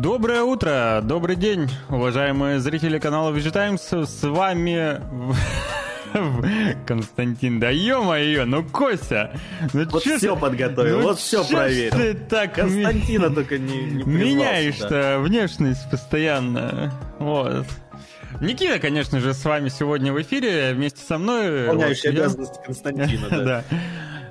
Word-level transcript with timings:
Доброе 0.00 0.42
утро, 0.42 1.00
добрый 1.02 1.36
день, 1.36 1.70
уважаемые 1.88 2.60
зрители 2.60 2.98
канала 2.98 3.32
VG 3.34 3.50
Times. 3.52 4.06
С 4.06 4.22
вами 4.24 5.00
Константин, 6.86 7.58
да 7.60 7.70
ё-моё, 7.70 8.44
ну 8.44 8.62
Костя, 8.64 9.32
ну 9.72 9.84
вот 9.88 10.02
все 10.02 10.18
ты, 10.18 10.36
подготовил, 10.40 10.98
ну 10.98 11.02
вот 11.04 11.18
все 11.18 11.44
проверил. 11.44 11.96
ты 11.98 12.14
так 12.14 12.54
Константина 12.54 13.30
только 13.30 13.58
не, 13.58 13.78
не 13.84 14.02
меняешь-то 14.04 14.86
сюда. 14.88 15.18
внешность 15.20 15.88
постоянно, 15.90 16.92
вот. 17.18 17.66
Никита, 18.40 18.78
конечно 18.78 19.18
же, 19.20 19.32
с 19.32 19.42
вами 19.44 19.70
сегодня 19.70 20.12
в 20.12 20.20
эфире 20.20 20.72
вместе 20.74 21.00
со 21.02 21.16
мной. 21.16 21.62
Выполняющий 21.62 22.10
Вот 22.10 22.14
я- 22.16 22.20
обязанности 22.24 22.60
Константина, 22.64 23.28
да. 23.30 23.44
Да. 23.44 23.64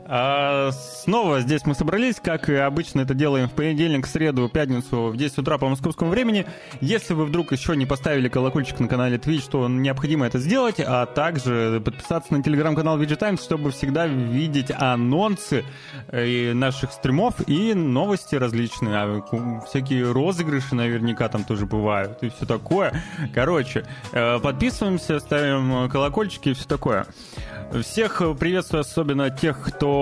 А, 0.07 0.69
снова 0.71 1.39
здесь 1.39 1.65
мы 1.65 1.73
собрались, 1.73 2.17
как 2.23 2.47
обычно 2.49 3.01
это 3.01 3.15
делаем 3.15 3.49
в 3.49 3.53
понедельник, 3.53 4.05
среду, 4.05 4.47
пятницу 4.49 5.07
в 5.07 5.17
10 5.17 5.39
утра 5.39 5.57
по 5.57 5.67
московскому 5.67 6.11
времени. 6.11 6.45
Если 6.79 7.15
вы 7.15 7.25
вдруг 7.25 7.51
еще 7.51 7.75
не 7.75 7.87
поставили 7.87 8.29
колокольчик 8.29 8.79
на 8.79 8.87
канале 8.87 9.17
Twitch, 9.17 9.49
то 9.49 9.67
необходимо 9.67 10.27
это 10.27 10.37
сделать, 10.37 10.75
а 10.79 11.07
также 11.07 11.81
подписаться 11.83 12.33
на 12.33 12.43
телеграм-канал 12.43 13.01
VG 13.01 13.15
Times, 13.15 13.43
чтобы 13.43 13.71
всегда 13.71 14.05
видеть 14.05 14.71
анонсы 14.77 15.65
э, 16.09 16.53
наших 16.53 16.91
стримов 16.91 17.35
и 17.47 17.73
новости 17.73 18.35
различные. 18.35 18.95
А, 18.95 19.65
Всякие 19.67 20.11
розыгрыши 20.11 20.75
наверняка 20.75 21.29
там 21.29 21.43
тоже 21.43 21.65
бывают 21.65 22.21
и 22.21 22.29
все 22.29 22.45
такое. 22.45 23.01
Короче, 23.33 23.85
э, 24.11 24.39
подписываемся, 24.39 25.19
ставим 25.19 25.89
колокольчики 25.89 26.49
и 26.49 26.53
все 26.53 26.65
такое. 26.65 27.07
Всех 27.81 28.21
приветствую, 28.39 28.81
особенно 28.81 29.31
тех, 29.31 29.59
кто 29.59 29.94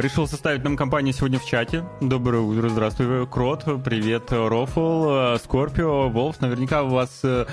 решил 0.00 0.26
составить 0.26 0.64
нам 0.64 0.76
компанию 0.76 1.14
сегодня 1.14 1.38
в 1.38 1.44
чате. 1.44 1.84
Доброе 2.00 2.40
утро, 2.40 2.68
здравствуй, 2.68 3.26
Крот, 3.26 3.64
привет, 3.84 4.30
Рофл, 4.30 5.36
Скорпио, 5.38 6.08
Волф. 6.08 6.40
Наверняка 6.40 6.82
у 6.82 6.88
вас 6.88 7.20
э, 7.22 7.46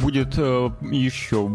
будет 0.00 0.34
э, 0.38 0.70
еще, 0.90 1.50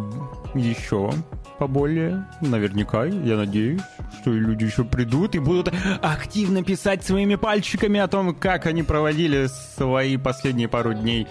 еще 0.53 1.11
поболее, 1.59 2.25
наверняка, 2.41 3.05
я 3.05 3.35
надеюсь, 3.35 3.81
что 4.21 4.31
люди 4.31 4.63
еще 4.63 4.85
придут 4.85 5.35
и 5.35 5.39
будут 5.39 5.73
активно 6.01 6.63
писать 6.63 7.03
своими 7.03 7.35
пальчиками 7.35 7.99
о 7.99 8.07
том, 8.07 8.33
как 8.33 8.65
они 8.65 8.81
проводили 8.81 9.47
свои 9.75 10.17
последние 10.17 10.69
пару 10.69 10.93
дней 10.93 11.27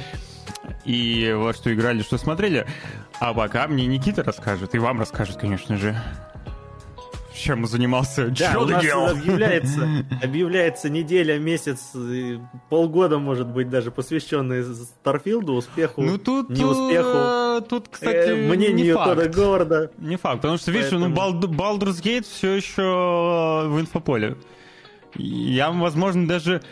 и 0.84 1.34
во 1.36 1.52
что 1.54 1.72
играли, 1.72 2.02
что 2.02 2.18
смотрели. 2.18 2.66
А 3.20 3.34
пока 3.34 3.66
мне 3.68 3.86
Никита 3.86 4.22
расскажет, 4.22 4.74
и 4.74 4.78
вам 4.78 5.00
расскажет, 5.00 5.36
конечно 5.36 5.76
же. 5.76 5.96
Чем 7.38 7.66
занимался? 7.66 8.28
Да, 8.30 8.58
у 8.58 8.66
нас 8.66 8.82
делал? 8.82 9.08
объявляется, 9.10 10.04
объявляется 10.22 10.90
неделя, 10.90 11.38
месяц, 11.38 11.92
полгода, 12.68 13.18
может 13.18 13.46
быть, 13.46 13.70
даже 13.70 13.90
посвященный 13.90 14.64
Старфилду, 14.64 15.52
успеху, 15.54 16.02
Ну 16.02 16.18
тут, 16.18 16.50
э, 16.50 17.60
тут, 17.68 17.88
кстати, 17.88 18.30
э, 18.30 18.44
не 18.44 18.48
мнению 18.56 18.96
факт. 18.96 19.08
Тода 19.16 19.28
Говарда. 19.28 19.90
Не 19.98 20.16
факт, 20.16 20.42
потому 20.42 20.58
что, 20.58 20.72
видишь, 20.72 20.90
ну, 20.90 21.10
Поэтому- 21.14 21.40
Балд- 21.40 21.78
Baldur's 21.78 22.02
Gate 22.02 22.24
все 22.24 22.54
еще 22.54 22.82
в 22.82 23.78
инфополе. 23.80 24.36
Я, 25.14 25.70
возможно, 25.70 26.26
даже 26.26 26.62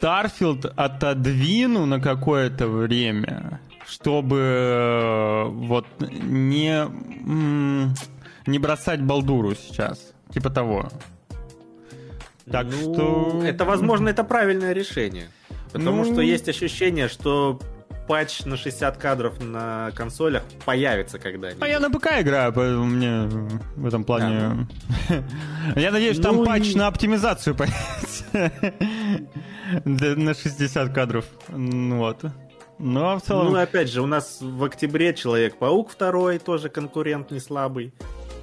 Starfield 0.00 0.72
отодвину 0.76 1.84
на 1.86 2.00
какое-то 2.00 2.68
время, 2.68 3.60
чтобы 3.86 4.38
э, 4.38 5.44
вот 5.48 5.86
не, 6.00 6.86
не 8.46 8.58
бросать 8.58 9.00
Балдуру 9.02 9.54
сейчас. 9.54 10.12
Типа 10.32 10.50
того. 10.50 10.88
Так 12.50 12.66
Ну, 12.70 12.94
что... 12.94 13.42
Это, 13.44 13.64
возможно, 13.64 14.08
это 14.08 14.22
правильное 14.24 14.72
решение. 14.72 15.28
Потому 15.72 16.04
Ну. 16.04 16.12
что 16.12 16.20
есть 16.22 16.48
ощущение, 16.48 17.08
что 17.08 17.58
патч 18.08 18.44
на 18.44 18.56
60 18.56 18.96
кадров 18.98 19.42
на 19.42 19.90
консолях 19.96 20.44
появится 20.64 21.18
когда-нибудь. 21.18 21.60
А 21.62 21.66
я 21.66 21.80
на 21.80 21.90
ПК 21.90 22.06
играю, 22.20 22.52
поэтому 22.52 22.84
мне 22.84 23.22
в 23.74 23.84
этом 23.86 24.04
плане... 24.04 24.68
Я 25.76 25.90
надеюсь, 25.90 26.20
там 26.20 26.36
Ну 26.36 26.44
патч 26.46 26.70
и- 26.72 26.76
на 26.78 26.86
оптимизацию 26.86 27.54
появится. 27.56 28.52
На 29.84 30.34
60 30.34 30.92
кадров. 30.94 31.24
Ну 31.48 31.98
Вот. 31.98 32.24
Ну, 32.78 33.04
а 33.08 33.18
в 33.18 33.22
целом... 33.22 33.52
Ну, 33.52 33.58
опять 33.58 33.88
же, 33.90 34.02
у 34.02 34.06
нас 34.06 34.38
в 34.40 34.62
октябре 34.62 35.12
Человек-паук 35.14 35.90
второй, 35.90 36.38
тоже 36.38 36.68
конкурент 36.68 37.30
не 37.30 37.40
слабый. 37.40 37.92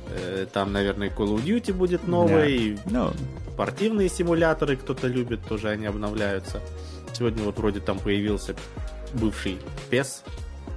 Э, 0.09 0.45
Там, 0.51 0.71
наверное, 0.73 1.09
Call 1.09 1.35
of 1.35 1.43
Duty 1.43 1.73
будет 1.73 2.07
новый, 2.07 2.77
Ну, 2.85 3.11
спортивные 3.53 4.09
симуляторы 4.09 4.75
кто-то 4.75 5.07
любит, 5.07 5.41
тоже 5.47 5.69
они 5.69 5.85
обновляются. 5.85 6.61
Сегодня 7.13 7.43
вот 7.43 7.57
вроде 7.57 7.79
там 7.79 7.99
появился 7.99 8.55
бывший 9.13 9.57
PES 9.91 10.23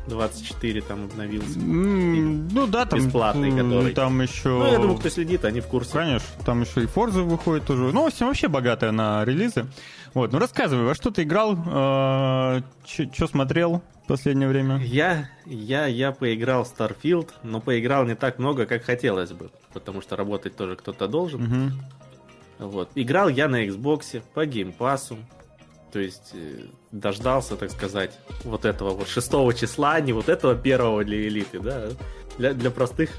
24, 0.09 0.83
там 0.83 1.05
обновился. 1.07 1.59
м, 1.59 2.49
ну 2.49 2.67
да, 2.67 2.85
там... 2.85 3.01
Бесплатный, 3.01 3.51
который. 3.51 3.93
Там 3.95 4.21
еще... 4.23 4.51
Ну, 4.51 4.67
я 4.71 4.79
думаю, 4.79 4.99
кто 4.99 5.09
следит, 5.09 5.45
они 5.45 5.61
в 5.61 5.67
курсе. 5.67 5.93
Конечно, 5.95 6.27
там 6.45 6.63
еще 6.63 6.83
и 6.83 6.87
Forza 6.87 7.23
выходит 7.23 7.65
тоже. 7.67 7.83
Ну, 7.93 8.05
в 8.05 8.07
общем, 8.07 8.27
вообще 8.27 8.49
богатая 8.49 8.93
на 8.93 9.25
релизы. 9.25 9.67
Вот, 10.15 10.33
ну 10.33 10.39
рассказывай, 10.39 10.85
во 10.85 10.95
что 10.95 11.11
ты 11.11 11.25
играл, 11.25 11.55
что 12.87 13.27
смотрел 13.27 13.83
в 14.07 14.09
последнее 14.09 14.49
время? 14.49 14.79
Я, 14.79 15.29
я, 15.47 15.87
я 15.87 16.13
поиграл 16.13 16.63
в 16.63 16.73
Starfield, 16.73 17.31
но 17.43 17.61
поиграл 17.61 18.05
не 18.05 18.15
так 18.15 18.39
много, 18.39 18.65
как 18.65 18.85
хотелось 18.85 19.33
бы, 19.33 19.51
потому 19.73 20.01
что 20.01 20.15
работать 20.15 20.55
тоже 20.55 20.77
кто-то 20.77 21.09
должен. 21.09 21.43
Мгм. 21.43 21.73
Вот. 22.61 22.89
Играл 22.95 23.29
я 23.29 23.49
на 23.49 23.67
Xbox 23.67 24.23
по 24.33 24.47
геймпасу. 24.47 25.19
То 25.93 25.99
есть 25.99 26.31
э, 26.35 26.67
дождался, 26.93 27.57
так 27.57 27.73
сказать, 27.73 28.17
вот 28.45 28.65
этого 28.65 28.91
вот 28.91 29.09
шестого 29.09 29.53
числа, 29.53 29.99
не 29.99 30.13
вот 30.13 30.29
этого 30.29 30.55
первого 30.55 31.05
для 31.05 31.27
элиты, 31.27 31.59
да. 31.59 31.89
Для, 32.39 32.55
для 32.55 32.71
простых 32.71 33.11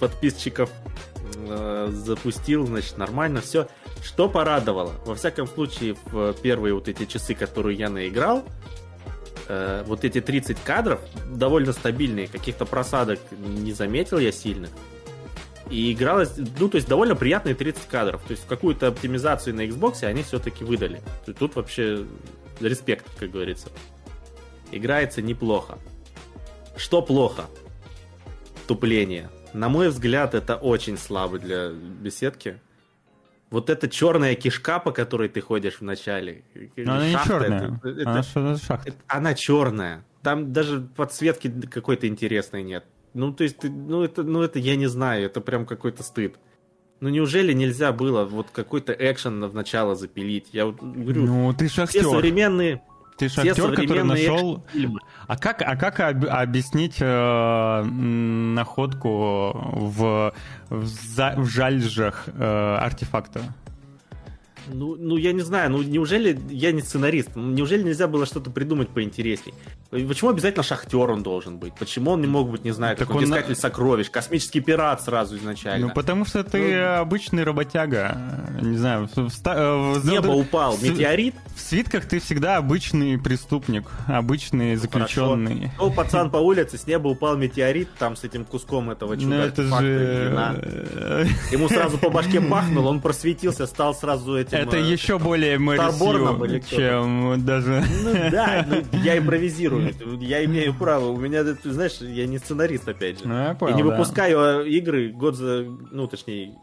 подписчиков 0.00 0.68
э, 1.36 1.90
запустил, 1.92 2.66
значит, 2.66 2.98
нормально 2.98 3.40
все. 3.40 3.68
Что 4.02 4.28
порадовало? 4.28 4.94
Во 5.06 5.14
всяком 5.14 5.46
случае, 5.46 5.94
в 6.06 6.32
первые 6.42 6.74
вот 6.74 6.88
эти 6.88 7.04
часы, 7.04 7.34
которые 7.36 7.78
я 7.78 7.88
наиграл, 7.88 8.42
э, 9.48 9.84
вот 9.86 10.04
эти 10.04 10.20
30 10.20 10.60
кадров 10.62 11.00
довольно 11.30 11.72
стабильные, 11.72 12.28
каких-то 12.28 12.64
просадок 12.64 13.20
не 13.30 13.72
заметил 13.72 14.18
я 14.18 14.32
сильных. 14.32 14.70
И 15.70 15.92
игралось, 15.92 16.32
ну, 16.58 16.68
то 16.68 16.76
есть 16.76 16.88
довольно 16.88 17.14
приятные 17.16 17.54
30 17.54 17.86
кадров. 17.86 18.22
То 18.26 18.32
есть 18.32 18.46
какую-то 18.46 18.88
оптимизацию 18.88 19.54
на 19.54 19.66
Xbox 19.66 20.04
они 20.04 20.22
все-таки 20.22 20.64
выдали. 20.64 21.00
Тут 21.38 21.56
вообще 21.56 22.04
респект, 22.60 23.06
как 23.18 23.30
говорится. 23.30 23.68
Играется 24.70 25.22
неплохо. 25.22 25.78
Что 26.76 27.00
плохо? 27.00 27.44
Тупление. 28.66 29.30
На 29.52 29.68
мой 29.68 29.88
взгляд, 29.88 30.34
это 30.34 30.56
очень 30.56 30.96
слабо 30.96 31.38
для 31.38 31.68
беседки. 31.70 32.58
Вот 33.52 33.70
эта 33.70 33.88
черная 33.88 34.34
кишка, 34.34 34.78
по 34.80 34.90
которой 34.90 35.28
ты 35.28 35.40
ходишь 35.40 35.74
в 35.74 35.82
начале. 35.82 36.42
Но 36.76 36.94
она 36.94 37.08
не 37.08 37.16
черная. 37.24 37.78
это- 37.84 37.88
это- 38.00 38.10
Она 38.10 38.56
шахта? 38.56 38.88
это- 38.88 38.98
она 39.06 39.34
черная. 39.34 40.04
Там 40.22 40.52
даже 40.52 40.80
подсветки 40.96 41.52
какой-то 41.70 42.06
интересной 42.08 42.62
нет. 42.64 42.84
Ну, 43.14 43.32
то 43.32 43.44
есть, 43.44 43.58
ты- 43.58 43.70
ну 43.70 44.02
это, 44.02 44.22
ну 44.22 44.42
это 44.42 44.58
я 44.58 44.74
не 44.76 44.86
знаю, 44.88 45.26
это 45.26 45.40
прям 45.40 45.66
какой-то 45.66 46.02
стыд. 46.02 46.36
Ну 47.00 47.08
неужели 47.08 47.52
нельзя 47.52 47.92
было 47.92 48.24
вот 48.24 48.46
какой-то 48.52 48.92
экшен 48.92 49.44
в 49.44 49.54
начало 49.54 49.94
запилить? 49.96 50.48
Я 50.52 50.66
вот 50.66 50.76
говорю, 50.82 51.24
Ну, 51.26 51.52
ты 51.52 51.66
все 51.66 51.82
шахтер. 51.82 52.04
современные, 52.04 52.80
Ты 53.22 53.28
все 53.28 53.42
шахтер, 53.44 53.70
который 53.76 54.02
нашел... 54.04 54.64
А 55.28 55.36
как, 55.36 55.62
а 55.62 55.76
как 55.76 56.00
об- 56.00 56.26
объяснить 56.28 56.96
э, 57.00 57.82
находку 57.84 59.52
в, 59.54 60.32
в, 60.70 60.84
за- 60.86 61.34
в 61.36 61.46
жальжах 61.46 62.24
э, 62.26 62.76
артефакта? 62.80 63.40
Ну, 64.68 64.96
ну, 64.98 65.16
я 65.16 65.32
не 65.32 65.40
знаю, 65.42 65.70
ну 65.70 65.82
неужели 65.82 66.38
я 66.50 66.72
не 66.72 66.80
сценарист? 66.82 67.30
Ну, 67.34 67.50
Неужели 67.52 67.82
нельзя 67.82 68.06
было 68.06 68.26
что-то 68.26 68.50
придумать 68.50 68.88
поинтересней? 68.88 69.54
Почему 69.90 70.30
обязательно 70.30 70.62
шахтер 70.62 71.10
он 71.10 71.22
должен 71.22 71.58
быть? 71.58 71.74
Почему 71.74 72.12
он 72.12 72.20
не 72.20 72.26
мог 72.26 72.50
быть, 72.50 72.64
не 72.64 72.70
знаю, 72.70 72.96
Так 72.96 73.10
он 73.14 73.24
искатель 73.24 73.54
сокровищ, 73.56 74.10
космический 74.10 74.60
пират 74.60 75.02
сразу 75.02 75.36
изначально? 75.36 75.88
Ну, 75.88 75.92
потому 75.92 76.24
что 76.24 76.44
ты 76.44 76.58
Ну. 76.76 77.00
обычный 77.00 77.44
работяга. 77.44 78.16
Не 78.62 78.76
знаю, 78.78 79.08
в, 79.14 79.28
в 79.28 79.46
э, 79.46 79.98
в 80.00 80.06
неба 80.06 80.28
Zelda- 80.28 80.40
упал 80.40 80.72
в- 80.76 80.82
метеорит, 80.82 81.34
В 81.54 81.60
свитках 81.60 82.06
ты 82.06 82.20
всегда 82.20 82.56
обычный 82.56 83.18
преступник, 83.18 83.84
обычный 84.06 84.76
заключенный. 84.76 85.70
Шел 85.76 85.90
пацан 85.92 86.30
по 86.30 86.38
улице, 86.38 86.78
с 86.78 86.86
неба 86.86 87.08
упал 87.08 87.36
метеорит 87.36 87.88
там 87.98 88.16
с 88.16 88.24
этим 88.24 88.44
куском 88.44 88.90
этого 88.90 89.14
Ну, 89.14 89.20
чуда 89.20 89.34
это 89.36 89.62
артефакта, 89.62 89.84
же... 89.84 90.28
вина. 90.30 90.54
э, 90.62 91.26
Ему 91.52 91.68
сразу 91.68 91.98
по 91.98 92.08
башке 92.10 92.40
бахнул, 92.52 92.86
он 92.86 93.00
просветился, 93.00 93.66
стал 93.66 93.94
сразу 93.94 94.36
этим... 94.36 94.51
Это 94.52 94.76
э, 94.76 94.82
еще 94.82 95.18
более 95.18 95.58
Старборном 95.58 96.44
или 96.44 96.52
Мэрисью, 96.54 96.78
чем 96.78 97.44
даже... 97.44 97.84
Ну 98.04 98.12
да, 98.30 98.66
ну, 98.92 98.98
я 98.98 99.18
импровизирую, 99.18 99.92
я 100.20 100.44
имею 100.44 100.74
право, 100.74 101.06
у 101.06 101.16
меня, 101.16 101.44
ты 101.44 101.72
знаешь, 101.72 101.98
я 102.00 102.26
не 102.26 102.38
сценарист, 102.38 102.88
опять 102.88 103.20
же. 103.20 103.28
Ну, 103.28 103.34
я 103.34 103.54
понял, 103.54 103.76
не 103.76 103.82
да. 103.82 103.88
выпускаю 103.90 104.38
а, 104.38 104.62
игры 104.62 105.10
год 105.10 105.36
за, 105.36 105.64
ну 105.90 106.06
точнее, 106.06 106.54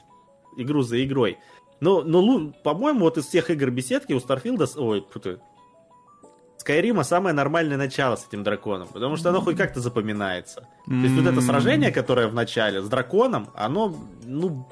игру 0.57 0.81
за 0.81 1.03
игрой. 1.03 1.38
Но, 1.80 2.01
но 2.01 2.51
по-моему, 2.63 3.01
вот 3.01 3.18
из 3.18 3.25
всех 3.25 3.50
игр 3.50 3.69
беседки 3.71 4.13
у 4.13 4.19
Старфилда, 4.19 4.68
ой, 4.77 5.06
ты, 5.21 5.39
Скайрима 6.57 7.03
самое 7.03 7.33
нормальное 7.33 7.77
начало 7.77 8.18
с 8.18 8.27
этим 8.27 8.44
драконом, 8.44 8.89
потому 8.89 9.15
что 9.15 9.30
оно 9.30 9.39
хоть 9.39 9.56
как-то 9.56 9.80
запоминается. 9.80 10.68
То 10.85 10.94
есть 10.94 11.15
вот 11.15 11.25
это 11.25 11.39
сражение, 11.39 11.92
которое 11.92 12.27
в 12.27 12.33
начале 12.33 12.81
с 12.81 12.89
драконом, 12.89 13.47
оно, 13.56 13.95
ну, 14.25 14.68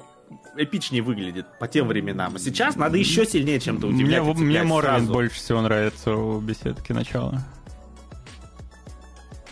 эпичнее 0.58 1.02
выглядит 1.02 1.46
по 1.58 1.68
тем 1.68 1.88
временам. 1.88 2.36
А 2.36 2.38
сейчас 2.38 2.76
надо 2.76 2.98
еще 2.98 3.24
сильнее 3.24 3.60
чем-то 3.60 3.86
удивлять. 3.86 4.22
Мне, 4.22 4.34
мне 4.34 4.62
Моровинд 4.62 5.10
больше 5.10 5.36
всего 5.36 5.60
нравится 5.62 6.14
у 6.14 6.40
беседки 6.40 6.92
начала. 6.92 7.44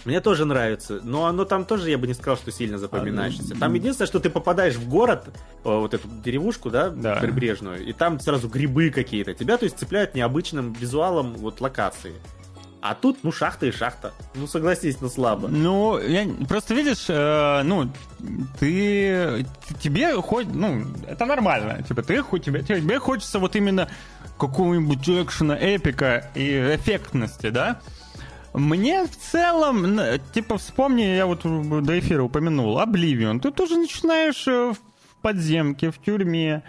Мне 0.04 0.20
тоже 0.20 0.44
нравится, 0.44 1.00
но 1.02 1.26
оно 1.26 1.44
там 1.44 1.64
тоже, 1.64 1.90
я 1.90 1.98
бы 1.98 2.06
не 2.06 2.14
сказал, 2.14 2.36
что 2.36 2.52
сильно 2.52 2.78
запоминающееся. 2.78 3.56
Там 3.58 3.74
единственное, 3.74 4.06
что 4.06 4.20
ты 4.20 4.30
попадаешь 4.30 4.76
в 4.76 4.88
город, 4.88 5.24
вот 5.64 5.94
эту 5.94 6.06
деревушку, 6.24 6.70
да, 6.70 6.90
да. 6.90 7.16
прибрежную, 7.16 7.84
и 7.84 7.92
там 7.92 8.20
сразу 8.20 8.48
грибы 8.48 8.90
какие-то. 8.90 9.34
Тебя, 9.34 9.56
то 9.56 9.64
есть, 9.64 9.80
цепляют 9.80 10.14
необычным 10.14 10.74
визуалом 10.74 11.34
вот 11.34 11.60
локации. 11.60 12.12
А 12.80 12.94
тут, 12.94 13.18
ну, 13.22 13.32
шахта 13.32 13.66
и 13.66 13.72
шахта. 13.72 14.12
Ну, 14.34 14.46
согласись, 14.46 15.00
ну, 15.00 15.08
слабо. 15.08 15.48
Ну, 15.48 15.98
я, 15.98 16.26
просто 16.46 16.74
видишь, 16.74 17.06
э, 17.08 17.62
ну, 17.64 17.90
ты, 18.60 19.46
тебе 19.80 20.14
хоть, 20.22 20.46
ну, 20.52 20.84
это 21.06 21.24
нормально. 21.24 21.82
Типа, 21.82 22.02
ты, 22.02 22.22
тебе, 22.38 22.62
тебе 22.62 22.98
хочется 22.98 23.38
вот 23.38 23.56
именно 23.56 23.88
какого-нибудь 24.38 25.08
экшена, 25.08 25.56
эпика 25.56 26.30
и 26.34 26.76
эффектности, 26.76 27.50
да? 27.50 27.80
Мне 28.52 29.04
в 29.06 29.16
целом, 29.16 29.98
типа, 30.32 30.58
вспомни, 30.58 31.02
я 31.02 31.26
вот 31.26 31.42
до 31.42 31.98
эфира 31.98 32.22
упомянул, 32.22 32.78
Обливион. 32.78 33.40
Ты 33.40 33.50
тоже 33.50 33.76
начинаешь 33.76 34.46
э, 34.46 34.72
в 34.72 35.22
подземке, 35.22 35.90
в 35.90 35.98
тюрьме, 35.98 36.62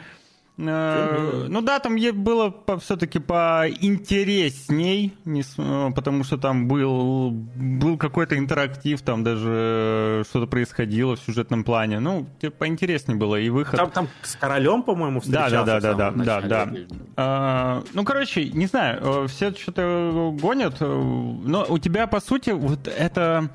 ну 0.57 1.61
да, 1.61 1.79
там 1.79 1.97
было 2.13 2.51
все-таки 2.79 3.19
поинтересней, 3.19 5.13
э, 5.25 5.91
потому 5.95 6.23
что 6.23 6.37
там 6.39 6.67
был, 6.67 7.29
был 7.29 7.95
какой-то 7.97 8.35
интерактив, 8.39 8.99
там 9.03 9.23
даже 9.23 10.23
что-то 10.27 10.47
происходило 10.47 11.15
в 11.15 11.19
сюжетном 11.19 11.63
плане. 11.63 11.99
Ну, 11.99 12.25
поинтереснее 12.57 13.19
было 13.19 13.35
и 13.35 13.49
выход. 13.49 13.77
Там, 13.77 13.91
там 13.91 14.07
с 14.23 14.35
королем, 14.35 14.81
по-моему, 14.81 15.19
встречался. 15.19 15.63
Да, 15.63 15.79
да, 15.79 15.93
да, 15.93 16.11
да, 16.11 16.41
да, 16.41 16.41
да. 16.65 16.73
А, 17.17 17.83
ну, 17.93 18.03
короче, 18.03 18.49
не 18.49 18.65
знаю, 18.65 18.99
э, 19.01 19.27
все 19.27 19.51
что-то 19.51 20.35
гонят, 20.41 20.81
но 20.81 21.67
у 21.69 21.77
тебя, 21.77 22.07
по 22.07 22.19
сути, 22.19 22.49
вот 22.49 22.87
это 22.87 23.51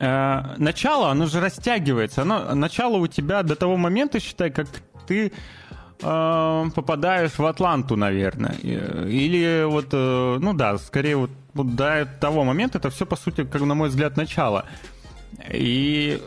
начало, 0.00 1.10
оно 1.10 1.26
же 1.26 1.40
растягивается. 1.40 2.22
Оно, 2.22 2.54
начало 2.54 2.98
у 2.98 3.08
тебя 3.08 3.42
до 3.42 3.56
того 3.56 3.76
момента, 3.76 4.20
считай, 4.20 4.48
как 4.48 4.68
ты 5.08 5.32
э, 6.02 6.64
попадаешь 6.74 7.38
в 7.38 7.44
Атланту, 7.46 7.96
наверное. 7.96 8.54
Или 8.62 9.64
вот, 9.64 9.88
э, 9.92 10.38
ну 10.40 10.54
да, 10.54 10.78
скорее 10.78 11.16
вот, 11.16 11.30
вот 11.54 11.74
до 11.74 12.08
того 12.20 12.44
момента 12.44 12.78
это 12.78 12.90
все, 12.90 13.06
по 13.06 13.16
сути, 13.16 13.44
как 13.44 13.62
на 13.62 13.74
мой 13.74 13.88
взгляд, 13.88 14.16
начало. 14.16 14.64
И 15.52 16.20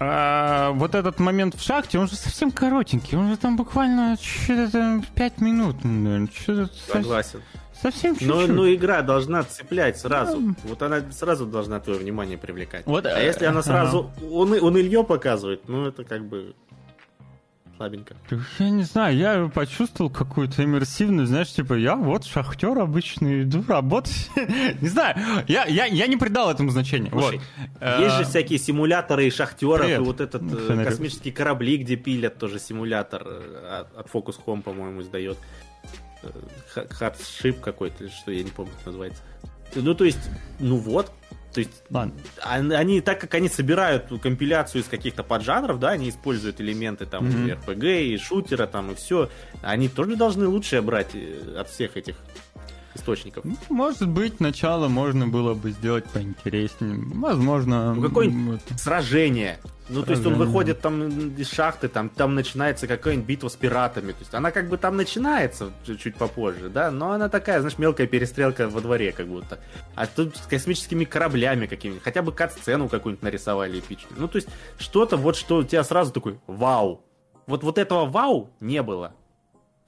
а 0.00 0.70
вот 0.72 0.94
этот 0.94 1.18
момент 1.18 1.56
в 1.56 1.62
шахте, 1.62 1.98
он 1.98 2.08
же 2.08 2.14
совсем 2.14 2.52
коротенький. 2.52 3.18
Он 3.18 3.30
же 3.30 3.36
там 3.36 3.56
буквально 3.56 4.16
что-то 4.20 5.02
5 5.14 5.40
минут. 5.40 5.82
Наверное, 5.82 6.68
Согласен. 6.92 7.42
Совсем 7.80 8.14
чуть-чуть. 8.14 8.28
Но, 8.28 8.46
но 8.46 8.74
игра 8.74 9.02
должна 9.02 9.44
цеплять 9.44 9.98
сразу. 9.98 10.40
Да. 10.40 10.54
Вот 10.64 10.82
она 10.82 11.02
сразу 11.12 11.46
должна 11.46 11.78
твое 11.78 11.98
внимание 11.98 12.36
привлекать. 12.36 12.86
Вот, 12.86 13.06
а 13.06 13.20
если 13.20 13.44
она 13.44 13.62
сразу 13.62 14.10
ага. 14.16 14.26
он, 14.32 14.52
он 14.52 14.78
Илье 14.78 15.04
показывает, 15.04 15.68
ну 15.68 15.86
это 15.86 16.02
как 16.02 16.24
бы 16.24 16.54
слабенько. 17.78 18.16
Я 18.58 18.70
не 18.70 18.82
знаю, 18.82 19.16
я 19.16 19.48
почувствовал 19.48 20.10
какую-то 20.10 20.64
иммерсивную, 20.64 21.26
знаешь, 21.26 21.50
типа, 21.52 21.74
я 21.74 21.94
вот 21.94 22.24
шахтер 22.24 22.78
обычный, 22.78 23.44
иду 23.44 23.64
работать. 23.66 24.30
не 24.80 24.88
знаю, 24.88 25.16
я, 25.46 25.64
я, 25.64 25.86
я 25.86 26.06
не 26.06 26.16
придал 26.16 26.50
этому 26.50 26.70
значения. 26.70 27.10
Слушай, 27.10 27.40
вот. 27.80 28.00
Есть 28.00 28.16
же 28.16 28.24
всякие 28.24 28.58
симуляторы 28.58 29.26
и 29.26 29.30
шахтеров, 29.30 29.82
Привет. 29.86 30.00
и 30.00 30.02
вот 30.02 30.20
этот 30.20 30.42
Фонарик. 30.42 30.80
Э, 30.80 30.84
космические 30.84 31.32
корабли, 31.32 31.78
где 31.78 31.96
пилят, 31.96 32.36
тоже 32.38 32.58
симулятор 32.58 33.22
э, 33.24 33.84
от, 33.96 34.08
Focus 34.08 34.36
Home, 34.44 34.62
по-моему, 34.62 35.00
издает. 35.00 35.38
Хатшип 36.90 37.60
какой-то, 37.60 38.08
что 38.10 38.32
я 38.32 38.42
не 38.42 38.50
помню, 38.50 38.72
как 38.76 38.86
называется. 38.86 39.22
Ну, 39.76 39.94
то 39.94 40.04
есть, 40.04 40.30
ну 40.58 40.76
вот, 40.76 41.12
то 41.52 41.60
есть 41.60 41.82
Ладно. 41.90 42.14
они, 42.42 43.00
так 43.00 43.20
как 43.20 43.34
они 43.34 43.48
собирают 43.48 44.12
компиляцию 44.22 44.82
из 44.82 44.86
каких-то 44.86 45.22
поджанров, 45.22 45.78
да, 45.78 45.90
они 45.90 46.10
используют 46.10 46.60
элементы 46.60 47.06
там 47.06 47.26
mm-hmm. 47.26 47.64
RPG 47.64 48.02
и 48.06 48.18
шутера 48.18 48.66
там 48.66 48.92
и 48.92 48.94
все, 48.94 49.30
они 49.62 49.88
тоже 49.88 50.16
должны 50.16 50.46
лучшее 50.46 50.82
брать 50.82 51.14
э, 51.14 51.56
от 51.58 51.70
всех 51.70 51.96
этих 51.96 52.16
источников. 52.98 53.44
Может 53.68 54.08
быть, 54.08 54.40
начало 54.40 54.88
можно 54.88 55.26
было 55.28 55.54
бы 55.54 55.70
сделать 55.70 56.04
поинтереснее. 56.06 56.98
Возможно. 57.14 57.94
Ну, 57.94 58.02
какое-нибудь 58.02 58.60
вот... 58.68 58.80
сражение. 58.80 59.58
Ну, 59.88 60.02
то 60.02 60.12
есть 60.12 60.26
он 60.26 60.34
выходит 60.34 60.80
там 60.80 61.30
из 61.34 61.50
шахты, 61.50 61.88
там, 61.88 62.10
там 62.10 62.34
начинается 62.34 62.86
какая-нибудь 62.86 63.26
битва 63.26 63.48
с 63.48 63.56
пиратами. 63.56 64.12
То 64.12 64.18
есть 64.20 64.34
она 64.34 64.50
как 64.50 64.68
бы 64.68 64.76
там 64.76 64.96
начинается 64.96 65.70
чуть-чуть 65.86 66.16
попозже, 66.16 66.68
да, 66.68 66.90
но 66.90 67.12
она 67.12 67.28
такая, 67.28 67.60
знаешь, 67.60 67.78
мелкая 67.78 68.06
перестрелка 68.06 68.68
во 68.68 68.80
дворе 68.80 69.12
как 69.12 69.26
будто. 69.26 69.58
А 69.94 70.06
тут 70.06 70.36
с 70.36 70.46
космическими 70.46 71.04
кораблями 71.04 71.66
какими-нибудь. 71.66 72.04
Хотя 72.04 72.20
бы 72.20 72.32
кат-сцену 72.32 72.88
какую-нибудь 72.88 73.22
нарисовали 73.22 73.78
эпичную. 73.78 74.20
Ну, 74.20 74.28
то 74.28 74.36
есть 74.36 74.48
что-то 74.78 75.16
вот, 75.16 75.36
что 75.36 75.58
у 75.58 75.64
тебя 75.64 75.82
сразу 75.84 76.12
такой 76.12 76.38
вау. 76.46 77.02
Вот, 77.46 77.62
вот 77.62 77.78
этого 77.78 78.04
вау 78.04 78.50
не 78.60 78.82
было. 78.82 79.14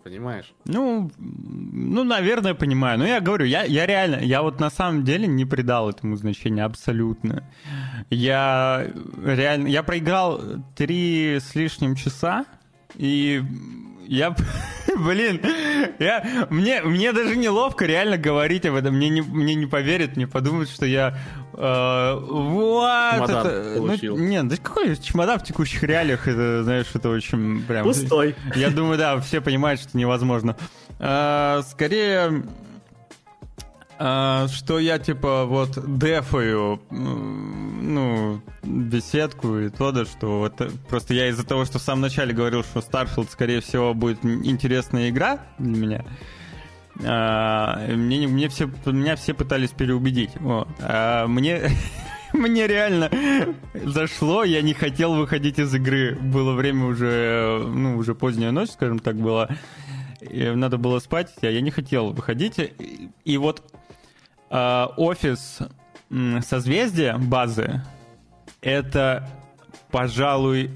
Понимаешь? 0.03 0.55
Ну, 0.65 1.11
ну, 1.19 2.05
наверное, 2.05 2.55
понимаю. 2.55 2.99
Но 2.99 3.07
я 3.07 3.21
говорю, 3.21 3.45
я, 3.45 3.65
я 3.65 3.87
реально, 3.87 4.17
я 4.17 4.41
вот 4.43 4.59
на 4.59 4.71
самом 4.71 5.05
деле 5.05 5.27
не 5.27 5.45
придал 5.45 5.91
этому 5.91 6.17
значения 6.17 6.65
абсолютно. 6.65 7.45
Я 8.09 8.87
реально, 9.23 9.69
я 9.69 9.83
проиграл 9.83 10.41
три 10.75 11.39
с 11.39 11.55
лишним 11.55 11.97
часа, 11.97 12.47
и 12.97 13.43
я, 14.11 14.35
блин, 14.97 15.41
я, 16.01 16.47
мне, 16.51 16.83
мне 16.83 17.13
даже 17.13 17.37
неловко 17.37 17.87
реально 17.87 18.19
говорить 18.19 18.67
об 18.67 18.75
этом. 18.75 18.97
Мне 18.97 19.09
не, 19.09 19.23
мне 19.23 19.55
не 19.55 19.67
поверят, 19.67 20.17
мне 20.17 20.27
подумают, 20.27 20.69
что 20.69 20.85
я... 20.85 21.17
Э, 21.55 22.19
вот, 22.21 23.15
чемодан 23.15 23.47
это, 23.47 23.75
ну, 23.77 23.87
получил. 23.87 24.17
Ну, 24.17 24.25
нет, 24.25 24.49
да 24.49 24.57
какой 24.57 24.97
чемодан 24.97 25.39
в 25.39 25.45
текущих 25.45 25.85
реалиях, 25.85 26.27
это, 26.27 26.65
знаешь, 26.65 26.87
это 26.93 27.09
очень 27.09 27.63
прям... 27.63 27.85
Пустой. 27.85 28.35
Я 28.57 28.71
думаю, 28.71 28.99
да, 28.99 29.21
все 29.21 29.41
понимают, 29.41 29.81
что 29.81 29.97
невозможно. 29.97 30.57
Э, 30.99 31.63
скорее 31.71 32.43
а, 34.03 34.49
что 34.49 34.79
я 34.79 34.99
типа 34.99 35.45
вот 35.45 35.79
дефаю, 35.99 36.81
ну, 36.91 38.41
беседку 38.63 39.59
и 39.59 39.69
то, 39.69 39.93
да, 39.93 40.07
что 40.07 40.39
вот 40.39 40.59
э, 40.63 40.71
просто 40.89 41.13
я 41.13 41.29
из-за 41.29 41.47
того, 41.47 41.67
что 41.67 41.79
в 41.79 41.83
самом 41.83 42.01
начале 42.01 42.33
говорил, 42.33 42.63
что 42.63 42.81
Starfield, 42.81 43.29
скорее 43.31 43.61
всего, 43.61 43.93
будет 43.93 44.25
интересная 44.25 45.11
игра 45.11 45.41
для 45.59 45.77
меня, 45.77 46.05
а, 47.05 47.77
мне, 47.95 48.27
мне 48.27 48.49
все, 48.49 48.71
меня 48.87 49.17
все 49.17 49.35
пытались 49.35 49.71
переубедить. 49.73 50.31
Вот. 50.37 50.69
А 50.81 51.27
мне, 51.27 51.71
мне 52.33 52.67
реально 52.67 53.11
зашло, 53.75 54.45
я 54.45 54.63
не 54.63 54.73
хотел 54.73 55.15
выходить 55.15 55.59
из 55.59 55.75
игры. 55.75 56.17
Было 56.17 56.55
время 56.55 56.87
уже, 56.87 57.63
ну, 57.67 57.99
уже 57.99 58.15
поздняя 58.15 58.51
ночь, 58.51 58.71
скажем 58.71 58.99
так, 58.99 59.17
была. 59.17 59.51
И 60.21 60.51
надо 60.51 60.77
было 60.77 60.99
спать, 60.99 61.33
а 61.41 61.47
я 61.47 61.61
не 61.61 61.71
хотел 61.71 62.13
выходить. 62.13 62.57
И, 63.25 63.37
вот 63.39 63.63
офис 64.51 65.59
созвездия 66.43 67.17
базы 67.17 67.83
это, 68.61 69.29
пожалуй, 69.91 70.71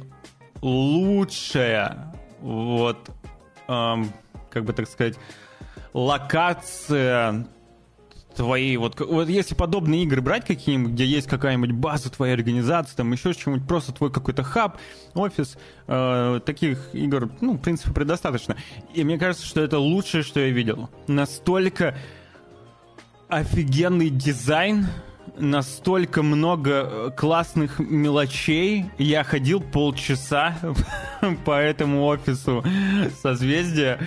лучшая 0.63 2.15
вот, 2.41 3.11
эм, 3.69 4.13
как 4.51 4.65
бы 4.65 4.73
так 4.73 4.89
сказать, 4.89 5.17
локация 5.93 7.47
твоей, 8.35 8.77
вот, 8.77 8.99
вот 8.99 9.29
если 9.29 9.55
подобные 9.55 10.03
игры 10.03 10.21
брать 10.21 10.45
какие-нибудь, 10.45 10.93
где 10.93 11.05
есть 11.05 11.29
какая-нибудь 11.29 11.73
база 11.73 12.11
твоей 12.11 12.35
организации, 12.35 12.97
там 12.97 13.13
еще 13.13 13.33
что-нибудь, 13.33 13.67
просто 13.67 13.93
твой 13.93 14.11
какой-то 14.11 14.43
хаб, 14.43 14.79
офис, 15.15 15.57
э, 15.87 16.41
таких 16.45 16.95
игр, 16.95 17.31
ну, 17.41 17.53
в 17.55 17.61
принципе, 17.61 17.93
предостаточно. 17.93 18.57
И 18.93 19.05
мне 19.05 19.19
кажется, 19.19 19.47
что 19.47 19.61
это 19.61 19.79
лучшее, 19.79 20.25
что 20.25 20.41
я 20.41 20.51
видел. 20.51 20.91
Настолько 21.07 21.97
офигенный 23.35 24.11
дизайн, 24.11 24.87
настолько 25.37 26.23
много 26.23 26.71
э, 26.71 27.11
классных 27.17 27.79
мелочей. 27.79 28.87
Я 28.99 29.25
ходил 29.25 29.61
полчаса 29.61 30.57
по 31.45 31.59
этому 31.59 32.05
офису 32.05 32.65
созвездия 33.21 33.99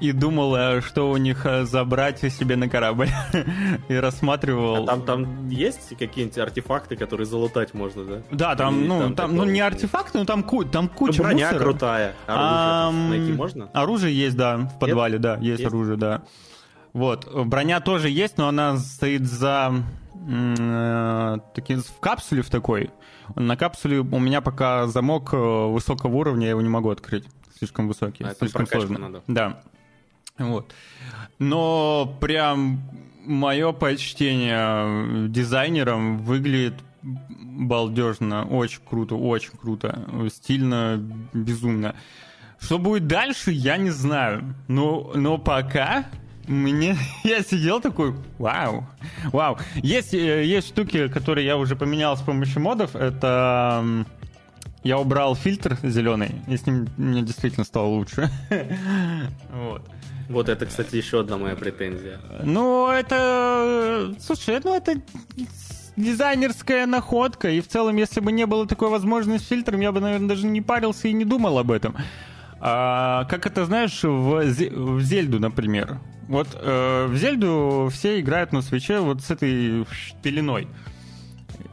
и 0.00 0.12
думал, 0.12 0.54
э, 0.54 0.80
что 0.82 1.10
у 1.10 1.16
них 1.16 1.44
э, 1.44 1.64
забрать 1.64 2.20
себе 2.32 2.56
на 2.56 2.68
корабль. 2.68 3.08
и 3.88 3.94
рассматривал. 3.94 4.84
А 4.84 4.86
там, 4.86 5.02
там 5.02 5.48
есть 5.48 5.96
какие-нибудь 5.98 6.38
артефакты, 6.38 6.96
которые 6.96 7.26
залутать 7.26 7.74
можно, 7.74 8.04
да? 8.04 8.22
Да, 8.30 8.56
там, 8.56 8.78
Или 8.78 8.86
ну, 8.86 9.00
там, 9.00 9.14
там 9.14 9.36
ну, 9.36 9.44
не 9.44 9.60
артефакты, 9.60 10.18
но 10.18 10.24
там, 10.24 10.42
ку 10.42 10.64
там 10.64 10.88
куча 10.88 11.18
ну, 11.18 11.24
броня 11.24 11.46
мусора. 11.46 11.64
крутая. 11.64 12.14
Оружие 12.26 12.48
а, 12.48 12.90
найти 12.92 13.32
можно? 13.32 13.68
Оружие 13.72 14.16
есть, 14.16 14.36
да, 14.36 14.56
в 14.58 14.78
подвале, 14.78 15.14
есть? 15.14 15.22
да, 15.22 15.34
есть, 15.36 15.60
есть 15.60 15.64
оружие, 15.64 15.96
да. 15.96 16.22
Вот. 16.96 17.30
Броня 17.30 17.80
тоже 17.80 18.08
есть, 18.08 18.38
но 18.38 18.48
она 18.48 18.78
стоит 18.78 19.26
за... 19.26 19.84
Э, 20.26 21.36
таки, 21.54 21.76
в 21.76 22.00
капсуле 22.00 22.40
в 22.40 22.48
такой. 22.48 22.88
На 23.34 23.54
капсуле 23.58 23.98
у 23.98 24.18
меня 24.18 24.40
пока 24.40 24.86
замок 24.86 25.34
э, 25.34 25.36
высокого 25.36 26.16
уровня, 26.16 26.44
я 26.44 26.50
его 26.52 26.62
не 26.62 26.70
могу 26.70 26.88
открыть. 26.88 27.26
Слишком 27.58 27.86
высокий, 27.86 28.24
а 28.24 28.34
слишком 28.34 28.66
сложно. 28.66 28.98
Надо. 28.98 29.22
Да. 29.26 29.62
Вот. 30.38 30.72
Но 31.38 32.16
прям 32.18 32.80
мое 33.26 33.72
почтение 33.72 35.28
дизайнерам 35.28 36.20
выглядит 36.20 36.76
балдежно, 37.02 38.46
очень 38.46 38.80
круто, 38.88 39.16
очень 39.16 39.52
круто, 39.52 40.02
стильно, 40.32 40.96
безумно. 41.34 41.94
Что 42.58 42.78
будет 42.78 43.06
дальше, 43.06 43.50
я 43.50 43.76
не 43.76 43.90
знаю. 43.90 44.54
Но, 44.66 45.12
но 45.14 45.36
пока 45.36 46.06
мне 46.46 46.96
я 47.24 47.42
сидел 47.42 47.80
такой, 47.80 48.14
вау, 48.38 48.86
вау. 49.32 49.58
Есть, 49.76 50.14
э, 50.14 50.44
есть 50.44 50.68
штуки, 50.68 51.08
которые 51.08 51.46
я 51.46 51.56
уже 51.56 51.76
поменял 51.76 52.16
с 52.16 52.20
помощью 52.20 52.62
модов. 52.62 52.94
Это 52.96 53.84
я 54.82 54.98
убрал 54.98 55.34
фильтр 55.34 55.76
зеленый, 55.82 56.36
и 56.46 56.56
с 56.56 56.66
ним 56.66 56.86
мне 56.96 57.22
действительно 57.22 57.64
стало 57.64 57.86
лучше. 57.86 58.30
вот. 59.52 59.82
Вот 60.28 60.48
это, 60.48 60.66
кстати, 60.66 60.96
еще 60.96 61.20
одна 61.20 61.36
моя 61.36 61.54
претензия. 61.54 62.20
Ну, 62.42 62.88
это... 62.88 64.14
Слушай, 64.20 64.60
ну 64.64 64.74
это 64.74 64.94
дизайнерская 65.96 66.86
находка, 66.86 67.48
и 67.48 67.60
в 67.60 67.68
целом, 67.68 67.96
если 67.96 68.20
бы 68.20 68.32
не 68.32 68.46
было 68.46 68.66
такой 68.66 68.88
возможности 68.88 69.44
с 69.44 69.48
фильтром, 69.48 69.80
я 69.80 69.92
бы, 69.92 70.00
наверное, 70.00 70.28
даже 70.28 70.46
не 70.46 70.60
парился 70.60 71.08
и 71.08 71.12
не 71.12 71.24
думал 71.24 71.58
об 71.58 71.70
этом. 71.70 71.96
А, 72.60 73.24
как 73.24 73.46
это, 73.46 73.64
знаешь, 73.66 74.02
в, 74.02 74.42
в 74.42 75.00
Зельду, 75.00 75.40
например. 75.40 76.00
Вот 76.28 76.48
э, 76.54 77.06
в 77.06 77.16
Зельду 77.16 77.88
все 77.92 78.20
играют 78.20 78.52
на 78.52 78.62
свече 78.62 79.00
вот 79.00 79.22
с 79.22 79.30
этой 79.30 79.86
пеленой. 80.22 80.68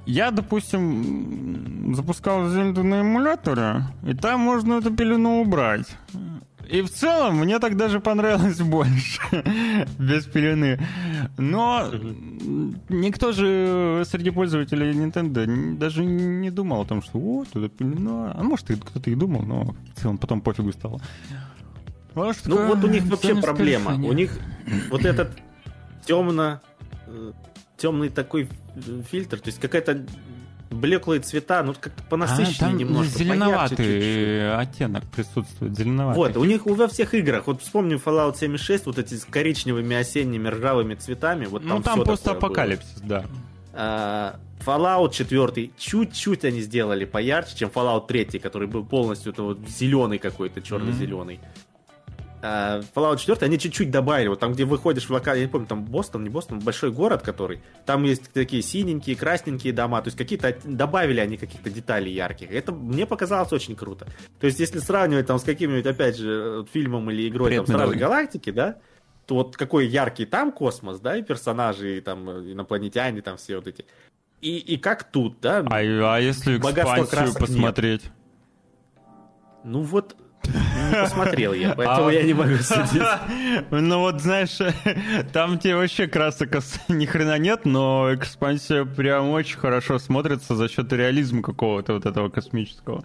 Я, 0.05 0.31
допустим, 0.31 1.95
запускал 1.95 2.49
Зельду 2.49 2.83
на 2.83 3.01
эмуляторе, 3.01 3.85
и 4.05 4.13
там 4.13 4.41
можно 4.41 4.75
эту 4.75 4.93
пелену 4.93 5.41
убрать. 5.41 5.87
И 6.69 6.81
в 6.81 6.89
целом 6.89 7.37
мне 7.37 7.59
так 7.59 7.77
даже 7.77 7.99
понравилось 7.99 8.59
больше 8.61 9.21
без 9.99 10.25
пелены. 10.25 10.79
Но 11.37 11.89
никто 12.89 13.31
же 13.31 14.03
среди 14.05 14.31
пользователей 14.31 14.91
Nintendo 14.91 15.77
даже 15.77 16.03
не 16.05 16.49
думал 16.51 16.81
о 16.81 16.85
том, 16.85 17.01
что 17.01 17.19
вот, 17.19 17.49
это 17.49 17.69
пелена. 17.69 18.33
А 18.35 18.43
может, 18.43 18.67
кто-то 18.67 19.09
и 19.09 19.15
думал, 19.15 19.43
но 19.43 19.75
в 19.95 20.01
целом 20.01 20.17
потом 20.17 20.41
пофигу 20.41 20.71
стало. 20.71 21.01
Может, 22.15 22.45
ну 22.45 22.67
вот 22.67 22.83
у 22.83 22.87
них 22.87 23.03
вообще 23.05 23.35
проблема. 23.35 23.93
У 23.95 24.13
них 24.13 24.37
вот 24.89 25.05
этот 25.05 25.31
темно 26.05 26.61
э, 27.07 27.31
темный 27.77 28.09
такой 28.09 28.49
фильтр, 29.09 29.39
то 29.39 29.47
есть 29.47 29.59
какая-то 29.59 30.05
блеклые 30.69 31.21
цвета, 31.21 31.63
ну 31.63 31.73
как-то 31.79 32.03
понасыщеннее 32.03 32.75
а, 32.75 32.77
немножко. 32.77 33.19
Зеленоватый 33.19 34.57
оттенок 34.57 35.03
присутствует, 35.05 35.77
зеленоватый. 35.77 36.17
Вот, 36.17 36.37
у 36.37 36.43
них 36.45 36.65
во 36.65 36.87
всех 36.87 37.13
играх, 37.13 37.47
вот 37.47 37.61
вспомним 37.61 38.01
Fallout 38.03 38.37
76, 38.37 38.85
вот 38.87 38.97
эти 38.97 39.15
с 39.15 39.25
коричневыми 39.25 39.95
осенними 39.95 40.47
ржавыми 40.47 40.95
цветами, 40.95 41.45
вот 41.45 41.61
там 41.67 41.77
Ну 41.77 41.83
там 41.83 42.03
постапокалипсис, 42.03 43.01
да. 43.01 43.25
А, 43.73 44.39
Fallout 44.65 45.13
4 45.13 45.71
чуть-чуть 45.77 46.45
они 46.45 46.61
сделали 46.61 47.05
поярче, 47.05 47.57
чем 47.57 47.69
Fallout 47.69 48.07
3, 48.07 48.39
который 48.39 48.67
был 48.67 48.85
полностью 48.85 49.33
это 49.33 49.43
вот 49.43 49.59
зеленый 49.67 50.19
какой-то, 50.19 50.61
черно-зеленый. 50.61 51.35
Mm-hmm. 51.35 51.72
Uh, 52.43 52.85
Fallout 52.93 53.19
4 53.19 53.37
они 53.45 53.57
чуть-чуть 53.57 53.89
добавили, 53.89 54.27
вот 54.27 54.41
там, 54.41 54.51
где 54.51 54.65
выходишь 54.65 55.07
в 55.07 55.11
локаль, 55.11 55.37
я 55.37 55.45
не 55.45 55.49
помню, 55.49 55.65
там 55.65 55.85
Бостон, 55.85 56.25
не 56.25 56.29
Бостон, 56.29 56.59
большой 56.59 56.91
город, 56.91 57.21
который, 57.21 57.61
там 57.85 58.03
есть 58.03 58.33
такие 58.33 58.61
синенькие, 58.61 59.15
красненькие 59.15 59.71
дома, 59.71 60.01
то 60.01 60.09
есть 60.09 60.17
какие-то, 60.17 60.53
добавили 60.65 61.21
они 61.21 61.37
каких-то 61.37 61.69
деталей 61.69 62.11
ярких, 62.11 62.51
это 62.51 62.73
мне 62.73 63.05
показалось 63.05 63.53
очень 63.53 63.77
круто. 63.77 64.07
То 64.41 64.47
есть, 64.47 64.59
если 64.59 64.79
сравнивать 64.79 65.25
там 65.25 65.39
с 65.39 65.43
каким-нибудь, 65.43 65.85
опять 65.85 66.17
же, 66.17 66.65
фильмом 66.73 67.09
или 67.11 67.29
игрой, 67.29 67.47
Привет, 67.47 67.65
там, 67.65 67.75
Стражи 67.77 67.95
Галактики, 67.97 68.49
да, 68.49 68.75
то 69.25 69.35
вот 69.35 69.55
какой 69.55 69.87
яркий 69.87 70.25
там 70.25 70.51
космос, 70.51 70.99
да, 70.99 71.15
и 71.15 71.21
персонажи, 71.21 71.99
и 71.99 72.01
там 72.01 72.29
инопланетяне, 72.29 73.21
там 73.21 73.37
все 73.37 73.55
вот 73.55 73.67
эти. 73.67 73.85
И, 74.41 74.57
и 74.57 74.77
как 74.77 75.05
тут, 75.05 75.39
да? 75.39 75.59
А, 75.59 75.77
а 75.77 76.19
если 76.19 76.57
экспансию 76.57 77.33
посмотреть? 77.33 78.03
Нет. 78.03 78.13
Ну 79.63 79.81
вот, 79.83 80.17
не 80.47 81.01
посмотрел 81.01 81.53
я, 81.53 81.73
поэтому 81.75 82.07
а... 82.07 82.13
я 82.13 82.23
не 82.23 82.33
могу 82.33 82.57
судить. 82.57 83.01
Ну 83.71 83.99
вот, 83.99 84.21
знаешь, 84.21 84.57
там 85.33 85.59
тебе 85.59 85.75
вообще 85.75 86.07
красок 86.07 86.57
ни 86.87 87.05
хрена 87.05 87.37
нет, 87.37 87.65
но 87.65 88.13
экспансия 88.13 88.85
прям 88.85 89.29
очень 89.29 89.57
хорошо 89.57 89.99
смотрится 89.99 90.55
за 90.55 90.69
счет 90.69 90.91
реализма 90.93 91.41
какого-то 91.41 91.93
вот 91.93 92.05
этого 92.05 92.29
космического. 92.29 93.03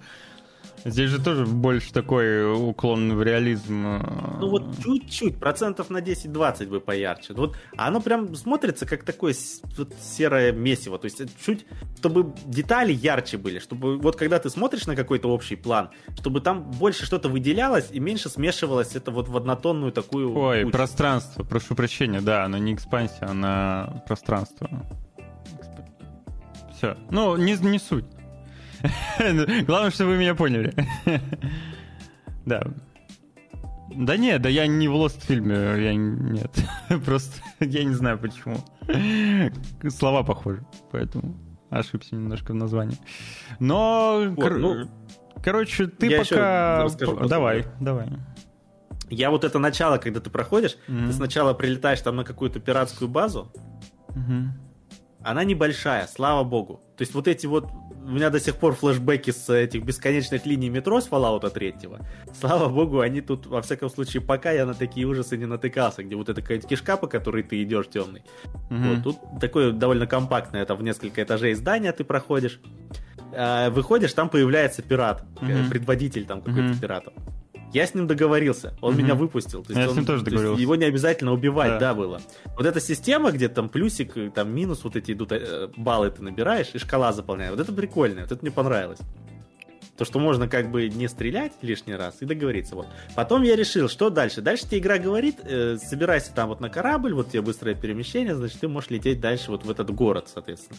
Здесь 0.84 1.10
же 1.10 1.22
тоже 1.22 1.44
больше 1.46 1.92
такой 1.92 2.52
уклон 2.52 3.14
в 3.14 3.22
реализм. 3.22 3.86
Э, 3.86 4.38
ну 4.40 4.48
вот 4.48 4.64
чуть-чуть, 4.82 5.38
процентов 5.38 5.90
на 5.90 5.98
10-20 5.98 6.68
бы 6.68 6.80
поярче. 6.80 7.34
Вот 7.34 7.56
оно 7.76 8.00
прям 8.00 8.34
смотрится 8.34 8.86
как 8.86 9.04
такое 9.04 9.34
вот 9.76 9.92
серое 10.00 10.52
месиво. 10.52 10.98
То 10.98 11.06
есть 11.06 11.20
чуть, 11.44 11.66
чтобы 11.98 12.32
детали 12.46 12.92
ярче 12.92 13.38
были, 13.38 13.58
чтобы 13.58 13.98
вот 13.98 14.16
когда 14.16 14.38
ты 14.38 14.50
смотришь 14.50 14.86
на 14.86 14.96
какой-то 14.96 15.28
общий 15.28 15.56
план, 15.56 15.90
чтобы 16.16 16.40
там 16.40 16.70
больше 16.70 17.04
что-то 17.06 17.28
выделялось 17.28 17.88
и 17.90 18.00
меньше 18.00 18.28
смешивалось 18.28 18.94
это 18.94 19.10
вот 19.10 19.28
в 19.28 19.36
однотонную 19.36 19.92
такую... 19.92 20.36
Ой, 20.36 20.64
кучу. 20.64 20.72
пространство, 20.72 21.44
прошу 21.44 21.74
прощения, 21.74 22.20
да, 22.20 22.44
оно 22.44 22.58
не 22.58 22.74
экспансия, 22.74 23.26
она 23.26 24.02
пространство. 24.06 24.68
Все. 26.76 26.96
Ну, 27.10 27.36
не, 27.36 27.54
не 27.54 27.78
суть. 27.78 28.04
Главное, 29.66 29.90
что 29.90 30.06
вы 30.06 30.16
меня 30.16 30.34
поняли. 30.34 30.74
Да. 32.46 32.62
Да 33.90 34.16
нет, 34.16 34.40
да 34.40 34.48
я 34.48 34.66
не 34.66 34.88
в 34.88 34.94
Lost 34.94 35.22
фильме, 35.26 35.54
я 35.54 35.94
нет. 35.94 36.50
Просто 37.04 37.42
я 37.60 37.84
не 37.84 37.92
знаю 37.92 38.18
почему. 38.18 38.56
Слова 39.90 40.22
похожи, 40.22 40.64
поэтому 40.90 41.36
ошибся 41.68 42.14
немножко 42.14 42.52
в 42.52 42.54
названии. 42.54 42.96
Но, 43.58 44.24
вот, 44.28 44.42
кор... 44.42 44.56
ну, 44.56 44.88
короче, 45.44 45.88
ты 45.88 46.18
пока... 46.18 46.84
Расскажу, 46.84 47.28
давай, 47.28 47.66
давай. 47.80 48.08
Я 49.10 49.30
вот 49.30 49.44
это 49.44 49.58
начало, 49.58 49.98
когда 49.98 50.20
ты 50.20 50.30
проходишь, 50.30 50.78
mm-hmm. 50.86 51.06
ты 51.08 51.12
сначала 51.12 51.52
прилетаешь 51.52 52.00
там 52.00 52.16
на 52.16 52.24
какую-то 52.24 52.60
пиратскую 52.60 53.08
базу, 53.08 53.52
mm-hmm. 54.08 54.48
Она 55.22 55.44
небольшая, 55.44 56.06
слава 56.06 56.44
богу. 56.44 56.80
То 56.96 57.02
есть 57.02 57.14
вот 57.14 57.28
эти 57.28 57.46
вот 57.46 57.68
у 58.08 58.10
меня 58.10 58.30
до 58.30 58.40
сих 58.40 58.56
пор 58.56 58.74
флешбеки 58.74 59.30
с 59.30 59.52
этих 59.52 59.84
бесконечных 59.84 60.46
линий 60.46 60.70
метро 60.70 61.00
с 61.00 61.08
Fallout 61.08 61.48
3. 61.50 61.74
Слава 62.32 62.68
богу, 62.68 63.00
они 63.00 63.20
тут, 63.20 63.46
во 63.46 63.60
всяком 63.60 63.90
случае, 63.90 64.22
пока 64.22 64.50
я 64.50 64.64
на 64.64 64.72
такие 64.72 65.06
ужасы 65.06 65.36
не 65.36 65.44
натыкался, 65.44 66.02
где 66.02 66.16
вот 66.16 66.28
эта 66.28 66.40
какая-то 66.40 66.66
кишка, 66.66 66.96
по 66.96 67.06
которой 67.06 67.42
ты 67.42 67.62
идешь 67.62 67.88
темный. 67.88 68.22
Mm-hmm. 68.70 68.94
Вот, 68.94 69.02
тут 69.02 69.40
такое 69.40 69.72
довольно 69.72 70.06
компактное, 70.06 70.62
это 70.62 70.74
в 70.74 70.82
несколько 70.82 71.22
этажей 71.22 71.54
здания 71.54 71.92
ты 71.92 72.02
проходишь. 72.04 72.60
А, 73.34 73.68
выходишь, 73.70 74.12
там 74.14 74.30
появляется 74.30 74.80
пират, 74.80 75.24
mm-hmm. 75.42 75.68
предводитель 75.68 76.24
там 76.24 76.40
какой-то 76.40 76.70
mm-hmm. 76.70 76.80
пиратов. 76.80 77.12
Я 77.72 77.86
с 77.86 77.94
ним 77.94 78.06
договорился, 78.06 78.74
он 78.80 78.96
меня 78.96 79.14
выпустил. 79.14 79.62
То 79.62 79.72
есть 79.72 79.80
я 79.80 79.88
он, 79.88 79.94
с 79.94 79.96
ним 79.96 80.06
тоже 80.06 80.24
договорился. 80.24 80.60
его 80.60 80.74
не 80.74 80.84
обязательно 80.84 81.32
убивать, 81.32 81.72
да. 81.72 81.78
да, 81.78 81.94
было. 81.94 82.20
Вот 82.56 82.66
эта 82.66 82.80
система, 82.80 83.30
где 83.30 83.48
там 83.48 83.68
плюсик, 83.68 84.14
там 84.32 84.54
минус, 84.54 84.84
вот 84.84 84.96
эти 84.96 85.12
идут, 85.12 85.32
э, 85.32 85.68
баллы 85.76 86.10
ты 86.10 86.22
набираешь, 86.22 86.68
и 86.72 86.78
шкала 86.78 87.12
заполняет. 87.12 87.52
Вот 87.52 87.60
это 87.60 87.72
прикольно, 87.72 88.22
вот 88.22 88.32
это 88.32 88.38
мне 88.40 88.50
понравилось. 88.50 89.00
То, 89.98 90.04
что 90.04 90.20
можно 90.20 90.48
как 90.48 90.70
бы 90.70 90.88
не 90.88 91.08
стрелять 91.08 91.52
лишний 91.60 91.94
раз 91.94 92.18
и 92.20 92.24
договориться. 92.24 92.76
Вот. 92.76 92.86
Потом 93.16 93.42
я 93.42 93.56
решил, 93.56 93.88
что 93.88 94.10
дальше. 94.10 94.40
Дальше 94.40 94.64
тебе 94.64 94.78
игра 94.78 94.98
говорит, 94.98 95.40
э, 95.42 95.76
собирайся 95.76 96.32
там 96.32 96.48
вот 96.48 96.60
на 96.60 96.70
корабль, 96.70 97.12
вот 97.12 97.30
тебе 97.30 97.42
быстрое 97.42 97.74
перемещение, 97.74 98.36
значит, 98.36 98.60
ты 98.60 98.68
можешь 98.68 98.90
лететь 98.90 99.20
дальше 99.20 99.50
вот 99.50 99.64
в 99.64 99.70
этот 99.70 99.90
город, 99.90 100.30
соответственно. 100.32 100.78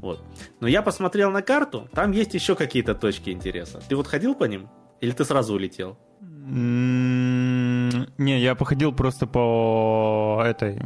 Вот. 0.00 0.22
Но 0.60 0.68
я 0.68 0.82
посмотрел 0.82 1.30
на 1.30 1.42
карту, 1.42 1.88
там 1.92 2.12
есть 2.12 2.34
еще 2.34 2.54
какие-то 2.54 2.94
точки 2.94 3.30
интереса. 3.30 3.80
Ты 3.88 3.94
вот 3.94 4.06
ходил 4.06 4.34
по 4.34 4.44
ним? 4.44 4.68
Или 5.00 5.10
ты 5.10 5.24
сразу 5.24 5.54
улетел? 5.54 5.98
Не, 6.48 8.38
я 8.40 8.54
походил 8.54 8.92
просто 8.92 9.26
по 9.26 10.42
этой... 10.44 10.80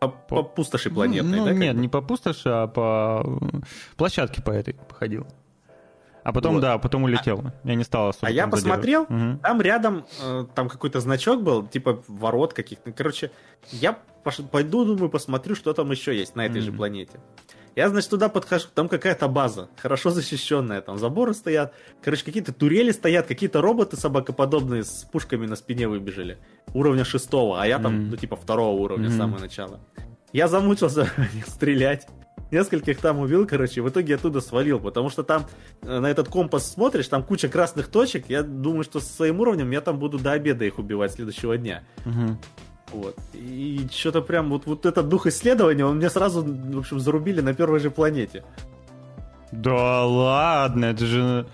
По, 0.00 0.08
по... 0.08 0.42
пустоши 0.42 0.90
планетной, 0.90 1.38
ну, 1.38 1.44
да? 1.44 1.52
Нет, 1.52 1.76
не 1.76 1.88
по 1.88 2.00
пустоши, 2.00 2.48
а 2.48 2.66
по 2.66 3.22
площадке 3.96 4.42
по 4.42 4.50
этой 4.50 4.74
походил. 4.74 5.26
А 6.24 6.32
потом, 6.32 6.54
вот. 6.54 6.60
да, 6.60 6.78
потом 6.78 7.04
улетел. 7.04 7.42
А, 7.44 7.52
я 7.68 7.74
не 7.74 7.84
стал 7.84 8.08
особо. 8.08 8.28
А 8.28 8.30
я 8.30 8.46
посмотрел, 8.46 9.02
угу. 9.02 9.38
там 9.42 9.60
рядом 9.60 10.06
э, 10.22 10.46
там 10.54 10.68
какой-то 10.68 11.00
значок 11.00 11.42
был, 11.42 11.66
типа 11.66 12.02
ворот 12.08 12.54
каких-то. 12.54 12.92
Короче, 12.92 13.30
я 13.72 13.98
пош... 14.24 14.38
пойду, 14.50 14.84
думаю, 14.84 15.10
посмотрю, 15.10 15.54
что 15.54 15.72
там 15.74 15.90
еще 15.90 16.16
есть 16.16 16.36
на 16.36 16.46
этой 16.46 16.58
угу. 16.58 16.66
же 16.66 16.72
планете. 16.72 17.20
Я, 17.74 17.88
значит, 17.88 18.10
туда 18.10 18.28
подхожу, 18.28 18.66
там 18.74 18.88
какая-то 18.88 19.28
база, 19.28 19.68
хорошо 19.76 20.10
защищенная, 20.10 20.82
там 20.82 20.98
заборы 20.98 21.32
стоят, 21.32 21.72
короче, 22.02 22.24
какие-то 22.24 22.52
турели 22.52 22.92
стоят, 22.92 23.26
какие-то 23.26 23.62
роботы 23.62 23.96
собакоподобные 23.96 24.84
с 24.84 25.06
пушками 25.10 25.46
на 25.46 25.56
спине 25.56 25.88
выбежали. 25.88 26.38
Уровня 26.74 27.04
шестого, 27.04 27.62
а 27.62 27.66
я 27.66 27.78
там, 27.78 27.94
mm. 27.94 28.10
ну, 28.10 28.16
типа, 28.16 28.36
второго 28.36 28.78
уровня, 28.78 29.08
mm. 29.08 29.16
самое 29.16 29.40
начало. 29.40 29.80
Я 30.32 30.48
замучился 30.48 31.10
стрелять. 31.46 32.06
Нескольких 32.50 32.98
там 32.98 33.18
убил, 33.20 33.46
короче, 33.46 33.80
в 33.80 33.88
итоге 33.88 34.16
оттуда 34.16 34.42
свалил, 34.42 34.78
потому 34.78 35.08
что 35.08 35.22
там 35.22 35.46
э, 35.80 35.98
на 36.00 36.10
этот 36.10 36.28
компас 36.28 36.70
смотришь, 36.70 37.08
там 37.08 37.22
куча 37.22 37.48
красных 37.48 37.88
точек, 37.88 38.26
я 38.28 38.42
думаю, 38.42 38.84
что 38.84 39.00
со 39.00 39.10
своим 39.10 39.40
уровнем 39.40 39.70
я 39.70 39.80
там 39.80 39.98
буду 39.98 40.18
до 40.18 40.32
обеда 40.32 40.66
их 40.66 40.78
убивать 40.78 41.12
следующего 41.12 41.56
дня. 41.56 41.82
Угу. 42.04 42.36
Вот. 42.92 43.16
И 43.32 43.86
что-то 43.90 44.20
прям 44.20 44.50
вот, 44.50 44.66
вот 44.66 44.86
этот 44.86 45.08
дух 45.08 45.26
исследования, 45.26 45.84
он 45.84 45.96
мне 45.96 46.10
сразу, 46.10 46.42
в 46.42 46.78
общем, 46.78 47.00
зарубили 47.00 47.40
на 47.40 47.54
первой 47.54 47.80
же 47.80 47.90
планете. 47.90 48.44
Да 49.50 50.04
ладно, 50.04 50.86
это 50.86 51.06
же... 51.06 51.46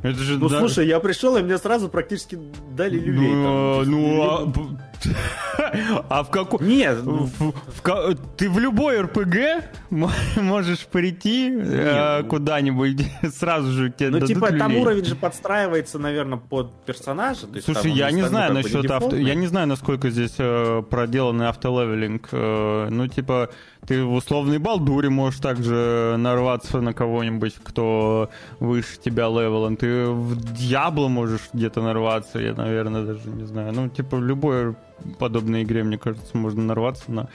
Это 0.00 0.18
же 0.18 0.38
ну, 0.38 0.48
да... 0.48 0.60
слушай, 0.60 0.86
я 0.86 1.00
пришел, 1.00 1.36
и 1.36 1.42
мне 1.42 1.58
сразу 1.58 1.88
практически 1.88 2.38
дали 2.76 2.98
люлей. 2.98 3.34
Ну, 3.34 3.82
там, 3.82 3.90
ну 3.90 4.22
а... 4.22 4.87
а 6.08 6.22
в 6.22 6.30
каком... 6.30 6.66
Нет. 6.66 6.98
Ну... 7.04 7.26
В, 7.26 7.52
в, 7.52 8.16
ты 8.36 8.50
в 8.50 8.58
любой 8.58 9.00
РПГ 9.02 9.64
можешь 10.36 10.86
прийти 10.86 11.50
э, 11.50 12.20
ну... 12.22 12.28
куда-нибудь, 12.28 13.06
сразу 13.34 13.70
же 13.72 13.90
тебе 13.90 14.10
Ну, 14.10 14.26
типа, 14.26 14.46
люлей. 14.46 14.58
там 14.58 14.76
уровень 14.76 15.04
же 15.04 15.14
подстраивается, 15.14 15.98
наверное, 15.98 16.38
под 16.38 16.72
персонажа. 16.84 17.46
То 17.46 17.60
Слушай, 17.60 17.92
я 17.92 18.10
не 18.10 18.22
знаю 18.22 18.54
насчет 18.54 18.90
авто... 18.90 19.16
Я 19.16 19.34
не 19.34 19.46
знаю, 19.46 19.66
насколько 19.66 20.10
здесь 20.10 20.34
э, 20.38 20.82
проделанный 20.88 21.48
автолевелинг. 21.48 22.28
Э, 22.32 22.88
ну, 22.90 23.06
типа, 23.08 23.50
ты 23.86 24.04
в 24.04 24.12
условной 24.12 24.58
балдуре 24.58 25.08
можешь 25.08 25.40
также 25.40 26.16
нарваться 26.18 26.80
на 26.80 26.92
кого-нибудь, 26.92 27.54
кто 27.62 28.30
выше 28.60 28.98
тебя 28.98 29.28
левелом. 29.28 29.76
Ты 29.76 30.06
в 30.06 30.36
Диабло 30.54 31.08
можешь 31.08 31.48
где-то 31.52 31.82
нарваться, 31.82 32.38
я, 32.38 32.54
наверное, 32.54 33.04
даже 33.04 33.28
не 33.28 33.44
знаю. 33.44 33.72
Ну, 33.72 33.88
типа, 33.88 34.16
в 34.16 34.24
любой 34.24 34.74
подобной 35.18 35.62
игре, 35.62 35.84
мне 35.84 35.98
кажется, 35.98 36.36
можно 36.36 36.62
нарваться 36.62 37.10
на 37.10 37.28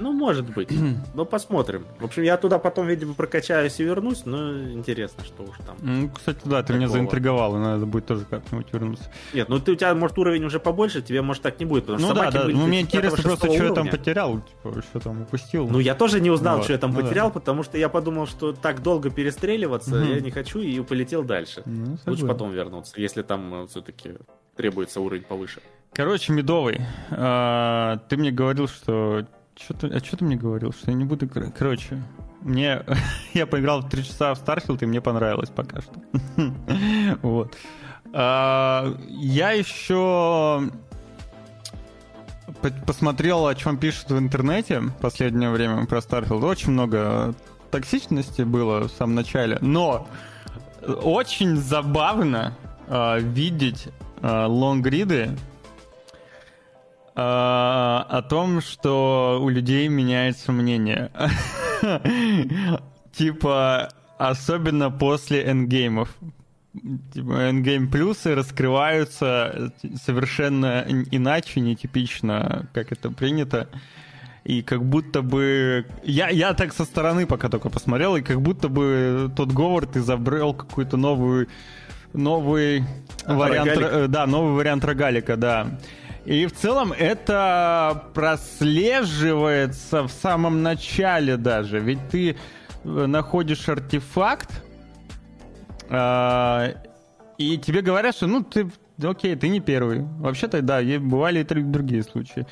ну, 0.00 0.12
может 0.12 0.52
быть. 0.52 0.70
ну, 1.14 1.24
посмотрим. 1.24 1.86
В 1.98 2.04
общем, 2.04 2.22
я 2.22 2.36
туда 2.36 2.58
потом, 2.58 2.86
видимо, 2.86 3.14
прокачаюсь 3.14 3.78
и 3.80 3.84
вернусь, 3.84 4.24
но 4.24 4.70
интересно, 4.70 5.24
что 5.24 5.42
уж 5.44 5.56
там. 5.66 5.76
Ну, 5.80 6.10
кстати, 6.10 6.40
да, 6.44 6.62
ты 6.62 6.68
такого. 6.68 6.76
меня 6.76 6.88
заинтриговал, 6.88 7.56
и 7.56 7.58
надо 7.58 7.86
будет 7.86 8.06
тоже 8.06 8.24
как-нибудь 8.28 8.66
вернуться. 8.72 9.04
Нет, 9.34 9.48
ну 9.48 9.60
ты, 9.60 9.72
у 9.72 9.74
тебя, 9.74 9.94
может, 9.94 10.18
уровень 10.18 10.44
уже 10.44 10.60
побольше, 10.60 11.02
тебе, 11.02 11.22
может, 11.22 11.42
так 11.42 11.58
не 11.60 11.66
будет, 11.66 11.84
потому 11.84 11.98
что 11.98 12.14
Ну 12.14 12.20
да, 12.20 12.30
да, 12.30 12.44
ну 12.48 12.66
мне 12.66 12.80
интересно 12.80 13.22
просто, 13.22 13.52
что 13.52 13.64
я 13.64 13.72
там 13.72 13.88
потерял, 13.88 14.40
типа, 14.40 14.82
что 14.82 15.00
там 15.00 15.22
упустил. 15.22 15.68
Ну, 15.68 15.78
я 15.78 15.94
тоже 15.94 16.20
не 16.20 16.30
узнал, 16.30 16.56
вот. 16.56 16.64
что 16.64 16.72
я 16.72 16.78
там 16.78 16.92
ну, 16.92 17.00
потерял, 17.00 17.28
да. 17.28 17.34
потому 17.34 17.62
что 17.62 17.78
я 17.78 17.88
подумал, 17.88 18.26
что 18.26 18.52
так 18.52 18.82
долго 18.82 19.10
перестреливаться 19.10 19.96
угу. 19.96 20.04
я 20.04 20.20
не 20.20 20.30
хочу, 20.30 20.60
и 20.60 20.80
полетел 20.80 21.22
дальше. 21.22 21.62
Ну, 21.66 21.96
Лучше 22.06 22.26
потом 22.26 22.50
вернуться, 22.50 23.00
если 23.00 23.22
там 23.22 23.64
э, 23.64 23.66
все-таки 23.68 24.14
требуется 24.56 25.00
уровень 25.00 25.22
повыше. 25.22 25.60
Короче, 25.92 26.32
медовый. 26.32 26.80
А, 27.10 27.98
ты 28.08 28.16
мне 28.16 28.30
говорил, 28.30 28.68
что 28.68 29.26
что-то, 29.56 29.88
а 29.88 29.98
что 30.00 30.16
ты 30.16 30.24
мне 30.24 30.36
говорил, 30.36 30.72
что 30.72 30.90
я 30.90 30.96
не 30.96 31.04
буду... 31.04 31.28
Короче, 31.28 32.02
мне... 32.40 32.82
я 33.34 33.46
поиграл 33.46 33.82
в 33.82 33.88
3 33.88 34.04
часа 34.04 34.34
в 34.34 34.42
Starfield, 34.42 34.78
и 34.82 34.86
мне 34.86 35.00
понравилось 35.00 35.50
пока 35.50 35.80
что. 35.80 35.94
вот. 37.22 37.56
А, 38.12 38.96
я 39.08 39.52
еще 39.52 40.70
посмотрел, 42.86 43.46
о 43.46 43.54
чем 43.54 43.78
пишут 43.78 44.10
в 44.10 44.18
интернете 44.18 44.80
в 44.80 44.96
последнее 44.96 45.50
время 45.50 45.86
про 45.86 45.98
Starfield. 45.98 46.44
Очень 46.44 46.72
много 46.72 47.34
токсичности 47.70 48.42
было 48.42 48.88
в 48.88 48.90
самом 48.90 49.14
начале, 49.14 49.58
но 49.60 50.08
очень 50.82 51.56
забавно 51.56 52.56
э, 52.88 53.20
видеть 53.20 53.88
э, 54.22 54.44
лонгриды 54.46 55.36
о 57.22 58.22
том, 58.22 58.60
что 58.60 59.38
у 59.42 59.48
людей 59.48 59.88
меняется 59.88 60.52
мнение. 60.52 61.10
Типа, 63.12 63.88
особенно 64.18 64.90
после 64.90 65.44
endgame 65.44 65.93
ов. 65.93 66.14
Типа, 67.12 67.50
endgame 67.50 67.90
плюсы 67.90 68.34
раскрываются 68.34 69.72
совершенно 70.04 70.84
иначе, 71.10 71.60
нетипично, 71.60 72.68
как 72.72 72.92
это 72.92 73.10
принято. 73.10 73.68
И 74.44 74.62
как 74.62 74.84
будто 74.84 75.20
бы... 75.20 75.86
Я, 76.02 76.28
я 76.30 76.54
так 76.54 76.72
со 76.72 76.84
стороны 76.84 77.26
пока 77.26 77.48
только 77.48 77.68
посмотрел, 77.68 78.16
и 78.16 78.22
как 78.22 78.40
будто 78.40 78.68
бы 78.68 79.30
тот 79.36 79.52
Говард 79.52 79.96
изобрел 79.96 80.54
какую-то 80.54 80.96
новую 80.96 81.48
новый 82.12 82.84
а, 83.24 83.34
вариант, 83.34 83.76
рогалик. 83.76 84.10
да, 84.10 84.26
новый 84.26 84.54
вариант 84.54 84.84
рогалика, 84.84 85.36
да. 85.36 85.78
И 86.24 86.46
в 86.46 86.52
целом 86.52 86.92
это 86.92 88.04
прослеживается 88.14 90.02
в 90.02 90.10
самом 90.10 90.62
начале 90.62 91.36
даже. 91.36 91.80
Ведь 91.80 92.08
ты 92.10 92.30
э, 92.30 92.36
находишь 92.84 93.68
артефакт, 93.68 94.50
э, 95.88 96.74
и 97.38 97.56
тебе 97.58 97.80
говорят, 97.80 98.14
что 98.14 98.26
ну 98.26 98.42
ты 98.42 98.70
окей, 99.02 99.34
ты 99.34 99.48
не 99.48 99.60
первый. 99.60 100.02
Вообще-то, 100.18 100.60
да, 100.62 100.80
бывали 100.82 101.40
и 101.40 101.44
другие 101.44 102.02
случаи. 102.02 102.46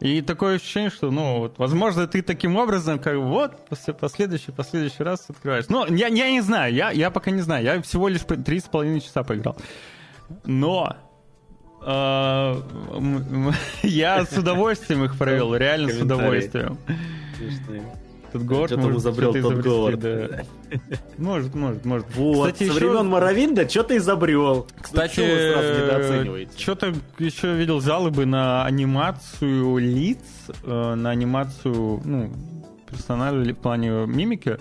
И 0.00 0.20
такое 0.20 0.56
ощущение, 0.56 0.90
что, 0.90 1.10
ну, 1.10 1.38
вот, 1.38 1.58
возможно, 1.58 2.06
ты 2.06 2.20
таким 2.20 2.56
образом, 2.56 2.98
как 2.98 3.16
вот, 3.16 3.66
после 3.68 3.94
последующий, 3.94 4.52
последующий 4.52 5.04
раз 5.04 5.24
открываешь. 5.28 5.66
Ну, 5.68 5.86
я, 5.86 6.08
я 6.08 6.30
не 6.30 6.40
знаю, 6.40 6.74
я, 6.74 6.90
я 6.90 7.10
пока 7.10 7.30
не 7.30 7.40
знаю. 7.40 7.64
Я 7.64 7.80
всего 7.80 8.08
лишь 8.08 8.20
три 8.44 8.60
с 8.60 8.64
половиной 8.64 9.00
часа 9.00 9.22
поиграл. 9.22 9.56
Но 10.44 10.96
я 13.82 14.24
с 14.24 14.36
удовольствием 14.36 15.04
их 15.04 15.18
провел, 15.18 15.54
реально 15.54 15.90
с 15.92 16.00
удовольствием. 16.00 16.78
Тут 18.32 18.42
Говард 18.42 18.72
что 18.72 18.80
может 18.80 18.98
изобрел 18.98 19.32
тот 19.32 19.54
Говард. 19.54 20.00
Да. 20.00 20.44
Может, 21.18 21.54
может, 21.54 21.84
может. 21.84 22.06
Вот, 22.16 22.52
Кстати, 22.52 22.68
со 22.68 22.74
еще... 22.74 22.88
времен 22.88 23.06
Моровинда 23.06 23.68
что-то 23.68 23.96
изобрел. 23.96 24.66
Кстати, 24.80 25.20
что-то 26.58 26.92
еще 27.20 27.54
видел 27.54 27.80
жалобы 27.80 28.26
на 28.26 28.64
анимацию 28.64 29.78
лиц, 29.78 30.24
э, 30.64 30.94
на 30.94 31.10
анимацию, 31.10 32.00
ну, 32.04 32.32
персонажей 32.90 33.52
в 33.52 33.58
плане 33.58 34.04
мимики. 34.06 34.58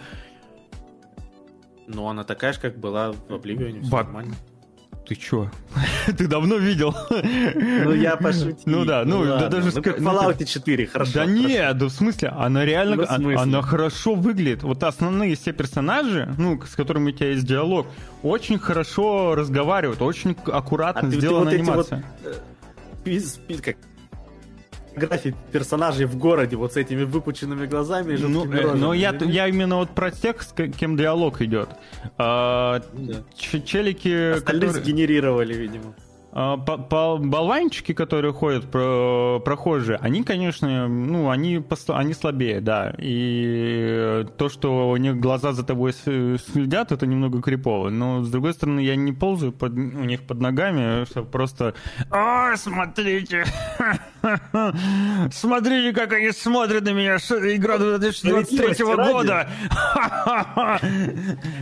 Ну, 1.88 2.08
она 2.08 2.24
такая 2.24 2.54
же, 2.54 2.60
как 2.60 2.78
была 2.78 3.12
в 3.12 3.34
Обливионе, 3.34 3.82
все 3.82 3.96
нормально. 3.96 4.36
Ты 5.08 5.16
чё? 5.16 5.50
Ты 6.18 6.28
давно 6.28 6.56
видел? 6.56 6.96
Ну, 7.10 7.94
я 7.94 8.16
пошутил. 8.16 8.64
Ну 8.66 8.86
да, 8.86 9.04
ну, 9.06 9.26
да, 9.26 9.50
даже... 9.50 9.72
Ну, 9.76 9.82
как 9.82 10.00
Fallout 10.00 10.46
4, 10.46 10.88
хорошо. 10.88 11.12
Да 11.14 11.26
нет, 11.26 11.78
да 11.78 11.86
в 11.88 11.90
смысле, 11.90 12.30
она 12.30 12.64
реально... 12.64 12.96
Ну, 12.96 13.06
она, 13.10 13.42
она 13.42 13.62
хорошо 13.62 14.16
выглядит. 14.16 14.64
Вот 14.64 14.82
основные 14.84 15.36
все 15.36 15.52
персонажи, 15.52 16.34
ну, 16.38 16.62
с 16.62 16.76
которыми 16.76 17.10
у 17.10 17.12
тебя 17.12 17.32
есть 17.32 17.46
диалог, 17.46 17.88
очень 18.22 18.58
хорошо 18.58 19.36
разговаривают, 19.36 20.02
очень 20.02 20.38
аккуратно 20.46 21.10
а 21.10 21.12
сделана 21.12 21.52
ты, 21.52 21.58
вот 21.58 21.70
анимация. 21.70 22.06
Эти 23.04 23.24
вот, 23.24 23.60
э, 23.60 23.62
как 23.62 23.76
фотографий 24.94 25.36
персонажей 25.52 26.06
в 26.06 26.18
городе 26.18 26.56
вот 26.56 26.74
с 26.74 26.78
этими 26.78 27.04
выпученными 27.04 27.66
глазами 27.66 28.14
и 28.14 28.18
ну, 28.18 28.52
э, 28.52 28.74
Но 28.76 28.94
я, 28.94 29.16
я 29.22 29.48
именно 29.48 29.78
вот 29.78 29.90
про 29.90 30.12
тех, 30.12 30.42
с 30.42 30.54
кем 30.54 30.98
диалог 30.98 31.42
идет. 31.42 31.70
А, 32.18 32.82
да. 32.94 33.16
Челики... 33.36 34.34
Остальные 34.36 34.70
которые... 34.70 34.72
сгенерировали, 34.72 35.54
видимо. 35.54 35.94
А, 36.36 36.58
болванчики, 36.58 37.94
которые 37.94 38.34
ходят 38.34 38.66
про, 38.72 39.40
прохожие, 39.40 40.00
они, 40.02 40.24
конечно, 40.24 40.88
ну, 40.88 41.30
они, 41.30 41.64
они 41.90 42.14
слабее, 42.16 42.60
да. 42.60 42.96
И 42.98 44.26
то, 44.38 44.50
что 44.50 44.90
у 44.90 44.98
них 44.98 45.20
глаза 45.20 45.54
за 45.54 45.64
тобой 45.64 45.94
следят, 45.94 46.92
это 46.92 47.06
немного 47.06 47.40
крипово. 47.40 47.90
Но, 47.90 48.24
с 48.24 48.30
другой 48.32 48.54
стороны, 48.54 48.80
я 48.80 48.96
не 48.96 49.12
ползаю 49.12 49.52
под, 49.52 49.74
у 49.74 50.06
них 50.06 50.24
под 50.24 50.40
ногами, 50.42 51.06
чтобы 51.06 51.30
просто... 51.30 51.76
О, 52.10 52.56
смотрите! 52.58 53.46
Смотрите, 55.34 55.94
как 55.94 56.14
они 56.14 56.32
смотрят 56.32 56.84
на 56.86 56.94
меня! 56.94 57.18
Игра 57.18 57.78
2023 57.78 58.86
года! 58.86 59.50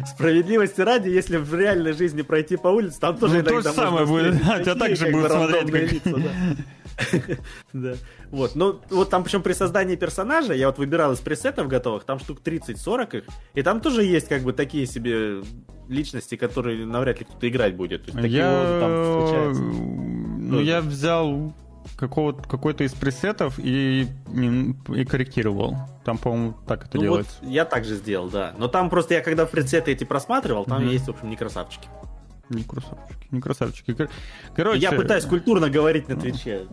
Справедливости 0.06 0.80
ради, 0.82 1.10
если 1.10 1.38
в 1.38 1.54
реальной 1.56 1.94
жизни 1.94 2.22
пройти 2.22 2.58
по 2.58 2.68
улице, 2.68 3.00
там 3.00 3.18
тоже 3.18 3.34
ну, 3.34 3.40
иногда 3.40 3.62
то 3.62 3.62
же 3.62 3.74
самое 3.74 4.06
будет 4.06 4.36
тебя 4.62 4.76
также 4.76 5.12
будут 5.12 5.32
смотреть, 5.32 5.72
как... 5.72 5.92
Лица, 5.92 6.18
да. 6.18 7.38
да. 7.74 7.94
Вот, 8.30 8.56
ну, 8.56 8.82
вот 8.90 9.10
там, 9.10 9.24
причем 9.24 9.42
при 9.42 9.54
создании 9.54 9.96
персонажа, 9.96 10.54
я 10.54 10.68
вот 10.68 10.78
выбирал 10.78 11.14
из 11.14 11.20
пресетов 11.20 11.68
готовых, 11.68 12.04
там 12.04 12.20
штук 12.20 12.40
30-40 12.44 13.18
их, 13.18 13.24
и 13.54 13.62
там 13.62 13.82
тоже 13.82 14.04
есть, 14.04 14.28
как 14.28 14.44
бы, 14.44 14.54
такие 14.54 14.86
себе 14.86 15.42
личности, 15.88 16.36
которые 16.36 16.86
навряд 16.86 17.20
ли 17.20 17.26
кто-то 17.26 17.48
играть 17.48 17.76
будет. 17.76 18.06
То 18.06 18.20
есть, 18.20 18.34
я... 18.34 18.80
Там 18.80 20.50
Ну, 20.50 20.60
я 20.62 20.82
взял 20.82 21.54
какого 21.98 22.34
какой-то 22.34 22.84
из 22.84 22.94
пресетов 22.94 23.56
и, 23.58 24.08
и 24.34 25.06
корректировал. 25.06 25.76
Там, 26.06 26.18
по-моему, 26.18 26.54
так 26.68 26.86
это 26.86 26.98
ну 26.98 27.04
делается. 27.04 27.38
Вот 27.42 27.50
я 27.50 27.66
также 27.66 27.96
сделал, 27.96 28.30
да. 28.30 28.54
Но 28.58 28.68
там 28.68 28.90
просто 28.90 29.16
я 29.16 29.22
когда 29.22 29.46
пресеты 29.46 29.92
эти 29.92 30.04
просматривал, 30.04 30.66
там 30.66 30.84
mm-hmm. 30.84 30.94
есть, 30.94 31.06
в 31.08 31.12
общем, 31.12 31.30
не 31.30 31.36
красавчики. 31.36 31.88
Не 32.52 32.64
красавчики, 32.64 33.28
не 33.32 33.42
красавчики. 33.42 34.10
Короче... 34.56 34.80
Я 34.80 34.92
пытаюсь 34.92 35.26
культурно 35.26 35.70
говорить 35.70 36.08
на 36.10 36.16
Twitch 36.16 36.55
е. 36.55 36.68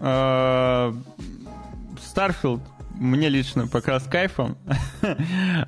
Starfield 2.00 2.60
мне 2.98 3.28
лично 3.28 3.66
пока 3.66 4.00
с 4.00 4.04
кайфом. 4.04 4.56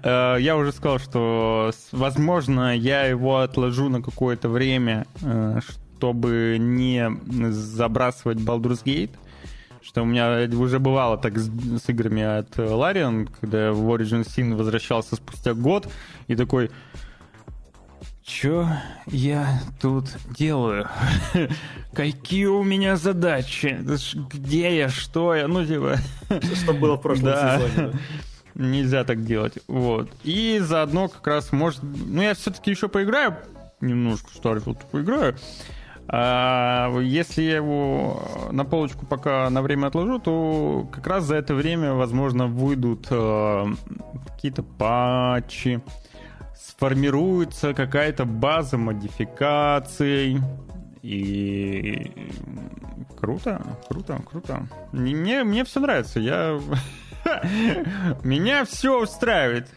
Э, 0.02 0.36
я 0.40 0.56
уже 0.56 0.72
сказал, 0.72 0.98
что, 0.98 1.70
возможно, 1.92 2.76
я 2.76 3.04
его 3.04 3.38
отложу 3.38 3.88
на 3.88 4.02
какое-то 4.02 4.48
время, 4.48 5.06
э, 5.22 5.60
чтобы 5.96 6.56
не 6.58 7.08
забрасывать 7.50 8.38
Baldur's 8.38 8.82
Gate. 8.84 9.12
Что 9.82 10.02
у 10.02 10.04
меня 10.04 10.48
уже 10.58 10.78
бывало 10.78 11.16
так 11.16 11.38
с, 11.38 11.48
с 11.48 11.88
играми 11.88 12.22
от 12.22 12.50
Larian, 12.58 13.28
когда 13.40 13.66
я 13.66 13.72
в 13.72 13.88
Origin 13.88 14.26
Sin 14.26 14.54
возвращался 14.54 15.16
спустя 15.16 15.54
год 15.54 15.88
и 16.26 16.36
такой... 16.36 16.70
Чё 18.30 18.68
я 19.08 19.60
тут 19.80 20.04
делаю? 20.38 20.88
Какие 21.92 22.46
у 22.46 22.62
меня 22.62 22.96
задачи? 22.96 23.76
Где 24.32 24.78
я? 24.78 24.88
Что 24.88 25.34
я? 25.34 25.48
Ну, 25.48 25.66
типа... 25.66 25.96
Что 26.54 26.72
было 26.72 26.96
в 26.96 27.02
прошлом 27.02 27.24
да. 27.32 27.58
сезоне. 27.58 27.92
Нельзя 28.54 29.02
так 29.02 29.24
делать. 29.24 29.54
Вот. 29.66 30.12
И 30.22 30.60
заодно 30.62 31.08
как 31.08 31.26
раз 31.26 31.50
может... 31.50 31.82
Ну, 31.82 32.22
я 32.22 32.34
все-таки 32.34 32.70
еще 32.70 32.88
поиграю. 32.88 33.36
Немножко 33.80 34.28
Starfield 34.40 34.78
поиграю. 34.92 35.36
А 36.06 36.96
если 37.00 37.42
я 37.42 37.56
его 37.56 38.22
на 38.52 38.64
полочку 38.64 39.06
пока 39.06 39.50
на 39.50 39.60
время 39.60 39.88
отложу, 39.88 40.20
то 40.20 40.88
как 40.92 41.06
раз 41.08 41.24
за 41.24 41.34
это 41.34 41.54
время, 41.54 41.94
возможно, 41.94 42.46
выйдут 42.46 43.08
э, 43.10 43.66
какие-то 44.28 44.62
патчи, 44.62 45.82
сформируется 46.80 47.74
какая-то 47.74 48.24
база 48.24 48.78
модификаций. 48.78 50.40
И 51.02 52.10
круто, 53.18 53.60
круто, 53.86 54.18
круто. 54.24 54.66
Мне, 54.90 55.44
мне 55.44 55.64
все 55.64 55.80
нравится. 55.80 56.20
Я... 56.20 56.58
Меня 58.24 58.64
все 58.64 59.02
устраивает. 59.02 59.68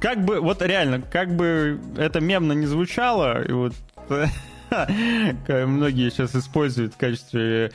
Как 0.00 0.24
бы, 0.24 0.40
вот 0.40 0.62
реально, 0.62 1.00
как 1.00 1.36
бы 1.36 1.80
это 1.96 2.20
мемно 2.20 2.54
не 2.54 2.66
звучало, 2.66 3.40
и 3.40 3.52
вот 3.52 3.74
многие 5.48 6.10
сейчас 6.10 6.34
используют 6.34 6.94
в 6.94 6.96
качестве 6.96 7.70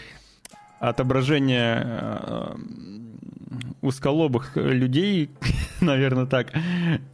отображения 0.81 1.83
э, 1.85 2.55
узколобых 3.81 4.55
людей, 4.55 5.29
наверное, 5.81 6.25
так, 6.25 6.51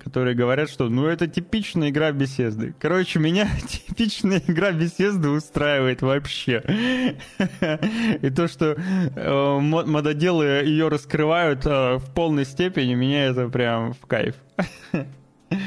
которые 0.04 0.36
говорят, 0.36 0.70
что 0.70 0.90
ну 0.90 1.06
это 1.06 1.28
типичная 1.28 1.90
игра 1.90 2.12
беседы. 2.12 2.74
Короче, 2.80 3.20
меня 3.20 3.48
типичная 3.68 4.42
игра 4.46 4.72
беседы 4.72 5.30
устраивает 5.30 6.02
вообще. 6.02 7.16
И 8.22 8.30
то, 8.30 8.48
что 8.48 8.76
э, 8.76 9.60
мододелы 9.60 10.46
ее 10.66 10.88
раскрывают 10.88 11.66
э, 11.66 11.98
в 11.98 12.12
полной 12.14 12.46
степени, 12.46 12.94
меня 12.94 13.26
это 13.26 13.48
прям 13.50 13.94
в 13.94 14.06
кайф. 14.06 14.36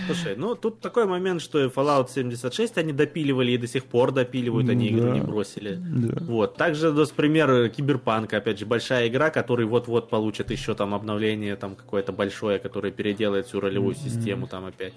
Слушай, 0.07 0.35
ну 0.37 0.55
тут 0.55 0.81
такой 0.81 1.07
момент, 1.07 1.43
что 1.43 1.65
Fallout 1.65 2.11
76 2.11 2.79
они 2.79 2.93
допиливали 2.93 3.53
и 3.53 3.59
до 3.59 3.67
сих 3.67 3.85
пор 3.85 4.13
допиливают, 4.13 4.69
они 4.69 4.91
да. 4.91 4.97
игру 4.97 5.13
не 5.13 5.21
бросили. 5.21 5.79
Да. 5.79 6.25
Вот. 6.25 6.57
Также, 6.57 6.93
например, 6.93 7.69
Киберпанк, 7.69 8.33
опять 8.33 8.59
же, 8.59 8.67
большая 8.67 9.09
игра, 9.09 9.31
который 9.31 9.67
вот-вот 9.67 10.11
получит 10.11 10.51
еще 10.51 10.75
там 10.75 10.95
обновление 10.95 11.57
там 11.57 11.75
какое-то 11.75 12.13
большое, 12.13 12.59
которое 12.59 12.93
переделает 12.93 13.47
всю 13.47 13.61
ролевую 13.61 13.95
mm-hmm. 13.95 14.05
систему 14.05 14.47
там 14.47 14.65
опять. 14.65 14.95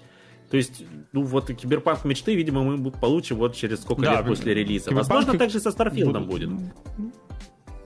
То 0.50 0.56
есть, 0.56 0.84
ну 1.12 1.22
вот 1.22 1.46
Киберпанк 1.46 2.04
мечты, 2.04 2.34
видимо, 2.34 2.64
мы 2.64 2.90
получим 2.90 3.36
вот 3.36 3.54
через 3.54 3.82
сколько 3.82 4.02
да, 4.02 4.16
лет 4.16 4.26
после 4.26 4.52
релиза. 4.52 4.92
Возможно, 4.92 5.38
также 5.38 5.60
со 5.60 5.70
Starfield 5.70 6.16
ом 6.16 6.26
будет. 6.26 6.50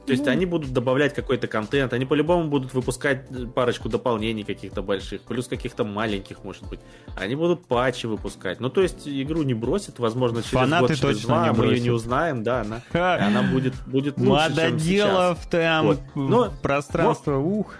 То 0.06 0.12
есть 0.12 0.26
ну... 0.26 0.32
они 0.32 0.44
будут 0.46 0.72
добавлять 0.72 1.14
какой-то 1.14 1.46
контент, 1.46 1.92
они 1.92 2.04
по-любому 2.04 2.48
будут 2.48 2.74
выпускать 2.74 3.26
парочку 3.54 3.88
дополнений 3.88 4.44
каких-то 4.44 4.82
больших, 4.82 5.22
плюс 5.22 5.48
каких-то 5.48 5.84
маленьких, 5.84 6.44
может 6.44 6.68
быть. 6.68 6.80
Они 7.16 7.34
будут 7.34 7.66
патчи 7.66 8.06
выпускать. 8.06 8.60
Ну, 8.60 8.68
то 8.68 8.82
есть 8.82 9.08
игру 9.08 9.42
не 9.42 9.54
бросят, 9.54 9.98
возможно, 9.98 10.42
через 10.42 10.52
Фанаты 10.52 10.88
год, 10.88 10.96
через 10.96 11.22
два 11.22 11.52
мы 11.52 11.66
ее 11.66 11.80
не 11.80 11.90
узнаем, 11.90 12.42
да, 12.42 12.60
она, 12.60 12.82
она 12.92 13.42
будет, 13.42 13.74
будет 13.86 14.18
лучше, 14.18 14.50
Мододелов 14.50 15.40
чем 15.42 15.50
там, 15.50 15.86
вот. 15.86 16.00
Но, 16.14 16.52
пространство, 16.62 17.32
но, 17.32 17.44
ух. 17.44 17.74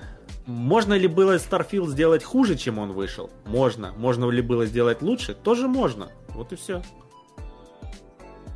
Можно 0.46 0.94
ли 0.94 1.08
было 1.08 1.36
Starfield 1.36 1.88
сделать 1.88 2.22
хуже, 2.22 2.56
чем 2.56 2.78
он 2.78 2.92
вышел? 2.92 3.30
Можно. 3.46 3.92
Можно 3.96 4.28
ли 4.28 4.42
было 4.42 4.66
сделать 4.66 5.00
лучше? 5.00 5.34
Тоже 5.34 5.68
можно. 5.68 6.08
Вот 6.28 6.52
и 6.52 6.56
все. 6.56 6.82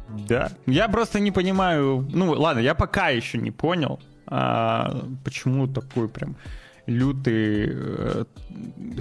Да. 0.08 0.50
Я 0.66 0.88
просто 0.88 1.20
не 1.20 1.30
понимаю. 1.30 2.06
Ну, 2.12 2.32
ладно, 2.32 2.60
я 2.60 2.74
пока 2.74 3.08
еще 3.08 3.38
не 3.38 3.50
понял, 3.50 4.00
а, 4.26 5.04
почему 5.24 5.66
такой 5.66 6.08
прям 6.08 6.36
лютый 6.88 7.68
э, 7.70 8.24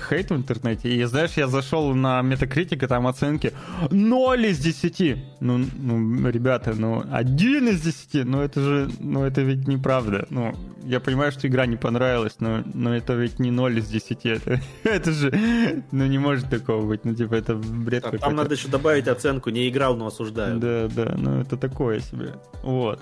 хейт 0.10 0.30
в 0.30 0.36
интернете. 0.36 0.89
И 0.89 1.04
знаешь, 1.06 1.32
я 1.38 1.47
зашел 1.47 1.95
на 1.95 2.21
Metacritic, 2.21 2.86
там 2.88 3.08
оценки 3.08 3.54
0 3.89 4.45
из 4.45 4.60
10. 4.60 5.17
Ну, 5.39 5.65
ну, 5.78 6.30
ребята, 6.30 6.73
ну, 6.76 7.04
1 7.10 7.67
из 7.69 7.82
10, 7.82 8.26
ну 8.26 8.41
это 8.41 8.62
же, 8.62 8.89
ну 9.00 9.23
это 9.23 9.41
ведь 9.41 9.67
неправда. 9.67 10.28
Ну, 10.30 10.54
я 10.84 11.00
понимаю, 11.00 11.32
что 11.32 11.47
игра 11.47 11.65
не 11.65 11.78
понравилась, 11.78 12.36
но, 12.39 12.63
но 12.73 12.95
это 12.95 13.13
ведь 13.13 13.39
не 13.39 13.52
0 13.52 13.80
из 13.80 13.88
10. 13.88 14.26
Это, 14.26 14.62
это 14.84 15.12
же, 15.12 15.84
ну 15.91 16.06
не 16.06 16.19
может 16.19 16.50
такого 16.50 16.86
быть. 16.86 17.06
Ну, 17.06 17.15
типа, 17.15 17.36
это 17.36 17.56
бред 17.56 18.06
а, 18.06 18.17
Там 18.17 18.36
надо 18.36 18.54
еще 18.56 18.67
добавить 18.67 19.08
оценку, 19.08 19.50
не 19.50 19.69
играл, 19.69 19.95
но 19.95 20.08
осуждаю. 20.08 20.60
Да, 20.60 20.88
да, 20.93 21.15
ну 21.17 21.41
это 21.41 21.56
такое 21.58 22.02
себе. 22.02 22.34
Вот. 22.63 23.00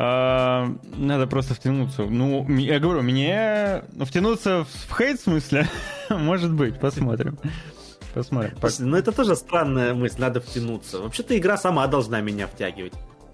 А, 0.00 0.68
надо 0.96 1.26
просто 1.26 1.54
втянуться. 1.54 2.04
Ну, 2.04 2.48
я 2.48 2.78
говорю, 2.78 3.02
мне 3.02 3.82
ну, 3.92 4.04
втянуться 4.04 4.64
в 4.64 4.96
хейт 4.96 5.20
смысле, 5.20 5.68
может 6.08 6.52
быть, 6.52 6.78
посмотрим. 6.78 7.36
Посмотрим. 8.14 8.56
Слушай, 8.60 8.86
ну 8.86 8.96
это 8.96 9.10
тоже 9.10 9.34
странная 9.34 9.94
мысль, 9.94 10.20
надо 10.20 10.40
втянуться. 10.40 11.00
Вообще-то 11.00 11.36
игра 11.36 11.56
сама 11.56 11.88
должна 11.88 12.20
меня 12.20 12.46
втягивать. 12.46 12.92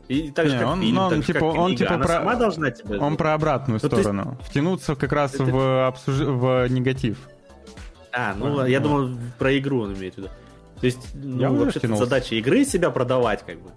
И 0.09 0.31
так 0.31 0.49
же, 0.49 0.55
не, 0.55 0.59
как 0.59 0.69
он, 0.69 0.81
фильм, 0.81 0.99
он, 0.99 1.11
так 1.11 1.27
типа, 1.27 1.39
же, 1.39 1.45
как 1.45 1.59
он, 1.59 1.67
книга. 1.67 1.79
типа 1.79 1.95
Она 1.95 2.05
про... 2.05 2.13
сама 2.15 2.35
должна 2.35 2.71
тебя... 2.71 2.99
Он 2.99 3.17
про 3.17 3.35
обратную 3.35 3.81
ну, 3.83 3.89
сторону. 3.89 4.39
Ты... 4.41 4.51
Втянуться 4.51 4.95
как 4.97 5.13
раз 5.13 5.35
это... 5.35 5.45
в, 5.45 5.87
обсуж... 5.87 6.17
в 6.17 6.67
негатив. 6.69 7.19
А, 8.11 8.35
ну, 8.35 8.61
а, 8.61 8.69
я 8.69 8.81
ну. 8.81 8.89
думал, 8.89 9.19
про 9.39 9.59
игру 9.59 9.83
он 9.83 9.95
имеет 9.95 10.15
в 10.15 10.19
виду. 10.19 10.31
То 10.85 10.89
есть, 10.89 11.15
ну, 11.15 11.55
вообще 11.55 11.97
задача 11.97 12.35
игры 12.35 12.67
себя 12.67 12.91
продавать, 12.91 13.43
как 13.47 13.57
бы. 13.59 13.71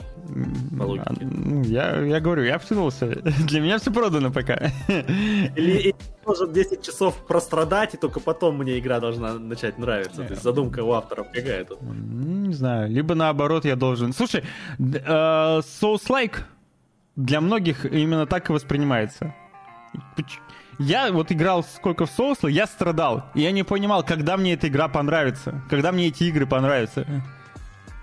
А, 0.78 1.14
ну, 1.22 1.64
я, 1.64 2.02
я 2.02 2.20
говорю, 2.20 2.44
я 2.44 2.58
втянулся. 2.58 3.06
Для 3.48 3.62
меня 3.62 3.78
все 3.80 3.94
продано 3.94 4.30
пока. 4.30 4.56
Или, 4.90 5.80
или 5.80 5.96
должен 6.26 6.52
10 6.52 6.82
часов 6.82 7.16
прострадать, 7.26 7.94
и 7.94 7.98
только 7.98 8.20
потом 8.20 8.58
мне 8.58 8.78
игра 8.78 9.00
должна 9.00 9.36
начать 9.36 9.78
нравиться. 9.78 10.22
То 10.22 10.34
есть 10.34 10.44
задумка 10.44 10.84
у 10.84 10.92
авторов 10.92 11.28
какая 11.32 11.64
тут? 11.64 11.82
Не 11.82 12.54
знаю. 12.54 12.92
Либо 12.92 13.16
наоборот 13.16 13.64
я 13.64 13.78
должен... 13.78 14.12
Слушай, 14.12 14.44
uh, 14.78 15.62
Souls-like 15.82 16.40
для 17.16 17.40
многих 17.40 17.86
именно 17.86 18.26
так 18.26 18.50
и 18.50 18.52
воспринимается. 18.52 19.34
Я 20.80 21.12
вот 21.12 21.32
играл 21.32 21.64
сколько 21.64 22.06
в 22.06 22.10
Souls, 22.18 22.50
я 22.50 22.68
страдал. 22.68 23.32
И 23.34 23.42
я 23.42 23.52
не 23.52 23.64
понимал, 23.64 24.04
когда 24.04 24.38
мне 24.38 24.54
эта 24.54 24.68
игра 24.68 24.88
понравится. 24.88 25.62
Когда 25.70 25.92
мне 25.92 26.08
эти 26.08 26.26
игры 26.26 26.46
понравятся. 26.46 27.06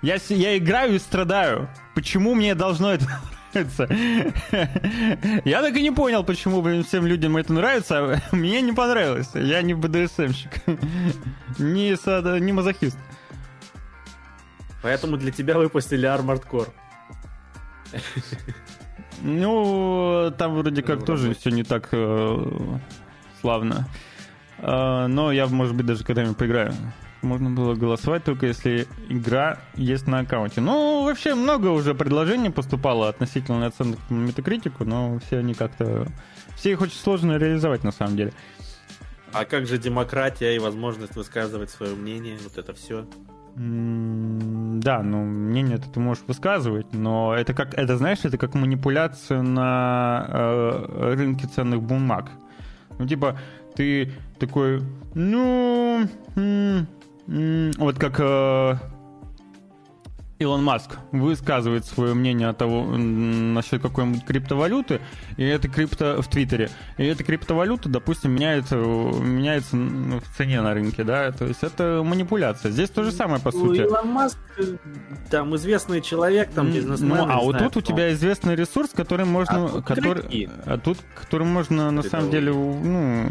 Я, 0.01 0.17
я 0.29 0.57
играю 0.57 0.95
и 0.95 0.99
страдаю. 0.99 1.69
Почему 1.95 2.35
мне 2.35 2.53
должно 2.53 2.93
это 2.93 3.05
нравиться? 3.53 3.87
Я 5.45 5.61
так 5.61 5.75
и 5.75 5.81
не 5.81 5.91
понял, 5.91 6.23
почему 6.23 6.61
блин, 6.61 6.83
всем 6.83 7.07
людям 7.07 7.37
это 7.37 7.53
нравится, 7.53 7.97
а 7.99 8.21
мне 8.35 8.61
не 8.61 8.73
понравилось. 8.73 9.29
Я 9.33 9.61
не 9.61 9.73
БДСМщик. 9.73 10.51
Не, 11.57 11.95
сада, 11.95 12.37
не 12.39 12.51
мазохист. 12.51 12.97
Поэтому 14.81 15.15
для 15.15 15.31
тебя 15.31 15.57
выпустили 15.57 16.07
Armored 16.07 16.43
Core. 16.45 16.69
Ну, 19.21 20.33
там 20.37 20.55
вроде 20.55 20.81
как 20.81 20.99
ну, 20.99 21.05
тоже 21.05 21.33
все 21.33 21.49
не 21.49 21.63
так 21.63 21.89
э, 21.91 22.77
славно. 23.41 23.87
Э, 24.57 25.07
но 25.07 25.31
я, 25.31 25.47
может 25.47 25.75
быть, 25.75 25.85
даже 25.85 26.03
когда-нибудь 26.03 26.37
поиграю. 26.37 26.73
Можно 27.21 27.49
было 27.49 27.73
голосовать 27.73 28.23
только 28.23 28.45
если 28.45 28.87
игра 29.09 29.59
есть 29.75 30.05
на 30.07 30.19
аккаунте. 30.19 30.61
Ну, 30.61 31.03
вообще 31.03 31.33
много 31.33 31.67
уже 31.67 31.95
предложений 31.95 32.51
поступало 32.51 33.09
относительно 33.09 33.65
оценок 33.65 33.99
по 34.07 34.13
метакритику, 34.13 34.85
но 34.85 35.19
все 35.19 35.39
они 35.39 35.53
как-то... 35.53 36.07
Все 36.55 36.71
их 36.71 36.81
очень 36.81 36.97
сложно 36.97 37.37
реализовать 37.37 37.83
на 37.83 37.91
самом 37.91 38.15
деле. 38.15 38.33
А 39.33 39.43
как 39.43 39.67
же 39.67 39.77
демократия 39.77 40.55
и 40.55 40.59
возможность 40.59 41.15
высказывать 41.15 41.69
свое 41.69 41.95
мнение, 41.95 42.37
вот 42.43 42.57
это 42.57 42.73
все? 42.73 43.05
Да, 43.55 45.01
ну 45.01 45.23
мнение 45.23 45.77
это 45.77 45.89
ты 45.89 45.99
можешь 46.01 46.23
высказывать, 46.27 46.93
но 46.93 47.33
это 47.33 47.53
как, 47.53 47.73
это 47.73 47.95
знаешь, 47.97 48.19
это 48.23 48.37
как 48.37 48.53
манипуляция 48.53 49.41
на 49.41 50.25
э, 50.27 51.13
рынке 51.15 51.47
ценных 51.47 51.81
бумаг. 51.81 52.29
Ну 52.99 53.07
типа 53.07 53.39
ты 53.75 54.11
такой, 54.39 54.81
ну, 55.13 56.05
м- 56.35 56.87
м- 57.27 57.71
вот 57.77 57.97
как 57.97 58.19
э, 58.19 58.75
Илон 60.37 60.63
Маск 60.63 60.97
высказывает 61.13 61.85
свое 61.85 62.13
мнение 62.13 62.49
о 62.49 62.53
того, 62.53 62.85
насчет 62.85 63.81
какой-нибудь 63.81 64.25
криптовалюты, 64.25 64.99
и 65.37 65.43
это 65.43 65.69
крипто 65.69 66.21
в 66.21 66.27
Твиттере, 66.27 66.69
и 66.97 67.05
эта 67.05 67.23
криптовалюта, 67.23 67.87
допустим, 67.87 68.31
меняется, 68.31 68.75
меняется 68.75 69.77
в 69.77 70.37
цене 70.37 70.61
на 70.61 70.73
рынке, 70.73 71.05
да, 71.05 71.31
то 71.31 71.45
есть 71.45 71.63
это 71.63 72.01
манипуляция. 72.03 72.71
Здесь 72.71 72.89
то 72.89 73.03
же 73.03 73.13
самое, 73.13 73.41
по 73.41 73.51
сути. 73.51 73.81
Илон 73.81 74.09
Маск, 74.09 74.37
э, 74.57 74.75
там, 75.29 75.55
известный 75.55 76.01
человек, 76.01 76.51
там, 76.51 76.69
бизнесмен. 76.69 77.15
Ну, 77.15 77.27
а 77.29 77.39
вот 77.39 77.57
тут 77.57 77.77
у 77.77 77.81
тебя 77.81 78.11
известный 78.11 78.55
ресурс, 78.55 78.89
который 78.89 79.25
можно... 79.25 79.65
А 79.65 79.81
который, 79.81 80.49
а 80.65 80.77
тут, 80.77 80.97
который 81.15 81.47
можно, 81.47 81.91
на 81.91 82.03
самом 82.03 82.29
деле, 82.29 82.51
ну 82.51 83.29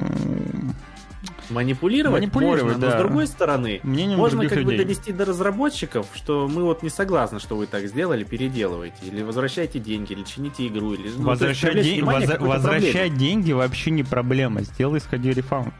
Манипулировать, 1.50 2.20
Манипулировать 2.20 2.62
можно, 2.62 2.78
да. 2.78 2.87
но 2.87 2.92
с 2.92 2.98
другой 2.98 3.26
стороны, 3.26 3.80
Мнением 3.83 4.18
можно 4.18 4.42
как 4.48 4.59
людей. 4.59 4.78
бы 4.78 4.83
донести 4.85 5.12
до 5.12 5.24
разработчиков, 5.24 6.07
что 6.14 6.48
мы 6.48 6.64
вот 6.64 6.83
не 6.83 6.90
согласны, 6.90 7.40
что 7.40 7.57
вы 7.57 7.66
так 7.66 7.87
сделали, 7.87 8.24
переделывайте, 8.24 8.96
или 9.07 9.22
возвращайте 9.22 9.78
деньги, 9.78 10.12
или 10.12 10.22
чините 10.22 10.66
игру, 10.66 10.94
или... 10.94 11.11
ну, 11.16 11.24
возвращать, 11.26 11.72
то 11.72 11.78
есть, 11.78 11.90
ден- 11.90 11.98
внимание 12.04 12.28
к 12.28 12.40
воз- 12.40 12.48
возвращать 12.48 13.16
деньги 13.16 13.52
вообще 13.52 13.90
не 13.90 14.02
проблема. 14.02 14.62
Сделай, 14.62 15.00
сходи 15.00 15.30
refund. 15.33 15.74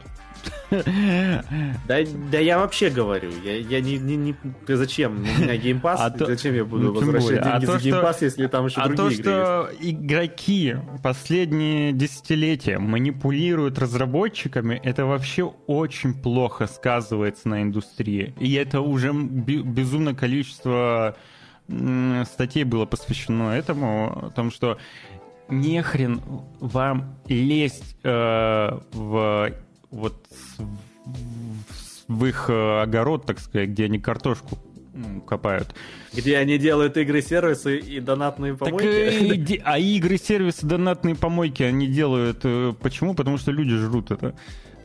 Да, 0.71 1.99
да 2.31 2.39
я 2.39 2.57
вообще 2.57 2.89
говорю, 2.89 3.29
я, 3.43 3.57
я 3.57 3.81
не, 3.81 3.97
не, 3.97 4.15
не... 4.15 4.35
Зачем? 4.67 5.17
У 5.17 5.41
меня 5.43 5.57
Game 5.57 5.76
Pass, 5.76 5.99
А 6.01 6.09
то- 6.09 6.25
зачем 6.25 6.55
я 6.55 6.65
буду 6.65 6.85
ну, 6.85 6.93
возвращать 6.93 7.23
более. 7.27 7.41
А 7.41 7.51
деньги 7.59 7.65
то, 7.65 7.71
за 7.73 7.79
что- 7.79 7.89
Game 7.89 8.03
Pass, 8.03 8.21
если 8.21 8.47
там 8.47 8.65
еще 8.65 8.81
А 8.81 8.89
то, 8.89 8.95
другие 8.95 9.19
игры 9.19 9.31
есть? 9.31 9.45
что 9.45 9.69
игроки 9.81 10.75
последние 11.03 11.91
десятилетия 11.93 12.77
манипулируют 12.79 13.79
разработчиками, 13.79 14.79
это 14.83 15.05
вообще 15.05 15.43
очень 15.67 16.13
плохо 16.13 16.67
сказывается 16.67 17.47
на 17.49 17.61
индустрии. 17.61 18.33
И 18.39 18.53
это 18.53 18.81
уже 18.81 19.13
бе- 19.13 19.61
безумное 19.61 20.13
количество 20.13 21.15
статей 22.25 22.63
было 22.63 22.85
посвящено 22.85 23.51
этому, 23.51 24.27
о 24.27 24.29
том, 24.29 24.51
что 24.51 24.77
нехрен 25.49 26.21
вам 26.59 27.15
лезть 27.27 27.97
э, 28.03 28.79
в 28.93 29.51
вот 29.95 30.13
в, 32.07 32.25
их 32.25 32.49
э, 32.49 32.81
огород, 32.81 33.25
так 33.25 33.39
сказать, 33.39 33.69
где 33.69 33.85
они 33.85 33.99
картошку 33.99 34.57
копают. 35.27 35.73
Где 36.13 36.37
они 36.37 36.57
делают 36.57 36.95
игры-сервисы 36.97 37.77
и 37.79 37.99
донатные 37.99 38.53
Так, 38.53 38.59
помойки? 38.69 38.87
э, 38.87 39.33
иди- 39.35 39.61
а 39.63 39.77
игры, 39.79 40.17
сервисы, 40.17 40.65
донатные 40.65 41.15
помойки 41.15 41.63
они 41.63 41.87
делают. 41.87 42.39
э, 42.43 42.73
Почему? 42.81 43.13
Потому 43.13 43.37
что 43.37 43.51
люди 43.51 43.75
жрут 43.75 44.11
это. 44.11 44.35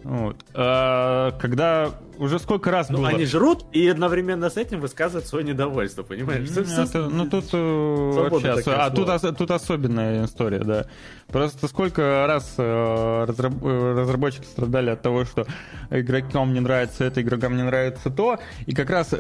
Вот. 0.02 0.36
А 0.54 1.32
когда 1.38 1.90
уже 2.18 2.38
сколько 2.38 2.70
раз 2.70 2.88
Ну, 2.88 2.98
было... 2.98 3.08
они 3.08 3.26
жрут 3.26 3.64
и 3.72 3.86
одновременно 3.88 4.48
с 4.48 4.56
этим 4.56 4.80
высказывают 4.80 5.26
свое 5.26 5.44
недовольство, 5.44 6.02
понимаешь? 6.02 6.48
Ну, 6.54 6.62
это- 6.62 7.08
ну 7.08 7.26
тут 7.28 7.44
э, 7.52 8.30
такая 8.64 8.86
а 8.86 8.90
тут, 9.32 9.50
особенная 9.50 10.24
история, 10.24 10.60
да. 10.60 10.86
Просто 11.28 11.68
сколько 11.68 12.24
раз 12.26 12.54
э, 12.56 13.24
разраб- 13.28 13.62
э, 13.62 14.00
разработчики 14.00 14.44
страдали 14.44 14.90
от 14.90 15.02
того, 15.02 15.24
что 15.24 15.46
игрокам 15.90 16.52
не 16.54 16.60
нравится 16.60 17.04
это, 17.04 17.20
игрокам 17.20 17.56
не 17.56 17.62
нравится 17.62 18.10
то, 18.10 18.38
и 18.66 18.74
как 18.74 18.90
раз 18.90 19.14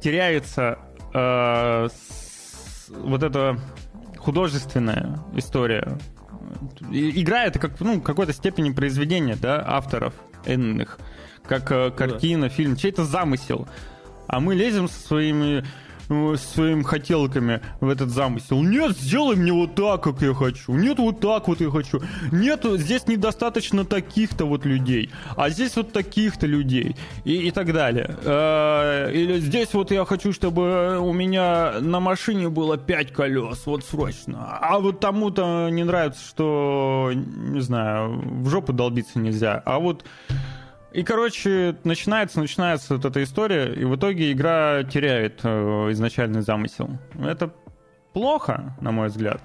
теряется 0.00 0.78
э, 1.14 1.88
с- 1.88 2.88
вот 2.88 3.22
эта 3.22 3.58
художественная 4.18 5.20
история. 5.34 5.98
Игра 6.90 7.44
это 7.44 7.58
как 7.58 7.78
ну 7.80 8.00
какой-то 8.00 8.32
степени 8.32 8.70
произведения, 8.70 9.36
да, 9.36 9.62
авторов 9.66 10.14
энных, 10.44 10.98
как 11.46 11.70
э, 11.70 11.90
картина, 11.90 12.48
фильм, 12.48 12.76
чей-то 12.76 13.04
замысел. 13.04 13.68
А 14.26 14.40
мы 14.40 14.54
лезем 14.54 14.88
со 14.88 15.00
своими 15.00 15.64
своими 16.36 16.82
хотелками 16.82 17.60
в 17.80 17.88
этот 17.88 18.10
замысел. 18.10 18.62
Нет, 18.62 18.96
сделай 18.96 19.36
мне 19.36 19.52
вот 19.52 19.74
так, 19.74 20.02
как 20.02 20.20
я 20.22 20.34
хочу. 20.34 20.74
Нет, 20.74 20.98
вот 20.98 21.20
так 21.20 21.48
вот 21.48 21.60
я 21.60 21.70
хочу. 21.70 22.00
Нет, 22.32 22.64
здесь 22.64 23.06
недостаточно 23.06 23.84
таких-то 23.84 24.44
вот 24.44 24.64
людей. 24.66 25.10
А 25.36 25.50
здесь 25.50 25.76
вот 25.76 25.92
таких-то 25.92 26.46
людей. 26.46 26.96
И, 27.24 27.48
и 27.48 27.50
так 27.50 27.72
далее. 27.72 28.16
Э, 28.24 29.10
Или 29.12 29.38
здесь 29.40 29.72
вот 29.72 29.90
я 29.90 30.04
хочу, 30.04 30.32
чтобы 30.32 30.98
у 30.98 31.12
меня 31.12 31.74
на 31.80 32.00
машине 32.00 32.48
было 32.48 32.76
5 32.76 33.12
колес. 33.12 33.62
Вот 33.66 33.84
срочно. 33.84 34.58
А 34.60 34.78
вот 34.80 35.00
тому-то 35.00 35.68
не 35.70 35.84
нравится, 35.84 36.24
что, 36.24 37.12
не 37.14 37.60
знаю, 37.60 38.20
в 38.42 38.48
жопу 38.48 38.72
долбиться 38.72 39.18
нельзя. 39.18 39.62
А 39.64 39.78
вот 39.78 40.04
и, 40.92 41.02
короче, 41.02 41.76
начинается, 41.84 42.40
начинается 42.40 42.94
вот 42.96 43.04
эта 43.04 43.22
история, 43.22 43.72
и 43.72 43.84
в 43.84 43.96
итоге 43.96 44.32
игра 44.32 44.82
теряет 44.84 45.40
э, 45.44 45.88
изначальный 45.92 46.42
замысел. 46.42 46.90
Это 47.22 47.52
плохо, 48.12 48.76
на 48.80 48.90
мой 48.90 49.08
взгляд. 49.08 49.40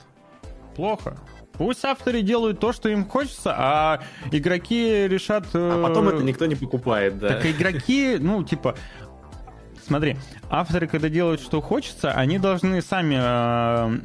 Плохо. 0.76 1.18
Пусть 1.54 1.86
авторы 1.86 2.22
делают 2.22 2.60
то, 2.60 2.74
что 2.74 2.90
им 2.90 3.06
хочется, 3.06 3.54
а 3.58 4.02
игроки 4.32 5.08
решат... 5.08 5.46
э, 5.54 5.72
А 5.74 5.82
потом 5.88 6.10
это 6.10 6.22
никто 6.22 6.46
не 6.48 6.56
покупает, 6.56 7.18
да. 7.18 7.30
Так 7.30 7.46
игроки, 7.46 8.18
ну, 8.20 8.44
типа... 8.44 8.76
Смотри, 9.86 10.18
авторы, 10.50 10.88
когда 10.88 11.10
делают, 11.10 11.42
что 11.42 11.62
хочется, 11.62 12.12
они 12.12 12.40
должны 12.40 12.82
сами 12.82 13.18
э, 13.20 14.00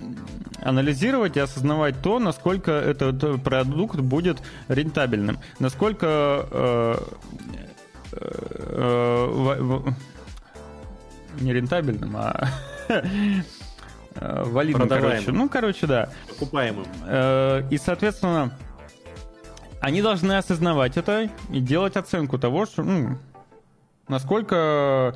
анализировать 0.63 1.37
и 1.39 1.41
осознавать 1.41 2.03
то, 2.03 2.19
насколько 2.19 2.71
этот 2.73 3.43
продукт 3.43 3.97
будет 3.97 4.43
рентабельным, 4.69 5.39
насколько 5.59 6.47
э, 6.51 6.95
э, 8.13 9.27
в- 9.31 9.79
в- 9.79 9.95
не 11.41 11.53
рентабельным, 11.55 12.15
а 12.17 12.49
валидным, 14.17 14.89
короче. 14.89 15.33
Ну, 15.33 15.49
короче, 15.49 15.87
да. 15.87 16.09
Покупаемым. 16.29 16.85
И, 17.71 17.79
соответственно, 17.83 18.53
они 19.81 20.03
должны 20.03 20.35
осознавать 20.37 20.97
это 20.99 21.31
и 21.51 21.61
делать 21.61 21.97
оценку 21.97 22.39
того, 22.39 22.67
что, 22.67 22.83
ну, 22.83 23.17
насколько 24.09 25.15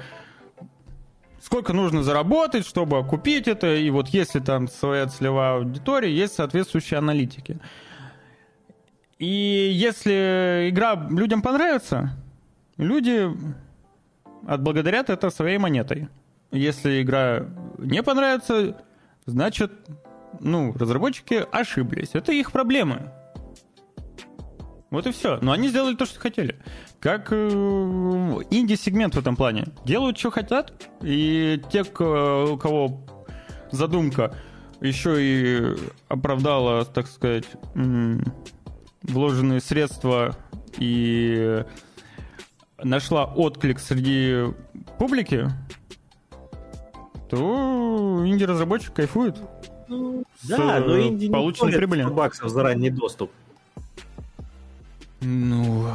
сколько 1.45 1.75
нужно 1.75 2.03
заработать, 2.03 2.67
чтобы 2.67 3.05
купить 3.05 3.49
это, 3.49 3.75
и 3.75 3.91
вот 3.91 4.09
если 4.09 4.41
там 4.41 4.67
своя 4.67 5.07
целевая 5.07 5.57
аудитория, 5.57 6.11
есть 6.11 6.35
соответствующие 6.35 6.97
аналитики. 6.97 7.61
И 9.19 9.71
если 9.75 10.71
игра 10.71 10.95
людям 11.11 11.43
понравится, 11.43 12.17
люди 12.79 13.31
отблагодарят 14.47 15.11
это 15.11 15.29
своей 15.29 15.59
монетой. 15.59 16.09
Если 16.51 17.03
игра 17.03 17.47
не 17.77 18.03
понравится, 18.03 18.83
значит, 19.27 19.71
ну, 20.41 20.73
разработчики 20.73 21.45
ошиблись. 21.53 22.11
Это 22.15 22.33
их 22.33 22.53
проблемы. 22.53 23.13
Вот 24.91 25.07
и 25.07 25.13
все. 25.13 25.39
Но 25.43 25.53
они 25.53 25.69
сделали 25.69 25.95
то, 25.95 26.07
что 26.07 26.21
хотели. 26.21 26.57
Как 27.05 27.29
э, 27.33 27.37
инди-сегмент 27.37 29.15
в 29.15 29.19
этом 29.19 29.37
плане. 29.37 29.67
Делают, 29.85 30.17
что 30.17 30.31
хотят, 30.31 30.89
и 31.03 31.61
те, 31.71 31.83
у 31.83 32.57
кого 32.57 32.99
задумка 33.71 34.35
еще 34.81 35.17
и 35.19 35.77
оправдала, 36.09 36.87
так 36.87 37.07
сказать, 37.07 37.45
вложенные 39.03 39.61
средства 39.61 40.35
и 40.79 41.63
нашла 42.83 43.27
отклик 43.27 43.81
среди 43.81 44.55
публики, 44.99 45.51
то 47.29 48.23
инди-разработчик 48.27 48.95
кайфует. 48.95 49.37
с, 49.89 50.49
Да, 50.49 50.81
но 50.81 50.97
э, 50.97 51.09
инди 51.09 51.27
не 51.27 51.31
полученной 51.31 51.75
прибыли. 51.75 52.01
100 52.05 52.15
баксов 52.15 52.49
за 52.49 52.63
ранний 52.63 52.89
доступ. 52.89 53.31
Ну, 55.21 55.91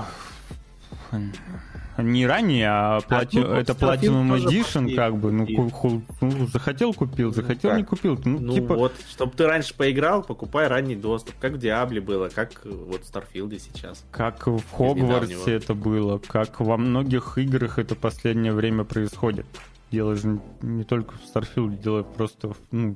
не 1.97 2.25
ранее, 2.25 2.67
а 2.69 3.01
плати... 3.01 3.39
ну, 3.39 3.47
это 3.47 3.73
Starfield 3.73 3.99
Platinum 3.99 4.37
Edition, 4.45 4.95
как 4.95 5.17
бы. 5.17 5.31
Ну, 5.31 5.45
ку- 5.47 5.69
ху- 5.69 6.01
ну, 6.21 6.47
захотел 6.47 6.93
купил, 6.93 7.33
захотел 7.33 7.71
как? 7.71 7.77
не 7.79 7.83
купил. 7.83 8.17
Ну, 8.23 8.39
Ну 8.39 8.53
типа, 8.53 8.75
вот, 8.75 8.93
чтобы 9.09 9.33
ты 9.33 9.45
раньше 9.45 9.73
поиграл, 9.75 10.23
покупай 10.23 10.67
ранний 10.67 10.95
доступ. 10.95 11.35
Как 11.39 11.53
в 11.53 11.57
Диабле 11.57 11.99
было, 11.99 12.29
как 12.29 12.51
э, 12.63 12.69
вот 12.69 13.03
в 13.03 13.05
Старфилде 13.07 13.59
сейчас. 13.59 14.05
как 14.11 14.47
в 14.47 14.61
Хогвартсе 14.71 15.51
это 15.53 15.73
было, 15.73 16.19
как 16.19 16.61
во 16.61 16.77
многих 16.77 17.37
играх 17.37 17.79
это 17.79 17.95
последнее 17.95 18.53
время 18.53 18.85
происходит. 18.85 19.45
Дело 19.91 20.15
же 20.15 20.39
не- 20.61 20.83
только 20.85 21.15
в 21.15 21.35
Starfield, 21.35 21.81
дело 21.81 22.03
просто 22.03 22.49
в, 22.49 22.55
ну, 22.71 22.95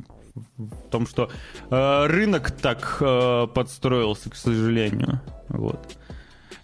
в 0.58 0.90
том, 0.90 1.08
что 1.08 1.30
э, 1.70 2.06
рынок 2.08 2.52
так 2.52 2.98
э, 3.02 3.48
подстроился, 3.54 4.30
к 4.30 4.36
сожалению. 4.36 5.20
Вот. 5.50 5.98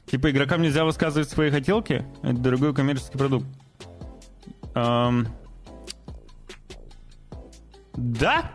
Типа 0.09 0.31
игрокам 0.31 0.61
нельзя 0.61 0.85
высказывать 0.85 1.29
свои 1.29 1.51
хотелки, 1.51 2.05
это 2.23 2.33
дорогой 2.33 2.73
коммерческий 2.73 3.17
продукт. 3.17 3.45
Эм, 4.75 5.27
Да? 7.95 8.51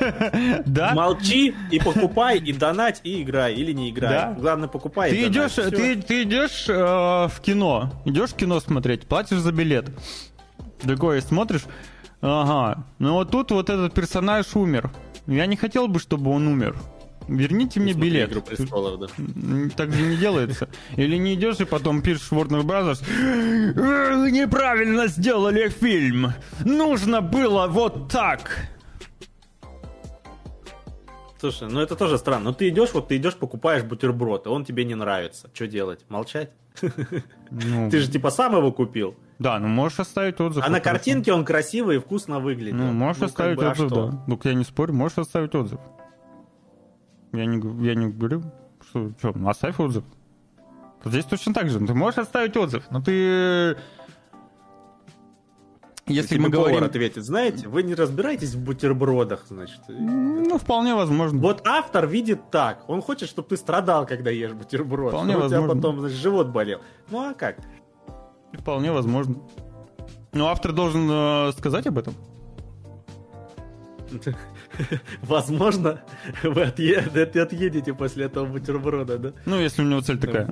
Да? 0.66 0.94
Молчи 0.94 1.54
и 1.70 1.78
покупай, 1.78 2.38
и 2.38 2.52
донать, 2.54 3.00
и 3.04 3.22
играй, 3.22 3.54
или 3.54 3.72
не 3.72 3.90
играй. 3.90 4.10
Да. 4.10 4.32
Главное, 4.38 4.68
покупай. 4.68 5.10
и 5.12 5.24
Ты 5.24 5.30
донать. 5.30 5.52
идешь, 5.52 5.70
ты, 5.70 5.96
ты 6.00 6.22
идешь 6.22 6.66
э, 6.68 6.72
в 7.28 7.40
кино, 7.42 7.90
идешь 8.06 8.30
в 8.30 8.36
кино 8.36 8.60
смотреть, 8.60 9.06
платишь 9.06 9.38
за 9.38 9.52
билет. 9.52 9.90
Такой 10.80 11.20
смотришь, 11.20 11.64
ага, 12.22 12.84
ну 12.98 13.12
вот 13.14 13.30
тут 13.30 13.50
вот 13.50 13.68
этот 13.68 13.92
персонаж 13.92 14.46
умер. 14.56 14.90
Я 15.26 15.44
не 15.44 15.56
хотел 15.56 15.86
бы, 15.86 15.98
чтобы 15.98 16.30
он 16.30 16.46
умер. 16.46 16.76
Верните 17.28 17.78
мне 17.80 17.92
билет. 17.92 18.30
«Игру 18.30 18.42
престолов», 18.42 18.98
да. 19.00 19.06
Так 19.76 19.92
же 19.92 20.02
не 20.02 20.16
делается. 20.16 20.68
Или 20.96 21.16
не 21.16 21.34
идешь 21.34 21.60
и 21.60 21.64
потом 21.64 22.02
пишешь 22.02 22.32
Warner 22.32 22.62
Brothers. 22.62 23.02
«Э, 23.08 24.16
Вы 24.16 24.30
неправильно 24.32 25.06
сделали 25.06 25.68
фильм. 25.68 26.32
Нужно 26.64 27.20
было 27.20 27.66
вот 27.68 28.08
так. 28.10 28.68
Слушай, 31.38 31.68
ну 31.70 31.80
это 31.80 31.96
тоже 31.96 32.18
странно. 32.18 32.50
Ну 32.50 32.52
ты 32.52 32.68
идешь, 32.68 32.92
вот 32.92 33.08
ты 33.08 33.16
идешь, 33.16 33.34
покупаешь 33.34 33.82
бутерброд, 33.82 34.46
и 34.46 34.48
он 34.50 34.64
тебе 34.64 34.84
не 34.84 34.94
нравится. 34.94 35.48
Что 35.54 35.66
делать? 35.66 36.00
Молчать? 36.08 36.50
Ну, 37.50 37.90
Ты 37.90 37.98
же 38.00 38.10
типа 38.10 38.30
сам 38.30 38.56
его 38.56 38.72
купил. 38.72 39.14
Да, 39.38 39.58
ну 39.58 39.68
можешь 39.68 40.00
оставить 40.00 40.38
отзыв. 40.40 40.62
А 40.66 40.68
на 40.68 40.80
картинке 40.80 41.32
он 41.32 41.44
красивый 41.46 41.96
и 41.96 41.98
вкусно 41.98 42.40
выглядит. 42.40 42.74
Ну, 42.74 42.92
можешь 42.92 43.20
как 43.20 43.28
оставить 43.30 43.56
бы, 43.56 43.66
а 43.66 43.70
отзыв, 43.70 43.86
что? 43.88 44.06
да. 44.08 44.24
Ну, 44.26 44.40
я 44.44 44.54
не 44.54 44.64
спорю, 44.64 44.92
можешь 44.92 45.16
оставить 45.18 45.54
отзыв. 45.54 45.80
Я 47.32 47.46
не, 47.46 47.86
я 47.86 47.94
не 47.94 48.08
говорю, 48.08 48.42
что, 48.88 49.12
что, 49.18 49.34
оставь 49.46 49.78
отзыв. 49.78 50.04
Здесь 51.04 51.24
точно 51.24 51.54
так 51.54 51.70
же. 51.70 51.78
Ты 51.78 51.94
можешь 51.94 52.18
оставить 52.18 52.56
отзыв, 52.56 52.84
но 52.90 53.00
ты... 53.00 53.76
Если 56.06 56.38
мы 56.38 56.48
говорим... 56.48 56.82
ответит, 56.82 57.24
знаете, 57.24 57.68
вы 57.68 57.84
не 57.84 57.94
разбираетесь 57.94 58.54
в 58.54 58.64
бутербродах, 58.64 59.44
значит. 59.48 59.80
Ну, 59.88 60.58
вполне 60.58 60.96
возможно. 60.96 61.40
Вот 61.40 61.62
автор 61.66 62.08
видит 62.08 62.50
так. 62.50 62.82
Он 62.88 63.00
хочет, 63.00 63.28
чтобы 63.28 63.48
ты 63.48 63.56
страдал, 63.56 64.06
когда 64.06 64.30
ешь 64.30 64.52
бутерброд. 64.52 65.12
Вполне 65.12 65.34
чтобы 65.34 65.46
у 65.46 65.48
тебя 65.48 65.60
возможно. 65.60 65.82
потом, 65.82 66.00
значит, 66.00 66.18
живот 66.18 66.48
болел. 66.48 66.80
Ну 67.10 67.30
а 67.30 67.34
как? 67.34 67.58
Вполне 68.52 68.90
возможно. 68.90 69.36
Но 70.32 70.48
автор 70.48 70.72
должен 70.72 71.08
э, 71.10 71.52
сказать 71.52 71.86
об 71.86 71.98
этом. 71.98 72.14
Возможно, 75.22 76.00
вы 76.42 76.62
отъедете 76.62 77.94
после 77.94 78.26
этого 78.26 78.46
бутерброда, 78.46 79.18
да? 79.18 79.32
Ну, 79.46 79.60
если 79.60 79.82
у 79.82 79.86
него 79.86 80.00
цель 80.00 80.18
такая. 80.18 80.46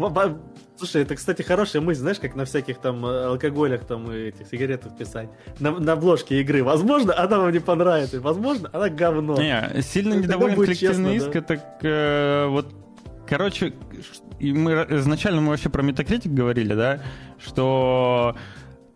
Слушай, 0.77 1.03
это, 1.03 1.17
кстати, 1.17 1.43
хорошая 1.43 1.83
мысль, 1.83 2.01
знаешь, 2.03 2.21
как 2.21 2.37
на 2.37 2.45
всяких 2.45 2.79
там 2.79 3.05
э, 3.05 3.25
алкоголях 3.27 3.85
там 3.85 4.13
и 4.13 4.29
этих 4.29 4.47
сигаретах 4.47 4.97
писать. 4.97 5.29
На, 5.59 5.73
на 5.73 5.93
обложке 5.95 6.41
игры. 6.41 6.63
Возможно, 6.63 7.19
она 7.19 7.39
вам 7.39 7.51
не 7.53 7.59
понравится. 7.59 8.21
Возможно, 8.21 8.71
она 8.73 8.89
говно. 8.89 9.37
Не, 9.37 9.83
сильно 9.83 10.15
Ну, 10.15 10.21
недоволен 10.23 10.55
коллективный 10.55 11.17
иск, 11.17 11.33
да. 11.33 11.39
это 11.41 11.63
э, 11.83 12.47
вот, 12.49 12.73
короче, 13.27 13.73
и 14.39 14.53
мы 14.53 14.73
ра- 14.73 14.99
изначально 15.01 15.41
мы 15.41 15.49
вообще 15.51 15.69
про 15.69 15.83
метакритик 15.83 16.31
говорили, 16.33 16.75
да, 16.75 17.01
что 17.45 18.37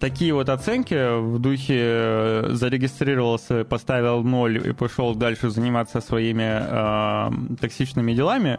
такие 0.03 0.35
вот 0.35 0.49
оценки 0.49 1.21
в 1.21 1.39
духе 1.39 1.79
э, 1.79 2.49
зарегистрировался, 2.51 3.65
поставил 3.65 4.25
ноль 4.25 4.69
и 4.69 4.73
пошел 4.73 5.15
дальше 5.15 5.49
заниматься 5.49 6.01
своими 6.01 6.61
э, 6.61 7.57
токсичными 7.61 8.13
делами, 8.13 8.59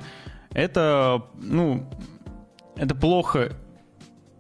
это, 0.53 1.21
ну, 1.35 1.85
это 2.77 2.95
плохо. 2.95 3.51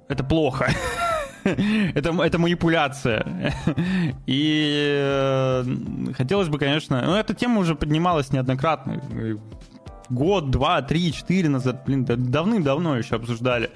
Это 0.07 0.23
плохо. 0.23 0.69
это, 1.43 2.23
это 2.23 2.39
манипуляция. 2.39 3.53
И 4.25 4.95
э, 4.97 5.65
хотелось 6.15 6.47
бы, 6.47 6.57
конечно... 6.57 7.01
Ну, 7.05 7.15
эта 7.15 7.33
тема 7.33 7.59
уже 7.59 7.75
поднималась 7.75 8.31
неоднократно. 8.31 9.01
Год, 10.09 10.51
два, 10.51 10.81
три, 10.81 11.11
четыре 11.11 11.49
назад, 11.49 11.83
блин, 11.85 12.05
да 12.05 12.15
давным-давно 12.15 12.97
еще 12.97 13.17
обсуждали 13.17 13.71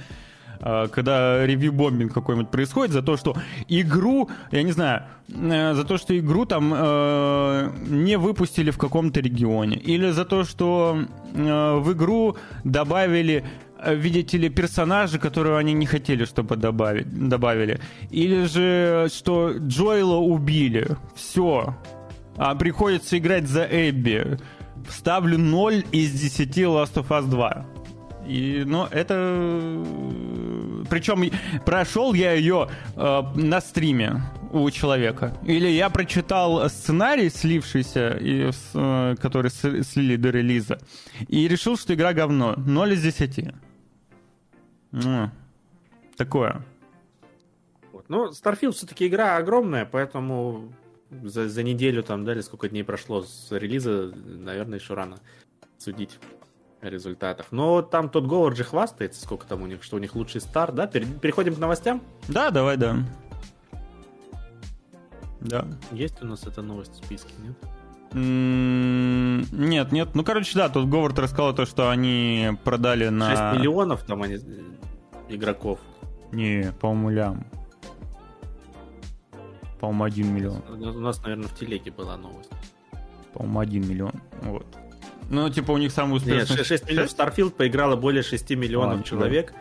когда 0.59 1.45
ревью-бомбинг 1.45 2.13
какой-нибудь 2.13 2.49
происходит 2.49 2.93
за 2.93 3.01
то, 3.01 3.17
что 3.17 3.35
игру, 3.67 4.29
я 4.51 4.63
не 4.63 4.71
знаю, 4.71 5.03
э, 5.29 5.73
за 5.73 5.83
то, 5.83 5.97
что 5.97 6.17
игру 6.17 6.45
там 6.45 6.73
э, 6.75 7.71
не 7.87 8.17
выпустили 8.17 8.71
в 8.71 8.77
каком-то 8.77 9.19
регионе, 9.19 9.77
или 9.77 10.11
за 10.11 10.25
то, 10.25 10.43
что 10.43 10.97
э, 11.33 11.75
в 11.77 11.93
игру 11.93 12.37
добавили 12.63 13.43
э, 13.79 13.95
видите 13.95 14.37
ли, 14.37 14.49
персонажи, 14.49 15.19
которые 15.19 15.57
они 15.57 15.73
не 15.73 15.85
хотели, 15.85 16.25
чтобы 16.25 16.55
добавить, 16.55 17.29
добавили. 17.29 17.79
Или 18.09 18.45
же, 18.45 19.07
что 19.13 19.53
Джоэла 19.57 20.17
убили. 20.17 20.87
Все. 21.15 21.75
А 22.37 22.55
приходится 22.55 23.17
играть 23.17 23.47
за 23.47 23.67
Эбби. 23.69 24.39
Ставлю 24.89 25.37
0 25.37 25.83
из 25.91 26.11
10 26.11 26.57
Last 26.57 26.93
of 26.95 27.07
Us 27.09 27.27
2. 27.29 27.65
И, 28.27 28.63
ну, 28.65 28.85
это... 28.85 29.13
Причем 30.89 31.29
прошел 31.65 32.13
я 32.13 32.33
ее 32.33 32.69
э, 32.95 33.21
на 33.35 33.61
стриме 33.61 34.21
у 34.51 34.69
человека. 34.69 35.37
Или 35.45 35.67
я 35.67 35.89
прочитал 35.89 36.69
сценарий, 36.69 37.29
слившийся, 37.29 38.17
и, 38.19 38.51
э, 38.73 39.15
который 39.19 39.49
слили 39.49 40.15
до 40.15 40.29
релиза, 40.29 40.79
и 41.27 41.47
решил, 41.47 41.77
что 41.77 41.93
игра 41.93 42.13
говно. 42.13 42.55
0 42.57 42.93
из 42.93 43.01
10. 43.01 43.53
Ну, 44.91 45.31
такое. 46.17 46.65
Ну, 48.07 48.29
Starfield 48.29 48.71
все-таки 48.71 49.07
игра 49.07 49.37
огромная, 49.37 49.85
поэтому 49.85 50.71
за, 51.09 51.49
за 51.49 51.63
неделю 51.63 52.03
там, 52.03 52.25
да, 52.25 52.33
или 52.33 52.41
сколько 52.41 52.69
дней 52.69 52.83
прошло 52.83 53.23
с 53.23 53.51
релиза, 53.51 54.13
наверное, 54.15 54.79
еще 54.79 54.93
рано 54.93 55.17
судить 55.77 56.17
о 56.81 56.89
результатах. 56.89 57.47
Но 57.51 57.81
там 57.81 58.09
тот 58.09 58.25
Говард 58.27 58.55
же 58.57 58.63
хвастается, 58.63 59.21
сколько 59.21 59.45
там 59.47 59.61
у 59.63 59.67
них, 59.67 59.83
что 59.83 59.95
у 59.95 59.99
них 59.99 60.15
лучший 60.15 60.41
старт, 60.41 60.75
да? 60.75 60.87
Пере- 60.87 61.05
Переходим 61.07 61.55
к 61.55 61.57
новостям. 61.59 62.01
Да, 62.27 62.51
давай, 62.51 62.77
да. 62.77 62.97
Да. 65.41 65.65
Есть 65.91 66.21
у 66.21 66.25
нас 66.27 66.45
эта 66.45 66.61
новость 66.61 66.93
в 66.93 67.05
списке, 67.05 67.31
нет? 67.43 67.55
М, 68.13 69.41
Нет, 69.51 69.91
нет. 69.91 70.09
Ну, 70.13 70.23
короче, 70.23 70.57
да, 70.57 70.69
тут 70.69 70.87
Говард 70.89 71.19
рассказал 71.19 71.53
то, 71.53 71.65
что 71.65 71.89
они 71.89 72.51
продали 72.63 73.09
на... 73.09 73.29
6 73.53 73.59
миллионов 73.59 74.03
там 74.03 74.23
они, 74.23 74.37
игроков. 75.29 75.79
Не, 76.31 76.73
по-моему, 76.79 77.09
лям. 77.09 77.47
По-моему, 79.79 80.03
1 80.05 80.33
миллион. 80.33 80.61
У 80.69 80.99
нас, 80.99 81.21
наверное, 81.23 81.47
в 81.47 81.53
телеге 81.55 81.91
была 81.91 82.17
новость. 82.17 82.49
По-моему, 83.33 83.59
1 83.59 83.87
миллион. 83.89 84.13
Вот. 84.41 84.65
Ну, 85.29 85.49
типа, 85.49 85.71
у 85.71 85.77
них 85.77 85.91
самый 85.91 86.19
Нет, 86.25 86.43
успешный... 86.43 86.63
6, 86.63 86.89
миллионов. 86.89 87.11
Starfield 87.13 87.51
поиграло 87.51 87.95
более 87.95 88.23
6 88.23 88.49
миллионов 88.51 89.01
А, 89.01 89.03
человек. 89.03 89.53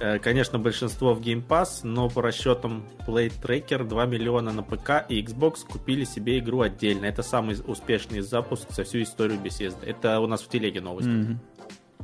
Э, 0.00 0.18
Конечно, 0.18 0.58
большинство 0.58 1.14
в 1.14 1.20
Game 1.20 1.46
Pass, 1.46 1.80
но 1.84 2.08
по 2.10 2.20
расчетам 2.20 2.84
Play 3.06 3.32
Tracker 3.42 3.84
2 3.84 4.06
миллиона 4.06 4.52
на 4.52 4.62
ПК 4.62 5.04
и 5.08 5.22
Xbox 5.22 5.58
купили 5.70 6.04
себе 6.04 6.38
игру 6.40 6.62
отдельно. 6.62 7.06
Это 7.06 7.22
самый 7.22 7.56
успешный 7.64 8.20
запуск 8.20 8.70
за 8.70 8.82
всю 8.84 9.02
историю 9.02 9.38
Bethesda. 9.38 9.84
Это 9.86 10.18
у 10.20 10.26
нас 10.26 10.42
в 10.42 10.48
телеге 10.48 10.80
новость. 10.80 11.06
Мгм. 11.08 11.38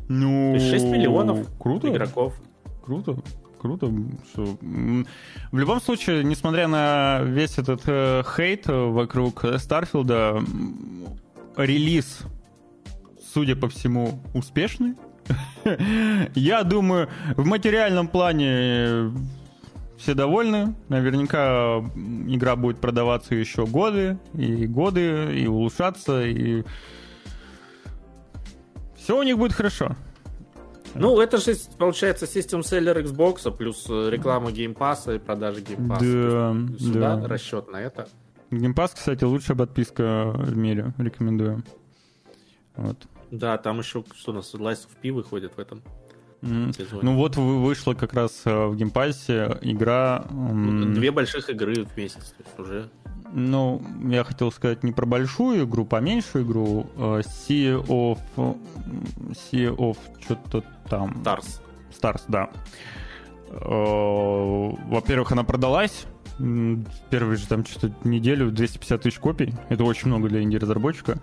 Ну, 0.09 0.53
То 0.53 0.59
есть 0.61 0.70
6 0.70 0.85
миллионов 0.87 1.49
круто. 1.59 1.88
игроков. 1.88 2.35
Круто, 2.85 3.16
круто. 3.61 3.87
М, 3.87 5.07
В 5.53 5.59
любом 5.59 5.81
случае, 5.81 6.23
несмотря 6.25 6.68
на 6.68 7.20
весь 7.23 7.59
этот 7.59 7.83
э, 7.87 8.23
хейт 8.37 8.68
э, 8.68 8.73
вокруг 8.73 9.44
Старфилда, 9.59 10.42
релиз, 11.57 12.20
судя 13.33 13.57
по 13.57 13.69
всему, 13.69 14.21
успешный. 14.35 14.95
Я 16.35 16.62
думаю, 16.64 17.09
в 17.37 17.47
материальном 17.47 18.09
плане 18.09 18.49
э, 18.49 19.11
все 19.99 20.14
довольны. 20.14 20.75
Наверняка 20.88 21.79
игра 22.27 22.57
будет 22.57 22.79
продаваться 22.79 23.35
еще 23.35 23.66
годы 23.66 24.19
и 24.35 24.66
годы, 24.66 25.38
и 25.38 25.47
улучшаться, 25.47 26.25
и 26.25 26.64
все 28.97 29.19
у 29.19 29.23
них 29.23 29.38
будет 29.38 29.53
хорошо. 29.53 29.97
Ну, 30.95 31.21
это 31.21 31.38
же, 31.38 31.55
получается, 31.79 32.27
system 32.27 32.64
seller 32.64 32.99
Xbox, 32.99 33.55
плюс 33.57 33.87
э, 33.88 34.11
реклама 34.11 34.51
Pass 34.51 35.14
и 35.14 35.19
продажи 35.19 35.61
Pass. 35.61 35.99
Да, 36.01 36.73
есть 36.73 36.85
Сюда 36.85 37.16
да. 37.16 37.29
расчет 37.29 37.71
на 37.71 37.77
это. 37.77 38.09
Game 38.51 38.69
Pass, 38.69 38.93
кстати, 38.95 39.23
лучшая 39.23 39.57
подписка 39.57 40.33
в 40.35 40.57
мире. 40.57 40.93
Рекомендую. 40.99 41.62
Вот. 42.74 42.97
Да, 43.31 43.59
там 43.59 43.78
еще, 43.78 44.05
что 44.14 44.33
у 44.33 44.35
нас, 44.35 44.53
Lies 44.55 44.87
of 44.87 44.91
P 45.03 45.11
выходит 45.11 45.57
в 45.57 45.61
этом 45.61 45.83
сезоне. 46.43 47.01
Ну 47.03 47.16
вот 47.16 47.37
вы- 47.37 47.62
вышла 47.62 47.95
как 47.95 48.14
раз 48.14 48.43
э, 48.45 48.66
в 48.66 48.76
Game 48.76 49.13
Pass 49.13 49.49
е 49.49 49.59
игра... 49.62 50.24
Две 50.31 51.11
больших 51.11 51.51
игры 51.51 51.85
в 51.85 51.97
месяц. 51.97 52.35
То 52.37 52.43
есть 52.45 52.59
уже 52.59 52.89
Ну, 53.33 53.83
я 54.09 54.24
хотел 54.24 54.51
сказать 54.51 54.83
не 54.83 54.93
про 54.93 55.07
большую 55.07 55.64
игру, 55.64 55.85
поменьшую 55.85 56.45
игру. 56.45 56.87
э, 56.97 57.20
Sea 57.49 57.85
of... 57.87 58.18
Sea 58.37 59.76
of 59.76 59.99
что-то 60.24 60.64
там. 60.89 61.22
Stars. 61.22 61.61
Stars, 62.01 62.22
да. 62.28 62.49
Э, 63.51 63.59
Во-первых, 64.89 65.33
она 65.33 65.45
продалась 65.45 66.07
Первую 67.11 67.37
же 67.37 67.47
там 67.47 67.66
что-то 67.66 67.93
неделю 68.09 68.51
250 68.51 69.03
тысяч 69.03 69.18
копий. 69.18 69.53
Это 69.68 69.85
очень 69.85 70.09
много 70.09 70.28
для 70.31 70.43
инди-разработчика. 70.43 71.20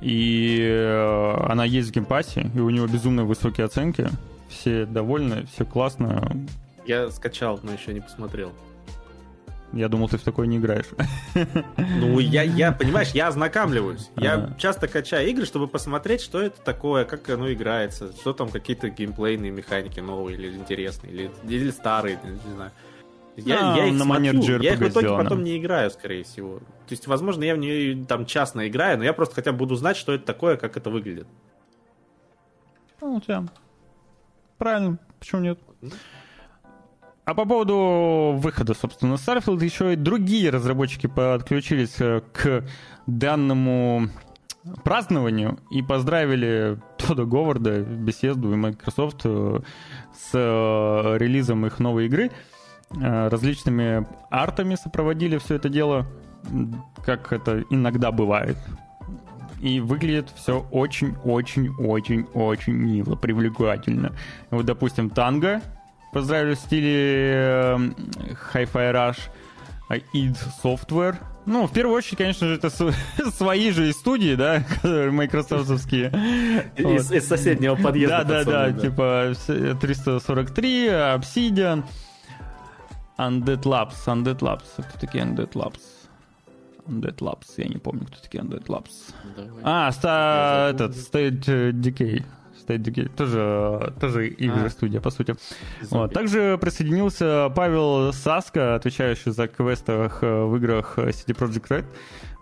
И 0.00 0.58
э, 0.60 1.34
она 1.48 1.64
есть 1.64 1.90
в 1.90 1.92
геймпассе, 1.92 2.50
и 2.54 2.58
у 2.58 2.70
него 2.70 2.86
безумно 2.86 3.24
высокие 3.24 3.66
оценки. 3.66 4.08
Все 4.48 4.84
довольны, 4.84 5.46
все 5.52 5.64
классно. 5.64 6.30
Я 6.86 7.10
скачал, 7.10 7.60
но 7.62 7.72
еще 7.72 7.92
не 7.92 8.00
посмотрел. 8.00 8.52
Я 9.72 9.88
думал, 9.88 10.08
ты 10.08 10.18
в 10.18 10.22
такой 10.22 10.46
не 10.48 10.58
играешь. 10.58 10.86
Ну, 11.76 12.18
я, 12.18 12.42
я 12.42 12.72
понимаешь, 12.72 13.10
я 13.12 13.28
ознакомливаюсь. 13.28 14.10
Я 14.16 14.34
ага. 14.34 14.56
часто 14.58 14.86
качаю 14.88 15.28
игры, 15.30 15.46
чтобы 15.46 15.66
посмотреть, 15.66 16.20
что 16.20 16.42
это 16.42 16.60
такое, 16.60 17.04
как 17.04 17.28
оно 17.30 17.50
играется, 17.52 18.12
что 18.12 18.32
там 18.32 18.50
какие-то 18.50 18.90
геймплейные 18.90 19.50
механики 19.50 20.00
новые 20.00 20.36
или 20.36 20.54
интересные, 20.54 21.12
или, 21.12 21.30
или 21.44 21.70
старые, 21.70 22.18
не 22.22 22.54
знаю. 22.54 22.72
Я, 23.36 23.74
а, 23.74 23.76
я 23.78 23.86
их 23.86 23.94
на 23.94 24.04
смотрю, 24.04 24.60
я 24.60 24.74
их 24.74 24.78
в 24.78 24.82
итоге 24.82 25.06
сделано. 25.06 25.24
потом 25.24 25.42
не 25.42 25.56
играю, 25.56 25.90
скорее 25.90 26.24
всего. 26.24 26.58
То 26.58 26.90
есть, 26.90 27.06
возможно, 27.06 27.44
я 27.44 27.54
в 27.54 27.58
нее 27.58 28.04
там 28.04 28.26
частно 28.26 28.68
играю, 28.68 28.98
но 28.98 29.04
я 29.04 29.12
просто 29.12 29.34
хотя 29.34 29.52
бы 29.52 29.58
буду 29.58 29.74
знать, 29.76 29.96
что 29.96 30.12
это 30.12 30.24
такое, 30.24 30.56
как 30.56 30.76
это 30.76 30.90
выглядит. 30.90 31.26
Ну, 33.00 33.14
у 33.14 33.20
тебя 33.20 33.44
правильно, 34.62 34.98
почему 35.18 35.40
нет? 35.40 35.58
А 37.24 37.34
по 37.34 37.44
поводу 37.44 38.34
выхода, 38.38 38.74
собственно, 38.74 39.14
Starfield, 39.14 39.62
еще 39.64 39.92
и 39.92 39.96
другие 39.96 40.50
разработчики 40.50 41.08
подключились 41.08 42.00
э, 42.00 42.20
к 42.32 42.64
данному 43.06 44.08
празднованию 44.84 45.58
и 45.70 45.82
поздравили 45.82 46.80
Тодда 46.96 47.24
Говарда, 47.24 47.80
Bethesda 47.80 48.52
и 48.52 48.56
Microsoft 48.56 49.20
э, 49.24 49.60
с 50.14 50.30
э, 50.32 51.18
релизом 51.18 51.66
их 51.66 51.80
новой 51.80 52.06
игры. 52.06 52.30
Различными 53.00 54.06
артами 54.30 54.74
сопроводили 54.74 55.38
все 55.38 55.54
это 55.54 55.68
дело, 55.68 56.06
как 57.04 57.32
это 57.32 57.64
иногда 57.70 58.12
бывает. 58.12 58.56
И 59.60 59.80
выглядит 59.80 60.28
все 60.34 60.66
очень-очень-очень-очень 60.72 62.72
мило, 62.72 63.14
привлекательно. 63.14 64.12
Вот, 64.50 64.66
допустим, 64.66 65.08
Танго 65.08 65.62
поздравили 66.12 66.54
в 66.54 66.58
стиле 66.58 67.32
э, 67.34 67.76
Hi-Fi 68.54 68.92
Rush, 68.92 69.18
а 69.88 69.96
id 69.96 70.36
Software. 70.62 71.16
Ну, 71.46 71.66
в 71.66 71.72
первую 71.72 71.96
очередь, 71.96 72.18
конечно 72.18 72.46
же, 72.46 72.54
это 72.54 72.70
свои 73.32 73.72
же 73.72 73.92
студии, 73.92 74.34
да, 74.34 74.64
майкрософтовские. 75.10 76.10
Из, 76.76 77.10
из 77.10 77.26
соседнего 77.26 77.76
подъезда. 77.76 78.24
Да, 78.24 78.44
да, 78.44 78.68
да, 78.68 78.72
типа 78.72 79.32
343, 79.80 80.86
Obsidian, 80.88 81.84
Undead 83.28 83.62
Labs. 83.62 84.06
Undead 84.06 84.38
Labs. 84.38 84.68
Кто 84.76 84.98
такие 84.98 85.24
Undead 85.24 85.52
Labs? 85.52 85.80
Undead 86.86 87.18
Labs. 87.18 87.46
Я 87.56 87.68
не 87.68 87.78
помню, 87.78 88.06
кто 88.06 88.16
такие 88.22 88.42
Undead 88.42 88.66
Labs. 88.66 89.14
Давай. 89.36 89.62
А, 89.64 89.92
ста, 89.92 90.70
этот, 90.70 90.94
State 90.94 91.72
Decay. 91.72 92.24
State 92.66 92.82
Decay, 92.82 93.08
тоже, 93.08 93.92
тоже 94.00 94.28
игры 94.28 94.66
а. 94.66 94.70
студия, 94.70 95.00
по 95.00 95.10
сути. 95.10 95.34
Вот. 95.90 96.12
Также 96.12 96.58
присоединился 96.60 97.50
Павел 97.54 98.12
Саска, 98.12 98.76
отвечающий 98.76 99.32
за 99.32 99.48
квестах 99.48 100.22
э, 100.22 100.44
в 100.44 100.56
играх 100.56 100.98
City 100.98 101.36
Project 101.36 101.68
Red. 101.68 101.84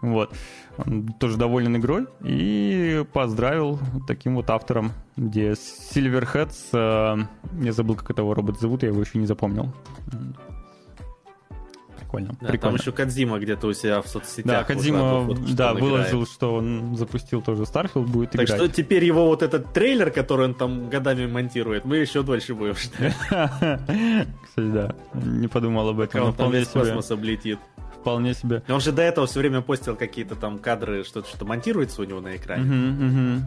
Вот. 0.02 0.32
Он 0.78 1.08
тоже 1.18 1.36
доволен 1.36 1.76
игрой 1.76 2.06
и 2.22 3.04
поздравил 3.12 3.78
таким 4.06 4.36
вот 4.36 4.50
автором, 4.50 4.92
где 5.16 5.52
Silverheads, 5.52 6.70
э, 6.72 7.24
я 7.62 7.72
забыл, 7.72 7.96
как 7.96 8.10
этого 8.10 8.34
робота 8.34 8.60
зовут, 8.60 8.82
я 8.82 8.88
его 8.88 9.00
еще 9.00 9.18
не 9.18 9.26
запомнил 9.26 9.72
прикольно. 12.11 12.36
Да, 12.40 12.48
прикольно. 12.48 12.58
Там 12.58 12.80
еще 12.80 12.92
Кадзима 12.92 13.38
где-то 13.38 13.66
у 13.68 13.72
себя 13.72 14.02
в 14.02 14.08
соцсетях. 14.08 14.46
Да, 14.46 14.64
Кадзима, 14.64 15.20
вот, 15.20 15.54
да, 15.54 15.74
выложил, 15.74 16.22
играет. 16.22 16.28
что 16.28 16.54
он 16.54 16.96
запустил 16.96 17.42
тоже 17.42 17.62
Starfield, 17.62 18.06
будет 18.06 18.30
так 18.30 18.42
играть. 18.42 18.48
Так 18.48 18.56
что 18.56 18.68
теперь 18.68 19.04
его 19.04 19.26
вот 19.26 19.42
этот 19.42 19.72
трейлер, 19.72 20.11
который 20.11 20.46
он 20.46 20.54
там 20.54 20.88
годами 20.88 21.26
монтирует, 21.26 21.84
мы 21.84 21.98
еще 21.98 22.22
дольше 22.22 22.54
будем 22.54 22.74
ждать. 22.74 23.14
Кстати, 24.44 24.70
да, 24.70 24.94
не 25.14 25.48
подумал 25.48 25.88
об 25.88 26.00
этом. 26.00 26.24
Он 26.24 26.34
там 26.34 26.50
весь 26.50 26.68
космос 26.68 27.11
облетит. 27.11 27.58
Вполне 28.00 28.32
себе. 28.32 28.62
Он 28.68 28.80
же 28.80 28.92
до 28.92 29.02
этого 29.02 29.26
все 29.26 29.40
время 29.40 29.61
постил 29.61 29.94
какие-то 29.94 30.34
там 30.34 30.58
кадры, 30.58 31.04
что-то, 31.04 31.28
что 31.28 31.44
монтируется 31.44 32.00
у 32.00 32.04
него 32.04 32.20
на 32.20 32.36
экране. 32.36 33.44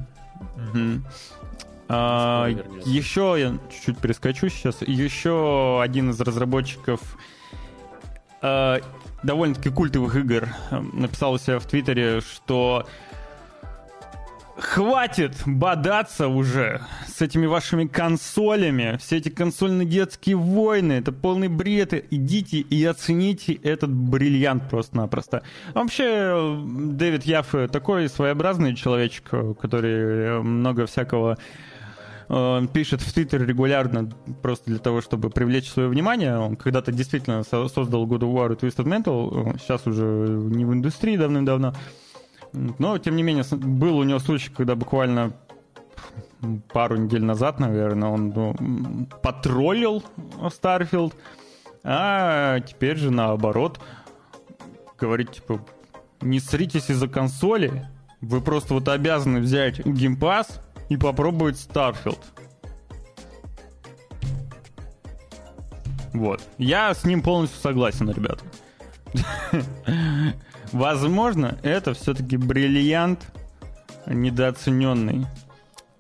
А, 1.90 2.48
еще 2.86 3.36
я 3.38 3.58
чуть-чуть 3.72 3.98
перескочу 3.98 4.50
сейчас. 4.50 4.82
Еще 4.82 5.82
один 5.82 6.12
из 6.12 6.22
разработчиков 6.22 7.02
э, 8.44 8.80
довольно-таки 9.24 9.70
культовых 9.70 10.16
игр 10.16 10.48
э, 10.70 10.80
написал 10.94 11.34
у 11.34 11.38
себя 11.40 11.60
в 11.60 11.66
Твиттере, 11.66 12.22
что 12.22 12.86
хватит 14.58 15.34
бодаться 15.46 16.28
уже 16.28 16.82
с 17.08 17.22
этими 17.22 17.46
вашими 17.46 17.86
консолями. 17.86 18.98
Все 18.98 19.18
эти 19.18 19.30
консольно-детские 19.30 20.36
войны, 20.36 20.94
это 20.94 21.12
полный 21.12 21.48
бред. 21.48 21.94
Идите 22.12 22.60
и 22.60 22.84
оцените 22.86 23.54
этот 23.54 23.92
бриллиант 23.92 24.70
просто-напросто. 24.70 25.44
Вообще, 25.74 26.62
Дэвид 26.66 27.24
Яффе 27.24 27.68
такой 27.68 28.10
своеобразный 28.10 28.76
человечек, 28.76 29.30
который 29.60 30.42
много 30.44 30.86
всякого 30.86 31.38
он 32.34 32.68
пишет 32.68 33.02
в 33.02 33.14
Твиттер 33.14 33.46
регулярно 33.46 34.10
просто 34.42 34.66
для 34.72 34.80
того, 34.80 35.02
чтобы 35.02 35.30
привлечь 35.30 35.70
свое 35.70 35.88
внимание. 35.88 36.38
Он 36.38 36.56
когда-то 36.56 36.92
действительно 36.92 37.44
создал 37.44 38.08
God 38.08 38.22
of 38.22 38.34
War 38.34 38.54
и 38.54 38.56
Twisted 38.56 38.86
Metal, 38.86 39.60
сейчас 39.60 39.86
уже 39.86 40.04
не 40.04 40.66
в 40.66 40.74
индустрии 40.74 41.16
давным-давно. 41.16 41.76
Но, 42.52 42.98
тем 42.98 43.16
не 43.16 43.24
менее, 43.24 43.44
был 43.52 43.98
у 43.98 44.04
него 44.04 44.20
случай, 44.20 44.50
когда 44.50 44.76
буквально 44.76 45.34
пару 46.72 46.98
недель 46.98 47.24
назад, 47.24 47.60
наверное, 47.60 48.10
он 48.10 48.30
ну, 48.30 49.08
потроллил 49.22 50.04
Starfield, 50.42 51.14
а 51.84 52.60
теперь 52.62 52.98
же 52.98 53.12
наоборот 53.12 53.80
говорит, 55.00 55.32
типа, 55.32 55.64
не 56.22 56.40
сритесь 56.40 56.90
из-за 56.90 57.08
консоли, 57.08 57.88
вы 58.22 58.42
просто 58.42 58.74
вот 58.74 58.88
обязаны 58.88 59.40
взять 59.40 59.86
геймпас, 59.86 60.62
и 60.94 60.98
попробовать 60.98 61.56
Starfield. 61.56 62.20
Вот. 66.14 66.42
Я 66.60 66.94
с 66.94 67.04
ним 67.06 67.24
полностью 67.24 67.60
согласен, 67.60 68.10
ребята. 68.12 68.44
Возможно, 70.72 71.58
это 71.64 71.94
все-таки 71.94 72.38
бриллиант 72.38 73.32
недооцененный, 74.06 75.26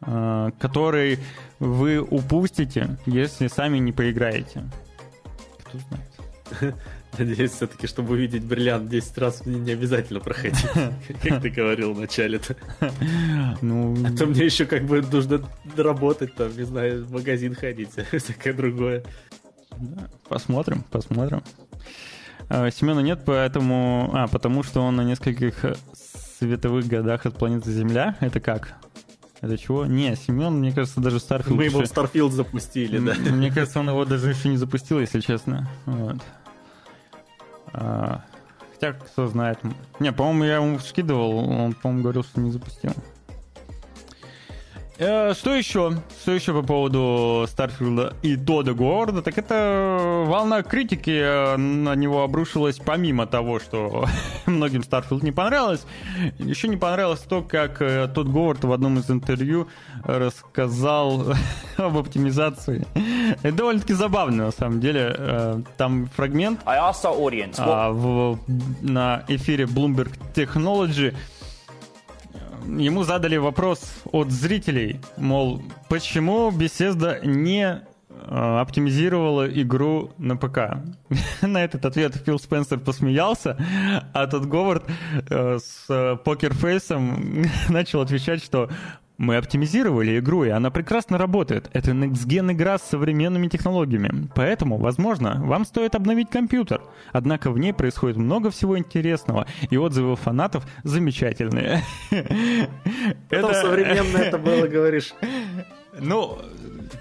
а, 0.02 0.52
который 0.60 1.20
вы 1.60 2.00
упустите, 2.00 2.98
если 3.06 3.48
сами 3.48 3.80
не 3.80 3.92
поиграете. 3.92 4.70
Кто 5.64 5.80
знает. 5.80 6.76
Надеюсь, 7.18 7.52
все-таки, 7.52 7.88
чтобы 7.88 8.14
увидеть 8.14 8.44
бриллиант 8.44 8.90
10 8.90 9.18
раз, 9.18 9.46
мне 9.46 9.60
не 9.60 9.72
обязательно 9.72 10.20
проходить, 10.20 10.66
как 11.24 11.42
ты 11.42 11.50
говорил 11.50 11.94
вначале-то. 11.94 12.56
Ну... 13.62 13.96
А 14.06 14.12
то 14.16 14.26
мне 14.26 14.46
еще 14.46 14.66
как 14.66 14.84
бы 14.86 15.02
нужно 15.02 15.42
работать, 15.78 16.36
там, 16.36 16.56
не 16.56 16.64
знаю, 16.64 17.06
в 17.06 17.12
магазин 17.12 17.56
ходить, 17.56 17.90
всякое 18.12 18.54
другое. 18.54 19.04
Посмотрим, 20.28 20.84
посмотрим. 20.90 21.44
А, 22.50 22.70
Семена 22.72 23.02
нет, 23.02 23.22
поэтому... 23.26 24.10
А, 24.14 24.28
потому 24.28 24.64
что 24.64 24.82
он 24.82 24.96
на 24.96 25.04
нескольких 25.04 25.66
световых 26.40 26.88
годах 26.88 27.26
от 27.26 27.38
планеты 27.38 27.72
Земля. 27.72 28.18
Это 28.20 28.40
как? 28.40 28.76
Это 29.42 29.58
чего? 29.58 29.86
Не, 29.86 30.16
Семен, 30.16 30.54
мне 30.54 30.72
кажется, 30.72 31.00
даже 31.00 31.18
Starfield... 31.18 31.54
Мы 31.54 31.66
его 31.66 31.82
в 31.82 31.84
Starfield 31.84 32.32
запустили, 32.32 33.00
да. 33.00 33.14
Мне 33.32 33.52
кажется, 33.52 33.80
он 33.80 33.90
его 33.90 34.06
даже 34.06 34.30
еще 34.30 34.50
не 34.50 34.58
запустил, 34.58 35.00
если 35.00 35.20
честно. 35.20 35.70
Вот. 35.86 36.18
Хотя, 37.74 38.94
кто 38.94 39.28
знает. 39.28 39.60
Не, 40.00 40.12
по-моему, 40.12 40.44
я 40.44 40.56
ему 40.56 40.80
скидывал, 40.80 41.38
он, 41.38 41.74
по-моему, 41.74 42.04
говорил, 42.04 42.24
что 42.24 42.40
не 42.40 42.52
запустил. 42.52 42.92
Э, 45.06 45.34
что 45.34 45.54
еще? 45.54 45.98
Что 46.22 46.32
еще 46.32 46.54
по 46.54 46.62
поводу 46.62 47.46
Starfield 47.50 48.07
а 48.07 48.14
и 48.22 48.38
Тода 48.38 48.74
Говарда? 48.74 49.22
Так 49.22 49.38
это 49.38 50.24
волна 50.26 50.64
критики 50.64 51.12
э, 51.12 51.58
на 51.58 51.94
него 51.96 52.24
обрушилась 52.24 52.78
помимо 52.78 53.28
того, 53.28 53.60
что 53.60 54.06
многим 54.46 54.82
Starfield 54.82 55.22
не 55.22 55.34
понравилось. 55.34 55.86
Еще 56.40 56.70
не 56.70 56.78
понравилось 56.78 57.20
то, 57.20 57.42
как 57.42 57.82
э, 57.82 58.08
Тод 58.08 58.30
Говард 58.30 58.64
в 58.64 58.72
одном 58.72 58.98
из 58.98 59.12
интервью 59.12 59.68
рассказал 60.06 61.34
об 61.78 61.98
оптимизации. 61.98 62.88
Это 63.42 63.58
довольно-таки 63.58 63.94
забавно, 63.94 64.46
на 64.46 64.52
самом 64.52 64.80
деле. 64.80 65.64
Там 65.78 66.08
фрагмент 66.16 66.62
а, 67.60 67.92
в, 67.92 68.40
на 68.82 69.26
эфире 69.28 69.66
Bloomberg 69.66 70.12
Technology– 70.34 71.14
ему 72.66 73.04
задали 73.04 73.38
вопрос 73.38 73.82
от 74.12 74.32
зрителей, 74.32 75.00
мол, 75.18 75.62
почему 75.90 76.52
Bethesda 76.52 77.26
не 77.26 77.82
э, 78.10 78.60
оптимизировала 78.60 79.48
игру 79.48 80.12
на 80.18 80.38
ПК? 80.38 80.84
на 81.42 81.64
этот 81.64 81.86
ответ 81.86 82.16
Фил 82.26 82.40
Спенсер 82.40 82.80
посмеялся, 82.80 83.58
а 84.14 84.28
тот 84.28 84.46
Говард 84.46 84.86
э, 85.30 85.60
с 85.60 86.20
покерфейсом 86.24 87.46
начал 87.70 88.02
отвечать, 88.02 88.44
что 88.44 88.70
мы 89.18 89.38
оптимизировали 89.38 90.20
игру, 90.20 90.44
и 90.44 90.50
она 90.50 90.72
прекрасно 90.72 91.18
работает. 91.18 91.70
Это 91.74 91.92
Next-Gen 91.92 92.52
игра 92.54 92.78
с 92.78 92.84
современными 92.84 93.48
технологиями. 93.48 94.30
Поэтому, 94.36 94.78
возможно, 94.78 95.42
вам 95.44 95.66
стоит 95.66 95.96
обновить 95.96 96.30
компьютер. 96.30 96.82
Однако 97.12 97.52
в 97.52 97.60
ней 97.60 97.74
происходит 97.74 98.18
много 98.18 98.50
всего 98.50 98.78
интересного, 98.78 99.48
и 99.70 99.78
отзывы 99.78 100.16
фанатов 100.16 100.66
замечательные. 100.84 101.84
Это 103.30 103.54
современно 103.54 104.18
это 104.18 104.38
было, 104.38 104.68
говоришь. 104.68 105.14
Ну, 106.00 106.40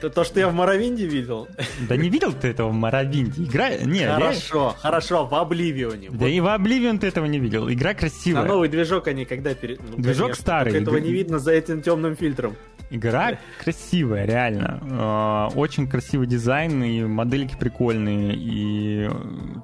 то, 0.00 0.24
что 0.24 0.40
я 0.40 0.48
в 0.48 0.54
Моровинде 0.54 1.06
видел. 1.06 1.48
Да 1.88 1.96
не 1.96 2.08
видел 2.08 2.32
ты 2.32 2.48
этого 2.48 2.68
в 2.68 2.74
Моровинде. 2.74 3.44
Игра... 3.44 3.70
Не, 3.76 4.06
хорошо, 4.06 4.74
я... 4.76 4.80
хорошо, 4.80 5.26
в 5.26 5.34
Обливионе. 5.34 6.10
Да 6.10 6.16
вот. 6.16 6.26
и 6.26 6.40
в 6.40 6.46
Обливион 6.46 6.98
ты 6.98 7.06
этого 7.06 7.26
не 7.26 7.38
видел. 7.38 7.70
Игра 7.70 7.94
красивая. 7.94 8.42
А 8.42 8.46
новый 8.46 8.68
движок 8.68 9.08
они 9.08 9.24
когда 9.24 9.54
перед... 9.54 9.80
Ну, 9.80 9.96
движок 9.96 10.26
конечно, 10.26 10.42
старый. 10.42 10.80
Этого 10.80 10.96
не 10.98 11.12
видно 11.12 11.38
за 11.38 11.52
этим 11.52 11.82
темным 11.82 12.16
фильтром. 12.16 12.56
Игра 12.90 13.38
красивая, 13.58 14.26
реально. 14.26 14.78
А, 14.82 15.48
очень 15.54 15.88
красивый 15.88 16.26
дизайн, 16.26 16.84
и 16.84 17.02
модельки 17.02 17.56
прикольные, 17.58 18.34
и 18.36 19.08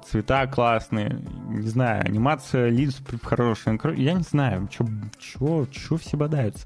цвета 0.09 0.47
классные. 0.47 1.21
Не 1.47 1.67
знаю, 1.67 2.03
анимация 2.05 2.69
лиц 2.69 2.97
хорошая. 3.21 3.79
Я 3.95 4.13
не 4.13 4.23
знаю, 4.23 4.67
что 5.19 5.67
все 5.97 6.17
бодаются. 6.17 6.65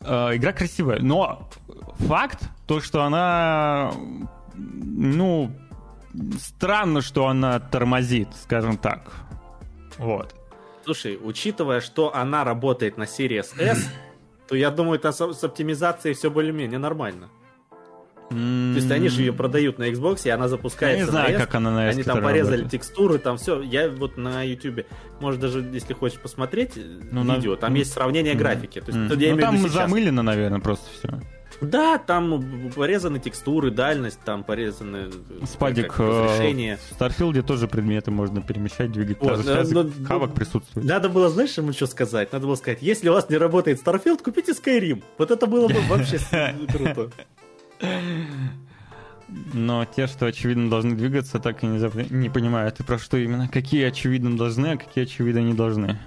А, 0.00 0.36
игра 0.36 0.52
красивая, 0.52 1.00
но 1.00 1.48
факт, 2.06 2.42
то, 2.66 2.80
что 2.80 3.02
она, 3.02 3.92
ну, 4.54 5.50
странно, 6.38 7.00
что 7.00 7.26
она 7.26 7.60
тормозит, 7.60 8.28
скажем 8.42 8.76
так. 8.76 9.10
Вот. 9.98 10.34
Слушай, 10.84 11.18
учитывая, 11.22 11.80
что 11.80 12.14
она 12.14 12.44
работает 12.44 12.96
на 12.98 13.04
Series 13.04 13.58
S, 13.58 13.88
то 14.48 14.56
я 14.56 14.70
думаю, 14.70 14.98
это 14.98 15.12
с 15.12 15.44
оптимизацией 15.44 16.14
все 16.14 16.30
более-менее 16.30 16.78
нормально. 16.78 17.30
То 18.30 18.36
есть 18.76 18.90
они 18.90 19.08
же 19.08 19.22
ее 19.22 19.32
продают 19.32 19.78
на 19.78 19.90
Xbox, 19.90 20.22
и 20.24 20.30
она 20.30 20.48
запускается 20.48 20.98
Я 20.98 21.04
не 21.04 21.10
знаю, 21.10 21.28
на 21.30 21.34
S. 21.34 21.40
как 21.40 21.54
она 21.54 21.70
на 21.70 21.88
S 21.90 21.94
Они 21.94 22.02
там 22.02 22.22
порезали 22.22 22.62
работает. 22.62 22.70
текстуры, 22.72 23.18
там 23.18 23.36
все. 23.36 23.60
Я 23.60 23.90
вот 23.90 24.16
на 24.16 24.42
YouTube, 24.42 24.86
может 25.20 25.40
даже, 25.40 25.60
если 25.60 25.92
хочешь 25.92 26.18
посмотреть 26.18 26.72
ну, 27.10 27.22
видео, 27.22 27.52
на... 27.52 27.56
там 27.58 27.74
есть 27.74 27.92
сравнение 27.92 28.34
графики. 28.34 28.80
То 28.80 28.90
есть, 28.90 29.12
mm. 29.12 29.24
я 29.24 29.34
ну, 29.34 29.40
там 29.40 29.58
сейчас... 29.58 29.72
замылено, 29.72 30.22
наверное, 30.22 30.60
просто 30.60 30.86
все. 30.98 31.20
Да, 31.64 31.98
там 31.98 32.70
порезаны 32.74 33.18
текстуры, 33.18 33.70
дальность, 33.70 34.20
там 34.24 34.44
порезаны 34.44 35.10
э, 35.42 35.46
Спадик, 35.46 35.88
как, 35.88 36.00
разрешение. 36.00 36.78
В 36.90 36.94
Старфилде 36.94 37.42
тоже 37.42 37.68
предметы 37.68 38.10
можно 38.10 38.42
перемещать, 38.42 38.92
двигать. 38.92 39.18
Вот, 39.20 39.44
Даже 39.44 39.74
но, 39.74 39.82
но, 39.84 40.06
хавок 40.06 40.34
присутствует. 40.34 40.86
Надо 40.86 41.08
было, 41.08 41.28
знаешь, 41.28 41.56
ему 41.56 41.72
что 41.72 41.86
сказать? 41.86 42.32
Надо 42.32 42.46
было 42.46 42.54
сказать, 42.56 42.78
если 42.82 43.08
у 43.08 43.12
вас 43.12 43.28
не 43.30 43.36
работает 43.36 43.80
Starfield, 43.84 44.22
купите 44.22 44.52
Skyrim. 44.52 45.02
Вот 45.18 45.30
это 45.30 45.46
было 45.46 45.68
бы 45.68 45.80
вообще 45.88 46.18
круто. 46.72 47.10
Но 49.52 49.84
те, 49.84 50.06
что 50.06 50.26
очевидно 50.26 50.70
должны 50.70 50.94
двигаться, 50.94 51.38
так 51.38 51.62
и 51.64 51.66
не, 51.66 51.78
зап... 51.78 51.94
не 51.94 52.28
понимаю, 52.28 52.70
ты 52.72 52.84
про 52.84 52.98
что 52.98 53.16
именно? 53.16 53.48
Какие 53.48 53.84
очевидно 53.84 54.36
должны, 54.36 54.68
а 54.68 54.76
какие 54.76 55.04
очевидно 55.04 55.40
не 55.40 55.54
должны. 55.54 55.98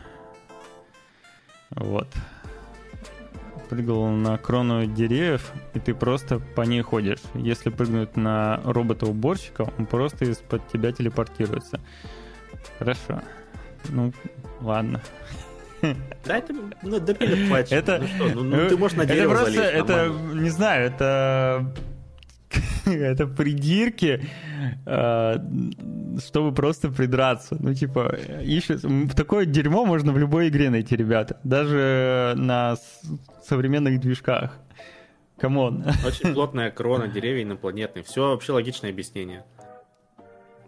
Вот 1.71 2.07
прыгал 3.69 4.07
на 4.07 4.37
крону 4.37 4.85
деревьев, 4.85 5.51
и 5.73 5.79
ты 5.79 5.93
просто 5.93 6.39
по 6.39 6.61
ней 6.61 6.81
ходишь. 6.81 7.19
Если 7.33 7.69
прыгнуть 7.69 8.15
на 8.15 8.61
робота-уборщика, 8.63 9.71
он 9.77 9.85
просто 9.85 10.25
из-под 10.25 10.67
тебя 10.67 10.91
телепортируется. 10.91 11.79
Хорошо. 12.79 13.21
Ну, 13.89 14.13
ладно. 14.61 15.01
Да, 16.25 16.37
это 16.37 16.53
ну, 16.53 16.99
патч. 17.49 17.71
Это, 17.71 17.99
ну, 17.99 18.07
что, 18.07 18.35
ну, 18.35 18.43
ну, 18.43 18.67
ты 18.67 18.77
можешь 18.77 18.97
на 18.97 19.05
дерево 19.05 19.33
это 19.33 19.41
просто, 19.43 19.61
залезть, 19.61 19.75
это, 19.75 20.13
не 20.33 20.49
знаю, 20.49 20.87
это 20.87 21.73
это 22.95 23.27
придирки, 23.27 24.21
э, 24.85 25.35
чтобы 26.25 26.53
просто 26.53 26.89
придраться. 26.89 27.57
Ну, 27.59 27.73
типа, 27.73 28.17
ищут... 28.43 28.85
Такое 29.15 29.45
дерьмо 29.45 29.85
можно 29.85 30.11
в 30.11 30.17
любой 30.17 30.49
игре 30.49 30.69
найти, 30.69 30.95
ребята. 30.95 31.39
Даже 31.43 32.33
на 32.37 32.77
современных 33.45 33.99
движках. 33.99 34.57
Come 35.37 35.65
on. 35.65 35.85
Очень 36.05 36.33
плотная 36.33 36.71
крона, 36.71 37.07
деревья 37.07 37.43
инопланетные. 37.43 38.03
Все 38.03 38.29
вообще 38.29 38.53
логичное 38.53 38.89
объяснение. 38.89 39.45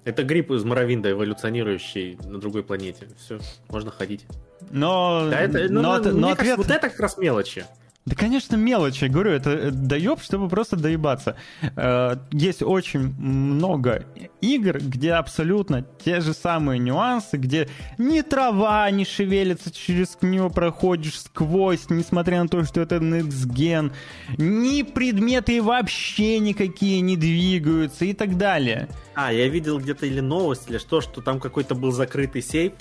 Это 0.05 0.23
гриб 0.23 0.51
из 0.51 0.63
Моровинда, 0.63 1.11
эволюционирующий 1.11 2.17
на 2.23 2.39
другой 2.39 2.63
планете. 2.63 3.07
Все, 3.17 3.39
можно 3.69 3.91
ходить. 3.91 4.25
Но, 4.71 5.27
да, 5.29 5.41
это, 5.41 5.67
ну, 5.69 5.81
но, 5.81 5.97
но, 5.99 6.11
но 6.11 6.29
ответ... 6.29 6.57
вот 6.57 6.69
это 6.69 6.89
как 6.89 6.99
раз 6.99 7.17
мелочи. 7.17 7.65
Да, 8.05 8.15
конечно, 8.15 8.55
мелочи. 8.55 9.05
Говорю, 9.05 9.31
это 9.31 9.51
э, 9.51 9.71
доеб, 9.71 10.19
чтобы 10.21 10.49
просто 10.49 10.75
доебаться. 10.75 11.35
Э, 11.75 12.15
есть 12.31 12.63
очень 12.63 13.13
много 13.19 14.05
игр, 14.41 14.79
где 14.79 15.11
абсолютно 15.13 15.85
те 16.03 16.21
же 16.21 16.33
самые 16.33 16.79
нюансы, 16.79 17.37
где 17.37 17.69
ни 17.97 18.21
трава 18.21 18.89
не 18.89 19.05
шевелится, 19.05 19.71
через 19.71 20.17
нее 20.21 20.49
проходишь 20.49 21.19
сквозь, 21.19 21.89
несмотря 21.89 22.41
на 22.41 22.49
то, 22.49 22.63
что 22.63 22.81
это 22.81 22.95
Next 22.95 23.47
Gen, 23.47 23.91
ни 24.37 24.81
предметы 24.81 25.61
вообще 25.61 26.39
никакие 26.39 27.01
не 27.01 27.15
двигаются 27.15 28.05
и 28.05 28.13
так 28.13 28.37
далее. 28.37 28.87
А, 29.13 29.31
я 29.31 29.47
видел 29.49 29.77
где-то 29.77 30.05
или 30.05 30.21
новость, 30.21 30.69
или 30.69 30.77
что, 30.77 31.01
что 31.01 31.21
там 31.21 31.39
какой-то 31.39 31.75
был 31.75 31.91
закрытый 31.91 32.41
сейф, 32.41 32.73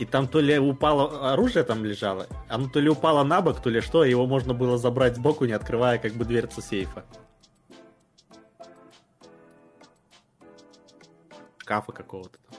и 0.00 0.06
там 0.06 0.26
то 0.26 0.40
ли 0.40 0.58
упало 0.58 1.32
оружие 1.32 1.62
там 1.62 1.84
лежало, 1.84 2.26
оно 2.48 2.68
то 2.68 2.80
ли 2.80 2.88
упало 2.88 3.22
на 3.22 3.42
бок, 3.42 3.60
то 3.60 3.68
ли 3.68 3.82
что, 3.82 4.02
его 4.02 4.26
можно 4.26 4.54
было 4.54 4.78
забрать 4.78 5.16
сбоку, 5.16 5.44
не 5.44 5.52
открывая 5.52 5.98
как 5.98 6.14
бы 6.14 6.24
дверцу 6.24 6.62
сейфа. 6.62 7.04
Шкафа 11.58 11.92
какого-то 11.92 12.38
там. 12.48 12.58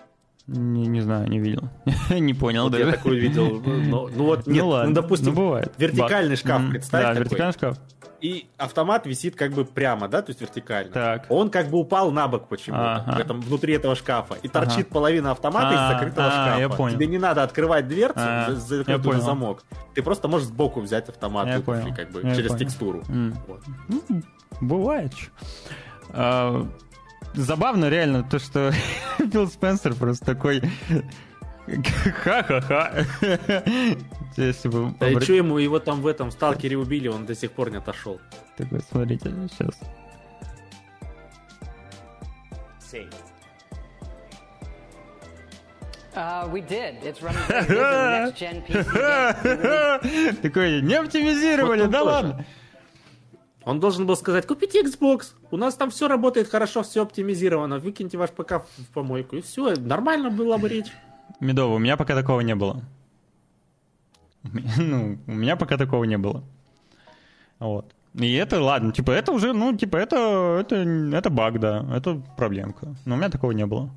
Не, 0.73 0.85
не 0.85 1.01
знаю, 1.01 1.27
не 1.29 1.39
видел. 1.39 1.67
не 2.11 2.35
понял, 2.35 2.63
вот 2.63 2.73
да. 2.73 2.77
Я 2.77 2.91
такой 2.91 3.17
видел. 3.17 3.59
Ну, 3.59 4.07
ну 4.09 4.25
вот, 4.25 4.45
ну 4.45 4.53
нет, 4.53 4.63
ну, 4.63 4.69
ладно, 4.69 4.89
ну 4.89 4.95
допустим, 4.95 5.33
ну, 5.33 5.33
бывает. 5.33 5.73
вертикальный 5.79 6.35
Баг. 6.35 6.39
шкаф, 6.39 6.69
представь. 6.69 7.01
Да, 7.01 7.07
такой. 7.09 7.23
вертикальный 7.23 7.53
шкаф 7.53 7.77
и 8.21 8.47
автомат 8.57 9.05
висит 9.07 9.35
как 9.35 9.51
бы 9.51 9.65
прямо, 9.65 10.07
да, 10.07 10.21
то 10.21 10.29
есть 10.29 10.41
вертикально. 10.41 10.91
Так. 10.91 11.25
Он 11.29 11.49
как 11.49 11.67
бы 11.69 11.79
упал 11.79 12.11
на 12.11 12.27
бок 12.27 12.47
почему-то 12.47 12.97
ага. 12.97 13.17
в 13.17 13.19
этом, 13.19 13.41
внутри 13.41 13.73
этого 13.73 13.95
шкафа. 13.95 14.35
И 14.43 14.47
торчит 14.47 14.85
ага. 14.85 14.93
половина 14.93 15.31
автомата 15.31 15.69
а, 15.69 15.73
из 15.73 15.93
закрытого 15.93 16.27
а, 16.27 16.31
шкафа. 16.31 16.59
Я 16.59 16.69
понял. 16.69 16.95
Тебе 16.95 17.07
не 17.07 17.17
надо 17.17 17.43
открывать 17.43 17.87
дверцу, 17.87 18.19
а, 18.19 18.51
закрытую 18.53 19.15
на 19.15 19.21
замок. 19.21 19.63
Ты 19.95 20.03
просто 20.03 20.27
можешь 20.27 20.47
сбоку 20.47 20.81
взять 20.81 21.09
автомат 21.09 21.47
я 21.47 21.59
понял. 21.61 21.93
как 21.95 22.11
бы 22.11 22.21
я 22.23 22.35
через 22.35 22.49
понял. 22.49 22.59
текстуру. 22.59 22.99
Mm. 23.07 23.35
Вот. 23.47 23.61
Ну, 23.87 24.21
бывает. 24.61 25.13
А, 26.09 26.67
забавно 27.33 27.89
реально 27.89 28.23
то, 28.23 28.37
что 28.37 28.71
Билл 29.19 29.47
Спенсер 29.47 29.95
просто 29.95 30.25
такой 30.25 30.61
Ха-ха-ха. 32.23 33.05
Если 34.37 34.69
бы... 34.69 34.93
Да 34.99 35.09
и 35.09 35.19
что 35.19 35.33
ему 35.33 35.57
его 35.57 35.79
там 35.79 36.01
в 36.01 36.07
этом 36.07 36.31
сталкере 36.31 36.77
убили, 36.77 37.07
он 37.07 37.25
до 37.25 37.35
сих 37.35 37.51
пор 37.51 37.71
не 37.71 37.77
отошел. 37.77 38.19
Так 38.57 38.71
вот, 38.71 38.83
смотрите, 38.89 39.31
сейчас. 39.51 39.79
We 46.13 46.61
did. 46.61 47.01
It's 47.03 47.21
running 47.21 47.47
next 47.47 48.35
gen 48.37 48.61
PC. 48.65 50.35
Такой, 50.41 50.81
не 50.81 50.95
оптимизировали, 50.95 51.85
да 51.85 52.03
ладно. 52.03 52.45
Он 53.63 53.79
должен 53.79 54.05
был 54.07 54.17
сказать, 54.17 54.47
купите 54.47 54.81
Xbox, 54.81 55.33
у 55.51 55.57
нас 55.57 55.75
там 55.75 55.91
все 55.91 56.07
работает 56.07 56.49
хорошо, 56.49 56.81
все 56.81 57.03
оптимизировано, 57.03 57.77
выкиньте 57.77 58.17
ваш 58.17 58.31
ПК 58.31 58.63
в 58.77 58.91
помойку, 58.91 59.35
и 59.35 59.41
все, 59.41 59.75
нормально 59.75 60.31
была 60.31 60.57
бы 60.57 60.67
речь. 60.67 60.91
Медово, 61.41 61.75
у 61.75 61.79
меня 61.79 61.97
пока 61.97 62.15
такого 62.15 62.41
не 62.41 62.55
было. 62.55 62.81
Ну, 64.77 65.19
у 65.27 65.31
меня 65.31 65.55
пока 65.55 65.77
такого 65.77 66.03
не 66.05 66.17
было. 66.17 66.43
Вот. 67.59 67.93
И 68.15 68.33
это, 68.33 68.61
ладно, 68.61 68.91
типа, 68.91 69.11
это 69.11 69.31
уже, 69.31 69.53
ну, 69.53 69.75
типа, 69.75 69.97
это, 69.97 70.57
это, 70.61 70.75
это 70.75 71.29
баг, 71.29 71.59
да, 71.59 71.85
это 71.95 72.21
проблемка. 72.37 72.95
Но 73.05 73.15
у 73.15 73.17
меня 73.17 73.29
такого 73.29 73.51
не 73.51 73.65
было. 73.65 73.89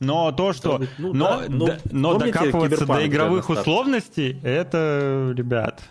Но 0.00 0.32
то, 0.32 0.52
что... 0.52 0.80
Ну, 0.98 1.12
но, 1.14 1.40
да, 1.40 1.46
но, 1.48 1.68
но 1.90 2.18
докапываться 2.18 2.86
до 2.86 3.06
игровых 3.06 3.48
условностей, 3.48 4.38
это, 4.42 5.32
ребят... 5.36 5.82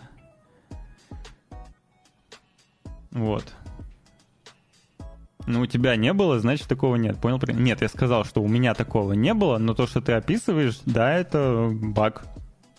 Вот. 3.10 3.44
Ну, 5.46 5.60
у 5.60 5.66
тебя 5.66 5.94
не 5.96 6.12
было, 6.12 6.40
значит, 6.40 6.66
такого 6.66 6.96
нет. 6.96 7.18
Понял? 7.20 7.40
Нет, 7.54 7.80
я 7.80 7.88
сказал, 7.88 8.24
что 8.24 8.42
у 8.42 8.48
меня 8.48 8.74
такого 8.74 9.12
не 9.12 9.32
было, 9.32 9.58
но 9.58 9.74
то, 9.74 9.86
что 9.86 10.00
ты 10.00 10.12
описываешь, 10.12 10.80
да, 10.86 11.12
это 11.14 11.70
баг. 11.72 12.24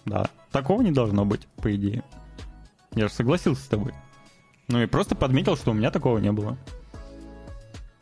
Да. 0.06 0.26
Такого 0.52 0.82
не 0.82 0.92
должно 0.92 1.26
быть, 1.26 1.48
по 1.62 1.74
идее. 1.74 2.04
Я 2.94 3.08
же 3.08 3.14
согласился 3.14 3.62
с 3.64 3.68
тобой. 3.68 3.94
Ну 4.68 4.82
и 4.82 4.86
просто 4.86 5.16
подметил, 5.16 5.56
что 5.56 5.72
у 5.72 5.74
меня 5.74 5.92
такого 5.92 6.18
не 6.18 6.32
было. 6.32 6.58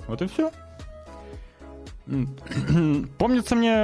Вот 0.08 0.22
и 0.22 0.28
все. 0.28 0.52
Помнится 3.18 3.56
мне... 3.56 3.76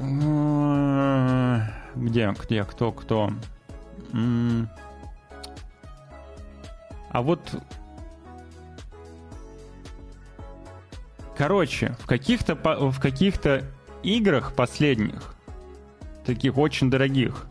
э, 0.00 1.60
Где, 1.96 2.34
где, 2.42 2.64
кто, 2.64 2.92
кто? 2.92 3.32
А 7.10 7.22
вот... 7.22 7.40
Короче, 11.38 11.94
в 12.00 12.06
каких-то 12.06 12.56
в 12.56 12.98
каких-то 12.98 13.64
играх 14.02 14.54
последних, 14.54 15.36
таких 16.26 16.58
очень 16.58 16.90
дорогих, 16.90 17.46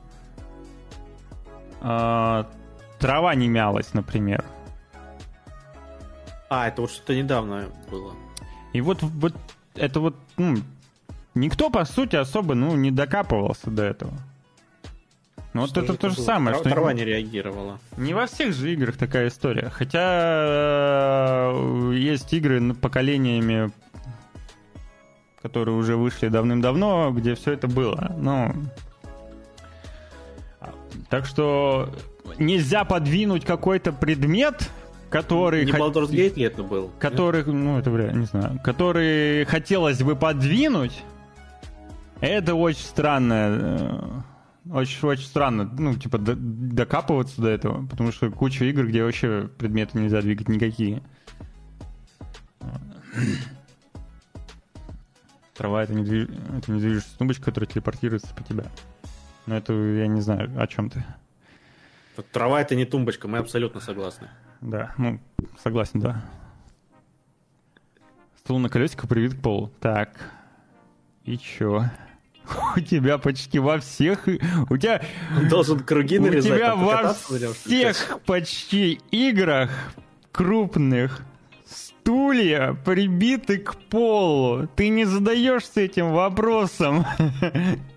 а, 1.79 2.51
трава 2.99 3.33
не 3.33 3.47
мялась, 3.47 3.93
например. 3.93 4.43
А, 6.49 6.67
это 6.67 6.81
вот 6.81 6.91
что-то 6.91 7.15
недавно 7.15 7.69
было. 7.89 8.13
И 8.73 8.81
вот, 8.81 9.01
вот 9.03 9.33
это 9.73 10.01
вот, 10.01 10.17
ну, 10.35 10.57
никто, 11.33 11.69
по 11.69 11.85
сути, 11.85 12.17
особо, 12.17 12.55
ну, 12.55 12.75
не 12.75 12.91
докапывался 12.91 13.71
до 13.71 13.83
этого. 13.83 14.11
Ну, 15.57 15.67
вот 15.67 15.77
это 15.77 15.93
то 15.95 16.09
же 16.09 16.15
было? 16.15 16.23
самое, 16.25 16.55
Трава- 16.55 16.61
что 16.61 16.69
Трава 16.69 16.93
не 16.93 17.05
реагировала. 17.05 17.79
не 17.97 18.13
во 18.13 18.25
всех 18.27 18.53
же 18.53 18.73
играх 18.73 18.97
такая 18.97 19.27
история. 19.29 19.69
Хотя 19.69 21.51
э, 21.53 21.91
есть 21.95 22.31
игры 22.33 22.73
поколениями, 22.73 23.71
которые 25.41 25.75
уже 25.75 25.95
вышли 25.95 26.27
давным-давно, 26.27 27.11
где 27.11 27.35
все 27.35 27.53
это 27.53 27.67
было. 27.67 28.15
Ну, 28.17 28.53
так 31.09 31.25
что 31.25 31.89
нельзя 32.37 32.83
подвинуть 32.83 33.45
какой-то 33.45 33.91
предмет, 33.93 34.69
который... 35.09 35.65
Не 35.65 35.71
Baldur's 35.71 36.09
Gate 36.09 36.35
ли 36.35 36.43
это 36.43 36.63
был? 36.63 36.91
который, 36.99 37.43
ну, 37.45 37.79
это 37.79 37.89
вряд 37.91 38.13
не 38.13 38.25
знаю, 38.25 38.59
который 38.63 39.45
хотелось 39.45 40.01
бы 40.03 40.15
подвинуть, 40.15 41.03
это 42.19 42.55
очень 42.55 42.83
странно. 44.67 44.79
Очень-очень 44.79 45.25
странно, 45.25 45.63
ну, 45.77 45.95
типа, 45.95 46.17
докапываться 46.17 47.41
до 47.41 47.49
этого, 47.49 47.85
потому 47.87 48.11
что 48.11 48.29
куча 48.31 48.65
игр, 48.65 48.85
где 48.85 49.03
вообще 49.03 49.49
предметы 49.57 49.97
нельзя 49.97 50.21
двигать 50.21 50.49
никакие. 50.49 51.01
Трава 55.55 55.83
это 55.83 55.93
не, 55.93 56.03
движ... 56.03 56.27
это 56.55 56.71
не 56.71 56.79
движущаяся 56.79 57.17
тумбочка, 57.17 57.45
которая 57.45 57.67
телепортируется 57.67 58.33
по 58.35 58.43
тебя. 58.43 58.65
Но 59.47 59.55
это 59.57 59.73
я 59.73 60.07
не 60.07 60.21
знаю, 60.21 60.51
о 60.61 60.67
чем 60.67 60.89
ты. 60.89 61.03
Трава 62.31 62.61
это 62.61 62.75
не 62.75 62.85
тумбочка, 62.85 63.27
мы 63.27 63.39
абсолютно 63.39 63.79
согласны. 63.81 64.29
Да, 64.61 64.93
ну, 64.97 65.19
согласен, 65.63 65.99
да. 65.99 66.23
Стул 68.39 68.59
на 68.59 68.69
колесиках 68.69 69.09
привит 69.09 69.35
к 69.35 69.41
полу. 69.41 69.71
Так. 69.79 70.31
И 71.23 71.37
чё? 71.37 71.85
У 72.75 72.79
тебя 72.79 73.17
почти 73.17 73.59
во 73.59 73.79
всех... 73.79 74.27
У 74.69 74.77
тебя... 74.77 75.01
Он 75.35 75.47
должен 75.49 75.79
круги 75.79 76.19
У 76.19 76.23
нарезать, 76.23 76.53
тебя 76.53 76.73
а 76.73 76.75
во 76.75 77.13
всех 77.13 78.19
почти 78.25 78.99
играх 79.11 79.71
крупных 80.31 81.21
стулья 81.65 82.73
прибиты 82.85 83.57
к 83.57 83.75
полу. 83.75 84.67
Ты 84.75 84.89
не 84.89 85.05
задаешься 85.05 85.81
этим 85.81 86.11
вопросом. 86.11 87.05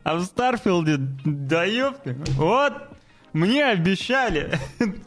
А 0.03 0.17
в 0.17 0.25
Старфилде, 0.25 0.97
да 0.99 1.65
ёпты, 1.65 2.17
вот, 2.31 2.73
мне 3.35 3.67
обещали 3.67 4.59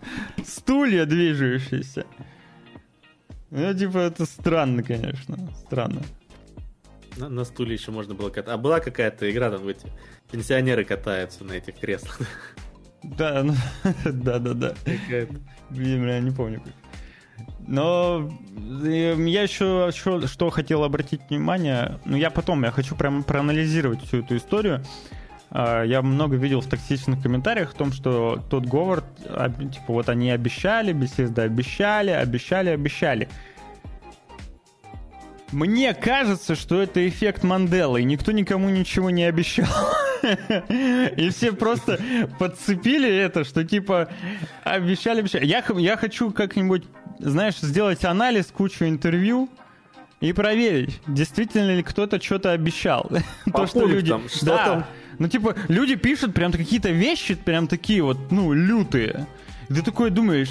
стулья 0.46 1.06
движущиеся. 1.06 2.06
Ну, 3.50 3.74
типа, 3.74 3.98
это 3.98 4.26
странно, 4.26 4.84
конечно, 4.84 5.38
странно. 5.66 6.04
На, 7.18 7.30
на 7.30 7.44
стуле 7.44 7.74
еще 7.76 7.92
можно 7.92 8.14
было 8.14 8.30
кататься. 8.30 8.54
А 8.54 8.58
была 8.58 8.80
какая-то 8.80 9.30
игра, 9.32 9.52
там 9.52 9.68
эти 9.68 9.88
пенсионеры 10.32 10.84
катаются 10.84 11.44
на 11.44 11.54
этих 11.54 11.80
креслах. 11.80 12.20
Да, 13.04 13.44
ну, 13.44 13.54
да-да-да. 14.06 14.74
Какая-то. 14.86 15.36
Блин, 15.70 16.08
я 16.08 16.20
не 16.20 16.32
помню 16.32 16.62
как. 16.62 16.74
Но 17.68 18.30
э, 18.84 19.16
я 19.18 19.44
еще, 19.44 19.90
еще 19.92 20.28
что 20.28 20.50
хотел 20.50 20.84
обратить 20.84 21.22
внимание, 21.30 22.00
ну 22.06 22.18
я 22.18 22.30
потом, 22.30 22.64
я 22.64 22.72
хочу 22.72 22.96
прям 22.96 23.24
проанализировать 23.24 24.04
всю 24.04 24.20
эту 24.20 24.38
историю. 24.38 24.84
А, 25.50 25.84
Я 25.84 26.02
много 26.02 26.36
видел 26.36 26.62
в 26.62 26.68
токсичных 26.68 27.22
комментариях 27.22 27.74
о 27.74 27.78
том, 27.78 27.94
что 27.94 28.44
тот 28.50 28.66
Говард, 28.66 29.06
типа 29.18 29.86
вот 29.94 30.10
они 30.10 30.32
обещали, 30.32 30.94
Bethesda 30.94 31.42
обещали, 31.42 32.10
обещали, 32.10 32.70
обещали. 32.70 33.30
Мне 35.54 35.94
кажется, 35.94 36.56
что 36.56 36.82
это 36.82 37.08
эффект 37.08 37.44
Манделы, 37.44 38.02
и 38.02 38.04
никто 38.04 38.32
никому 38.32 38.70
ничего 38.70 39.10
не 39.10 39.24
обещал. 39.24 39.68
И 41.18 41.30
все 41.30 41.52
просто 41.52 42.00
подцепили 42.40 43.10
это, 43.10 43.44
что 43.44 43.64
типа 43.64 44.10
обещали, 44.64 45.20
обещали. 45.20 45.46
Я, 45.46 45.64
я 45.78 45.98
хочу 45.98 46.32
как-нибудь, 46.32 46.86
знаешь, 47.20 47.58
сделать 47.58 48.06
анализ, 48.06 48.48
кучу 48.48 48.86
интервью 48.86 49.50
и 50.22 50.32
проверить, 50.32 51.02
действительно 51.06 51.76
ли 51.76 51.84
кто-то 51.84 52.22
что-то 52.22 52.52
обещал. 52.52 53.12
По 53.46 53.62
То, 53.62 53.68
что 53.68 53.86
люди... 53.86 54.14
что 54.34 54.46
Да. 54.46 54.66
там? 54.66 54.86
Ну, 55.20 55.28
типа, 55.28 55.56
люди 55.68 55.96
пишут 55.96 56.34
прям 56.34 56.52
какие-то 56.52 56.90
вещи, 56.90 57.36
прям 57.36 57.68
такие 57.68 58.02
вот, 58.02 58.32
ну, 58.32 58.54
лютые. 58.54 59.28
И 59.70 59.74
ты 59.74 59.82
такой 59.84 60.10
думаешь, 60.10 60.50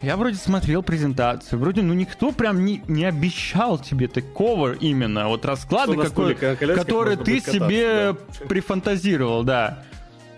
я 0.00 0.16
вроде 0.16 0.36
смотрел 0.36 0.82
презентацию, 0.82 1.58
вроде, 1.58 1.82
ну 1.82 1.92
никто 1.94 2.30
прям 2.30 2.64
не, 2.64 2.82
не 2.86 3.04
обещал 3.04 3.78
тебе 3.78 4.06
такого 4.06 4.72
именно, 4.72 5.28
вот 5.28 5.44
расклада, 5.44 5.94
на 5.94 6.04
какой, 6.04 6.34
который 6.34 7.16
ты 7.16 7.40
кататься, 7.40 7.52
себе 7.52 8.12
да. 8.12 8.46
прифантазировал, 8.46 9.42
да. 9.42 9.84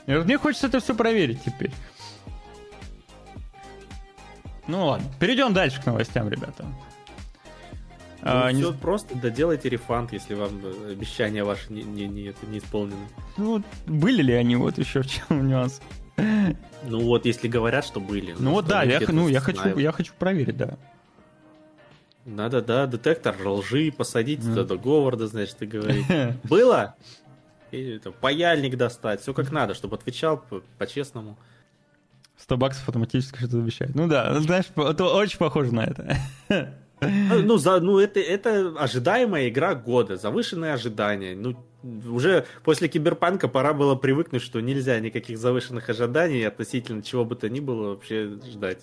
И 0.06 0.14
вот 0.14 0.24
мне 0.24 0.38
хочется 0.38 0.66
это 0.66 0.80
все 0.80 0.94
проверить 0.94 1.44
теперь. 1.44 1.72
Ну 4.66 4.86
ладно, 4.86 5.06
перейдем 5.18 5.52
дальше 5.52 5.82
к 5.82 5.86
новостям, 5.86 6.28
ребята. 6.28 6.64
А, 8.22 8.50
Ну, 8.50 8.56
не 8.56 8.62
всё 8.62 8.74
просто, 8.74 9.14
да 9.14 9.30
делайте 9.30 9.68
рефанд, 9.68 10.12
если 10.12 10.34
вам 10.34 10.60
э, 10.62 10.92
обещания 10.92 11.42
ваши 11.42 11.72
не, 11.72 11.82
не, 11.82 12.06
не, 12.06 12.34
не 12.48 12.58
исполнены. 12.58 13.08
Ну, 13.36 13.62
были 13.86 14.22
ли 14.22 14.34
они 14.34 14.56
вот 14.56 14.78
еще 14.78 15.02
в 15.02 15.06
чем 15.06 15.48
нюанс? 15.48 15.80
Ну 16.84 17.00
вот, 17.00 17.26
если 17.26 17.48
говорят, 17.48 17.84
что 17.84 18.00
были. 18.00 18.34
Ну 18.38 18.52
вот 18.52 18.66
да, 18.66 18.82
я, 18.82 19.00
ну, 19.08 19.28
я 19.28 19.40
хочу, 19.40 19.78
я 19.78 19.92
хочу 19.92 20.12
проверить, 20.18 20.56
да. 20.56 20.76
Надо, 22.24 22.62
да, 22.62 22.86
детектор 22.86 23.36
лжи 23.46 23.92
посадить 23.96 24.42
туда 24.42 24.64
до 24.64 24.76
Говарда, 24.76 25.26
значит, 25.26 25.60
и 25.62 25.66
говорить. 25.66 26.06
Было? 26.44 26.94
И 27.70 27.96
это, 27.96 28.10
паяльник 28.10 28.76
достать, 28.76 29.20
все 29.20 29.32
как 29.32 29.50
надо, 29.52 29.74
чтобы 29.74 29.96
отвечал 29.96 30.38
по- 30.38 30.62
по-честному. 30.78 31.38
100 32.36 32.56
баксов 32.56 32.88
автоматически 32.88 33.38
что-то 33.38 33.58
обещает. 33.58 33.94
Ну 33.94 34.08
да, 34.08 34.38
знаешь, 34.40 34.66
это 34.74 35.04
очень 35.04 35.38
похоже 35.38 35.74
на 35.74 35.84
это. 35.84 36.16
Ну, 37.00 37.42
ну, 37.42 37.56
за, 37.56 37.80
ну 37.80 37.98
это, 37.98 38.20
это 38.20 38.74
ожидаемая 38.78 39.48
игра 39.48 39.74
года, 39.74 40.16
завышенные 40.16 40.74
ожидания. 40.74 41.34
Ну, 41.34 41.56
уже 42.10 42.46
после 42.62 42.88
Киберпанка 42.88 43.48
пора 43.48 43.72
было 43.72 43.94
привыкнуть, 43.94 44.42
что 44.42 44.60
нельзя 44.60 44.98
никаких 45.00 45.38
завышенных 45.38 45.88
ожиданий 45.88 46.42
относительно 46.42 47.02
чего 47.02 47.24
бы 47.24 47.36
то 47.36 47.48
ни 47.48 47.60
было 47.60 47.90
вообще 47.90 48.38
ждать. 48.46 48.80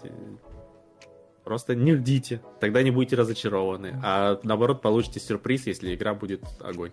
Просто 1.44 1.76
не 1.76 1.96
ждите, 1.96 2.42
тогда 2.60 2.84
не 2.84 2.92
будете 2.92 3.16
разочарованы. 3.16 4.00
А 4.04 4.40
наоборот, 4.44 4.82
получите 4.82 5.20
сюрприз, 5.20 5.68
если 5.68 5.96
игра 5.96 6.14
будет 6.14 6.44
огонь. 6.60 6.92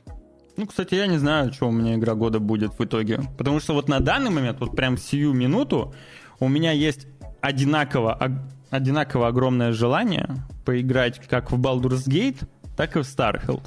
Ну, 0.57 0.67
кстати, 0.67 0.95
я 0.95 1.09
не 1.09 1.19
знаю, 1.19 1.53
что 1.53 1.67
у 1.67 1.73
меня 1.73 1.97
игра 1.97 2.15
года 2.15 2.39
будет 2.39 2.79
в 2.79 2.85
итоге. 2.85 3.21
Потому 3.37 3.59
что 3.59 3.75
вот 3.75 3.89
на 3.89 3.99
данный 3.99 4.31
момент, 4.31 4.61
вот 4.61 4.77
прям 4.77 4.97
сию 4.97 5.33
минуту, 5.33 5.93
у 6.39 6.49
меня 6.49 6.71
есть 6.71 7.09
одинаково, 7.41 8.17
одинаково 8.75 9.29
огромное 9.29 9.73
желание 9.73 10.29
поиграть 10.65 11.21
как 11.29 11.53
в 11.53 11.61
Baldur's 11.61 12.09
Gate, 12.09 12.47
так 12.77 12.97
и 12.97 13.01
в 13.01 13.03
Starfield. 13.03 13.63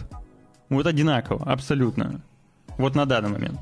Вот 0.69 0.85
одинаково, 0.85 1.45
абсолютно. 1.45 2.21
Вот 2.77 2.95
на 2.95 3.05
данный 3.05 3.29
момент. 3.29 3.59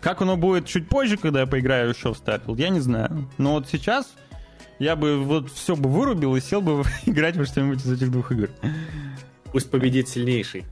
Как 0.00 0.22
оно 0.22 0.36
будет 0.36 0.66
чуть 0.66 0.88
позже, 0.88 1.16
когда 1.16 1.40
я 1.40 1.46
поиграю 1.46 1.90
еще 1.90 2.14
в 2.14 2.22
Starfield, 2.22 2.58
я 2.58 2.68
не 2.68 2.80
знаю. 2.80 3.28
Но 3.36 3.54
вот 3.54 3.68
сейчас 3.68 4.14
я 4.78 4.96
бы 4.96 5.18
вот 5.18 5.50
все 5.50 5.76
бы 5.76 5.90
вырубил 5.90 6.36
и 6.36 6.40
сел 6.40 6.60
бы 6.60 6.84
играть 7.06 7.36
во 7.36 7.44
что-нибудь 7.44 7.84
из 7.84 7.92
этих 7.92 8.10
двух 8.10 8.32
игр. 8.32 8.48
Пусть 9.52 9.70
победит 9.70 10.08
сильнейший. 10.08 10.64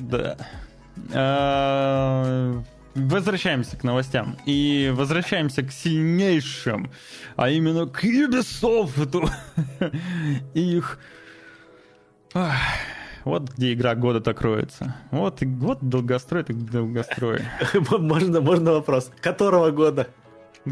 Да. 0.00 0.36
Возвращаемся 2.94 3.76
к 3.76 3.84
новостям. 3.84 4.36
И 4.46 4.92
возвращаемся 4.94 5.62
к 5.62 5.70
сильнейшим, 5.70 6.90
а 7.36 7.48
именно 7.48 7.86
к 7.86 8.02
Ubisoft. 8.04 9.30
И 10.54 10.76
их... 10.76 10.98
Ах, 12.34 12.56
Вот 13.24 13.50
где 13.52 13.74
игра 13.74 13.94
года 13.94 14.20
так 14.20 14.38
кроется. 14.38 14.96
Вот, 15.10 15.40
вот 15.42 15.78
долгострой, 15.80 16.42
так 16.44 16.56
долгострой. 16.70 17.42
Можно, 17.90 18.40
можно 18.40 18.72
вопрос. 18.72 19.10
Которого 19.20 19.70
года? 19.70 20.08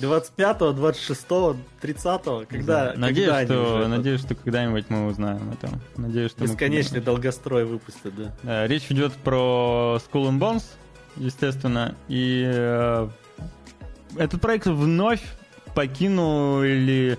25-го, 0.00 0.70
26-го, 0.72 1.56
30-го, 1.82 2.44
когда... 2.48 2.92
Надеюсь, 2.96 3.28
когда 3.28 3.44
что, 3.44 3.88
надеюсь, 3.88 4.20
что 4.20 4.34
когда-нибудь 4.34 4.86
мы 4.88 5.06
узнаем 5.06 5.50
это. 5.50 5.70
Надеюсь, 5.96 6.30
что 6.32 6.42
мы 6.42 6.48
Бесконечный 6.48 7.00
долгострой 7.00 7.64
выпустят, 7.64 8.14
да. 8.16 8.34
Да, 8.42 8.66
речь 8.66 8.86
идет 8.90 9.12
про 9.12 9.98
Skull 10.00 10.28
and 10.30 10.38
Bones, 10.38 10.64
естественно, 11.16 11.94
и 12.08 12.44
э, 12.44 13.08
этот 14.16 14.40
проект 14.40 14.66
вновь 14.66 15.22
покинули 15.74 17.18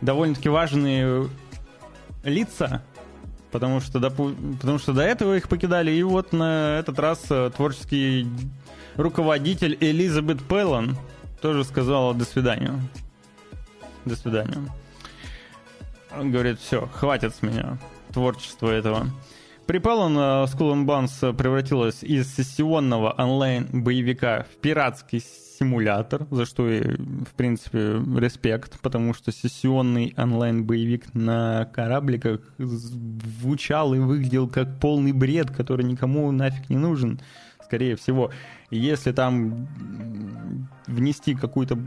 довольно-таки 0.00 0.48
важные 0.48 1.28
лица, 2.24 2.82
потому 3.50 3.80
что, 3.80 3.98
допу- 3.98 4.34
потому 4.58 4.78
что 4.78 4.92
до 4.92 5.02
этого 5.02 5.36
их 5.36 5.48
покидали, 5.48 5.90
и 5.90 6.02
вот 6.02 6.32
на 6.32 6.78
этот 6.78 6.98
раз 6.98 7.24
э, 7.30 7.50
творческий 7.54 8.28
руководитель 8.96 9.76
Элизабет 9.80 10.42
Пеллон 10.42 10.96
тоже 11.40 11.64
сказала 11.64 12.14
«до 12.14 12.24
свидания». 12.24 12.72
До 14.04 14.16
свидания. 14.16 14.58
Он 16.16 16.30
говорит, 16.30 16.58
все, 16.60 16.86
хватит 16.86 17.34
с 17.34 17.42
меня 17.42 17.78
творчества 18.12 18.70
этого. 18.70 19.06
При 19.66 19.80
Пеллон 19.80 20.16
э, 20.16 20.20
Skull 20.44 20.72
and 20.72 20.86
Bones 20.86 21.34
превратилась 21.34 22.02
из 22.02 22.34
сессионного 22.34 23.12
онлайн-боевика 23.18 24.46
в 24.50 24.60
пиратский 24.62 25.20
симулятор, 25.20 26.26
за 26.30 26.46
что 26.46 26.70
и, 26.70 26.80
в 26.80 27.34
принципе, 27.36 28.00
респект, 28.16 28.80
потому 28.80 29.12
что 29.12 29.30
сессионный 29.30 30.14
онлайн-боевик 30.16 31.14
на 31.14 31.66
корабликах 31.66 32.40
звучал 32.56 33.92
и 33.92 33.98
выглядел 33.98 34.48
как 34.48 34.78
полный 34.80 35.12
бред, 35.12 35.50
который 35.50 35.84
никому 35.84 36.30
нафиг 36.32 36.70
не 36.70 36.76
нужен, 36.76 37.20
скорее 37.62 37.96
всего. 37.96 38.30
Если 38.70 39.12
там 39.12 39.66
внести 40.86 41.34
какое-то 41.34 41.78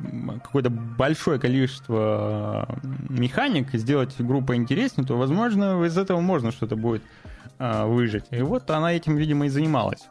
какое-то 0.44 0.70
большое 0.70 1.40
количество 1.40 2.80
механик 3.10 3.74
и 3.74 3.78
сделать 3.78 4.16
игру 4.20 4.42
поинтереснее, 4.42 5.06
то, 5.06 5.18
возможно, 5.18 5.84
из 5.84 5.98
этого 5.98 6.22
можно 6.22 6.52
что-то 6.52 6.76
будет 6.76 7.04
а, 7.60 7.86
выжить. 7.86 8.26
И 8.32 8.42
вот 8.42 8.70
она 8.70 8.94
этим, 8.94 9.16
видимо, 9.16 9.46
и 9.46 9.50
занималась. 9.50 10.08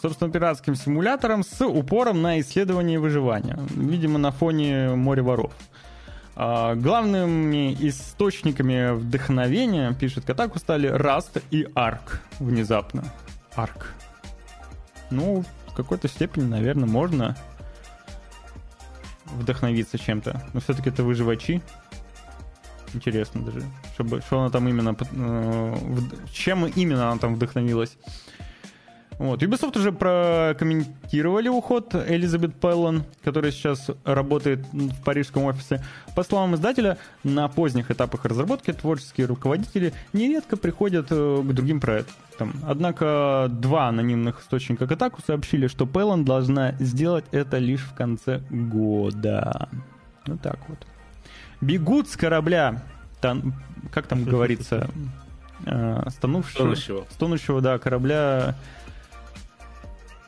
Собственно, 0.00 0.30
пиратским 0.30 0.74
симулятором 0.74 1.42
с 1.42 1.64
упором 1.64 2.20
на 2.20 2.40
исследование 2.40 2.98
выживания. 2.98 3.58
Видимо, 3.70 4.18
на 4.18 4.32
фоне 4.32 4.90
моря 4.94 5.22
воров. 5.22 5.52
А, 6.36 6.74
главными 6.74 7.74
источниками 7.80 8.94
вдохновения, 8.94 9.92
пишет 9.94 10.24
Катаку, 10.24 10.58
стали 10.58 10.90
Rust 10.90 11.42
и 11.50 11.62
Ark 11.74 12.20
внезапно. 12.38 13.04
Ark. 13.56 13.86
Ну, 15.10 15.44
в 15.74 15.76
какой-то 15.76 16.06
степени, 16.06 16.44
наверное, 16.44 16.86
можно 16.86 17.36
вдохновиться 19.24 19.98
чем-то. 19.98 20.40
Но 20.52 20.60
все-таки 20.60 20.90
это 20.90 21.02
выживачи. 21.02 21.60
Интересно 22.92 23.42
даже, 23.42 23.64
чтобы, 23.94 24.20
что 24.20 24.38
она 24.38 24.50
там 24.50 24.68
именно, 24.68 24.96
э, 24.96 25.76
чем 26.32 26.66
именно 26.66 27.10
она 27.10 27.18
там 27.18 27.34
вдохновилась. 27.34 27.98
Вот. 29.18 29.42
Ubisoft 29.42 29.78
уже 29.78 29.92
прокомментировали 29.92 31.48
уход 31.48 31.94
Элизабет 31.94 32.54
Пеллон, 32.60 33.04
которая 33.22 33.52
сейчас 33.52 33.90
работает 34.04 34.60
в 34.72 35.02
парижском 35.04 35.44
офисе. 35.44 35.82
По 36.16 36.24
словам 36.24 36.54
издателя, 36.54 36.98
на 37.22 37.48
поздних 37.48 37.90
этапах 37.90 38.24
разработки 38.24 38.72
творческие 38.72 39.26
руководители 39.26 39.92
нередко 40.12 40.56
приходят 40.56 41.06
э, 41.10 41.42
к 41.42 41.52
другим 41.52 41.80
проектам. 41.80 42.54
Однако 42.66 43.46
два 43.50 43.88
анонимных 43.88 44.40
источника 44.42 44.86
Катаку 44.88 45.20
сообщили, 45.24 45.68
что 45.68 45.86
Пеллон 45.86 46.24
должна 46.24 46.72
сделать 46.80 47.24
это 47.30 47.58
лишь 47.58 47.82
в 47.82 47.94
конце 47.94 48.40
года. 48.50 49.68
Вот 50.26 50.40
так 50.40 50.58
вот. 50.68 50.78
Бегут 51.60 52.08
с 52.08 52.16
корабля, 52.16 52.82
тон- 53.20 53.52
как 53.92 54.06
там 54.08 54.24
говорится, 54.30 54.88
э, 55.66 56.02
стонувшего, 56.08 56.58
Тонущего. 56.64 57.04
стонущего, 57.10 57.60
да, 57.60 57.78
корабля. 57.78 58.56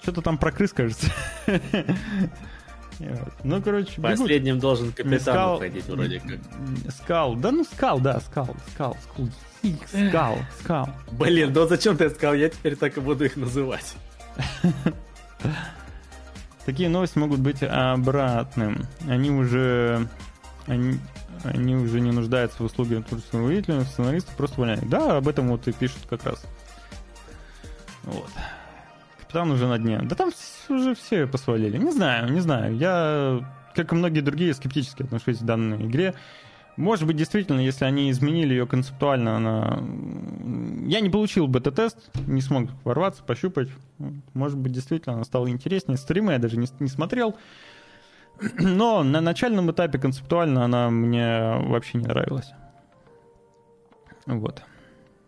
Что-то 0.06 0.22
там 0.22 0.38
про 0.38 0.52
крыс, 0.52 0.72
кажется. 0.72 1.10
Ну, 3.44 3.60
короче, 3.60 4.00
бегут. 4.00 4.20
Последним 4.20 4.58
должен 4.58 4.90
капитан 4.90 5.20
Скал- 5.20 5.56
уходить 5.56 5.84
вроде 5.86 6.20
как. 6.20 6.38
Скал. 6.94 7.34
Да 7.34 7.50
ну 7.50 7.64
скал, 7.64 8.00
да, 8.00 8.20
скал, 8.20 8.56
скал, 8.72 8.96
скал. 9.02 9.28
Скал, 10.08 10.38
скал. 10.60 10.88
Блин, 11.10 11.52
ну 11.52 11.66
зачем 11.66 11.98
ты 11.98 12.08
сказал? 12.08 12.34
Я 12.34 12.48
теперь 12.48 12.74
так 12.76 12.96
и 12.96 13.00
буду 13.00 13.26
их 13.26 13.36
называть. 13.36 13.96
Такие 16.64 16.88
новости 16.88 17.18
могут 17.18 17.40
быть 17.40 17.62
обратным. 17.62 18.86
Они 19.06 19.30
уже... 19.30 20.08
Они, 20.66 20.98
они 21.44 21.74
уже 21.74 22.00
не 22.00 22.12
нуждаются 22.12 22.62
в 22.62 22.66
услуге 22.66 23.04
руководителя, 23.10 23.82
сценаристы 23.82 24.32
просто 24.36 24.56
увольняют. 24.56 24.88
Да, 24.88 25.18
об 25.18 25.28
этом 25.28 25.48
вот 25.48 25.68
и 25.68 25.72
пишут 25.72 25.98
как 26.08 26.24
раз. 26.24 26.42
Вот. 28.04 28.30
Капитан 29.26 29.50
уже 29.50 29.66
на 29.66 29.76
дне. 29.78 30.00
Да 30.04 30.14
там 30.14 30.30
уже 30.68 30.94
все 30.94 31.26
посвалили. 31.26 31.78
Не 31.78 31.90
знаю, 31.90 32.32
не 32.32 32.38
знаю. 32.38 32.76
Я, 32.76 33.40
как 33.74 33.92
и 33.92 33.96
многие 33.96 34.20
другие, 34.20 34.54
скептически 34.54 35.02
отношусь 35.02 35.38
к 35.38 35.42
данной 35.42 35.84
игре. 35.84 36.14
Может 36.76 37.08
быть, 37.08 37.16
действительно, 37.16 37.58
если 37.60 37.86
они 37.86 38.08
изменили 38.10 38.52
ее 38.52 38.68
концептуально, 38.68 39.36
она... 39.36 39.82
Я 40.86 41.00
не 41.00 41.10
получил 41.10 41.48
бета-тест, 41.48 41.98
не 42.28 42.40
смог 42.40 42.68
ворваться, 42.84 43.24
пощупать. 43.24 43.68
Может 44.32 44.58
быть, 44.58 44.72
действительно, 44.72 45.16
она 45.16 45.24
стала 45.24 45.50
интереснее. 45.50 45.98
Стримы 45.98 46.34
я 46.34 46.38
даже 46.38 46.56
не, 46.56 46.68
не 46.78 46.88
смотрел. 46.88 47.34
Но 48.60 49.02
на 49.02 49.20
начальном 49.20 49.72
этапе 49.72 49.98
концептуально 49.98 50.64
она 50.64 50.88
мне 50.90 51.56
вообще 51.66 51.98
не 51.98 52.06
нравилась. 52.06 52.52
Вот. 54.26 54.62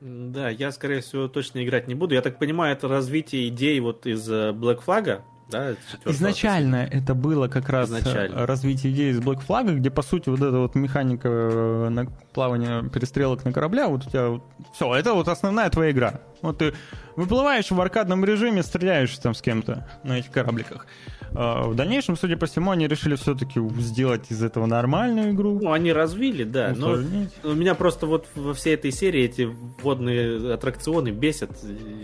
Да, 0.01 0.49
я, 0.49 0.71
скорее 0.71 1.01
всего, 1.01 1.29
точно 1.29 1.65
играть 1.65 1.89
не 1.89 1.95
буду. 1.95 2.15
Я 2.15 2.23
так 2.23 2.39
понимаю, 2.39 2.73
это 2.73 2.89
развитие 2.89 3.49
идей 3.49 3.81
вот 3.81 4.07
из 4.07 4.31
э, 4.31 4.53
Black 4.53 4.81
Flag, 4.87 5.23
да? 5.51 5.73
Изначально 6.05 6.89
это 6.91 7.15
было 7.15 7.49
как 7.49 7.69
раз 7.69 7.89
Изначально. 7.89 8.37
э, 8.37 8.45
развитие 8.45 8.93
идеи 8.93 9.11
из 9.11 9.21
Black 9.21 9.41
Flag, 9.47 9.75
где, 9.75 9.91
по 9.91 10.03
сути, 10.03 10.29
вот 10.29 10.41
эта 10.41 10.59
вот 10.59 10.75
механика 10.75 11.29
э, 11.29 11.89
на 11.89 12.07
плавания 12.33 12.89
перестрелок 12.91 13.45
на 13.45 13.53
корабля, 13.53 13.89
вот 13.89 14.07
у 14.07 14.11
тебя 14.11 14.41
все, 14.75 14.95
это 14.95 15.15
вот 15.15 15.27
основная 15.29 15.71
твоя 15.71 15.91
игра. 15.91 16.21
Вот 16.43 16.59
ты 16.59 16.73
выплываешь 17.17 17.71
в 17.71 17.81
аркадном 17.81 18.25
режиме, 18.25 18.63
стреляешь 18.63 19.17
там 19.19 19.35
с 19.35 19.43
кем-то 19.43 19.87
на 20.05 20.19
этих 20.19 20.31
корабликах. 20.31 20.87
А 21.35 21.65
В 21.69 21.75
дальнейшем, 21.75 22.17
судя 22.17 22.37
по 22.37 22.47
всему, 22.47 22.71
они 22.71 22.87
решили 22.87 23.15
все-таки 23.17 23.61
сделать 23.81 24.31
из 24.31 24.43
этого 24.43 24.67
нормальную 24.67 25.33
игру. 25.33 25.59
Ну, 25.61 25.73
они 25.73 25.93
развили, 25.93 26.45
да. 26.45 26.73
Но 26.77 26.93
усложнить. 26.93 27.31
у 27.45 27.53
меня 27.53 27.75
просто 27.75 28.07
вот 28.07 28.27
во 28.35 28.55
всей 28.55 28.75
этой 28.75 28.91
серии 28.93 29.25
эти 29.25 29.49
водные 29.83 30.55
аттракционы 30.55 31.11
бесят. 31.11 31.51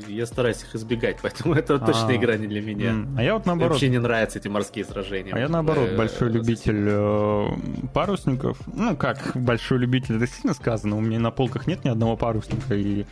Я 0.09 0.27
стараюсь 0.27 0.63
их 0.63 0.75
избегать, 0.75 1.19
поэтому 1.23 1.55
это 1.55 1.79
точно 1.79 2.09
А. 2.09 2.17
игра 2.17 2.37
не 2.37 2.47
для 2.47 2.61
меня. 2.61 2.95
А 3.17 3.23
я 3.23 3.35
вот 3.35 3.45
Мне 3.45 3.53
наоборот. 3.53 3.73
Вообще 3.73 3.89
не 3.89 3.99
нравятся 3.99 4.39
эти 4.39 4.49
морские 4.49 4.85
сражения. 4.85 5.33
А 5.35 5.39
я 5.39 5.49
наоборот 5.49 5.91
э, 5.91 5.97
большой 5.97 6.29
э, 6.29 6.33
любитель 6.33 6.87
э, 6.87 7.47
парусников. 7.95 8.59
Ну 8.67 8.97
как 8.97 9.33
большой 9.35 9.79
любитель, 9.79 10.17
это 10.17 10.27
сильно 10.27 10.55
сказано. 10.55 10.97
У 10.97 11.01
меня 11.01 11.21
на 11.21 11.31
полках 11.31 11.67
нет 11.67 11.85
ни 11.85 11.89
одного 11.89 12.17
парусника 12.17 12.75
и 12.75 13.05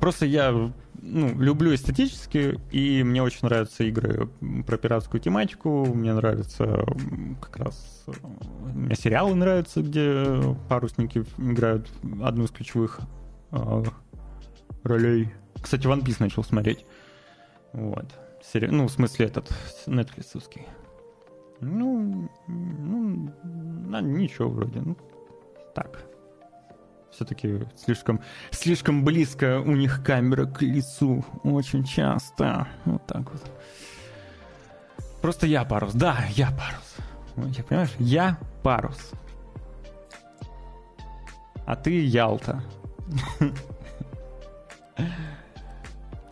просто 0.00 0.26
я 0.26 0.52
ну, 1.00 1.40
люблю 1.40 1.74
эстетически 1.74 2.58
и 2.70 3.02
мне 3.02 3.22
очень 3.22 3.40
нравятся 3.42 3.84
игры 3.84 4.28
про 4.66 4.76
пиратскую 4.76 5.20
тематику. 5.20 5.84
Мне 5.86 6.12
нравится 6.12 6.64
м, 6.64 7.36
как 7.40 7.56
раз 7.58 8.04
э, 8.08 8.12
мне 8.74 8.94
сериалы 8.96 9.34
нравятся, 9.34 9.82
где 9.82 10.56
парусники 10.68 11.24
играют 11.38 11.88
одну 12.22 12.44
из 12.44 12.50
ключевых 12.50 13.00
э, 13.52 13.82
ролей. 14.82 15.32
Кстати, 15.60 15.86
One 15.86 16.02
Piece 16.04 16.16
начал 16.20 16.42
смотреть. 16.44 16.84
Вот. 17.72 18.06
Сери- 18.42 18.68
Ну, 18.68 18.86
в 18.86 18.90
смысле, 18.90 19.26
этот 19.26 19.50
Netflixовский. 19.86 20.62
Ну, 21.60 22.28
ну, 22.46 23.32
ничего 24.00 24.48
вроде. 24.48 24.80
Ну, 24.80 24.96
так. 25.74 26.04
Все-таки 27.18 27.66
слишком, 27.74 28.20
слишком 28.52 29.04
близко 29.04 29.58
у 29.58 29.74
них 29.74 30.04
камера 30.04 30.46
к 30.46 30.62
лицу. 30.62 31.24
Очень 31.42 31.82
часто. 31.82 32.68
Вот 32.84 33.04
так 33.08 33.32
вот. 33.32 33.42
Просто 35.20 35.48
я 35.48 35.64
парус. 35.64 35.94
Да, 35.94 36.16
я 36.36 36.52
парус. 36.52 36.96
Я, 37.56 37.64
понимаешь, 37.64 37.90
я 37.98 38.38
парус. 38.62 39.10
А 41.66 41.74
ты 41.74 42.06
Ялта. 42.06 42.62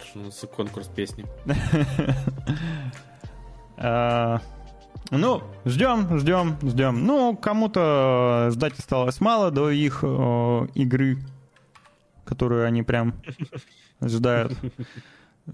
Что 0.04 0.20
у 0.20 0.22
нас 0.22 0.40
за 0.40 0.46
конкурс 0.46 0.86
песни. 0.86 1.26
Ну, 5.10 5.42
ждем, 5.64 6.18
ждем, 6.18 6.56
ждем. 6.62 7.06
Ну, 7.06 7.36
кому-то 7.36 8.48
ждать 8.52 8.78
осталось 8.78 9.20
мало 9.20 9.50
до 9.50 9.70
их 9.70 10.00
э, 10.02 10.66
игры, 10.74 11.18
которую 12.24 12.66
они 12.66 12.82
прям 12.82 13.14
ожидают. 14.00 14.52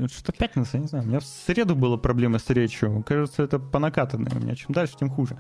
Что 0.07 0.33
пятница, 0.33 0.79
не 0.79 0.87
знаю. 0.87 1.05
У 1.05 1.09
меня 1.09 1.21
в 1.21 1.25
среду 1.25 1.77
было 1.77 1.99
проблемы 1.99 2.39
с 2.39 2.49
речью. 2.49 3.05
Кажется, 3.07 3.43
это 3.43 3.59
по 3.59 3.79
накатанной. 3.79 4.33
У 4.35 4.41
меня 4.41 4.55
чем 4.55 4.73
дальше, 4.73 4.95
тем 4.99 5.11
хуже. 5.11 5.37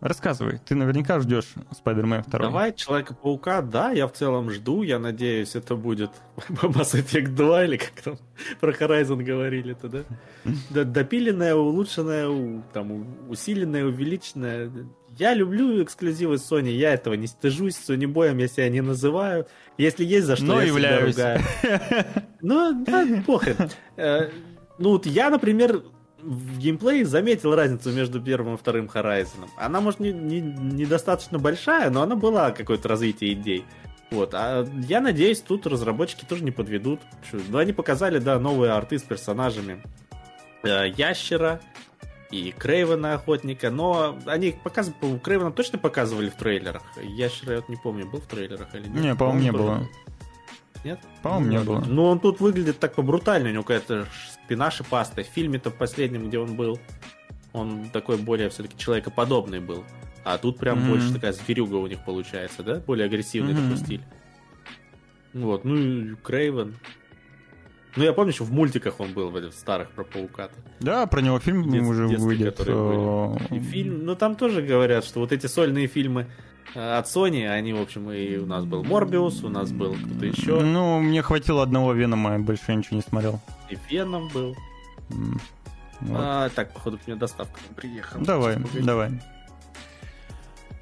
Рассказывай, 0.00 0.60
ты 0.64 0.74
наверняка 0.74 1.18
ждешь 1.20 1.54
Spider-Man 1.82 2.28
2. 2.28 2.38
Давай, 2.38 2.74
Человека-паука, 2.74 3.62
да, 3.62 3.92
я 3.92 4.06
в 4.06 4.12
целом 4.12 4.50
жду, 4.50 4.82
я 4.82 4.98
надеюсь, 4.98 5.56
это 5.56 5.74
будет 5.74 6.10
Mass 6.50 6.94
Effect 6.94 7.28
2, 7.34 7.64
или 7.64 7.76
как 7.78 7.92
там 8.02 8.18
про 8.60 8.72
Horizon 8.72 9.22
говорили-то, 9.22 9.88
да? 9.88 10.02
Допиленная, 10.84 11.54
улучшенная, 11.54 12.62
там, 12.74 13.06
усиленная, 13.30 13.86
увеличенная. 13.86 14.70
Я 15.18 15.32
люблю 15.32 15.82
эксклюзивы 15.82 16.34
Sony, 16.34 16.72
я 16.72 16.92
этого 16.92 17.14
не 17.14 17.26
стыжусь, 17.26 17.76
Sony 17.88 18.06
боем 18.06 18.36
я 18.36 18.48
себя 18.48 18.68
не 18.68 18.82
называю. 18.82 19.46
Если 19.78 20.04
есть 20.04 20.26
за 20.26 20.36
что, 20.36 20.44
Но 20.44 20.60
я 20.60 20.66
являюсь. 20.66 21.14
себя 21.14 21.40
ругаю. 21.62 22.04
Ну, 22.42 22.84
да, 22.84 23.06
похрен. 23.26 23.56
Э, 23.96 24.28
Ну, 24.78 24.90
вот 24.90 25.06
я, 25.06 25.30
например, 25.30 25.82
в 26.26 26.58
геймплее 26.58 27.04
заметил 27.04 27.54
разницу 27.54 27.92
между 27.92 28.20
первым 28.20 28.54
и 28.54 28.56
вторым 28.56 28.86
Horizon. 28.92 29.48
Она, 29.56 29.80
может, 29.80 30.00
не, 30.00 30.12
не- 30.12 30.40
недостаточно 30.40 31.38
большая, 31.38 31.90
но 31.90 32.02
она 32.02 32.16
была 32.16 32.50
какое-то 32.50 32.88
развитие 32.88 33.32
идей. 33.34 33.64
Вот, 34.10 34.34
а 34.34 34.66
я 34.88 35.00
надеюсь, 35.00 35.40
тут 35.40 35.66
разработчики 35.66 36.24
тоже 36.24 36.44
не 36.44 36.50
подведут. 36.52 37.00
Чё, 37.30 37.38
Ну, 37.48 37.58
они 37.58 37.72
показали, 37.72 38.18
да, 38.18 38.38
новые 38.38 38.72
арты 38.72 38.98
с 38.98 39.02
персонажами. 39.02 39.82
Э, 40.62 40.88
Ящера 40.96 41.60
и 42.30 42.52
Крейвена 42.56 43.14
Охотника, 43.14 43.70
но 43.70 44.16
они 44.26 44.52
показывали, 44.62 45.18
Крейвена 45.18 45.52
точно 45.52 45.78
показывали 45.78 46.28
в 46.28 46.34
трейлерах. 46.36 46.82
Ящера 47.02 47.54
я 47.54 47.60
вот 47.60 47.68
не 47.68 47.76
помню, 47.76 48.06
был 48.06 48.20
в 48.20 48.26
трейлерах 48.26 48.74
или 48.74 48.88
нет. 48.88 49.02
Не, 49.02 49.14
по-моему, 49.14 49.40
не 49.42 49.52
был. 49.52 49.58
было. 49.58 49.88
Нет? 50.84 51.00
По-моему, 51.22 51.50
не 51.50 51.58
было. 51.60 51.84
Ну, 51.86 52.04
он 52.04 52.20
тут 52.20 52.38
выглядит 52.40 52.78
так 52.78 52.94
побрутально, 52.94 53.48
у 53.48 53.52
него 53.52 53.62
какая-то 53.64 54.06
ш- 54.46 54.48
спина 54.48 54.70
шипастая. 54.70 55.24
В 55.24 55.28
фильме-то 55.28 55.70
последнем, 55.70 56.28
где 56.28 56.38
он 56.38 56.54
был, 56.56 56.78
он 57.52 57.88
такой 57.90 58.16
более 58.16 58.48
все-таки 58.50 58.76
человекоподобный 58.78 59.60
был. 59.60 59.84
А 60.24 60.38
тут 60.38 60.58
прям 60.58 60.80
Мгм. 60.80 60.88
больше 60.90 61.12
такая 61.14 61.32
зверюга 61.32 61.76
у 61.76 61.86
них 61.86 62.04
получается, 62.04 62.62
да? 62.62 62.80
Более 62.80 63.06
агрессивный 63.06 63.52
Мгм. 63.54 63.62
такой 63.62 63.76
стиль. 63.84 64.00
Вот, 65.34 65.64
ну 65.64 65.76
и 65.76 66.14
Крейвен. 66.22 66.74
Ну, 67.96 68.04
я 68.04 68.12
помню, 68.12 68.32
что 68.32 68.44
в 68.44 68.52
мультиках 68.52 69.00
он 69.00 69.12
был, 69.14 69.30
в 69.30 69.50
старых 69.52 69.90
про 69.92 70.04
паука 70.04 70.50
Да, 70.80 71.06
про 71.06 71.22
него 71.22 71.38
фильм 71.38 71.62
Дет- 71.70 71.82
уже 71.82 72.06
выйдет. 72.08 72.56
которые 72.58 73.36
э, 73.50 73.54
И 73.56 73.58
фильм, 73.58 74.04
ну 74.04 74.14
там 74.16 74.36
тоже 74.36 74.60
говорят, 74.60 75.04
что 75.04 75.20
вот 75.20 75.32
эти 75.32 75.46
сольные 75.46 75.86
фильмы 75.86 76.26
от 76.74 77.06
Sony, 77.06 77.46
они, 77.48 77.72
в 77.72 77.80
общем, 77.80 78.10
и 78.10 78.36
у 78.36 78.46
нас 78.46 78.64
был 78.64 78.84
Морбиус, 78.84 79.42
у 79.44 79.48
нас 79.48 79.70
был 79.72 79.94
кто-то 79.94 80.26
еще, 80.26 80.60
Ну, 80.60 81.00
мне 81.00 81.22
хватило 81.22 81.62
одного 81.62 81.92
Венома, 81.92 82.32
я 82.34 82.38
больше 82.38 82.74
ничего 82.74 82.96
не 82.96 83.02
смотрел. 83.02 83.40
и 83.70 83.78
Веном 83.88 84.28
был. 84.28 84.56
М, 85.10 85.40
вот. 86.00 86.16
А, 86.20 86.48
так, 86.50 86.72
походу, 86.72 86.98
к 86.98 87.06
мне 87.06 87.16
доставка 87.16 87.58
приехала. 87.74 88.24
Давай, 88.24 88.56
давай. 88.74 89.20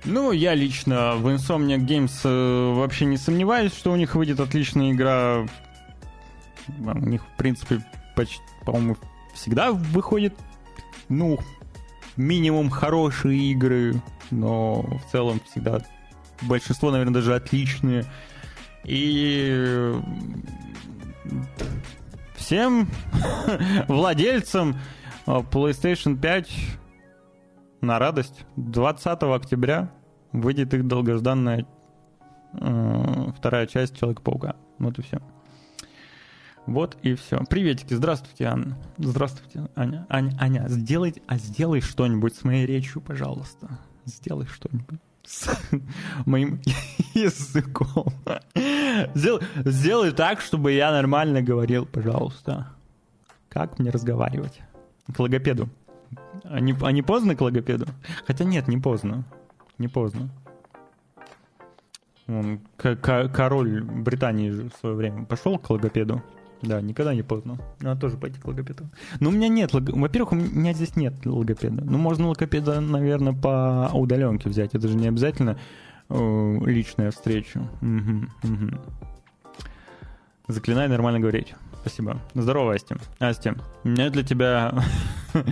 Ну, 0.04 0.32
я 0.32 0.54
лично 0.54 1.14
в 1.16 1.26
Insomniac 1.28 1.86
Games 1.86 2.12
э, 2.24 2.74
вообще 2.74 3.06
не 3.06 3.16
сомневаюсь, 3.16 3.72
что 3.74 3.90
у 3.92 3.96
них 3.96 4.14
выйдет 4.14 4.38
отличная 4.40 4.92
игра. 4.92 5.46
А 6.86 6.92
У 6.92 6.98
них, 7.06 7.22
в 7.22 7.36
принципе, 7.38 7.82
почти, 8.14 8.42
по-моему, 8.66 8.96
всегда 9.34 9.72
выходит, 9.72 10.34
ну, 11.08 11.38
минимум 12.16 12.68
хорошие 12.68 13.38
игры, 13.52 13.94
но 14.30 14.82
в 14.82 15.10
целом 15.10 15.40
всегда 15.50 15.80
большинство, 16.42 16.90
наверное, 16.90 17.14
даже 17.14 17.34
отличные. 17.34 18.04
И 18.84 19.48
э, 19.50 20.00
всем 22.34 22.88
владельцам 23.88 24.76
э, 25.26 25.30
PlayStation 25.30 26.18
5 26.18 26.50
на 27.80 27.98
радость. 27.98 28.44
20 28.56 29.22
октября 29.22 29.90
выйдет 30.32 30.74
их 30.74 30.86
долгожданная 30.86 31.66
э, 32.52 33.26
вторая 33.36 33.66
часть 33.66 33.98
Человека-паука. 33.98 34.56
Вот 34.78 34.98
и 34.98 35.02
все. 35.02 35.20
Вот 36.66 36.96
и 37.02 37.14
все. 37.14 37.38
Приветики, 37.44 37.94
здравствуйте, 37.94 38.46
Анна. 38.46 38.78
Здравствуйте, 38.96 39.68
Аня. 39.76 40.06
Аня, 40.08 40.36
Аня, 40.40 40.64
сделай, 40.68 41.14
а 41.26 41.36
сделай 41.36 41.80
что-нибудь 41.80 42.34
с 42.34 42.44
моей 42.44 42.64
речью, 42.64 43.02
пожалуйста. 43.02 43.78
Сделай 44.06 44.46
что-нибудь 44.46 45.00
с 45.24 45.48
моим 46.26 46.60
языком. 47.14 48.06
Сделай, 49.14 49.42
сделай 49.64 50.12
так, 50.12 50.40
чтобы 50.40 50.72
я 50.72 50.90
нормально 50.92 51.42
говорил, 51.42 51.86
пожалуйста. 51.86 52.68
Как 53.48 53.78
мне 53.78 53.90
разговаривать? 53.90 54.60
К 55.14 55.18
логопеду. 55.20 55.68
А 56.44 56.60
не, 56.60 56.74
а 56.82 56.92
не 56.92 57.02
поздно 57.02 57.34
к 57.36 57.40
логопеду? 57.40 57.86
Хотя 58.26 58.44
нет, 58.44 58.68
не 58.68 58.78
поздно. 58.78 59.24
Не 59.78 59.88
поздно. 59.88 60.28
Вон, 62.26 62.60
к- 62.76 62.96
к- 62.96 63.28
король 63.28 63.82
Британии 63.82 64.50
в 64.50 64.72
свое 64.80 64.94
время 64.94 65.24
пошел 65.24 65.58
к 65.58 65.68
логопеду. 65.70 66.22
Да, 66.66 66.80
никогда 66.80 67.14
не 67.14 67.22
поздно. 67.22 67.58
Надо 67.80 68.00
тоже 68.00 68.16
пойти 68.16 68.40
к 68.40 68.44
логопеду. 68.46 68.84
Но 69.20 69.28
у 69.28 69.32
меня 69.32 69.48
нет, 69.48 69.72
лог- 69.74 69.92
во-первых, 69.98 70.32
у 70.32 70.36
меня 70.36 70.72
здесь 70.72 70.96
нет 70.96 71.14
логопеда. 71.26 71.84
Ну, 71.84 71.98
можно 71.98 72.28
логопеда, 72.28 72.80
наверное, 72.80 73.32
по 73.32 73.90
удаленке 73.92 74.48
взять. 74.48 74.74
Это 74.74 74.88
же 74.88 74.96
не 74.96 75.08
обязательно 75.08 75.58
э, 76.08 76.58
личная 76.66 77.10
встреча. 77.10 77.62
Мгм, 77.80 78.30
мгм. 78.42 78.80
Заклинай 80.48 80.88
нормально 80.88 81.20
говорить. 81.20 81.54
Спасибо. 81.80 82.18
Здорово, 82.34 82.74
Асти. 82.74 82.96
Асти, 83.18 83.52
у 83.84 83.88
меня 83.88 84.10
для 84.10 84.22
тебя... 84.22 84.74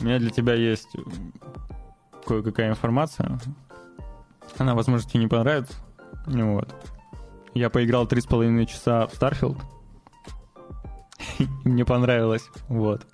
У 0.00 0.04
меня 0.04 0.20
для 0.20 0.30
тебя 0.30 0.54
есть 0.54 0.88
кое-какая 2.24 2.70
информация. 2.70 3.40
Она, 4.56 4.76
возможно, 4.76 5.08
тебе 5.10 5.24
не 5.24 5.26
понравится. 5.28 5.74
Ну 6.26 6.54
Вот. 6.54 6.72
Я 7.54 7.68
поиграл 7.68 8.06
три 8.06 8.20
с 8.20 8.26
половиной 8.26 8.66
часа 8.66 9.08
в 9.08 9.14
Starfield. 9.14 9.60
Мне 11.64 11.84
понравилось. 11.84 12.48
Вот. 12.68 13.06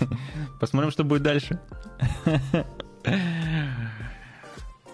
Посмотрим, 0.60 0.90
что 0.90 1.04
будет 1.04 1.22
дальше. 1.22 1.60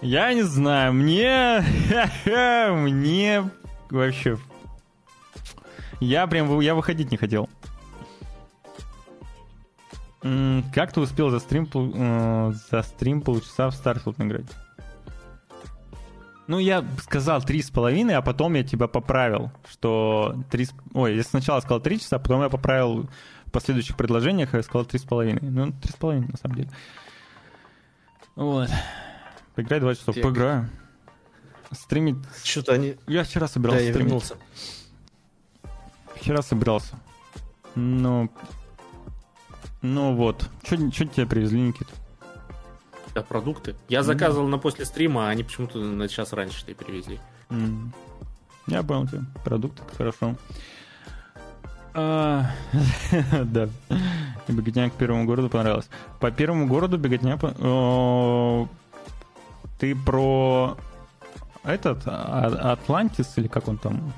Я 0.01 0.33
не 0.33 0.43
знаю, 0.43 0.93
мне... 0.93 1.63
Мне 2.25 3.49
вообще... 3.89 4.37
Я 5.99 6.27
прям... 6.27 6.59
Я 6.59 6.75
выходить 6.75 7.11
не 7.11 7.17
хотел. 7.17 7.49
Как 10.21 10.91
ты 10.91 10.99
успел 10.99 11.29
за 11.29 11.39
стрим, 11.39 11.69
э, 11.73 12.53
за 12.71 12.81
стрим 12.81 13.21
полчаса 13.21 13.69
в 13.69 13.73
Starfield 13.73 14.15
играть? 14.25 14.45
Ну, 16.47 16.59
я 16.59 16.85
сказал 17.01 17.41
три 17.41 17.61
с 17.63 17.71
половиной, 17.71 18.15
а 18.15 18.21
потом 18.21 18.53
я 18.53 18.63
тебя 18.63 18.87
поправил, 18.87 19.51
что 19.69 20.35
три... 20.51 20.65
с- 20.65 20.73
Ой, 20.93 21.15
я 21.15 21.23
сначала 21.23 21.59
сказал 21.59 21.79
три 21.79 21.99
часа, 21.99 22.17
а 22.17 22.19
потом 22.19 22.41
я 22.43 22.49
поправил 22.49 23.09
в 23.47 23.51
последующих 23.51 23.97
предложениях, 23.97 24.53
и 24.53 24.61
сказал 24.61 24.85
три 24.85 24.99
с 24.99 25.03
половиной. 25.03 25.41
Ну, 25.41 25.71
три 25.71 25.91
с 25.91 25.95
половиной, 25.95 26.27
на 26.27 26.37
самом 26.37 26.55
деле. 26.57 26.69
Вот. 28.35 28.69
Поиграй 29.55 29.79
два 29.79 29.95
часа. 29.95 30.13
Поиграю. 30.13 30.69
Стримить... 31.71 32.17
Что-то 32.43 32.73
они... 32.73 32.95
Я 33.07 33.23
вчера 33.23 33.47
Да, 33.47 33.53
собирался 33.53 33.81
я 33.83 33.91
стримить. 33.91 34.05
вернулся. 34.07 34.35
Вчера 36.15 36.41
собирался. 36.43 36.95
Ну... 37.73 38.29
Ну 39.81 40.15
вот. 40.15 40.49
Что 40.63 40.77
тебе 40.77 41.25
привезли, 41.25 41.59
Никит? 41.61 41.87
Да, 43.15 43.21
продукты. 43.21 43.75
Я 43.87 44.03
заказывал 44.03 44.47
на 44.49 44.57
после 44.57 44.83
стрима, 44.85 45.27
а 45.27 45.29
они 45.29 45.43
почему-то 45.43 45.79
на 45.79 46.09
час 46.09 46.33
раньше 46.33 46.59
что 46.59 46.75
привезли. 46.75 47.19
М. 47.49 47.93
Я 48.67 48.83
понял 48.83 49.07
тебя. 49.07 49.21
Продукты, 49.45 49.81
хорошо. 49.97 50.35
А, 51.93 52.51
Да. 53.45 53.69
Беготня 54.49 54.89
к 54.89 54.93
первому 54.93 55.25
городу 55.25 55.49
понравилась. 55.49 55.87
По 56.19 56.29
первому 56.29 56.67
городу 56.67 56.97
беготня... 56.97 57.39
о, 57.41 58.67
Ты 59.79 59.95
про 59.95 60.77
этот 61.63 61.99
а- 62.05 62.73
Атлантис 62.73 63.37
или 63.37 63.47
как 63.47 63.69
он 63.69 63.77
там? 63.77 64.11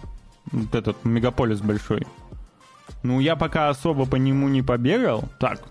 Вот 0.51 0.73
Этот 0.73 1.05
мегаполис 1.05 1.61
большой. 1.61 2.07
Ну, 3.03 3.19
я 3.19 3.35
пока 3.35 3.69
особо 3.69 4.07
по 4.07 4.15
нему 4.15 4.47
не 4.47 4.63
побегал. 4.63 5.25
Так, 5.39 5.61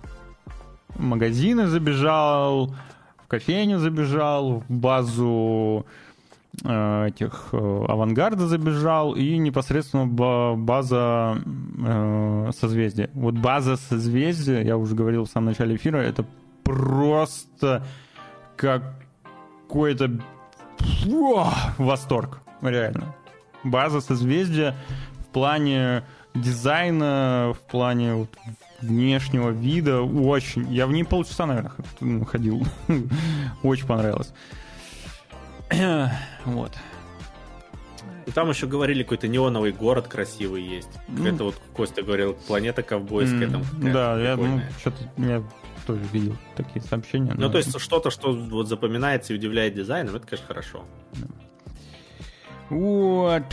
магазины 0.96 1.66
забежал, 1.66 2.72
в 3.26 3.28
кофейню 3.28 3.78
забежал, 3.80 4.62
в 4.68 4.72
базу 4.72 5.84
э, 6.64 7.08
этих 7.08 7.48
э, 7.50 7.56
авангарда 7.88 8.46
забежал 8.46 9.14
и 9.16 9.36
непосредственно 9.36 10.06
ба- 10.06 10.54
база 10.56 11.36
э, 11.84 12.50
созвездия. 12.56 13.10
Вот 13.14 13.34
база 13.34 13.76
созвездия, 13.76 14.62
я 14.62 14.76
уже 14.76 14.94
говорил 14.94 15.24
в 15.24 15.28
самом 15.28 15.46
начале 15.46 15.74
эфира, 15.74 15.96
это 15.96 16.24
просто 16.62 17.84
какой-то 18.54 20.20
Фу, 20.78 21.44
восторг, 21.78 22.42
реально. 22.62 23.12
База 23.64 24.00
созвездия 24.00 24.76
в 25.18 25.32
плане 25.32 26.04
дизайна, 26.32 27.54
в 27.56 27.70
плане 27.72 28.14
вот 28.14 28.28
внешнего 28.80 29.50
вида. 29.50 30.02
Очень. 30.02 30.72
Я 30.72 30.86
в 30.86 30.92
ней 30.92 31.04
полчаса, 31.04 31.46
наверное, 31.46 32.24
ходил. 32.24 32.66
Очень 33.62 33.86
понравилось. 33.86 34.32
вот. 36.44 36.72
И 38.26 38.32
там 38.32 38.50
еще 38.50 38.66
говорили, 38.66 39.04
какой-то 39.04 39.28
неоновый 39.28 39.72
город 39.72 40.08
красивый 40.08 40.62
есть. 40.62 40.90
Mm. 41.08 41.34
Это 41.34 41.44
вот 41.44 41.54
Костя 41.72 42.02
говорил, 42.02 42.34
планета 42.34 42.82
ковбойская. 42.82 43.46
Mm. 43.46 43.52
Там 43.52 43.92
да, 43.92 44.20
я 44.20 44.36
ну, 44.36 44.60
что-то 44.80 44.96
я 45.16 45.44
тоже 45.86 46.02
видел 46.12 46.36
такие 46.56 46.84
сообщения. 46.84 47.32
Ну, 47.34 47.42
но... 47.42 47.48
то 47.48 47.58
есть 47.58 47.78
что-то, 47.78 48.10
что 48.10 48.32
вот 48.32 48.68
запоминается 48.68 49.32
и 49.32 49.36
удивляет 49.36 49.74
дизайном, 49.74 50.16
это, 50.16 50.26
конечно, 50.26 50.46
хорошо. 50.48 50.84
Вот. 52.68 53.44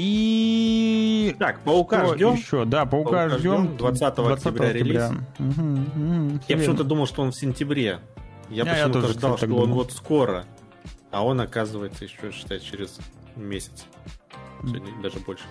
И... 0.00 1.34
Так, 1.40 1.60
Паука 1.60 2.04
Что 2.04 2.14
ждем. 2.14 2.34
Еще, 2.34 2.64
да, 2.64 2.86
Паука, 2.86 3.10
Паука 3.10 3.38
ждем. 3.38 3.76
20, 3.76 4.14
20 4.14 4.18
октября, 4.18 4.72
релиз. 4.72 5.10
Угу, 5.40 5.62
угу, 5.62 6.40
я 6.46 6.56
почему-то 6.56 6.84
думал, 6.84 7.06
что 7.06 7.22
он 7.22 7.32
в 7.32 7.36
сентябре. 7.36 7.98
Я, 8.48 8.64
я 8.64 8.64
почему-то 8.64 9.08
я 9.08 9.12
ждал, 9.12 9.36
что 9.36 9.46
думал. 9.48 9.64
он 9.64 9.72
вот 9.72 9.92
скоро. 9.92 10.44
А 11.10 11.24
он, 11.24 11.40
оказывается, 11.40 12.04
еще, 12.04 12.30
считай, 12.32 12.60
через 12.60 12.98
месяц. 13.34 13.86
Сегодня 14.62 15.02
даже 15.02 15.18
больше. 15.18 15.44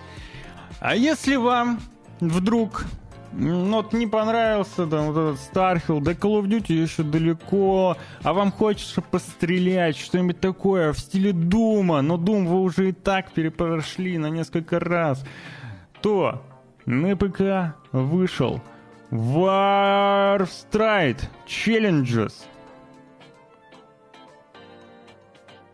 А 0.80 0.96
если 0.96 1.36
вам 1.36 1.80
вдруг 2.20 2.86
ну, 3.32 3.76
вот 3.76 3.92
не 3.92 4.06
понравился 4.06 4.86
там 4.86 5.12
вот 5.12 5.16
этот 5.16 5.40
Starfield, 5.52 6.02
да 6.02 6.12
Call 6.12 6.42
of 6.42 6.46
Duty 6.46 6.72
еще 6.72 7.02
далеко, 7.02 7.96
а 8.22 8.32
вам 8.32 8.52
хочется 8.52 9.00
пострелять, 9.00 9.96
что-нибудь 9.96 10.40
такое 10.40 10.92
в 10.92 10.98
стиле 10.98 11.32
Дума, 11.32 12.02
но 12.02 12.16
Doom 12.16 12.46
вы 12.46 12.60
уже 12.60 12.90
и 12.90 12.92
так 12.92 13.32
перепрошли 13.32 14.18
на 14.18 14.28
несколько 14.28 14.78
раз, 14.80 15.24
то 16.00 16.42
на 16.86 17.16
ПК 17.16 17.74
вышел 17.92 18.60
Warstride 19.10 21.20
Challenges– 21.46 22.32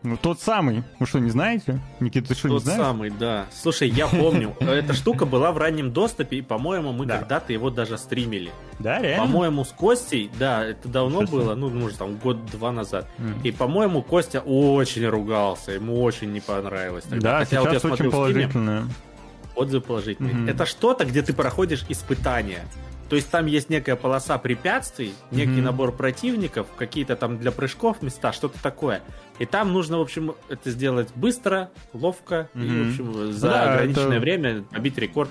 Ну, 0.05 0.17
тот 0.17 0.39
самый. 0.39 0.83
Вы 0.99 1.05
что, 1.07 1.19
не 1.19 1.29
знаете? 1.29 1.79
Никита, 1.99 2.29
ты 2.29 2.35
что, 2.35 2.47
тот 2.47 2.59
не 2.59 2.63
знаешь? 2.65 2.77
Тот 2.77 2.87
самый, 2.87 3.09
да. 3.09 3.47
Слушай, 3.51 3.89
я 3.89 4.07
помню, 4.07 4.55
эта 4.59 4.93
штука 4.93 5.25
была 5.25 5.51
в 5.51 5.57
раннем 5.57 5.91
доступе, 5.91 6.37
и, 6.37 6.41
по-моему, 6.41 6.91
мы 6.91 7.05
да. 7.05 7.17
когда-то 7.17 7.53
его 7.53 7.69
даже 7.69 7.97
стримили. 7.97 8.51
Да, 8.79 8.99
реально? 8.99 9.25
По-моему, 9.25 9.65
с 9.65 9.69
Костей, 9.69 10.29
да, 10.37 10.63
это 10.63 10.87
давно 10.87 11.23
было, 11.23 11.55
ну, 11.55 11.69
может, 11.69 11.97
там, 11.97 12.17
год-два 12.17 12.71
назад. 12.71 13.07
Mm. 13.17 13.41
И, 13.43 13.51
по-моему, 13.51 14.01
Костя 14.01 14.41
очень 14.41 15.07
ругался, 15.07 15.71
ему 15.71 16.01
очень 16.03 16.31
не 16.31 16.39
понравилось. 16.39 17.05
Тогда. 17.05 17.31
Да, 17.31 17.39
Хотя 17.39 17.61
сейчас 17.61 17.83
вот 17.83 17.93
очень 17.93 18.11
положительное. 18.11 18.83
Отзывы 19.55 19.81
положительные. 19.81 20.33
Mm-hmm. 20.33 20.51
Это 20.51 20.65
что-то, 20.65 21.05
где 21.05 21.21
ты 21.21 21.33
проходишь 21.33 21.85
испытания. 21.87 22.65
То 23.09 23.15
есть 23.15 23.29
там 23.29 23.45
есть 23.45 23.69
некая 23.69 23.95
полоса 23.95 24.37
препятствий, 24.37 25.13
некий 25.31 25.51
mm-hmm. 25.51 25.61
набор 25.61 25.91
противников, 25.91 26.67
какие-то 26.75 27.15
там 27.15 27.37
для 27.37 27.51
прыжков 27.51 28.01
места, 28.01 28.33
что-то 28.33 28.61
такое. 28.61 29.01
И 29.37 29.45
там 29.45 29.73
нужно, 29.73 29.99
в 29.99 30.01
общем, 30.01 30.33
это 30.49 30.71
сделать 30.71 31.09
быстро, 31.15 31.69
ловко 31.93 32.49
mm-hmm. 32.53 32.65
и, 32.65 32.83
в 32.83 32.89
общем, 32.89 33.33
за 33.33 33.49
да, 33.49 33.73
ограниченное 33.73 34.17
это... 34.17 34.19
время 34.19 34.63
побить 34.63 34.97
рекорд 34.97 35.29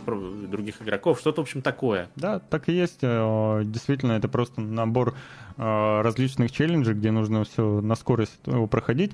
других 0.51 0.83
игроков, 0.83 1.19
что-то, 1.19 1.41
в 1.41 1.45
общем, 1.45 1.63
такое. 1.63 2.09
Да, 2.15 2.39
так 2.39 2.69
и 2.69 2.73
есть. 2.73 2.99
Э, 3.03 3.63
действительно, 3.65 4.13
это 4.13 4.29
просто 4.29 4.61
набор 4.61 5.15
э, 5.57 6.01
различных 6.03 6.53
челленджей, 6.53 6.95
где 6.95 7.11
нужно 7.11 7.45
все 7.45 7.81
на 7.81 7.97
скорость 7.97 8.39
его 8.47 8.67
проходить. 8.69 9.13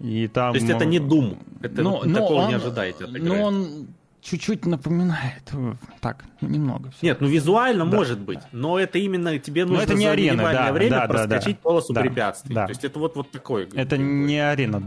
И 0.00 0.26
там... 0.28 0.52
То 0.52 0.58
есть 0.58 0.70
это 0.70 0.86
не 0.86 0.98
Doom, 0.98 1.38
это 1.62 1.82
но 1.82 2.00
такого 2.00 2.42
он, 2.42 2.48
не 2.48 2.54
ожидаете. 2.54 3.06
Но 3.06 3.42
он 3.42 3.88
чуть-чуть 4.22 4.66
напоминает. 4.66 5.42
Э, 5.52 5.74
так, 6.00 6.24
немного. 6.40 6.90
Все. 6.90 7.06
Нет, 7.06 7.20
ну 7.20 7.28
визуально 7.28 7.86
да, 7.86 7.96
может 7.96 8.20
быть, 8.20 8.40
да. 8.40 8.48
но 8.52 8.78
это 8.78 8.98
именно 8.98 9.38
тебе 9.38 9.64
нужно 9.64 9.78
но 9.78 9.82
это 9.84 9.94
не 9.94 10.04
за 10.04 10.12
арена, 10.12 10.42
да, 10.42 10.72
время 10.72 10.96
да, 10.96 11.06
проскочить 11.08 11.56
да, 11.56 11.62
полосу 11.62 11.92
да, 11.92 12.00
препятствий. 12.02 12.54
Да. 12.54 12.66
То 12.66 12.70
есть 12.70 12.84
это 12.84 12.98
вот, 12.98 13.16
вот 13.16 13.30
такой. 13.30 13.68
Это 13.74 13.96
не 13.98 14.38
арена, 14.38 14.82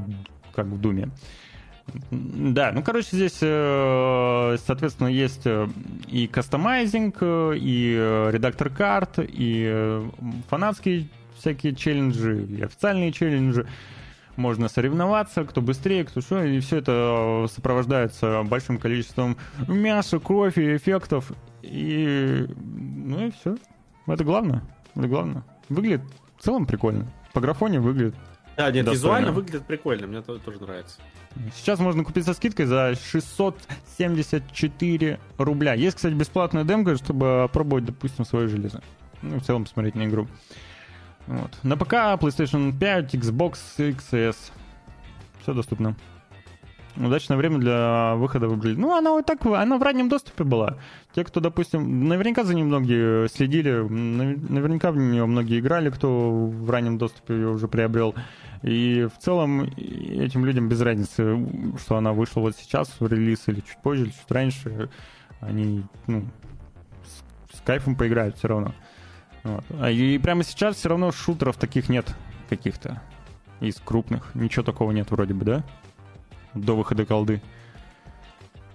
как 0.54 0.68
в 0.68 0.80
Думе. 0.80 1.10
Да, 2.12 2.72
ну, 2.72 2.82
короче, 2.82 3.10
здесь, 3.12 3.40
э, 3.42 4.58
соответственно, 4.66 5.10
есть 5.10 5.42
э, 5.46 5.68
и 6.08 6.28
кастомайзинг, 6.28 7.18
и 7.22 8.30
редактор 8.32 8.70
карт, 8.70 9.20
и 9.20 10.02
фанатские 10.50 11.10
всякие 11.38 11.76
челленджи, 11.76 12.46
и 12.46 12.62
официальные 12.62 13.12
челленджи 13.12 13.68
можно 14.36 14.68
соревноваться, 14.68 15.46
кто 15.46 15.62
быстрее, 15.62 16.04
кто 16.04 16.22
что, 16.22 16.44
и 16.44 16.60
все 16.60 16.78
это 16.78 17.46
сопровождается 17.54 18.44
большим 18.44 18.78
количеством 18.78 19.38
мяса, 19.68 20.20
кофе, 20.20 20.76
эффектов, 20.76 21.32
и 21.62 22.46
ну 22.56 23.28
и 23.28 23.32
все. 23.32 23.56
Это 24.08 24.24
главное. 24.24 24.64
Это 24.96 25.08
главное. 25.08 25.44
Выглядит 25.70 26.02
в 26.38 26.44
целом 26.44 26.66
прикольно. 26.66 27.12
По 27.34 27.42
графоне 27.42 27.80
выглядит 27.80 28.16
да, 28.58 28.72
нет, 28.72 28.86
достойно. 28.86 28.94
визуально 28.94 29.32
выглядит 29.32 29.66
прикольно, 29.66 30.08
мне 30.08 30.22
тоже, 30.22 30.42
тоже 30.42 30.60
нравится. 30.62 31.00
Сейчас 31.56 31.80
можно 31.80 32.04
купить 32.04 32.26
со 32.26 32.34
скидкой 32.34 32.68
за 32.68 32.94
674 32.96 35.20
рубля. 35.40 35.74
Есть, 35.74 35.96
кстати, 35.96 36.14
бесплатная 36.14 36.64
демка, 36.64 36.96
чтобы 36.96 37.50
пробовать, 37.52 37.86
допустим, 37.86 38.26
свое 38.26 38.48
железо. 38.48 38.84
Ну, 39.24 39.40
в 39.40 39.44
целом 39.44 39.64
посмотреть 39.64 39.96
на 39.96 40.06
игру. 40.06 40.28
Вот. 41.28 41.57
На 41.63 41.78
ПК, 41.78 41.93
PlayStation 41.93 42.78
5, 42.78 43.15
Xbox 43.15 43.57
XS. 43.78 44.36
Все 45.41 45.53
доступно. 45.53 45.95
Удачное 46.95 47.38
время 47.38 47.57
для 47.57 48.13
выхода 48.15 48.47
в 48.47 48.55
игры. 48.55 48.76
Ну, 48.78 48.95
она 48.95 49.11
вот 49.11 49.26
так, 49.26 49.43
она 49.45 49.78
в 49.80 49.82
раннем 49.82 50.09
доступе 50.09 50.43
была. 50.43 50.78
Те, 51.15 51.24
кто, 51.24 51.39
допустим, 51.39 52.07
наверняка 52.07 52.43
за 52.43 52.53
ней 52.53 52.63
многие 52.63 53.28
следили, 53.30 53.71
наверняка 53.71 54.91
в 54.91 54.97
нее 54.97 55.26
многие 55.26 55.59
играли, 55.59 55.89
кто 55.89 56.30
в 56.32 56.69
раннем 56.69 56.99
доступе 56.99 57.34
ее 57.34 57.49
уже 57.49 57.67
приобрел. 57.67 58.13
И 58.61 59.07
в 59.13 59.19
целом 59.21 59.63
этим 59.63 60.45
людям 60.45 60.69
без 60.69 60.82
разницы, 60.82 61.43
что 61.80 61.97
она 61.97 62.13
вышла 62.13 62.41
вот 62.41 62.55
сейчас 62.55 62.89
в 62.99 63.07
релиз 63.07 63.47
или 63.47 63.61
чуть 63.61 63.82
позже, 63.82 64.03
или 64.03 64.11
чуть 64.11 64.30
раньше. 64.32 64.89
Они, 65.39 65.84
ну, 66.05 66.24
с, 67.03 67.57
с 67.57 67.61
кайфом 67.61 67.95
поиграют 67.95 68.38
все 68.38 68.49
равно. 68.49 68.74
Вот. 69.44 69.64
А 69.80 69.89
и 69.89 70.18
прямо 70.18 70.44
сейчас 70.44 70.78
все 70.78 70.89
равно 70.89 71.12
шутеров 71.12 71.58
таких 71.58 71.89
нет 71.89 72.14
каких-то 72.50 73.02
из 73.60 73.76
крупных. 73.76 74.34
Ничего 74.36 74.64
такого 74.64 74.91
нет 74.91 75.12
вроде 75.12 75.34
бы, 75.34 75.46
да? 75.46 75.64
До 76.54 76.76
выхода 76.76 77.06
колды. 77.06 77.41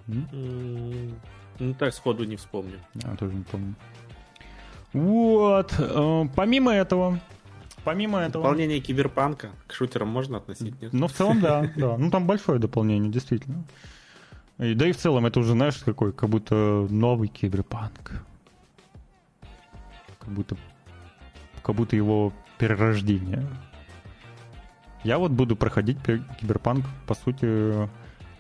Ну 0.07 1.75
так 1.79 1.93
сходу 1.93 2.25
не 2.25 2.37
вспомню. 2.37 2.79
Я 2.95 3.17
тоже 3.17 3.35
не 3.35 3.45
помню. 3.45 3.75
Вот. 4.93 5.75
Э, 5.79 6.25
помимо 6.35 6.73
этого, 6.73 7.21
помимо 7.85 8.21
этого... 8.21 8.45
Дополнение 8.45 8.81
киберпанка 8.81 9.51
к 9.67 9.75
шутерам 9.75 10.09
можно 10.09 10.39
относить, 10.39 10.81
нет? 10.81 10.93
Ну, 10.93 11.09
в 11.09 11.13
целом, 11.13 11.41
да, 11.41 11.71
да. 11.77 11.99
Ну, 11.99 12.11
там 12.11 12.27
большое 12.27 12.59
дополнение, 12.59 13.11
действительно. 13.11 13.65
И, 14.59 14.75
да 14.75 14.89
и 14.89 14.93
в 14.93 14.97
целом 14.97 15.27
это 15.27 15.41
уже, 15.41 15.53
знаешь, 15.53 15.77
какой, 15.77 16.13
как 16.13 16.29
будто 16.31 16.87
новый 16.89 17.29
киберпанк 17.29 18.23
как 20.29 20.37
будто, 20.37 20.57
как 21.63 21.75
будто 21.75 21.97
его 21.97 22.33
перерождение. 22.59 23.47
Я 25.05 25.19
вот 25.19 25.31
буду 25.31 25.57
проходить 25.57 25.99
Киберпанк, 26.41 26.85
по 27.07 27.15
сути, 27.15 27.89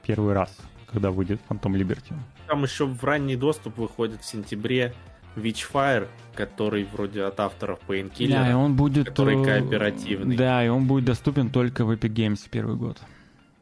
первый 0.02 0.34
раз, 0.34 0.54
когда 0.92 1.10
выйдет 1.10 1.40
Phantom 1.48 1.72
Liberty. 1.72 2.14
Там 2.46 2.62
еще 2.62 2.84
в 2.84 3.02
ранний 3.04 3.36
доступ 3.36 3.78
выходит 3.78 4.20
в 4.20 4.24
сентябре 4.24 4.92
Witchfire, 5.36 6.08
который 6.34 6.84
вроде 6.84 7.22
от 7.22 7.40
авторов 7.40 7.78
Painkiller, 7.88 8.32
да, 8.32 8.50
и 8.50 8.54
он 8.54 8.74
будет, 8.74 9.06
который 9.06 9.40
э, 9.40 9.44
кооперативный. 9.44 10.36
Да, 10.36 10.64
и 10.64 10.68
он 10.68 10.86
будет 10.86 11.04
доступен 11.04 11.50
только 11.50 11.84
в 11.84 11.90
Epic 11.92 12.12
Games 12.12 12.40
первый 12.50 12.76
год. 12.76 12.98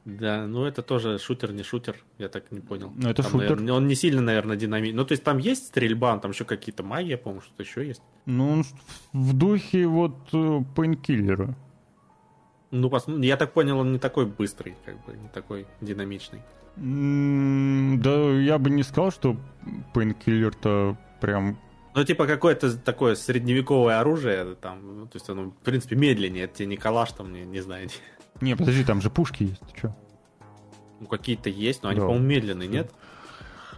Да, 0.07 0.47
ну 0.47 0.65
это 0.65 0.83
тоже 0.83 1.19
шутер, 1.19 1.53
не 1.53 1.65
шутер, 1.65 1.97
я 2.19 2.29
так 2.29 2.53
не 2.53 2.61
понял. 2.61 2.93
Ну 2.95 3.11
это 3.11 3.25
там, 3.25 3.33
шутер. 3.33 3.51
Наверное, 3.51 3.73
он 3.75 3.89
не 3.89 3.97
сильно, 3.97 4.23
наверное, 4.23 4.57
динамичный. 4.57 4.97
Ну 4.97 5.05
то 5.05 5.13
есть 5.13 5.25
там 5.25 5.39
есть 5.39 5.67
стрельба, 5.67 6.17
там 6.19 6.31
еще 6.31 6.45
какие-то 6.45 6.85
магия, 6.85 7.17
по-моему, 7.17 7.43
что-то 7.43 7.65
еще 7.65 7.85
есть. 7.85 8.01
Ну 8.25 8.49
он 8.49 8.65
в 9.13 9.37
духе 9.37 9.89
вот 9.89 10.31
пейнкиллера. 10.77 11.57
Ну, 12.71 12.89
пос... 12.89 13.07
я 13.09 13.37
так 13.37 13.53
понял, 13.53 13.79
он 13.79 13.93
не 13.93 13.99
такой 13.99 14.27
быстрый, 14.27 14.77
как 14.85 14.95
бы, 15.05 15.17
не 15.17 15.29
такой 15.29 15.67
динамичный. 15.81 16.41
Mm, 16.77 17.97
да, 17.97 18.31
я 18.39 18.59
бы 18.59 18.71
не 18.71 18.85
сказал, 18.85 19.11
что 19.11 19.37
пейнкиллер-то 19.93 20.97
прям 21.21 21.59
ну, 21.97 22.05
типа 22.05 22.27
какое-то 22.27 22.77
такое 22.77 23.15
средневековое 23.15 23.99
оружие, 23.99 24.55
там, 24.57 24.99
ну, 24.99 25.07
то 25.07 25.17
есть 25.17 25.31
оно, 25.31 25.45
в 25.45 25.65
принципе, 25.65 25.97
медленнее, 25.97 26.45
это 26.45 26.59
тебе 26.59 26.67
не 26.67 26.77
калаш, 26.77 27.13
там, 27.13 27.33
не, 27.33 27.45
не 27.45 27.61
знаю. 27.61 27.89
Не, 28.41 28.57
подожди, 28.57 28.85
там 28.85 29.01
же 29.01 29.11
пушки 29.11 29.45
есть, 29.45 29.61
ты 29.61 29.79
что? 29.79 29.97
Ну, 31.01 31.07
какие-то 31.07 31.51
есть, 31.51 31.83
но 31.83 31.91
они, 31.91 32.01
да. 32.01 32.07
по-моему, 32.07 32.27
медленные, 32.27 32.69
нет? 32.69 32.93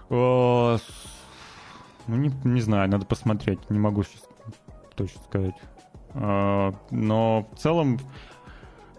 О, 0.09 0.79
ну, 2.07 2.17
не, 2.17 2.33
не 2.45 2.61
знаю, 2.61 2.89
надо 2.89 3.05
посмотреть, 3.07 3.71
не 3.71 3.79
могу 3.79 4.03
сейчас 4.03 4.23
точно 4.97 5.21
сказать. 5.23 5.55
А, 6.15 6.75
но 6.91 7.49
в 7.53 7.59
целом 7.59 7.99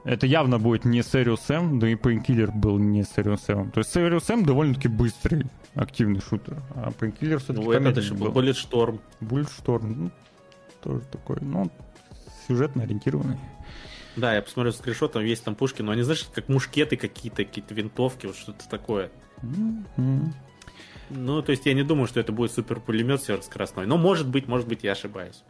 Это 0.05 0.26
явно 0.26 0.60
будет 0.60 0.86
не 0.86 0.99
Serious 0.99 1.39
Sam, 1.47 1.78
да 1.78 1.88
и 1.88 1.95
Painkiller 1.95 2.51
был 2.51 2.78
не 2.78 3.01
Serious 3.01 3.41
Sam. 3.47 3.72
То 3.72 3.80
есть 3.80 3.95
Serious 3.95 4.22
Sam 4.22 4.45
довольно-таки 4.45 4.88
быстрый, 4.88 5.45
активный 5.76 6.22
шутер, 6.22 6.57
а 6.76 6.89
Painkiller 6.89 7.38
все-таки 7.38 7.66
Ну, 7.66 7.72
это 7.72 7.99
еще 7.99 8.14
был 8.14 8.28
Bullet 8.28 8.55
Storm. 8.55 8.99
Bulletstorm, 9.20 9.86
ну, 9.86 10.12
тоже 10.82 11.01
такой, 11.12 11.38
ну, 11.41 11.70
сюжетно 12.47 12.84
ориентированный. 12.84 13.38
Да, 14.16 14.34
я 14.34 14.41
посмотрел 14.41 14.74
скриншот, 14.74 15.14
там 15.14 15.24
есть 15.24 15.43
там 15.43 15.55
пушки, 15.55 15.82
но 15.82 15.91
они, 15.91 16.01
знаешь, 16.01 16.28
как 16.34 16.49
мушкеты 16.49 16.97
какие-то, 16.97 17.45
какие-то 17.45 17.74
винтовки, 17.74 18.26
вот 18.26 18.36
что-то 18.36 18.68
такое. 18.70 19.12
М-м. 19.41 20.34
Ну, 21.10 21.41
то 21.41 21.51
есть 21.51 21.66
я 21.66 21.74
не 21.74 21.84
думаю, 21.84 22.07
что 22.07 22.20
это 22.20 22.32
будет 22.32 22.51
супер 22.51 22.80
пулемет 22.80 23.22
сверхскоростной. 23.24 23.86
Но 23.88 23.97
может 23.97 24.28
быть, 24.28 24.47
может 24.47 24.68
быть, 24.68 24.84
я 24.84 24.91
ошибаюсь. 24.91 25.43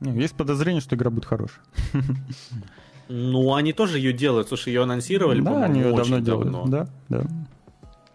Есть 0.00 0.34
подозрение, 0.36 0.80
что 0.80 0.94
игра 0.94 1.10
будет 1.10 1.24
хорошая. 1.24 1.64
Ну, 3.08 3.54
они 3.54 3.72
тоже 3.72 3.98
ее 3.98 4.12
делают. 4.12 4.48
Слушай, 4.48 4.72
ее 4.72 4.82
анонсировали, 4.82 5.40
Да, 5.40 5.64
они 5.64 5.80
ее 5.80 5.94
давно 5.94 6.18
делают. 6.18 6.50
давно. 6.52 6.66
Да, 6.66 6.88
да. 7.08 7.26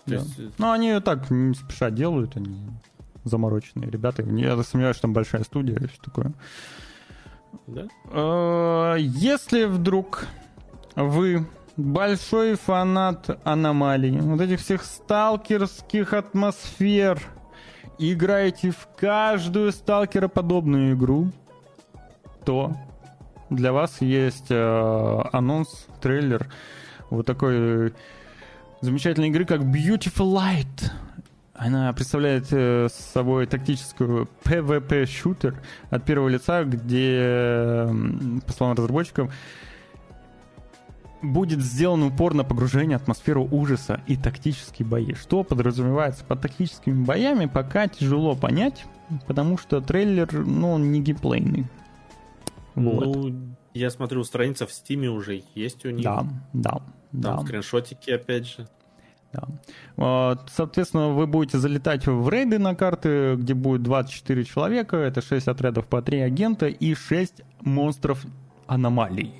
Да. 0.05 0.15
есть, 0.15 0.39
э, 0.39 0.49
Ну, 0.57 0.71
они 0.71 0.89
ее 0.89 0.99
так 0.99 1.29
не 1.29 1.53
спеша 1.53 1.91
делают, 1.91 2.35
они 2.35 2.59
замороченные 3.23 3.89
ребята. 3.89 4.23
Я 4.23 4.61
сомневаюсь, 4.63 4.97
что 4.97 5.03
там 5.03 5.13
большая 5.13 5.43
студия 5.43 5.75
и 5.77 5.87
все 5.87 5.97
такое. 6.03 6.33
Да? 7.67 7.87
Э, 8.11 8.95
Если 8.99 9.65
вдруг 9.65 10.25
вы 10.95 11.45
большой 11.77 12.55
фанат 12.55 13.39
аномалий, 13.43 14.19
вот 14.19 14.41
этих 14.41 14.59
всех 14.59 14.83
сталкерских 14.83 16.13
атмосфер, 16.13 17.21
играете 17.97 18.71
в 18.71 18.87
каждую 18.97 19.71
сталкероподобную 19.71 20.95
игру, 20.95 21.31
то 22.45 22.75
для 23.49 23.71
вас 23.73 24.01
есть 24.01 24.47
э, 24.49 25.21
анонс, 25.31 25.87
трейлер 26.01 26.47
вот 27.09 27.25
такой 27.25 27.93
замечательной 28.79 29.27
игры, 29.27 29.45
как 29.45 29.61
Beautiful 29.61 30.33
Light. 30.33 30.91
Она 31.53 31.91
представляет 31.93 32.47
э, 32.51 32.87
собой 32.89 33.45
тактическую 33.45 34.29
PvP-шутер 34.43 35.55
от 35.89 36.05
первого 36.05 36.29
лица, 36.29 36.63
где, 36.63 37.87
по 38.45 38.53
словам 38.53 38.77
разработчиков, 38.77 39.33
будет 41.21 41.59
сделан 41.59 42.03
упор 42.03 42.33
на 42.33 42.43
погружение, 42.43 42.95
атмосферу 42.95 43.47
ужаса 43.51 44.01
и 44.07 44.15
тактические 44.15 44.87
бои. 44.87 45.13
Что 45.13 45.43
подразумевается 45.43 46.23
под 46.23 46.41
тактическими 46.41 47.03
боями, 47.03 47.45
пока 47.45 47.87
тяжело 47.87 48.35
понять, 48.35 48.85
потому 49.27 49.57
что 49.57 49.81
трейлер, 49.81 50.31
ну, 50.33 50.71
он 50.71 50.91
не 50.91 51.01
геймплейный. 51.01 51.67
Вот. 52.75 53.05
Ну, 53.05 53.55
я 53.73 53.89
смотрю, 53.89 54.23
страница 54.23 54.65
в 54.65 54.71
Стиме 54.71 55.09
уже 55.09 55.43
есть 55.53 55.85
у 55.85 55.89
них. 55.89 56.03
да, 56.03 56.25
да, 56.53 56.81
да. 57.11 57.35
Там 57.35 57.45
скриншотики, 57.45 58.11
опять 58.11 58.47
же. 58.47 58.67
Да. 59.33 59.43
Вот, 59.95 60.49
Соответственно, 60.53 61.09
вы 61.09 61.25
будете 61.25 61.57
залетать 61.57 62.05
в 62.05 62.29
рейды 62.29 62.59
на 62.59 62.75
карты, 62.75 63.35
где 63.35 63.53
будет 63.53 63.83
24 63.83 64.43
человека, 64.43 64.97
это 64.97 65.21
6 65.21 65.47
отрядов 65.47 65.87
по 65.87 66.01
3 66.01 66.19
агента 66.19 66.67
и 66.67 66.93
6 66.93 67.41
монстров 67.61 68.25
аномалий. 68.67 69.33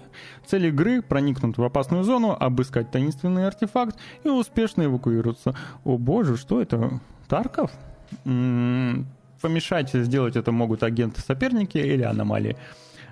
Цель 0.46 0.68
игры— 0.68 1.02
проникнуть 1.08 1.58
в 1.58 1.64
опасную 1.64 2.04
зону, 2.04 2.36
обыскать 2.38 2.92
таинственный 2.92 3.48
артефакт 3.48 3.98
и 4.24 4.30
успешно 4.30 4.84
эвакуироваться. 4.84 5.56
О 5.84 5.98
боже, 5.98 6.38
что 6.38 6.62
это? 6.62 7.00
Тарков? 7.28 7.72
М, 8.26 9.08
Помешать 9.42 9.92
сделать 9.92 10.36
это 10.36 10.52
могут 10.52 10.84
агенты-соперники 10.84 11.80
или 11.80 12.04
аномалии. 12.04 12.58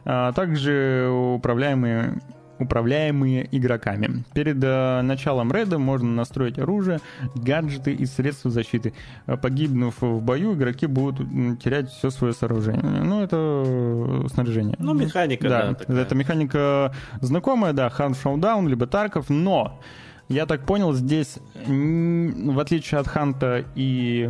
А 0.06 0.32
также 0.34 1.10
управляемые 1.10 2.22
управляемые 2.60 3.48
игроками. 3.56 4.24
Перед 4.34 4.64
э, 4.64 5.02
началом 5.02 5.52
рейда 5.52 5.80
можно 5.80 6.10
настроить 6.10 6.60
оружие, 6.60 7.00
гаджеты 7.36 7.94
и 7.94 8.06
средства 8.06 8.52
защиты. 8.52 8.94
Э, 9.26 9.38
Погибнув 9.38 10.02
в 10.02 10.22
бою, 10.22 10.54
игроки 10.54 10.86
будут 10.86 11.28
терять 11.60 11.90
все 11.90 12.10
свое 12.10 12.34
сооружение. 12.34 12.84
Ну, 12.84 13.24
это 13.24 13.64
э, 13.66 14.28
снаряжение. 14.34 14.76
Ну, 14.80 14.94
механика, 14.94 15.50
да, 15.50 15.74
такая. 15.74 15.98
это 15.98 16.16
механика 16.16 16.94
знакомая, 17.22 17.74
да, 17.74 17.88
Hunt 17.88 18.18
Showdown, 18.22 18.68
либо 18.68 18.88
Тарков, 18.88 19.30
но 19.30 19.80
я 20.28 20.46
так 20.46 20.66
понял, 20.66 20.94
здесь, 20.94 21.40
в 21.66 22.60
отличие 22.60 23.00
от 23.00 23.08
Hunt 23.08 23.54
а 23.54 23.66
и 23.76 24.30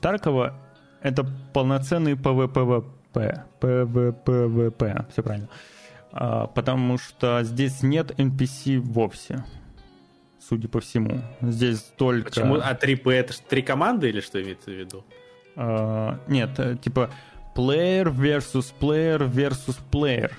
Таркова, 0.00 0.54
это 1.00 1.24
полноценный 1.52 2.16
PvPvP. 2.16 3.44
PvPvP, 3.60 5.06
все 5.12 5.22
правильно. 5.22 5.48
А, 6.12 6.46
потому 6.46 6.98
что 6.98 7.42
здесь 7.42 7.82
нет 7.82 8.10
NPC 8.18 8.78
вовсе. 8.78 9.44
Судя 10.38 10.68
по 10.68 10.80
всему. 10.80 11.22
Здесь 11.40 11.80
только... 11.96 12.30
Почему? 12.30 12.56
А 12.56 12.74
3P 12.74 13.10
это 13.12 13.32
ж 13.32 13.36
три 13.36 13.62
команды 13.62 14.08
или 14.08 14.20
что 14.20 14.42
имеется 14.42 14.70
в 14.70 14.74
виду? 14.74 15.04
А, 15.56 16.18
нет, 16.28 16.50
э, 16.58 16.76
типа 16.76 17.10
player 17.54 18.14
versus 18.14 18.72
player 18.78 19.30
versus 19.30 19.78
player. 19.90 20.32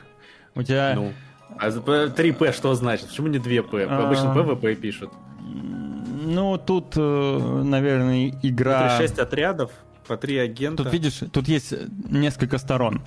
У 0.56 0.62
тебя... 0.64 0.94
Ну. 0.96 1.14
А 1.58 1.72
за- 1.72 1.80
3P 1.80 2.54
что 2.54 2.74
значит? 2.76 3.08
Почему 3.08 3.28
не 3.28 3.40
2P? 3.40 3.88
А. 3.90 4.06
Обычно 4.06 4.28
PvP 4.28 4.76
пишут. 4.76 5.12
Ну, 5.40 6.58
тут, 6.58 6.94
э, 6.96 7.62
наверное, 7.64 8.30
игра... 8.44 8.90
Внутри 8.90 9.08
6 9.08 9.20
отрядов, 9.20 9.72
по 10.08 10.18
3 10.18 10.38
агента. 10.38 10.84
Тут, 10.84 10.94
видишь, 10.94 11.20
тут 11.32 11.48
есть 11.48 11.74
несколько 12.10 12.58
сторон. 12.58 13.02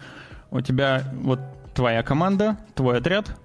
У 0.51 0.61
тебя 0.61 1.03
вот 1.15 1.41
твоя 1.77 2.03
команда, 2.03 2.57
твой 2.75 2.99
отряд, 2.99 3.37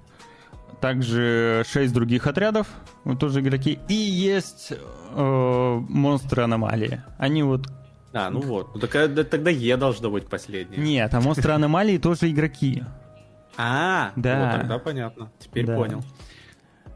также 0.80 1.64
шесть 1.70 1.94
других 1.94 2.26
отрядов, 2.26 2.68
вот 3.04 3.20
тоже 3.20 3.42
игроки, 3.42 3.78
и 3.88 3.94
есть 3.94 4.72
э, 5.12 5.80
монстры 5.90 6.42
аномалии. 6.44 7.04
Они 7.20 7.44
вот... 7.44 7.68
А, 8.14 8.30
ну 8.30 8.42
вот. 8.42 8.74
Ну, 8.74 8.82
так, 8.82 9.14
да, 9.14 9.24
тогда 9.24 9.52
Е 9.52 9.78
должно 9.78 10.10
быть 10.10 10.28
последнее. 10.28 10.82
Нет, 10.82 11.14
а 11.14 11.22
монстры 11.22 11.52
аномалии 11.54 11.98
тоже 12.00 12.32
игроки. 12.32 12.84
А, 13.58 14.12
Да. 14.16 14.40
вот 14.54 14.60
тогда 14.62 14.80
понятно. 14.80 15.32
Теперь 15.40 15.66
Да. 15.68 15.76
понял. 15.76 16.02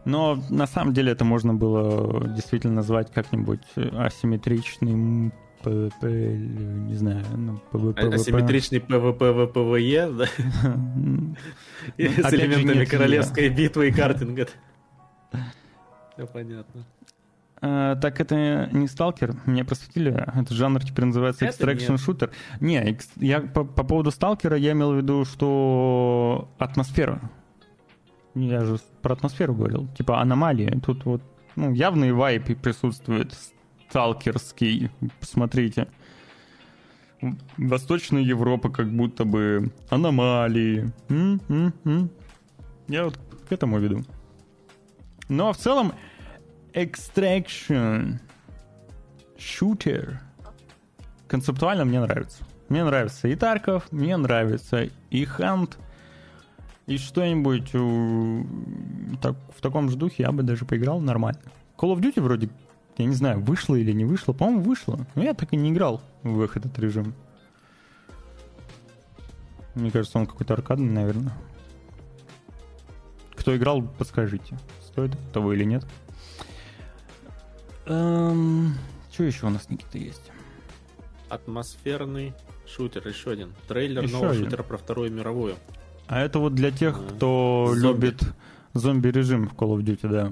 Но 0.06 0.38
на 0.50 0.68
самом 0.68 0.94
деле 0.94 1.12
это 1.12 1.26
можно 1.26 1.54
было 1.54 2.28
действительно 2.28 2.76
назвать 2.76 3.12
как-нибудь 3.12 3.62
асимметричным 3.76 5.34
PvP, 5.66 6.06
не 6.06 6.94
знаю, 6.94 7.26
ну, 7.36 7.60
PvP. 7.72 8.02
А- 8.02 8.14
Асимметричный 8.14 8.78
PvP, 8.78 9.48
VPVE, 9.48 10.12
да? 10.12 10.26
С 11.98 12.34
элементами 12.34 12.86
королевской 12.86 13.50
битвы 13.50 13.88
и 13.88 13.92
картинга. 13.92 14.48
Все 16.14 16.28
понятно. 16.28 16.86
А, 17.62 17.96
так 17.96 18.22
это 18.22 18.70
не 18.72 18.88
сталкер, 18.88 19.36
меня 19.48 19.66
просветили. 19.66 20.12
Этот 20.12 20.52
жанр 20.52 20.86
теперь 20.86 21.06
называется 21.06 21.46
Это 21.46 21.74
нет. 21.74 22.00
шутер. 22.00 22.30
Не, 22.60 22.98
я 23.16 23.42
по, 23.42 23.64
по 23.64 23.84
поводу 23.84 24.12
сталкера 24.12 24.56
я 24.56 24.74
имел 24.74 24.94
в 24.94 24.98
виду, 24.98 25.26
что 25.26 26.48
атмосфера. 26.60 27.20
Я 28.36 28.66
же 28.66 28.78
про 29.02 29.14
атмосферу 29.14 29.56
говорил. 29.56 29.88
Типа 29.98 30.22
аномалии. 30.22 30.80
Тут 30.86 31.06
вот 31.06 31.24
ну, 31.56 31.72
явный 31.72 32.12
вайп 32.12 32.62
присутствует 32.62 33.34
сталкерский. 33.96 34.92
Посмотрите. 35.22 35.88
Восточная 37.58 38.22
Европа 38.22 38.70
как 38.70 38.92
будто 38.92 39.24
бы 39.24 39.72
аномалии. 39.90 40.92
М, 41.08 41.40
м, 41.48 41.74
м. 41.86 42.10
Я 42.90 43.06
вот 43.06 43.18
к 43.48 43.54
этому 43.54 43.80
веду. 43.80 44.04
Но 45.30 45.54
в 45.54 45.58
целом 45.58 45.94
Extraction 46.74 48.20
Shooter 49.38 50.18
концептуально 51.30 51.86
мне 51.86 52.02
нравится. 52.02 52.44
Мне 52.68 52.84
нравится 52.84 53.30
и 53.30 53.36
Тарков, 53.36 53.90
мне 53.92 54.18
нравится 54.18 54.90
и 55.10 55.24
Хант, 55.24 55.78
и 56.86 56.98
что-нибудь 56.98 57.72
так, 59.22 59.38
в 59.56 59.62
таком 59.62 59.90
же 59.90 59.96
духе 59.96 60.24
я 60.24 60.34
бы 60.34 60.44
даже 60.44 60.66
поиграл 60.66 61.00
нормально. 61.00 61.40
Call 61.78 61.96
of 61.96 62.02
Duty 62.02 62.22
вроде, 62.22 62.50
я 62.98 63.06
не 63.06 63.16
знаю, 63.16 63.42
вышло 63.42 63.76
или 63.76 63.92
не 63.92 64.06
вышло. 64.06 64.34
По-моему, 64.34 64.62
вышло. 64.62 65.06
Но 65.16 65.24
я 65.24 65.34
так 65.34 65.54
и 65.54 65.58
не 65.58 65.72
играл 65.72 66.02
в 66.24 66.42
их 66.44 66.58
этот 66.58 66.78
режим. 66.80 67.14
Мне 69.76 69.92
кажется, 69.92 70.18
он 70.18 70.26
какой-то 70.26 70.54
аркадный, 70.54 70.90
наверное. 70.92 71.34
Кто 73.36 73.56
играл, 73.56 73.82
подскажите, 73.84 74.58
стоит 74.82 75.12
того 75.34 75.54
или 75.54 75.66
нет. 75.66 75.86
что 77.86 79.24
еще 79.24 79.46
у 79.48 79.50
нас, 79.50 79.70
Никита, 79.70 79.98
есть? 79.98 80.32
Атмосферный 81.30 82.34
шутер, 82.66 83.08
еще 83.08 83.32
один. 83.32 83.54
Трейлер 83.68 84.04
Еще 84.04 84.14
нового 84.14 84.32
один. 84.32 84.46
шутера 84.46 84.64
про 84.64 84.78
Вторую 84.78 85.12
мировую. 85.12 85.56
А 86.08 86.20
это 86.22 86.40
вот 86.40 86.56
для 86.56 86.72
тех, 86.72 86.98
А, 86.98 87.04
кто 87.14 87.74
зомби. 87.76 88.06
любит 88.06 88.24
зомби-режим 88.74 89.48
в 89.50 89.54
Call 89.54 89.78
of 89.78 89.84
Duty, 89.84 90.10
да. 90.10 90.32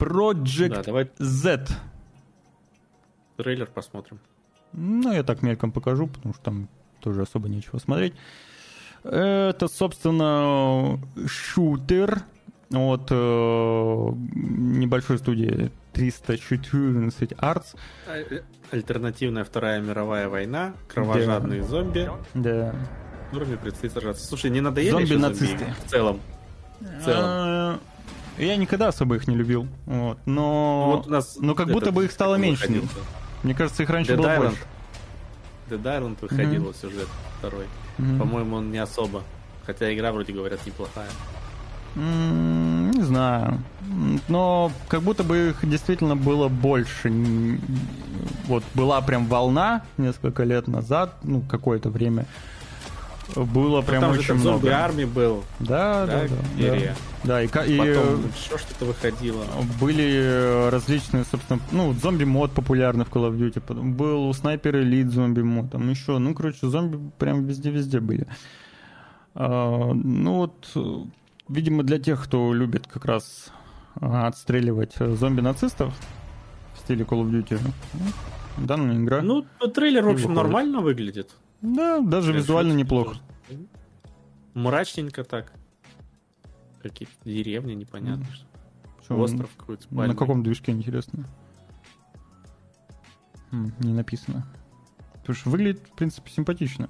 Project 0.00 0.68
Да, 0.68 0.82
давай 0.82 1.10
Z. 1.18 1.66
трейлер 3.36 3.66
посмотрим. 3.66 4.18
Ну, 4.72 5.12
я 5.12 5.22
так 5.22 5.42
мельком 5.42 5.72
покажу, 5.72 6.06
потому 6.06 6.34
что 6.34 6.42
там 6.42 6.68
тоже 7.00 7.22
особо 7.22 7.48
нечего 7.48 7.78
смотреть. 7.78 8.14
Это, 9.02 9.66
собственно, 9.68 10.98
шутер 11.26 12.22
от 12.72 13.08
э, 13.10 13.14
небольшой 14.34 15.18
студии 15.18 15.70
314 15.92 17.32
Arts. 17.32 17.76
А, 18.06 18.22
альтернативная 18.70 19.44
Вторая 19.44 19.80
мировая 19.80 20.28
война, 20.28 20.74
кровожадные 20.88 21.62
да. 21.62 21.66
зомби. 21.66 22.10
Да. 22.34 22.74
Которыми 23.30 23.56
предстоит 23.56 23.92
сражаться. 23.92 24.26
Слушай, 24.26 24.50
не 24.50 24.60
надоели 24.60 24.90
Зомби-нацисты. 24.90 25.58
зомби 25.58 25.74
в 25.86 25.90
целом? 25.90 26.20
В 26.80 27.04
целом. 27.04 27.80
Я 28.40 28.56
никогда 28.56 28.88
особо 28.88 29.16
их 29.16 29.28
не 29.28 29.36
любил. 29.36 29.68
Вот. 29.86 30.18
Но, 30.26 30.92
вот 30.96 31.06
у 31.06 31.10
нас 31.10 31.36
но 31.40 31.54
как 31.54 31.68
будто 31.68 31.92
бы 31.92 32.04
их 32.04 32.12
стало 32.12 32.36
меньше. 32.36 32.68
Выходил. 32.68 32.88
Мне 33.42 33.54
кажется, 33.54 33.82
их 33.82 33.90
раньше 33.90 34.12
Dead 34.12 34.16
было 34.16 34.26
Island. 34.26 34.38
больше. 34.38 34.62
Dead 35.70 35.82
Island 35.82 36.16
выходил 36.20 36.64
mm-hmm. 36.64 36.80
сюжет 36.80 37.08
второй. 37.38 37.66
Mm-hmm. 37.98 38.18
По-моему, 38.18 38.56
он 38.56 38.72
не 38.72 38.78
особо. 38.78 39.22
Хотя 39.64 39.92
игра, 39.94 40.12
вроде 40.12 40.32
говорят, 40.32 40.64
неплохая. 40.66 41.08
Mm, 41.96 42.96
не 42.96 43.02
знаю. 43.02 43.60
Но 44.28 44.70
как 44.88 45.02
будто 45.02 45.24
бы 45.24 45.50
их 45.50 45.68
действительно 45.68 46.16
было 46.16 46.48
больше. 46.48 47.58
Вот 48.46 48.64
была 48.74 49.00
прям 49.00 49.26
волна 49.26 49.82
несколько 49.96 50.44
лет 50.44 50.68
назад, 50.68 51.16
ну, 51.22 51.40
какое-то 51.40 51.90
время 51.90 52.26
было 53.36 53.82
прям 53.82 54.00
там 54.00 54.12
очень 54.12 54.22
же 54.22 54.34
много. 54.34 54.58
Зомби 54.60 54.68
армии 54.68 55.04
был. 55.04 55.44
Да, 55.58 56.06
да, 56.06 56.22
да. 56.28 56.28
Да, 56.58 56.94
да. 57.24 57.42
и, 57.42 57.48
Потом 57.48 57.66
и 57.66 57.68
еще 57.68 58.58
что-то 58.58 58.84
выходило. 58.86 59.44
Были 59.80 60.68
различные, 60.70 61.24
собственно, 61.24 61.60
ну, 61.72 61.92
зомби-мод 61.92 62.52
популярный 62.52 63.04
в 63.04 63.08
Call 63.10 63.30
of 63.30 63.38
Duty. 63.38 63.60
Потом 63.60 63.94
был 63.94 64.28
у 64.28 64.32
снайпер 64.32 64.78
элит 64.78 65.10
зомби-мод. 65.10 65.70
Там 65.70 65.88
еще, 65.90 66.18
ну, 66.18 66.34
короче, 66.34 66.66
зомби 66.66 66.98
прям 67.18 67.46
везде-везде 67.46 68.00
были. 68.00 68.26
А, 69.34 69.92
ну 69.92 70.36
вот, 70.36 70.76
видимо, 71.48 71.82
для 71.82 71.98
тех, 71.98 72.24
кто 72.24 72.52
любит 72.52 72.86
как 72.86 73.04
раз 73.04 73.50
отстреливать 73.94 74.94
зомби-нацистов 74.96 75.92
в 76.74 76.78
стиле 76.78 77.04
Call 77.04 77.22
of 77.22 77.30
Duty, 77.30 77.60
ну, 77.94 78.66
данная 78.66 78.96
игра. 78.96 79.20
Ну, 79.20 79.44
трейлер, 79.74 80.04
в 80.04 80.08
общем, 80.08 80.34
нормально 80.34 80.80
выглядит. 80.80 81.30
Да, 81.62 82.00
даже 82.00 82.32
визуально 82.32 82.72
неплохо. 82.72 83.16
Мрачненько 84.54 85.24
так. 85.24 85.52
Какие-то 86.82 87.12
деревни 87.24 87.74
непонятно. 87.74 88.26
Что, 89.02 89.18
Остров 89.18 89.50
какой-то. 89.56 89.86
На 89.94 90.14
каком 90.14 90.42
движке, 90.42 90.72
интересно? 90.72 91.26
Хм, 93.50 93.72
не 93.80 93.92
написано. 93.92 94.46
Потому 95.14 95.34
что 95.36 95.50
выглядит, 95.50 95.86
в 95.86 95.92
принципе, 95.96 96.30
симпатично. 96.30 96.88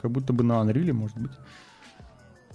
Как 0.00 0.10
будто 0.10 0.32
бы 0.32 0.44
на 0.44 0.54
Unreal, 0.62 0.92
может 0.92 1.16
быть. 1.18 1.32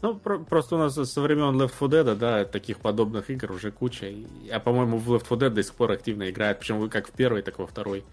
Ну, 0.02 0.16
про- 0.16 0.40
просто 0.40 0.76
у 0.76 0.78
нас 0.80 0.94
со 0.94 1.22
времен 1.22 1.60
Left 1.60 1.74
4 1.80 2.04
Dead, 2.04 2.16
да, 2.16 2.46
таких 2.46 2.80
подобных 2.80 3.30
игр 3.32 3.52
уже 3.52 3.72
куча. 3.72 4.14
А, 4.52 4.60
по-моему, 4.60 4.98
в 5.00 5.12
Left 5.12 5.24
4 5.28 5.48
Dead 5.48 5.50
до 5.50 5.64
сих 5.64 5.74
пор 5.74 5.92
активно 5.92 6.30
играют. 6.30 6.60
Причем 6.60 6.88
как 6.90 7.08
в 7.08 7.12
первой, 7.12 7.42
так 7.42 7.58
и 7.58 7.62
во 7.62 7.68
второй. 7.68 8.06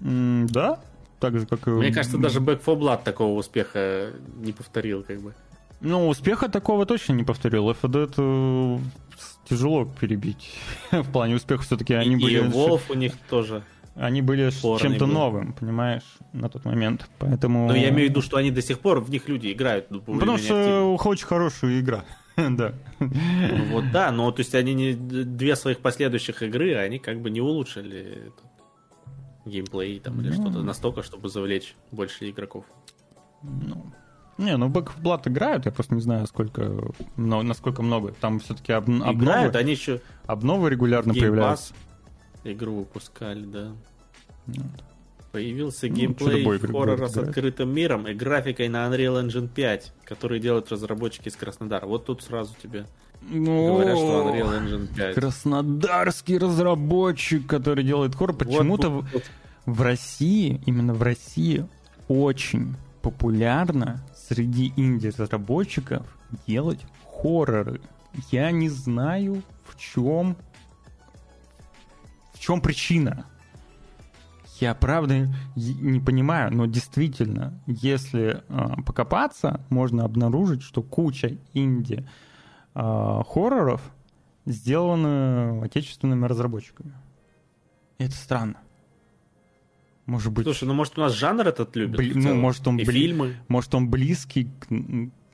Mm, 0.00 0.46
да, 0.50 0.80
так 1.20 1.38
же, 1.38 1.46
как 1.46 1.66
и... 1.66 1.70
Мне 1.70 1.92
кажется, 1.92 2.18
даже 2.18 2.40
Back 2.40 2.60
4 2.60 2.76
Blood 2.76 3.02
такого 3.04 3.38
успеха 3.38 4.12
не 4.36 4.52
повторил, 4.52 5.02
как 5.02 5.20
бы. 5.20 5.34
Ну, 5.80 6.08
успеха 6.08 6.48
такого 6.48 6.86
точно 6.86 7.12
не 7.12 7.24
повторил. 7.24 7.70
Left 7.70 7.82
4 7.82 8.04
Dead 8.04 8.80
тяжело 9.48 9.84
перебить. 10.00 10.54
в 10.90 11.10
плане 11.10 11.36
успеха 11.36 11.62
все-таки 11.62 11.94
они 11.94 12.16
и, 12.16 12.18
были... 12.18 12.38
И 12.38 12.42
Wolf 12.42 12.82
у 12.88 12.94
них 12.94 13.12
тоже. 13.30 13.62
Они 13.94 14.20
были 14.20 14.50
чем-то 14.50 15.06
новым, 15.06 15.54
понимаешь, 15.54 16.02
на 16.34 16.50
тот 16.50 16.64
момент. 16.66 17.08
Поэтому... 17.18 17.66
Но 17.68 17.74
я 17.74 17.88
имею 17.88 18.08
в 18.08 18.10
виду, 18.10 18.20
что 18.20 18.36
они 18.36 18.50
до 18.50 18.60
сих 18.60 18.80
пор 18.80 19.00
в 19.00 19.10
них 19.10 19.26
люди 19.26 19.52
играют. 19.52 19.90
Ну, 19.90 20.00
Потому 20.00 20.36
что 20.36 20.60
активно. 20.60 21.10
очень 21.10 21.26
хорошая 21.26 21.80
игра. 21.80 22.04
да. 22.36 22.74
Ну, 22.98 23.64
вот 23.70 23.90
да, 23.92 24.12
но 24.12 24.30
то 24.30 24.40
есть 24.40 24.54
они 24.54 24.74
не 24.74 24.92
две 24.92 25.56
своих 25.56 25.80
последующих 25.80 26.42
игры, 26.42 26.74
они 26.74 26.98
как 26.98 27.20
бы 27.22 27.30
не 27.30 27.40
улучшили 27.40 28.32
геймплей 29.46 29.98
там, 30.00 30.20
или 30.20 30.28
ну... 30.28 30.34
что-то 30.34 30.62
настолько, 30.62 31.02
чтобы 31.02 31.28
завлечь 31.28 31.74
больше 31.90 32.28
игроков. 32.28 32.64
Ну, 33.42 33.92
не, 34.38 34.56
ну 34.56 34.68
Back 34.68 34.88
of 34.88 35.02
Blood 35.02 35.28
играют, 35.28 35.64
я 35.64 35.72
просто 35.72 35.94
не 35.94 36.02
знаю, 36.02 36.26
сколько, 36.26 36.92
но, 37.16 37.42
насколько 37.42 37.82
много. 37.82 38.12
Там 38.20 38.40
все-таки 38.40 38.72
об, 38.72 38.84
обновы, 38.84 39.14
играют, 39.14 39.56
они 39.56 39.72
еще 39.72 40.02
обновы 40.26 40.68
регулярно 40.68 41.12
Game 41.12 41.20
появляются. 41.20 41.72
Pass 41.72 41.76
игру 42.52 42.74
выпускали, 42.80 43.44
да. 43.44 43.72
Вот. 44.46 44.84
Появился 45.32 45.88
ну, 45.88 45.94
геймплей 45.94 46.58
хоррора 46.58 47.08
с 47.08 47.16
открытым 47.16 47.74
миром 47.74 48.08
и 48.08 48.14
графикой 48.14 48.68
на 48.68 48.86
Unreal 48.86 49.26
Engine 49.26 49.48
5, 49.48 49.92
который 50.04 50.40
делают 50.40 50.70
разработчики 50.70 51.28
из 51.28 51.36
Краснодара. 51.36 51.86
Вот 51.86 52.06
тут 52.06 52.22
сразу 52.22 52.54
тебе 52.62 52.86
ну, 53.22 53.74
Говорят, 53.74 53.96
что 53.96 54.30
Unreal 54.30 54.62
Engine 54.62 54.94
5. 54.94 55.14
Краснодарский 55.14 56.38
разработчик, 56.38 57.46
который 57.46 57.84
делает 57.84 58.14
хоррор. 58.14 58.36
Почему-то 58.36 58.90
вот, 58.90 59.04
вот. 59.12 59.24
в 59.66 59.82
России, 59.82 60.60
именно 60.66 60.94
в 60.94 61.02
России, 61.02 61.66
очень 62.08 62.76
популярно 63.02 64.04
среди 64.14 64.72
инди-разработчиков 64.76 66.06
делать 66.46 66.80
хорроры. 67.22 67.80
Я 68.30 68.50
не 68.50 68.68
знаю, 68.68 69.42
в 69.64 69.78
чем 69.78 70.36
в 72.32 72.38
чем 72.38 72.60
причина. 72.60 73.26
Я 74.60 74.74
правда 74.74 75.28
не 75.54 76.00
понимаю, 76.00 76.52
но 76.52 76.66
действительно, 76.66 77.60
если 77.66 78.42
э, 78.48 78.82
покопаться, 78.86 79.60
можно 79.68 80.04
обнаружить, 80.04 80.62
что 80.62 80.82
куча 80.82 81.36
инди 81.52 82.08
э, 82.76 83.22
хорроров 83.26 83.82
сделаны 84.44 85.62
отечественными 85.64 86.26
разработчиками. 86.26 86.92
И 87.98 88.04
это 88.04 88.14
странно. 88.14 88.58
Может 90.04 90.32
быть. 90.32 90.44
Слушай, 90.44 90.64
ну 90.68 90.74
может 90.74 90.96
у 90.98 91.00
нас 91.00 91.12
жанр 91.12 91.48
этот 91.48 91.74
любит? 91.74 91.96
Бли... 91.96 92.14
Ну, 92.14 92.34
может 92.34 92.66
он, 92.68 92.76
бли... 92.76 92.84
фильмы. 92.86 93.36
может 93.48 93.74
он 93.74 93.90
близкий 93.90 94.48
к, 94.60 94.68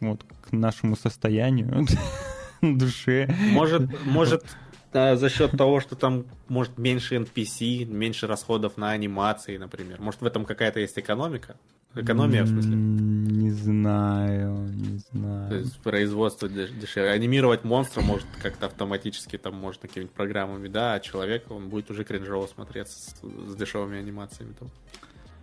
вот, 0.00 0.24
к 0.40 0.52
нашему 0.52 0.96
состоянию 0.96 1.86
душе. 2.62 3.34
Может, 3.52 3.90
может 4.06 4.44
а, 4.92 5.16
за 5.16 5.28
счет 5.28 5.52
того, 5.52 5.80
что 5.80 5.96
там 5.96 6.24
может 6.48 6.78
меньше 6.78 7.16
NPC, 7.16 7.84
меньше 7.84 8.26
расходов 8.26 8.76
на 8.76 8.90
анимации, 8.90 9.56
например. 9.56 10.00
Может 10.00 10.20
в 10.20 10.26
этом 10.26 10.44
какая-то 10.44 10.80
есть 10.80 10.98
экономика? 10.98 11.56
Экономия, 11.94 12.44
в 12.44 12.48
смысле? 12.48 12.74
Не 12.74 13.50
знаю, 13.50 14.70
не 14.72 14.98
знаю. 15.12 15.50
То 15.50 15.56
есть 15.56 15.78
производство 15.80 16.48
дешевле. 16.48 17.10
Анимировать 17.10 17.64
монстра 17.64 18.00
может 18.00 18.26
как-то 18.42 18.66
автоматически, 18.66 19.36
там, 19.36 19.56
можно 19.56 19.82
какими-нибудь 19.82 20.14
программами, 20.14 20.68
да, 20.68 20.94
а 20.94 21.00
человек, 21.00 21.50
он 21.50 21.68
будет 21.68 21.90
уже 21.90 22.04
кринжово 22.04 22.46
смотреться 22.46 22.98
с, 22.98 23.14
с 23.50 23.56
дешевыми 23.56 23.98
анимациями. 23.98 24.54
Там. 24.58 24.70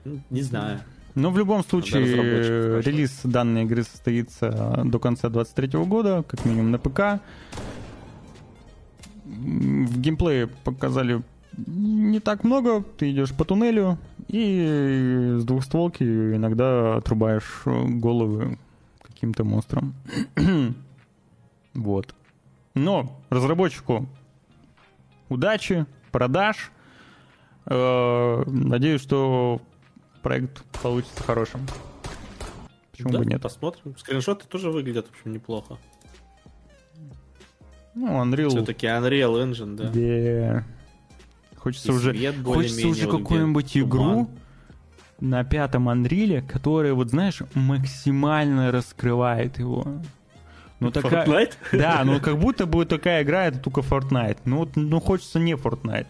Ну, 0.06 0.20
не 0.32 0.42
знаю. 0.42 0.80
Но 1.14 1.30
в 1.32 1.38
любом 1.38 1.64
случае, 1.64 2.82
релиз 2.82 3.20
данной 3.24 3.64
игры 3.64 3.84
состоится 3.84 4.82
до 4.86 5.00
конца 5.00 5.30
2023 5.30 5.80
года, 5.86 6.24
как 6.28 6.46
минимум 6.46 6.72
на 6.72 6.80
ПК. 6.80 7.22
В 9.30 10.00
геймплее 10.00 10.48
показали 10.48 11.22
не 11.68 12.20
так 12.20 12.44
много. 12.44 12.84
Ты 12.98 13.12
идешь 13.12 13.34
по 13.34 13.46
туннелю 13.46 13.98
и 14.28 15.36
с 15.38 15.44
двухстволки 15.44 16.04
иногда 16.04 16.96
отрубаешь 16.96 17.64
головы 17.66 18.58
каким-то 19.02 19.44
монстрам. 19.44 19.94
вот. 21.74 22.16
Но 22.74 23.22
разработчику 23.30 24.08
удачи, 25.28 25.86
продаж. 26.12 26.72
Э, 27.66 28.44
надеюсь, 28.48 29.02
что 29.02 29.62
проект 30.24 30.64
получится 30.82 31.24
хорошим. 31.24 31.62
Почему 32.92 33.12
да, 33.12 33.20
бы 33.20 33.26
нет? 33.26 33.42
Посмотрим. 33.42 33.96
Скриншоты 33.98 34.46
тоже 34.48 34.72
выглядят, 34.72 35.08
в 35.08 35.12
общем, 35.12 35.34
неплохо. 35.34 35.78
Ну, 37.96 38.24
Unreal. 38.24 38.50
Все-таки 38.50 38.88
Unreal 38.88 39.44
Engine, 39.44 39.76
да. 39.76 39.84
Yeah. 39.86 40.64
Хочется 41.56 41.92
и 41.92 41.96
уже, 41.96 42.34
хочется 42.44 42.88
уже 42.88 43.08
какую-нибудь 43.08 43.78
игру 43.78 44.30
на 45.20 45.44
пятом 45.44 45.90
Анриле, 45.90 46.42
которая, 46.42 46.94
вот 46.94 47.10
знаешь, 47.10 47.42
максимально 47.54 48.72
раскрывает 48.72 49.60
его. 49.60 49.86
Ну, 50.80 50.92
такая... 50.92 51.26
Fortnite? 51.26 51.54
Да, 51.74 52.04
ну 52.06 52.22
как 52.22 52.40
будто 52.40 52.66
бы 52.66 52.86
такая 52.86 53.24
игра, 53.24 53.48
это 53.48 53.60
только 53.60 53.82
Fortnite. 53.82 54.38
Ну, 54.46 54.60
вот, 54.60 54.76
ну 54.76 55.00
хочется 55.02 55.40
не 55.40 55.54
Fortnite. 55.54 56.08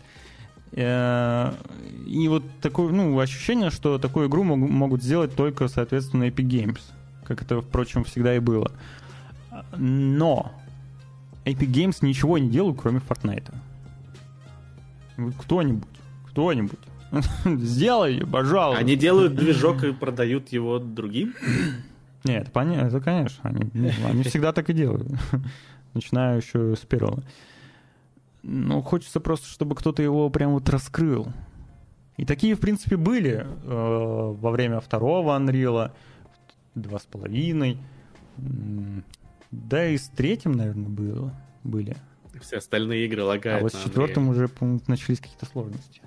Э, 0.74 1.54
и 2.06 2.28
вот 2.28 2.44
такое, 2.62 2.92
ну, 2.92 3.20
ощущение, 3.20 3.72
что 3.72 3.98
такую 3.98 4.28
игру 4.28 4.44
могут 4.44 5.02
сделать 5.02 5.36
только, 5.36 5.68
соответственно, 5.68 6.26
Epic 6.26 6.48
Games. 6.48 6.82
Как 7.26 7.42
это, 7.42 7.62
впрочем, 7.62 8.04
всегда 8.04 8.36
и 8.36 8.40
было. 8.40 8.72
Но 9.76 10.52
Epic 11.52 11.72
Games 11.72 11.98
ничего 12.02 12.38
не 12.38 12.50
делают, 12.50 12.80
кроме 12.82 13.00
Fortnite. 13.00 13.54
Кто-нибудь, 15.40 15.88
кто-нибудь. 16.30 16.80
Сделай, 17.46 18.26
пожалуйста. 18.26 18.80
Они 18.80 18.96
делают 18.96 19.36
движок 19.36 19.84
и 19.84 19.92
продают 19.92 20.50
его 20.50 20.80
другим? 20.80 21.34
Нет, 22.24 22.52
понятно, 22.52 22.88
это 22.88 23.02
конечно. 23.02 23.50
Они, 23.50 23.70
ну, 23.74 23.90
они 24.06 24.24
всегда 24.24 24.52
так 24.54 24.70
и 24.70 24.74
делают. 24.74 25.08
Начинаю 25.94 26.38
еще 26.38 26.76
с 26.76 26.80
первого. 26.80 27.24
Ну, 28.44 28.82
хочется 28.82 29.20
просто, 29.20 29.48
чтобы 29.48 29.76
кто-то 29.76 30.02
его 30.02 30.30
прям 30.30 30.52
вот 30.52 30.70
раскрыл. 30.70 31.28
И 32.18 32.26
такие, 32.26 32.56
в 32.56 32.60
принципе, 32.60 32.98
были 32.98 33.46
э, 33.46 33.46
во 33.66 34.52
время 34.52 34.80
второго 34.80 35.38
Unreal, 35.38 35.92
два 36.76 37.00
с 37.00 37.04
половиной. 37.04 37.78
Да 39.52 39.86
и 39.88 39.98
с 39.98 40.10
третьим, 40.10 40.52
наверное, 40.54 40.90
было, 40.90 41.34
были. 41.64 41.98
Все 42.42 42.58
остальные 42.58 43.06
игры 43.06 43.24
лагают. 43.24 43.60
А 43.60 43.64
вот 43.64 43.74
с 43.74 43.84
четвертым 43.84 44.30
уже, 44.30 44.50
начались 44.88 45.20
какие-то 45.20 45.46
сложности. 45.46 46.02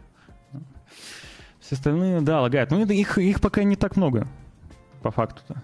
Все 1.60 1.74
остальные, 1.76 2.20
да, 2.20 2.40
лагают. 2.40 2.70
Ну, 2.70 2.84
их, 2.84 3.18
их 3.18 3.40
пока 3.40 3.62
не 3.62 3.76
так 3.76 3.96
много, 3.96 4.26
по 5.02 5.10
факту-то. 5.10 5.62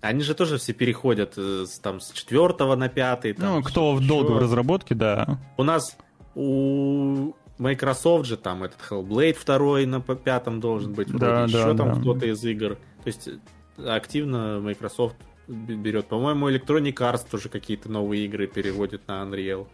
Они 0.00 0.22
же 0.22 0.34
тоже 0.34 0.58
все 0.58 0.72
переходят 0.72 1.34
э, 1.36 1.64
там, 1.80 2.00
с 2.00 2.10
четвертого 2.10 2.74
на 2.74 2.88
пятый. 2.88 3.34
Там, 3.34 3.56
ну, 3.56 3.62
кто 3.62 3.94
в 3.94 4.04
долгой 4.04 4.40
разработке, 4.40 4.96
да. 4.96 5.38
У 5.56 5.62
нас 5.62 5.96
у 6.34 7.34
Microsoft 7.58 8.26
же 8.26 8.36
там 8.36 8.64
этот 8.64 8.80
Hellblade 8.90 9.34
второй 9.34 9.86
на 9.86 10.00
пятом 10.00 10.60
должен 10.60 10.92
быть. 10.92 11.08
Вроде 11.08 11.24
да, 11.24 11.44
еще 11.44 11.72
да, 11.72 11.74
там 11.76 11.94
да. 11.94 12.00
кто-то 12.00 12.26
из 12.26 12.42
игр. 12.44 12.74
То 12.74 13.06
есть 13.06 13.28
э, 13.28 13.88
активно 13.88 14.58
Microsoft 14.60 15.14
берет. 15.48 16.06
По-моему, 16.06 16.50
Electronic 16.50 16.94
Arts 16.94 17.26
тоже 17.30 17.48
какие-то 17.48 17.90
новые 17.90 18.24
игры 18.26 18.46
переводит 18.46 19.06
на 19.08 19.22
Unreal. 19.22 19.66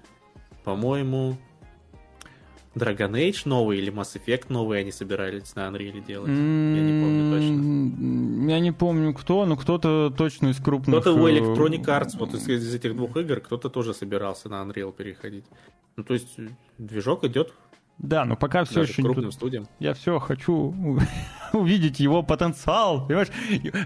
По-моему, 0.65 1.36
Dragon 2.74 3.12
Age 3.12 3.43
новый 3.45 3.78
или 3.78 3.93
Mass 3.93 4.19
Effect 4.19 4.47
новый 4.49 4.81
они 4.81 4.93
собирались 4.93 5.55
на 5.55 5.69
Unreal 5.69 6.05
делать. 6.05 6.31
Mm-hmm. 6.31 6.77
Я 6.77 6.82
не 6.82 7.03
помню 7.03 7.31
точно. 7.32 8.51
Я 8.51 8.61
не 8.61 8.73
помню 8.73 9.15
кто, 9.15 9.47
но 9.47 9.57
кто-то 9.57 10.12
точно 10.16 10.49
из 10.49 10.59
крупных... 10.59 11.01
Кто-то 11.01 11.19
у 11.19 11.27
э, 11.27 11.39
Electronic 11.39 11.85
Arts, 11.85 12.16
вот 12.19 12.35
из, 12.35 12.49
из 12.49 12.74
этих 12.74 12.97
двух 12.97 13.16
игр, 13.16 13.40
кто-то 13.40 13.69
тоже 13.69 13.95
собирался 13.95 14.49
на 14.49 14.62
Unreal 14.62 14.93
переходить. 14.93 15.45
Ну, 15.97 16.05
то 16.05 16.15
есть, 16.15 16.36
движок 16.78 17.24
идет 17.24 17.53
да, 17.98 18.24
но 18.24 18.36
пока 18.36 18.64
все 18.64 18.76
Даже 18.76 18.92
еще 18.92 19.02
крупным 19.02 19.26
не... 19.26 19.32
студиям. 19.32 19.68
Я 19.80 19.92
все 19.92 20.20
хочу 20.20 20.72
увидеть 21.52 21.98
его 21.98 22.22
потенциал, 22.22 23.06
понимаешь? 23.06 23.28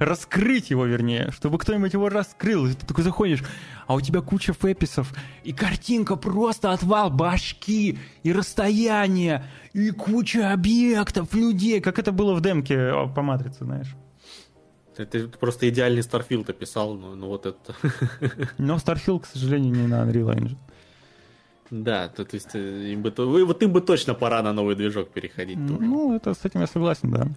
Раскрыть 0.01 0.68
его, 0.68 0.84
вернее, 0.84 1.30
чтобы 1.32 1.59
кто-нибудь 1.59 1.94
его 1.94 2.10
раскрыл. 2.10 2.66
И 2.66 2.74
ты 2.74 2.86
такой 2.86 3.05
заходишь, 3.05 3.43
а 3.86 3.94
у 3.94 4.02
тебя 4.02 4.20
куча 4.20 4.52
фэписов, 4.52 5.14
и 5.44 5.52
картинка 5.55 6.16
просто 6.16 6.72
отвал 6.72 7.10
башки, 7.10 7.98
и 8.22 8.32
расстояние, 8.32 9.47
и 9.72 9.90
куча 9.90 10.52
объектов, 10.52 11.34
людей, 11.34 11.80
как 11.80 11.98
это 11.98 12.12
было 12.12 12.34
в 12.34 12.43
демке 12.43 12.93
по 13.14 13.22
Матрице, 13.22 13.64
знаешь. 13.64 13.97
Ты, 14.94 15.06
ты 15.06 15.26
просто 15.26 15.70
идеальный 15.70 16.02
Starfield 16.02 16.51
описал, 16.51 16.94
ну, 16.94 17.14
ну 17.14 17.28
вот 17.28 17.47
это. 17.47 17.74
Но 18.59 18.76
Starfield, 18.76 19.20
к 19.20 19.26
сожалению, 19.26 19.74
не 19.74 19.86
на 19.86 20.02
Unreal 20.02 20.36
Engine. 20.36 20.59
Да, 21.73 22.09
то, 22.09 22.27
то 22.27 22.36
есть 22.36 22.51
э, 22.53 22.93
им 22.93 23.01
бы, 23.01 23.15
вот 23.16 23.62
им 23.62 23.73
бы 23.73 23.81
точно 23.81 24.12
пора 24.12 24.43
на 24.43 24.53
новый 24.53 24.77
движок 24.77 25.09
переходить. 25.09 25.57
Ну, 25.57 26.15
это 26.15 26.35
с 26.35 26.44
этим 26.44 26.61
я 26.61 26.66
согласен, 26.66 27.11
да. 27.11 27.28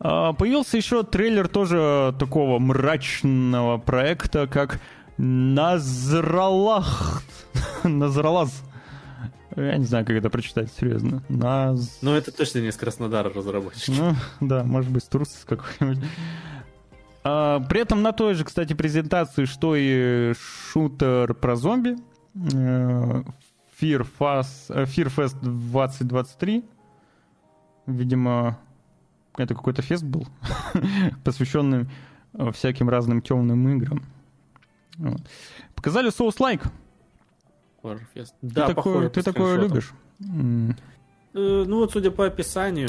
А, 0.00 0.32
появился 0.32 0.76
еще 0.76 1.04
трейлер 1.04 1.46
тоже 1.46 2.12
такого 2.18 2.58
мрачного 2.58 3.78
проекта, 3.78 4.48
как 4.48 4.80
Назралах. 5.16 7.22
Назралаз. 7.84 8.64
Я 9.54 9.76
не 9.76 9.84
знаю, 9.84 10.04
как 10.04 10.16
это 10.16 10.28
прочитать, 10.28 10.68
серьезно. 10.78 11.22
Наз... 11.28 11.98
Ну, 12.02 12.14
это 12.14 12.32
точно 12.32 12.58
не 12.58 12.70
из 12.70 12.76
Краснодара 12.76 13.32
разработчики. 13.32 13.96
Ну, 13.96 14.16
да, 14.40 14.64
может 14.64 14.90
быть, 14.90 15.08
Турс 15.08 15.44
какой-нибудь. 15.46 16.04
А, 17.22 17.60
при 17.60 17.80
этом 17.80 18.02
на 18.02 18.10
той 18.10 18.34
же, 18.34 18.44
кстати, 18.44 18.72
презентации, 18.72 19.44
что 19.44 19.76
и 19.76 20.34
шутер 20.34 21.32
про 21.34 21.54
зомби, 21.54 21.96
Fear 22.36 24.06
Fest, 24.18 24.70
э, 24.70 24.84
Fear 24.84 25.08
Fest 25.14 25.36
2023. 25.42 26.64
Видимо, 27.86 28.58
это 29.36 29.54
какой-то 29.54 29.82
фест 29.82 30.04
был, 30.04 30.26
посвященный 31.24 31.86
э, 32.34 32.50
всяким 32.52 32.88
разным 32.88 33.22
темным 33.22 33.68
играм. 33.76 34.02
Вот. 34.98 35.20
Показали 35.74 36.10
Like. 36.10 36.66
Horrorfest. 37.82 38.32
Да, 38.42 38.66
ты 38.66 38.74
такое, 38.74 39.08
ты 39.08 39.22
такое 39.22 39.60
любишь? 39.60 39.92
Ну 41.38 41.80
вот, 41.80 41.92
судя 41.92 42.10
по 42.10 42.24
описанию, 42.24 42.88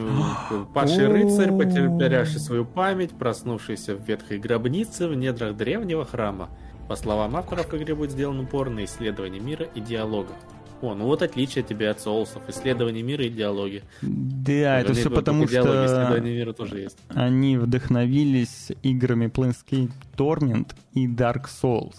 падший 0.73 1.07
рыцарь, 1.07 1.51
потерявший 1.51 2.39
свою 2.39 2.63
память, 2.63 3.11
проснувшийся 3.11 3.95
в 3.95 4.07
ветхой 4.07 4.39
гробнице 4.39 5.09
в 5.09 5.15
недрах 5.15 5.57
древнего 5.57 6.05
храма. 6.05 6.49
По 6.88 6.95
словам 6.95 7.35
авторов, 7.35 7.72
в 7.72 7.77
игре 7.77 7.95
будет 7.95 8.11
сделан 8.11 8.39
упор 8.39 8.69
на 8.69 8.85
исследование 8.85 9.41
мира 9.41 9.65
и 9.76 9.81
диалога. 9.81 10.34
О, 10.81 10.93
ну 10.93 11.05
вот 11.05 11.23
отличие 11.23 11.64
тебе 11.64 11.89
от 11.89 11.99
соусов. 11.99 12.47
Исследование 12.49 13.01
мира 13.01 13.26
и 13.26 13.30
диалоги. 13.30 13.84
Да, 14.01 14.80
это 14.80 14.93
все 14.93 15.09
потому, 15.09 15.47
что 15.47 15.85
исследование 15.85 16.35
мира 16.35 16.53
тоже 16.53 16.80
есть. 16.80 16.97
они 17.09 17.57
вдохновились 17.57 18.72
играми 18.84 19.26
Planescape 19.26 19.91
Torment 20.15 20.76
и 20.93 21.07
Dark 21.07 21.45
Souls. 21.45 21.95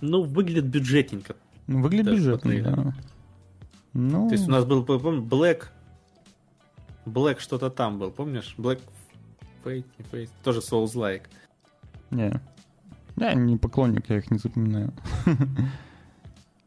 Ну, 0.00 0.22
выглядит 0.22 0.66
бюджетненько. 0.66 1.36
Ну, 1.66 1.82
выглядит 1.82 2.14
бюджетно, 2.14 2.62
да. 2.62 2.94
Ну... 3.92 4.28
То 4.28 4.34
есть 4.34 4.48
у 4.48 4.50
нас 4.50 4.64
был, 4.64 4.84
помню, 4.84 5.22
Black... 5.22 5.64
Black 7.04 7.40
что-то 7.40 7.70
там 7.70 7.98
был, 7.98 8.10
помнишь? 8.10 8.54
Black 8.56 8.80
Fate, 9.64 9.84
не 9.98 10.04
Fate, 10.10 10.30
тоже 10.42 10.60
Souls-like. 10.60 11.22
Не. 12.10 12.40
Я 13.22 13.34
не 13.34 13.56
поклонник, 13.56 14.08
я 14.10 14.18
их 14.18 14.30
не 14.30 14.38
запоминаю. 14.38 14.92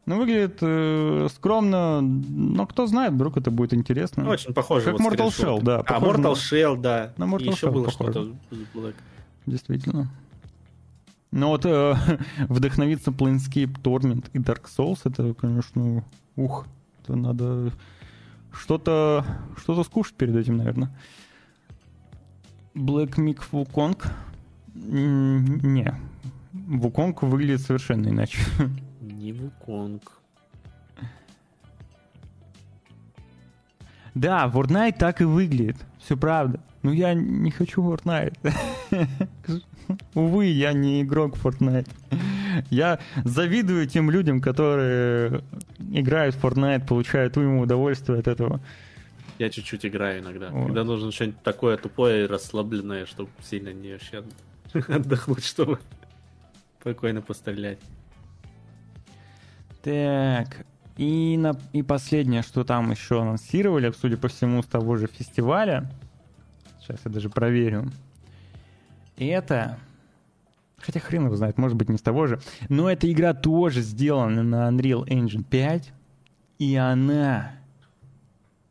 Ну, 0.08 0.18
выглядит 0.18 0.58
э, 0.60 1.26
скромно, 1.34 2.00
но 2.00 2.64
кто 2.68 2.86
знает, 2.86 3.14
вдруг 3.14 3.38
это 3.38 3.50
будет 3.50 3.74
интересно. 3.74 4.28
Очень 4.28 4.54
похоже. 4.54 4.92
Как 4.92 5.00
вот 5.00 5.12
Mortal 5.12 5.28
Shell, 5.30 5.60
да. 5.60 5.82
А, 5.84 5.98
Mortal 5.98 6.18
на... 6.18 6.28
Shell, 6.28 6.80
да. 6.80 7.12
На 7.16 7.24
Mortal 7.24 7.50
Еще 7.50 7.66
Shell 7.66 7.72
было 7.72 7.90
что-то. 7.90 8.28
Действительно. 9.46 10.08
Но 11.32 11.48
вот 11.48 11.66
э, 11.66 11.96
вдохновиться 12.48 13.10
Planescape 13.10 13.82
Torment 13.82 14.30
и 14.32 14.38
Dark 14.38 14.66
Souls, 14.66 15.00
это, 15.02 15.34
конечно, 15.34 16.04
ух, 16.36 16.68
это 17.02 17.16
надо 17.16 17.72
что-то 18.52 19.24
что-то 19.56 19.82
скушать 19.82 20.14
перед 20.14 20.36
этим, 20.36 20.56
наверное. 20.56 20.96
Black 22.76 23.16
Mick 23.16 23.40
Wukong. 23.50 24.00
Не, 24.74 25.94
Вуконг 26.66 27.22
выглядит 27.22 27.60
совершенно 27.60 28.08
иначе. 28.08 28.38
Не 29.00 29.32
Вуконг. 29.32 30.02
Да, 34.14 34.50
Fortnite 34.52 34.96
так 34.98 35.20
и 35.20 35.24
выглядит. 35.24 35.76
Все 35.98 36.16
правда. 36.16 36.60
Но 36.82 36.92
я 36.92 37.14
не 37.14 37.50
хочу 37.50 37.82
Fortnite. 37.82 38.36
Увы, 40.14 40.46
я 40.46 40.72
не 40.72 41.02
игрок 41.02 41.36
Fortnite. 41.36 41.88
Я 42.70 42.98
завидую 43.24 43.86
тем 43.86 44.10
людям, 44.10 44.40
которые 44.40 45.42
играют 45.92 46.34
в 46.34 46.44
Fortnite, 46.44 46.86
получают 46.86 47.36
уйму 47.36 47.60
удовольствия 47.60 48.18
от 48.18 48.26
этого. 48.26 48.60
Я 49.38 49.50
чуть-чуть 49.50 49.84
играю 49.84 50.22
иногда. 50.22 50.48
Вот. 50.48 50.66
Когда 50.66 50.82
нужно 50.84 51.12
что-нибудь 51.12 51.42
такое 51.42 51.76
тупое 51.76 52.24
и 52.24 52.26
расслабленное, 52.26 53.04
чтобы 53.04 53.30
сильно 53.42 53.72
не 53.72 53.92
вообще 53.92 54.24
отдохнуть, 54.88 55.44
чтобы 55.44 55.78
спокойно 56.86 57.20
пострелять. 57.20 57.80
Так, 59.82 60.64
и, 60.96 61.36
на, 61.36 61.58
и 61.72 61.82
последнее, 61.82 62.42
что 62.42 62.62
там 62.62 62.92
еще 62.92 63.22
анонсировали, 63.22 63.90
судя 63.90 64.16
по 64.16 64.28
всему, 64.28 64.62
с 64.62 64.66
того 64.66 64.96
же 64.96 65.08
фестиваля. 65.08 65.90
Сейчас 66.80 67.00
я 67.04 67.10
даже 67.10 67.28
проверю. 67.28 67.90
Это... 69.16 69.80
Хотя 70.78 71.00
хрен 71.00 71.24
его 71.24 71.34
знает, 71.34 71.58
может 71.58 71.76
быть, 71.76 71.88
не 71.88 71.98
с 71.98 72.02
того 72.02 72.28
же. 72.28 72.38
Но 72.68 72.88
эта 72.88 73.10
игра 73.10 73.34
тоже 73.34 73.80
сделана 73.80 74.44
на 74.44 74.68
Unreal 74.68 75.08
Engine 75.08 75.42
5. 75.42 75.92
И 76.60 76.76
она... 76.76 77.50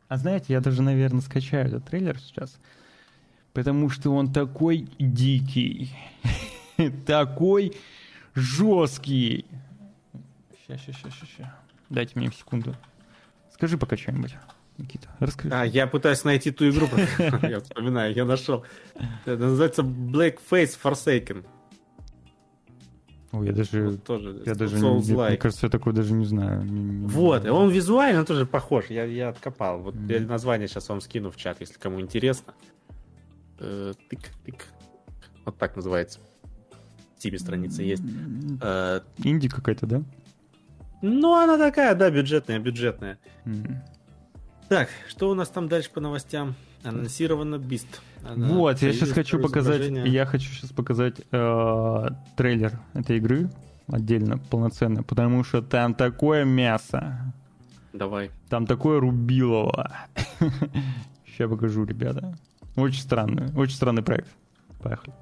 А 0.08 0.16
знаете, 0.16 0.54
я 0.54 0.60
даже, 0.60 0.80
наверное, 0.80 1.20
скачаю 1.20 1.66
этот 1.66 1.84
трейлер 1.84 2.18
сейчас. 2.18 2.58
Потому 3.52 3.90
что 3.90 4.14
он 4.14 4.32
такой 4.32 4.88
дикий. 4.98 5.94
такой 7.06 7.74
жесткий. 8.36 9.46
Сейчас, 10.66 10.82
сейчас, 10.82 10.96
сейчас, 10.96 11.14
сейчас. 11.14 11.46
Дайте 11.88 12.12
мне 12.18 12.30
секунду. 12.30 12.74
Скажи 13.52 13.78
пока 13.78 13.96
что-нибудь. 13.96 14.36
Никита, 14.78 15.08
расскажи. 15.20 15.54
А, 15.54 15.64
я 15.64 15.86
пытаюсь 15.86 16.22
найти 16.24 16.50
ту 16.50 16.68
игру, 16.68 16.86
я 17.42 17.60
вспоминаю, 17.60 18.14
я 18.14 18.26
нашел. 18.26 18.64
Это 19.24 19.38
называется 19.38 19.82
Black 19.82 20.38
Face 20.50 20.76
Forsaken. 20.82 21.46
Ой, 23.32 23.46
я 23.46 23.52
даже, 23.52 23.88
вот 23.88 24.04
тоже, 24.04 24.42
я 24.44 24.54
даже 24.54 24.78
не, 24.78 25.12
мне 25.12 25.36
кажется, 25.36 25.66
я 25.66 25.70
такой 25.70 25.94
даже 25.94 26.12
не 26.12 26.26
знаю. 26.26 26.62
Вот, 27.08 27.46
и 27.46 27.48
он 27.48 27.70
визуально 27.70 28.26
тоже 28.26 28.44
похож, 28.44 28.86
я, 28.90 29.04
я 29.04 29.30
откопал. 29.30 29.80
Вот 29.80 29.94
mm. 29.94 30.12
я 30.12 30.26
название 30.26 30.68
сейчас 30.68 30.88
вам 30.90 31.00
скину 31.00 31.30
в 31.30 31.36
чат, 31.36 31.60
если 31.60 31.78
кому 31.78 32.00
интересно. 32.00 32.54
Э, 33.58 33.94
тык, 34.10 34.20
тык. 34.44 34.66
Вот 35.44 35.56
так 35.56 35.76
называется. 35.76 36.20
В 37.30 37.34
Steam 37.34 37.38
страница 37.38 37.82
есть. 37.82 38.02
Э, 38.60 39.00
Инди 39.18 39.48
какая-то, 39.48 39.86
да? 39.86 40.02
Ну, 41.02 41.34
она 41.34 41.58
такая, 41.58 41.94
да, 41.94 42.10
бюджетная, 42.10 42.58
бюджетная. 42.58 43.18
М. 43.44 43.82
Так, 44.68 44.88
что 45.08 45.30
у 45.30 45.34
нас 45.34 45.48
там 45.48 45.68
дальше 45.68 45.90
по 45.90 46.00
новостям? 46.00 46.54
Анонсировано 46.82 47.58
Бист. 47.58 48.00
Она 48.24 48.48
Вот, 48.48 48.80
я 48.82 48.92
сейчас 48.92 49.10
хочу 49.10 49.40
показать, 49.40 49.90
я 50.06 50.24
хочу 50.26 50.50
сейчас 50.52 50.70
показать 50.70 51.20
э, 51.32 52.08
трейлер 52.36 52.78
этой 52.94 53.16
игры 53.18 53.50
отдельно, 53.88 54.38
полноценно, 54.38 55.02
потому 55.02 55.44
что 55.44 55.62
там 55.62 55.94
такое 55.94 56.44
мясо, 56.44 57.32
Давай. 57.92 58.30
там 58.48 58.66
такое 58.66 59.00
рубилово. 59.00 59.92
Сейчас 61.26 61.50
покажу, 61.50 61.84
ребята. 61.84 62.36
Очень 62.76 63.02
странный, 63.02 63.52
очень 63.54 63.76
странный 63.76 64.02
проект. 64.02 64.28
Поехали. 64.80 65.12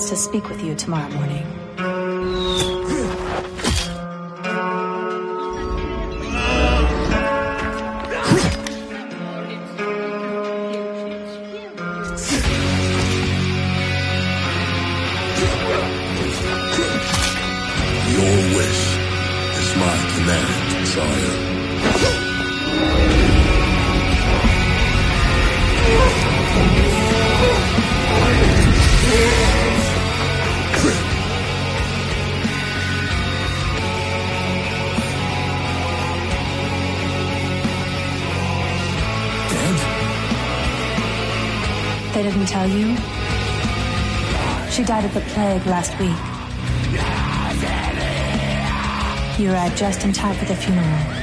Wants 0.00 0.08
to 0.08 0.16
speak 0.16 0.48
with 0.48 0.62
you 0.64 0.74
tomorrow 0.74 1.10
morning. 1.10 1.59
They 42.20 42.30
didn't 42.30 42.48
tell 42.48 42.68
you? 42.68 42.96
She 44.70 44.84
died 44.84 45.06
of 45.06 45.14
the 45.14 45.22
plague 45.32 45.64
last 45.64 45.98
week. 45.98 46.12
You 49.40 49.54
arrived 49.54 49.78
just 49.78 50.04
in 50.04 50.12
time 50.12 50.36
for 50.36 50.44
the 50.44 50.54
funeral. 50.54 51.19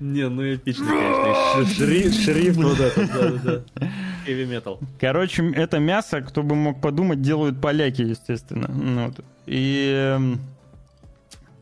Не, 0.00 0.28
ну 0.28 0.54
эпично, 0.54 0.86
конечно. 0.86 2.12
Шрифт 2.12 2.56
вот 2.56 2.78
этот, 2.78 3.12
да-да-да. 3.12 3.88
Heavy. 4.26 4.86
Короче, 5.00 5.50
это 5.52 5.78
мясо, 5.78 6.20
кто 6.20 6.42
бы 6.42 6.54
мог 6.54 6.80
подумать, 6.80 7.20
делают 7.22 7.60
поляки, 7.60 8.02
естественно. 8.02 8.68
Ну. 8.68 9.12
И 9.46 9.92
эм, 9.94 10.40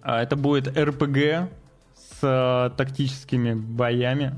а 0.03 0.23
это 0.23 0.37
будет 0.37 0.77
РПГ 0.77 1.51
с 1.95 2.21
э, 2.23 2.71
тактическими 2.77 3.55
боями. 3.55 4.35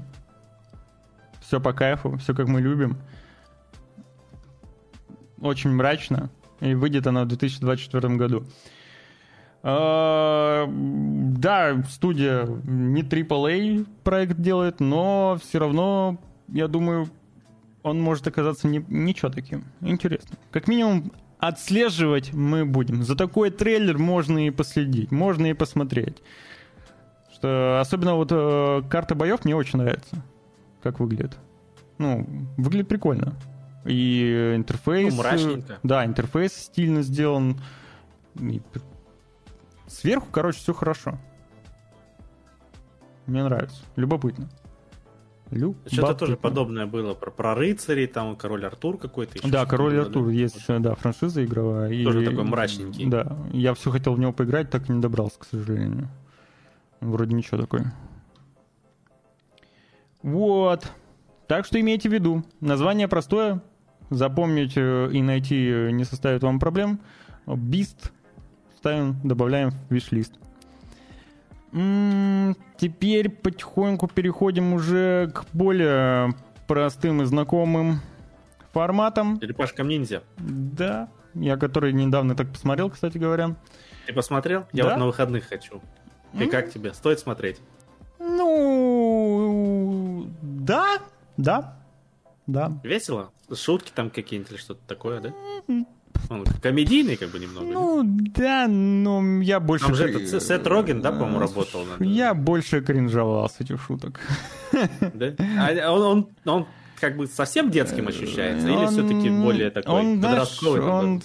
Все 1.41 1.61
по 1.61 1.73
кайфу, 1.73 2.17
все 2.19 2.35
как 2.35 2.49
мы 2.49 2.61
любим. 2.61 2.99
Очень 5.41 5.73
мрачно. 5.73 6.31
И 6.61 6.75
выйдет 6.75 7.07
оно 7.07 7.25
в 7.25 7.29
2024 7.29 8.17
году. 8.17 8.47
А, 9.63 10.67
Да, 10.69 11.83
студия 11.89 12.47
не 12.65 13.03
AAA 13.03 13.87
проект 14.05 14.41
делает, 14.41 14.81
но 14.81 15.39
все 15.43 15.59
равно, 15.59 16.19
я 16.49 16.69
думаю, 16.69 17.09
он 17.83 18.01
может 18.01 18.27
оказаться 18.27 18.69
не, 18.69 18.85
ничего 18.89 19.31
таким. 19.31 19.65
Интересно. 19.81 20.37
Как 20.51 20.69
минимум, 20.69 21.13
отслеживать 21.39 22.33
мы 22.33 22.65
будем. 22.65 23.03
За 23.03 23.17
такой 23.17 23.51
трейлер 23.51 23.99
можно 23.99 24.47
и 24.47 24.51
последить, 24.51 25.11
можно 25.11 25.47
и 25.47 25.55
посмотреть. 25.55 26.19
Что, 27.33 27.79
особенно 27.81 28.15
вот 28.15 28.31
э, 28.33 28.83
карта 28.91 29.15
боев 29.15 29.45
мне 29.45 29.55
очень 29.55 29.79
нравится, 29.79 30.25
как 30.83 30.99
выглядит. 30.99 31.37
Ну, 31.99 32.27
выглядит 32.57 32.89
прикольно. 32.89 33.35
И 33.85 34.53
интерфейс... 34.57 35.15
Ну, 35.15 35.21
мрачненько. 35.21 35.75
э, 35.75 35.77
Да, 35.83 36.05
интерфейс 36.05 36.53
стильно 36.53 37.03
сделан. 37.03 37.61
И 38.41 38.61
Сверху, 39.89 40.29
короче, 40.31 40.59
все 40.59 40.73
хорошо. 40.75 41.19
Мне 43.27 43.43
нравится. 43.43 43.83
Любопытно. 43.97 44.49
Любопытно. 45.51 45.91
Что-то 45.91 46.15
тоже 46.15 46.37
подобное 46.37 46.87
было 46.87 47.15
про, 47.15 47.31
про 47.31 47.55
рыцарей, 47.55 48.07
там 48.07 48.37
король 48.37 48.65
Артур 48.67 48.99
какой-то. 48.99 49.39
еще 49.39 49.49
Да, 49.49 49.65
Король 49.67 49.95
было, 49.95 50.03
Артур 50.03 50.27
да? 50.27 50.33
есть, 50.33 50.65
э, 50.69 50.79
да, 50.79 50.95
франшиза 50.95 51.45
игровая. 51.45 51.91
и- 51.91 52.05
Тоже 52.05 52.25
такой 52.25 52.45
мрачненький. 52.45 53.07
Да, 53.07 53.37
я 53.53 53.73
все 53.75 53.91
хотел 53.91 54.15
в 54.15 54.21
него 54.21 54.33
поиграть, 54.33 54.71
так 54.71 54.89
и 54.89 54.93
не 54.93 55.01
добрался, 55.01 55.39
к 55.41 55.45
сожалению. 55.45 56.09
Вроде 57.01 57.35
ничего 57.35 57.59
такой. 57.61 57.83
Вот. 60.23 60.91
Так 61.47 61.65
что 61.65 61.81
имейте 61.81 62.09
в 62.09 62.13
виду. 62.13 62.45
Название 62.61 63.09
простое. 63.09 63.63
Запомнить 64.11 64.73
э, 64.77 65.11
и 65.13 65.23
найти 65.23 65.69
э, 65.71 65.91
не 65.91 66.05
составит 66.05 66.43
вам 66.43 66.59
проблем. 66.61 67.01
Бист 67.47 68.13
ставим, 68.79 69.17
добавляем 69.25 69.71
в 69.71 69.93
виш-лист. 69.93 70.33
М, 71.73 72.57
Теперь 72.79 73.29
потихоньку 73.29 74.07
переходим 74.07 74.73
уже 74.73 75.33
к 75.35 75.45
более 75.53 76.33
простым 76.69 77.23
и 77.23 77.25
знакомым 77.25 78.01
форматам. 78.73 79.41
Черепашка 79.41 79.83
ниндзя. 79.83 80.23
Да, 80.39 81.09
я 81.35 81.57
который 81.57 81.93
недавно 81.93 82.37
так 82.37 82.51
посмотрел, 82.53 82.89
кстати 82.89 83.19
говоря. 83.19 83.57
Ты 84.07 84.13
посмотрел? 84.13 84.67
Я 84.73 84.85
Да. 84.85 84.91
вот 84.91 84.99
на 85.01 85.07
выходных 85.07 85.49
хочу. 85.49 85.83
И 86.39 86.47
как 86.47 86.71
тебе? 86.71 86.95
Стоит 86.95 87.19
смотреть? 87.19 87.61
Ну, 88.21 90.29
да, 90.41 90.99
да, 91.37 91.77
да. 92.47 92.73
Весело? 92.85 93.31
Шутки 93.53 93.91
там 93.95 94.11
какие-нибудь 94.11 94.53
или 94.53 94.59
что-то 94.59 94.81
такое, 94.87 95.21
да? 95.21 95.33
Он 96.31 96.45
комедийный 96.63 97.17
как 97.17 97.31
бы 97.31 97.39
немного. 97.39 97.67
Ну, 97.67 98.03
да, 98.05 98.67
но 98.69 99.41
я 99.43 99.61
больше... 99.61 99.87
Там 99.87 99.95
же 99.95 100.09
этот 100.09 100.43
Сет 100.43 100.67
Роген, 100.67 101.01
да, 101.01 101.11
по-моему, 101.13 101.39
работал. 101.41 101.83
на- 101.99 102.05
Я 102.05 102.35
больше 102.35 102.81
кринжовал 102.81 103.49
с 103.49 103.61
этих 103.61 103.81
шуток. 103.83 104.21
Да? 105.01 105.35
А 105.59 105.93
он, 105.93 106.03
он, 106.03 106.29
он 106.45 106.67
как 107.01 107.17
бы 107.17 107.27
совсем 107.27 107.71
детским 107.71 108.09
ощущается? 108.09 108.69
Или 108.69 108.87
все-таки 108.87 109.31
более 109.31 109.71
такой 109.71 109.95
он, 109.95 110.19
знаешь, 110.21 110.39
подростковый? 110.59 110.81
он 110.83 111.23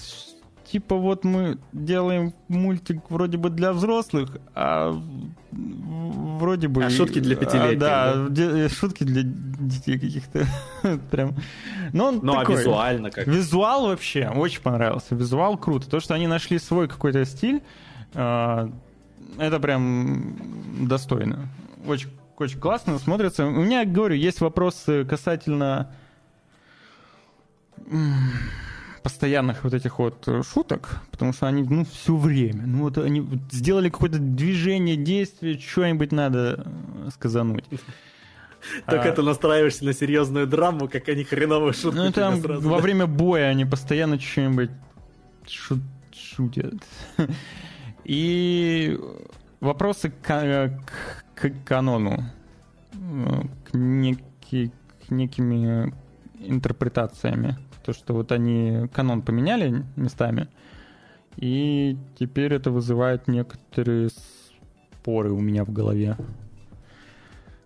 типа 0.71 0.95
вот 0.95 1.23
мы 1.23 1.57
делаем 1.71 2.33
мультик 2.47 3.01
вроде 3.09 3.37
бы 3.37 3.49
для 3.49 3.73
взрослых, 3.73 4.37
а 4.55 4.93
вроде 5.53 6.67
бы... 6.67 6.83
А 6.83 6.89
шутки 6.89 7.19
для 7.19 7.35
пятилетних, 7.35 7.83
А, 7.83 8.25
да, 8.25 8.27
де- 8.29 8.69
шутки 8.69 9.03
для 9.03 9.23
детей 9.23 9.99
каких-то. 9.99 10.45
Прям. 11.11 11.35
Но 11.93 12.07
он 12.07 12.19
Ну, 12.23 12.33
а 12.33 12.39
такой. 12.41 12.57
визуально 12.57 13.11
как? 13.11 13.27
Визуал 13.27 13.87
вообще 13.87 14.27
очень 14.29 14.61
понравился. 14.61 15.15
Визуал 15.15 15.57
круто. 15.57 15.89
То, 15.89 15.99
что 15.99 16.13
они 16.15 16.27
нашли 16.27 16.59
свой 16.59 16.87
какой-то 16.87 17.23
стиль, 17.25 17.61
э, 18.13 18.69
это 19.37 19.59
прям 19.59 20.35
достойно. 20.87 21.47
Очень, 21.87 22.09
очень 22.37 22.59
классно 22.59 22.97
смотрится. 22.99 23.45
У 23.45 23.51
меня, 23.51 23.85
говорю, 23.85 24.15
есть 24.15 24.41
вопросы 24.41 25.05
касательно 25.05 25.91
постоянных 29.03 29.63
вот 29.63 29.73
этих 29.73 29.99
вот 29.99 30.27
э, 30.27 30.41
шуток, 30.43 31.01
потому 31.11 31.33
что 31.33 31.47
они, 31.47 31.63
ну, 31.63 31.85
все 31.85 32.15
время. 32.15 32.63
Ну, 32.65 32.83
вот 32.83 32.97
они 32.97 33.27
сделали 33.51 33.89
какое-то 33.89 34.17
движение, 34.19 34.95
действие, 34.95 35.59
что-нибудь 35.59 36.11
надо 36.11 36.63
э, 36.65 37.09
сказануть. 37.13 37.65
Так 38.85 39.05
А- 39.05 39.09
это 39.09 39.21
настраиваешься 39.23 39.83
на 39.83 39.91
серьезную 39.93 40.47
драму, 40.47 40.87
как 40.87 41.09
они 41.09 41.25
хреновые 41.25 41.73
шутки 41.73 41.97
Ну, 41.97 42.11
там 42.13 42.41
сразу, 42.41 42.69
во 42.69 42.77
да? 42.77 42.81
время 42.81 43.07
боя 43.07 43.49
они 43.49 43.65
постоянно 43.65 44.17
что-нибудь 44.17 44.69
шу- 45.45 45.81
шутят. 46.13 46.75
И 48.05 48.97
вопросы 49.59 50.11
к, 50.11 50.23
к- 50.25 51.23
к 51.35 51.51
канону, 51.65 52.23
э, 52.93 53.41
к, 53.65 53.73
неки- 53.75 54.71
к 55.07 55.11
некими 55.11 55.93
интерпретациями. 56.39 57.57
То, 57.83 57.93
что 57.93 58.13
вот 58.13 58.31
они 58.31 58.87
канон 58.93 59.21
поменяли 59.21 59.83
местами, 59.95 60.47
и 61.35 61.97
теперь 62.17 62.53
это 62.53 62.71
вызывает 62.71 63.27
некоторые 63.27 64.09
споры 64.09 65.31
у 65.31 65.39
меня 65.39 65.65
в 65.65 65.71
голове. 65.71 66.17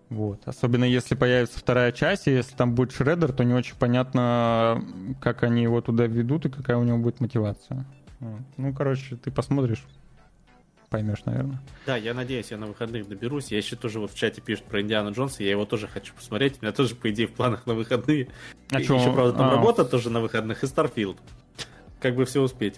Вот. 0.08 0.40
Особенно 0.46 0.84
если 0.84 1.14
появится 1.14 1.58
вторая 1.58 1.92
часть, 1.92 2.26
и 2.26 2.32
если 2.32 2.56
там 2.56 2.74
будет 2.74 2.92
Шреддер, 2.92 3.32
то 3.32 3.44
не 3.44 3.54
очень 3.54 3.76
понятно, 3.76 4.82
как 5.20 5.42
они 5.42 5.62
его 5.62 5.80
туда 5.80 6.06
ведут 6.06 6.46
и 6.46 6.48
какая 6.48 6.78
у 6.78 6.82
него 6.82 6.98
будет 6.98 7.20
мотивация. 7.20 7.84
Ну, 8.56 8.74
короче, 8.74 9.16
ты 9.16 9.30
посмотришь, 9.30 9.84
поймешь, 10.90 11.24
наверное. 11.24 11.60
Да, 11.86 11.96
я 11.96 12.14
надеюсь, 12.14 12.50
я 12.50 12.56
на 12.58 12.66
выходных 12.66 13.08
доберусь. 13.08 13.48
Я 13.50 13.58
еще 13.58 13.76
тоже 13.76 14.00
вот 14.00 14.10
в 14.12 14.14
чате 14.16 14.40
пишут 14.40 14.64
про 14.64 14.80
Индиану 14.80 15.12
Джонса, 15.12 15.42
я 15.42 15.50
его 15.50 15.64
тоже 15.64 15.86
хочу 15.86 16.14
посмотреть. 16.14 16.58
У 16.60 16.64
меня 16.64 16.72
тоже, 16.72 16.94
по 16.94 17.10
идее, 17.10 17.26
в 17.26 17.32
планах 17.32 17.66
на 17.66 17.74
выходные. 17.74 18.28
А 18.70 18.80
И 18.80 18.84
чё, 18.84 18.96
еще, 18.96 19.12
правда, 19.12 19.32
там 19.34 19.48
а, 19.48 19.54
работа 19.56 19.84
тоже 19.84 20.10
на 20.10 20.20
выходных 20.20 20.62
и 20.64 20.66
Starfield. 20.66 21.18
Как 22.00 22.14
бы 22.14 22.24
все 22.24 22.40
успеть. 22.42 22.76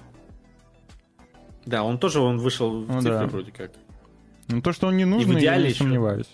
Да, 1.67 1.83
он 1.85 1.99
тоже 1.99 2.21
он 2.21 2.39
вышел 2.39 2.83
в 2.85 2.89
Ну 2.89 3.01
цифре 3.01 3.19
да. 3.19 3.27
вроде 3.27 3.53
как. 3.53 3.71
Ну, 4.49 4.63
то, 4.63 4.73
что 4.73 4.89
он 4.89 4.97
не 4.97 5.05
нужен, 5.05 5.37
я 5.37 5.57
не 5.57 5.69
ещё- 5.69 5.85
сомневаюсь. 5.85 6.29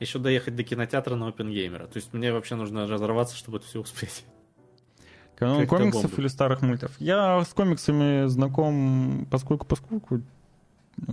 Еще 0.00 0.18
доехать 0.18 0.54
до 0.56 0.62
кинотеатра 0.64 1.16
на 1.16 1.28
Опенгеймера. 1.28 1.86
То 1.86 1.96
есть 1.98 2.12
мне 2.12 2.32
вообще 2.32 2.54
нужно 2.54 2.86
разорваться, 2.86 3.36
чтобы 3.36 3.58
это 3.58 3.66
все 3.66 3.80
успеть. 3.80 4.24
Канон 5.36 5.66
комиксов 5.68 6.02
бомба. 6.02 6.16
или 6.20 6.28
старых 6.28 6.62
мультов? 6.62 6.90
Я 6.98 7.44
с 7.44 7.48
комиксами 7.54 8.26
знаком 8.26 9.26
поскольку 9.30 9.66
поскольку 9.66 10.20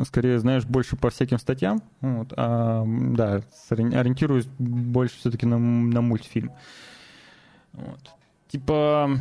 скорее, 0.03 0.39
знаешь, 0.39 0.65
больше 0.65 0.95
по 0.95 1.09
всяким 1.09 1.39
статьям. 1.39 1.81
Вот, 2.01 2.33
а, 2.35 2.83
да, 2.85 3.41
ориентируюсь 3.69 4.47
больше 4.57 5.17
все-таки 5.17 5.45
на, 5.45 5.57
на 5.57 6.01
мультфильм. 6.01 6.51
Вот. 7.73 8.11
Типа, 8.47 9.19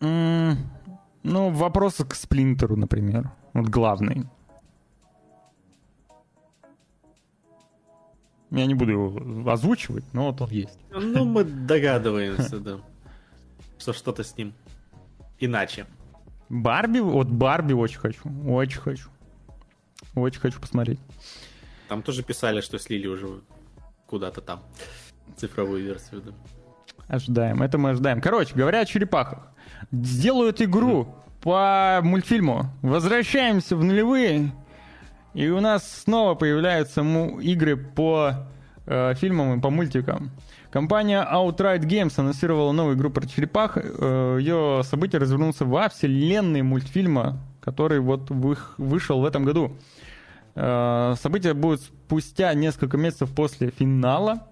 ну, 0.00 1.50
вопросы 1.50 2.04
к 2.04 2.14
Сплинтеру, 2.14 2.76
например. 2.76 3.30
Вот 3.52 3.68
главный. 3.68 4.26
Я 8.50 8.66
не 8.66 8.74
буду 8.74 8.92
его 8.92 9.50
озвучивать, 9.50 10.04
но 10.12 10.26
вот 10.26 10.40
он 10.40 10.50
есть. 10.50 10.78
Ну, 10.92 11.24
мы 11.24 11.44
догадываемся, 11.44 12.60
да. 12.60 12.78
Что 13.78 13.92
что-то 13.92 14.22
с 14.22 14.36
ним 14.36 14.54
иначе. 15.40 15.86
Барби, 16.48 17.00
вот 17.00 17.28
Барби 17.28 17.72
очень 17.72 17.98
хочу, 17.98 18.20
очень 18.46 18.80
хочу. 18.80 19.08
Очень 20.14 20.40
хочу 20.40 20.60
посмотреть. 20.60 20.98
Там 21.88 22.02
тоже 22.02 22.22
писали, 22.22 22.60
что 22.60 22.78
слили 22.78 23.06
уже 23.06 23.26
куда-то 24.06 24.40
там 24.40 24.62
цифровую 25.36 25.82
версию, 25.84 26.22
да. 26.22 26.32
Ожидаем, 27.08 27.62
это 27.62 27.76
мы 27.78 27.90
ожидаем. 27.90 28.20
Короче, 28.20 28.54
говоря 28.54 28.80
о 28.80 28.84
черепахах. 28.86 29.48
Сделают 29.92 30.62
игру 30.62 31.14
по 31.42 32.00
мультфильму. 32.02 32.70
Возвращаемся 32.82 33.76
в 33.76 33.84
нулевые. 33.84 34.52
И 35.34 35.48
у 35.48 35.60
нас 35.60 36.02
снова 36.02 36.34
появляются 36.34 37.02
му- 37.02 37.40
игры 37.40 37.76
по 37.76 38.46
э, 38.86 39.14
фильмам 39.16 39.58
и 39.58 39.60
по 39.60 39.68
мультикам. 39.68 40.30
Компания 40.70 41.26
Outright 41.30 41.80
Games 41.80 42.14
анонсировала 42.16 42.72
новую 42.72 42.96
игру 42.96 43.10
про 43.10 43.26
черепах. 43.26 43.76
Э, 43.76 44.38
ее 44.40 44.82
событие 44.84 45.20
развернулся 45.20 45.64
во 45.64 45.88
вселенной 45.88 46.62
мультфильма, 46.62 47.38
который 47.64 48.00
вот 48.00 48.30
вышел 48.30 49.20
в 49.20 49.24
этом 49.24 49.44
году. 49.44 49.72
Э, 50.54 51.14
События 51.20 51.54
будут 51.54 51.80
спустя 51.80 52.52
несколько 52.54 52.98
месяцев 52.98 53.30
после 53.30 53.70
финала. 53.70 54.46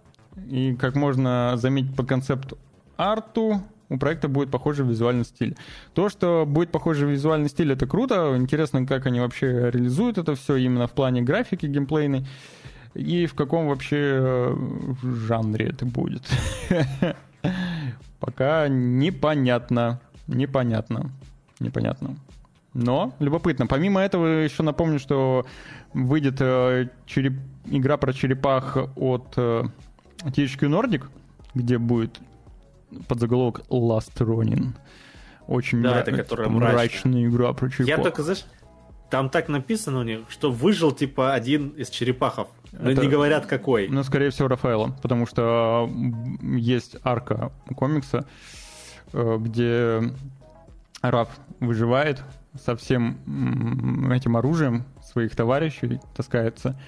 И 0.48 0.74
как 0.74 0.94
можно 0.94 1.52
заметить 1.56 1.94
по 1.94 2.04
концепту 2.04 2.56
арту, 2.96 3.62
у 3.90 3.98
проекта 3.98 4.28
будет 4.28 4.50
похожий 4.50 4.86
визуальный 4.86 5.26
стиль. 5.26 5.56
То, 5.92 6.08
что 6.08 6.44
будет 6.46 6.70
похожий 6.70 7.10
визуальный 7.10 7.50
стиль, 7.50 7.72
это 7.72 7.86
круто. 7.86 8.34
Интересно, 8.38 8.86
как 8.86 9.04
они 9.04 9.20
вообще 9.20 9.70
реализуют 9.70 10.16
это 10.16 10.34
все 10.34 10.56
именно 10.56 10.86
в 10.86 10.92
плане 10.92 11.20
графики 11.20 11.66
геймплейной. 11.66 12.26
И 12.94 13.26
в 13.26 13.34
каком 13.34 13.68
вообще 13.68 13.96
э, 14.00 14.56
жанре 15.02 15.66
это 15.66 15.84
будет. 15.84 16.22
Пока 18.20 18.68
непонятно. 18.68 20.00
Непонятно. 20.26 21.10
Непонятно. 21.60 22.16
Но 22.74 23.14
любопытно. 23.18 23.66
Помимо 23.66 24.00
этого, 24.00 24.26
еще 24.26 24.62
напомню, 24.62 24.98
что 24.98 25.44
выйдет 25.92 26.36
э, 26.40 26.88
череп- 27.06 27.40
игра 27.66 27.96
про 27.98 28.12
черепах 28.12 28.76
от 28.96 29.34
э, 29.36 29.64
THQ 30.24 30.58
Nordic, 30.68 31.04
где 31.54 31.76
будет 31.78 32.18
подзаголовок 33.08 33.60
Last 33.68 34.14
Ronin. 34.16 34.68
Очень 35.46 35.82
Да, 35.82 35.90
мра- 35.96 36.00
это 36.00 36.12
которая 36.12 36.48
мрачная 36.48 37.26
игра 37.26 37.52
про 37.52 37.68
черепах. 37.68 37.88
Я 37.88 37.98
только, 37.98 38.22
знаешь, 38.22 38.44
там 39.10 39.28
так 39.28 39.48
написано 39.48 40.00
у 40.00 40.02
них, 40.04 40.20
что 40.30 40.50
выжил, 40.50 40.92
типа, 40.92 41.34
один 41.34 41.68
из 41.70 41.90
черепахов. 41.90 42.48
Но 42.72 42.90
Это- 42.90 43.02
не 43.02 43.08
говорят, 43.08 43.44
какой. 43.44 43.88
Ну, 43.88 44.02
скорее 44.02 44.30
всего, 44.30 44.48
Рафаэла, 44.48 44.96
потому 45.02 45.26
что 45.26 45.90
есть 46.42 46.96
арка 47.04 47.52
комикса, 47.76 48.24
э, 49.12 49.36
где 49.40 50.02
Раф 51.02 51.28
выживает 51.60 52.22
со 52.54 52.76
всем 52.76 54.10
этим 54.12 54.36
оружием 54.36 54.84
своих 55.02 55.34
товарищей, 55.36 56.00
таскается, 56.14 56.78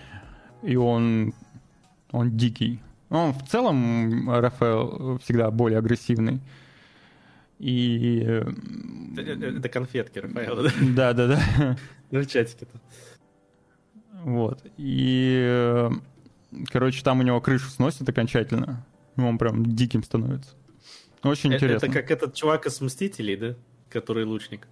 и 0.62 0.76
он, 0.76 1.32
он 2.10 2.36
дикий. 2.36 2.80
Он 3.10 3.32
в 3.32 3.46
целом, 3.48 4.28
Рафаэл, 4.30 5.18
всегда 5.22 5.50
более 5.50 5.78
агрессивный. 5.78 6.40
И... 7.58 8.22
э, 8.26 8.40
Это, 9.12 9.20
это- 9.30 9.46
это 9.58 9.68
конфетки, 9.68 10.18
Рафаэла, 10.18 10.64
да? 10.64 10.70
Да-да-да. 11.14 11.76
Ну, 12.10 12.20
в 12.20 12.26
чатике-то. 12.26 12.80
Вот. 14.24 14.64
И, 14.76 15.38
э, 15.46 15.90
короче, 16.70 17.02
там 17.02 17.20
у 17.20 17.22
него 17.22 17.40
крышу 17.40 17.68
сносит 17.70 18.08
окончательно. 18.08 18.84
Он 19.16 19.38
прям 19.38 19.64
диким 19.64 20.02
становится. 20.02 20.50
Очень 21.22 21.52
Э- 21.52 21.56
интересно. 21.56 21.86
Это 21.86 21.92
как 21.94 22.10
этот 22.10 22.34
чувак 22.34 22.66
из 22.66 22.80
Мстителей, 22.80 23.36
да? 23.36 23.54
Который 23.88 24.24
лучник. 24.24 24.66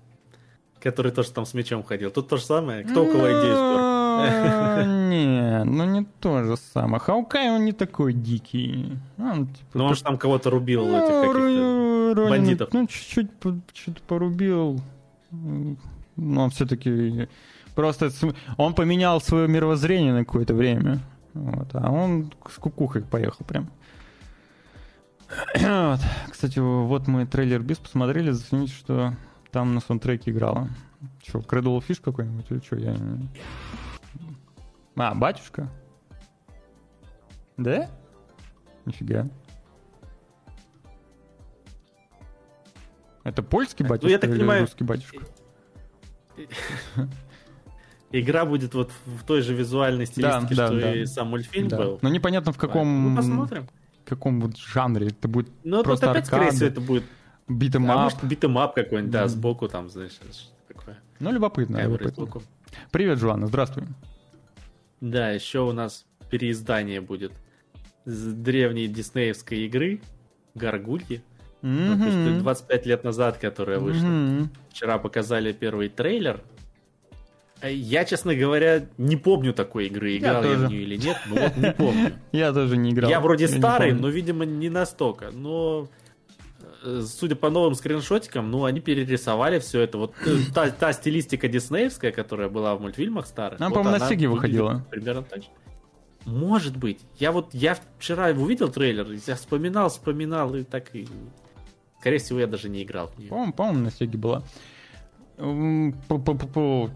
Который 0.82 1.12
тоже 1.12 1.30
там 1.30 1.46
с 1.46 1.54
мечом 1.54 1.82
ходил. 1.84 2.10
Тут 2.10 2.28
то 2.28 2.36
же 2.36 2.44
самое. 2.44 2.82
Кто 2.82 3.04
у 3.04 3.06
кого 3.06 3.26
идею 3.28 3.54
спер? 3.54 3.78
А, 3.80 4.84
Не, 4.84 5.64
ну 5.64 5.84
не 5.84 6.04
то 6.20 6.42
же 6.42 6.56
самое. 6.56 6.98
Хаукай, 6.98 7.50
он 7.50 7.64
не 7.64 7.72
такой 7.72 8.12
дикий. 8.12 8.98
Он, 9.18 9.46
типа, 9.46 9.70
Ну, 9.74 9.84
он 9.84 9.94
же 9.94 10.02
там 10.02 10.18
кого-то 10.18 10.50
рубил, 10.50 10.84
ну, 10.86 10.96
этих 10.98 11.09
каких-то 11.09 11.38
Ро- 11.38 12.14
Ронина, 12.14 12.30
бандитов. 12.30 12.68
Ну, 12.72 12.86
чуть-чуть 12.86 13.30
что-то 13.74 14.02
порубил. 14.09 14.80
Но 15.30 16.44
он 16.44 16.50
все-таки 16.50 17.28
просто... 17.74 18.10
Он 18.56 18.74
поменял 18.74 19.20
свое 19.20 19.46
мировоззрение 19.48 20.12
на 20.12 20.24
какое-то 20.24 20.54
время. 20.54 20.98
Вот, 21.34 21.68
а 21.74 21.90
он 21.90 22.32
с 22.50 22.56
кукухой 22.59 23.02
поехал 23.02 23.44
прям. 23.46 23.70
Кстати, 26.30 26.59
вот 26.59 27.06
мы 27.06 27.24
трейлер 27.26 27.62
Бис 27.62 27.78
посмотрели, 27.78 28.32
зацените, 28.32 28.74
что 28.74 29.14
там 29.53 29.74
на 29.74 29.81
саундтреке 29.81 30.31
играла. 30.31 30.69
Че, 31.20 31.39
Cradle 31.39 31.79
of 31.79 31.87
Fish 31.87 32.01
какой-нибудь 32.03 32.47
или 32.51 32.59
что? 32.61 32.77
Я... 32.77 32.95
не- 32.95 33.29
А, 34.97 35.15
батюшка? 35.15 35.69
Да? 37.59 37.91
Нифига. 38.87 39.29
Это 43.24 43.43
польский 43.43 43.85
батюшка 43.85 44.07
Ну, 44.07 44.11
я 44.12 44.19
так 44.19 44.31
или 44.31 44.39
понимаю, 44.39 44.62
русский 44.62 44.85
батюшка? 44.85 45.19
Игра 48.11 48.45
будет 48.45 48.74
вот 48.74 48.91
в 49.07 49.24
той 49.24 49.43
же 49.43 49.55
визуальной 49.55 50.07
стилистике, 50.07 50.55
да, 50.55 50.66
что 50.66 50.81
да. 50.81 50.95
и 50.95 51.07
сам 51.07 51.29
мультфильм 51.29 51.69
Да. 51.69 51.77
был. 51.79 51.99
Но 52.03 52.09
непонятно 52.09 52.53
в 52.53 52.59
каком, 52.59 53.11
Ну, 53.11 53.16
посмотрим. 53.16 53.69
каком 54.05 54.41
вот 54.41 54.57
жанре. 54.57 55.09
Это 55.09 55.29
будет 55.29 55.51
Ну, 55.62 55.77
тут 55.79 55.85
просто 55.85 56.11
опять, 56.11 56.27
скорее 56.27 56.49
аркада, 56.49 56.57
всего, 56.57 56.69
это 56.70 56.81
будет... 56.81 57.05
битэм 57.48 57.90
А 57.90 57.94
up. 57.94 58.01
может, 58.05 58.24
beat 58.24 58.47
'em 58.47 58.63
up 58.63 58.74
какой-нибудь, 58.74 59.10
да, 59.12 59.28
сбоку 59.28 59.69
там, 59.69 59.89
знаешь, 59.89 60.12
что 60.12 60.27
такое. 60.69 60.98
Ну, 61.20 61.32
любопытно. 61.32 61.78
Любопытно. 61.82 62.10
сбоку. 62.10 62.43
Привет, 62.90 63.19
Жуана, 63.19 63.47
здравствуй. 63.47 63.85
Да, 65.01 65.31
еще 65.31 65.60
у 65.60 65.73
нас 65.73 66.06
переиздание 66.31 67.01
будет 67.01 67.32
с 68.05 68.32
древней 68.32 68.89
диснеевской 68.89 69.59
игры 69.66 70.01
Гаргульи. 70.55 71.23
Ну, 71.62 71.93
есть 72.05 72.16
Мгм. 72.16 72.39
25 72.40 72.86
лет 72.86 73.05
назад, 73.05 73.39
которая 73.39 73.78
вышла. 73.78 74.06
Мгм. 74.06 74.51
Вчера 74.70 74.98
показали 74.98 75.52
первый 75.52 75.89
трейлер. 75.89 76.43
Э, 77.60 77.73
Я, 77.73 78.05
честно 78.05 78.35
говоря, 78.35 78.86
не 78.98 79.16
помню 79.16 79.52
такой 79.55 79.86
игры, 79.86 80.16
играл 80.16 80.43
я, 80.43 80.55
тоже. 80.55 80.66
в 80.66 80.70
нее 80.70 80.82
или 80.82 80.97
нет, 80.97 81.16
но 81.28 81.36
вот 81.36 81.56
не 81.56 81.70
помню. 81.73 82.12
Я 82.32 82.52
тоже 82.52 82.77
не 82.77 82.90
играл. 82.90 83.09
Я 83.09 83.20
вроде 83.20 83.47
старый, 83.47 83.93
но, 83.93 84.09
видимо, 84.09 84.44
не 84.44 84.69
настолько. 84.69 85.31
Но, 85.31 85.86
судя 86.82 87.36
по 87.36 87.50
новым 87.50 87.74
скриншотикам, 87.74 88.50
ну, 88.50 88.64
они 88.64 88.80
перерисовали 88.80 89.59
все 89.59 89.80
это. 89.80 89.98
Вот 89.98 90.14
э, 90.26 90.36
та, 90.54 90.70
та 90.70 90.92
стилистика 90.92 91.48
диснеевская, 91.48 92.12
которая 92.12 92.48
была 92.48 92.74
в 92.76 92.80
мультфильмах 92.80 93.26
старых. 93.26 93.60
Она, 93.60 93.68
вот 93.68 93.78
по-моему, 93.78 93.98
на 93.98 94.09
Сеге 94.09 94.28
выходила. 94.28 94.84
Примерно 94.90 95.22
так 95.22 95.42
же. 95.42 95.48
Может 96.24 96.76
быть. 96.76 97.00
Я 97.18 97.32
вот, 97.32 97.52
я 97.52 97.76
вчера 97.98 98.28
увидел 98.28 98.68
трейлер, 98.68 99.06
я 99.26 99.34
вспоминал, 99.34 99.88
вспоминал, 99.88 100.54
и 100.54 100.62
так 100.62 100.94
и... 100.94 101.09
Скорее 102.00 102.18
всего, 102.18 102.40
я 102.40 102.46
даже 102.46 102.68
не 102.68 102.82
играл 102.82 103.09
в 103.09 103.18
нее. 103.18 103.28
По-моему, 103.28 103.52
по-моему, 103.52 103.80
на 103.84 103.90
Сеге 103.90 104.18
была. 104.18 104.42
Пу-пу-пу-пу. 105.36 106.90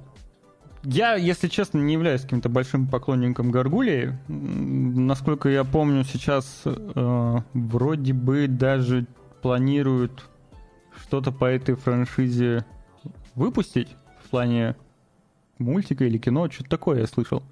Я, 0.85 1.17
если 1.17 1.49
честно, 1.49 1.79
не 1.79 1.95
являюсь 1.95 2.23
каким-то 2.23 2.49
большим 2.49 2.87
поклонником 2.87 3.51
Гаргулии. 3.51 4.17
Насколько 4.29 5.49
я 5.49 5.65
помню, 5.65 6.05
сейчас 6.05 6.63
э, 6.65 7.37
вроде 7.55 8.13
бы 8.13 8.47
даже 8.47 9.07
планируют 9.43 10.25
что-то 11.03 11.33
по 11.33 11.45
этой 11.45 11.75
франшизе 11.75 12.65
выпустить 13.35 13.89
в 14.25 14.31
плане 14.31 14.77
мультика 15.59 16.05
или 16.05 16.19
кино, 16.19 16.51
что-то 16.51 16.71
такое 16.71 17.01
я 17.01 17.07
слышал. 17.07 17.43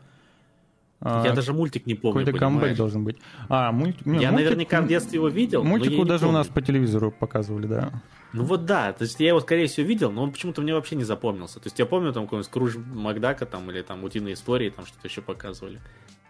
А, 1.01 1.23
Я 1.25 1.33
даже 1.33 1.53
мультик 1.53 1.85
не 1.87 1.95
помню, 1.95 2.25
какой-то 2.25 2.39
камбэк 2.39 2.77
должен 2.77 3.05
быть. 3.05 3.19
А, 3.49 3.73
мульт... 3.73 4.07
не, 4.07 4.21
Я 4.23 4.31
мультик- 4.31 4.45
наверняка 4.45 4.81
в 4.81 4.87
детстве 4.89 5.19
его 5.19 5.29
видел, 5.29 5.63
Мультику 5.63 6.05
даже 6.07 6.25
у 6.25 6.29
помню. 6.29 6.39
нас 6.39 6.47
по 6.49 6.63
телевизору 6.63 7.11
показывали, 7.13 7.67
да. 7.67 8.03
Ну 8.33 8.45
вот 8.45 8.65
да, 8.65 8.93
то 8.93 9.03
есть 9.05 9.21
я 9.21 9.29
его, 9.29 9.41
скорее 9.41 9.67
всего, 9.67 9.87
видел, 9.87 10.11
но 10.11 10.23
он 10.23 10.33
почему-то 10.33 10.63
мне 10.63 10.73
вообще 10.73 10.97
не 10.97 11.05
запомнился. 11.05 11.61
То 11.61 11.67
есть 11.67 11.79
я 11.79 11.85
помню 11.87 12.13
там 12.13 12.25
какой-нибудь 12.25 12.47
Скрудж 12.47 12.77
Макдака 12.79 13.45
там, 13.47 13.71
или 13.71 13.83
там 13.83 14.03
Утиные 14.03 14.35
истории, 14.35 14.71
там 14.71 14.87
что-то 14.87 15.07
еще 15.07 15.21
показывали. 15.21 15.81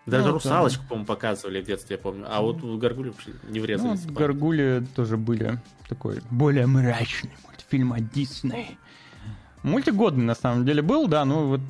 Даже 0.06 0.26
Ну, 0.26 0.32
русалочку, 0.35 0.85
по-моему, 0.86 1.06
показывали 1.06 1.62
в 1.62 1.66
детстве, 1.66 1.97
я 1.97 2.02
помню. 2.02 2.26
А 2.28 2.43
вот 2.43 2.62
у 2.62 2.76
Гаргули 2.78 3.14
не 3.48 3.59
Ну, 3.59 3.64
врезались. 3.64 4.01
память. 4.02 4.14
Гаргули 4.16 4.86
тоже 4.94 5.16
были 5.16 5.60
такой 5.89 6.20
более 6.31 6.66
мрачный 6.66 7.32
мультфильм 7.47 7.93
от 7.94 8.10
Дисней. 8.12 8.78
Мультик 9.62 9.94
годный 9.94 10.24
на 10.24 10.35
самом 10.35 10.66
деле 10.66 10.82
был, 10.82 11.09
да, 11.09 11.24
но 11.24 11.47
вот 11.48 11.60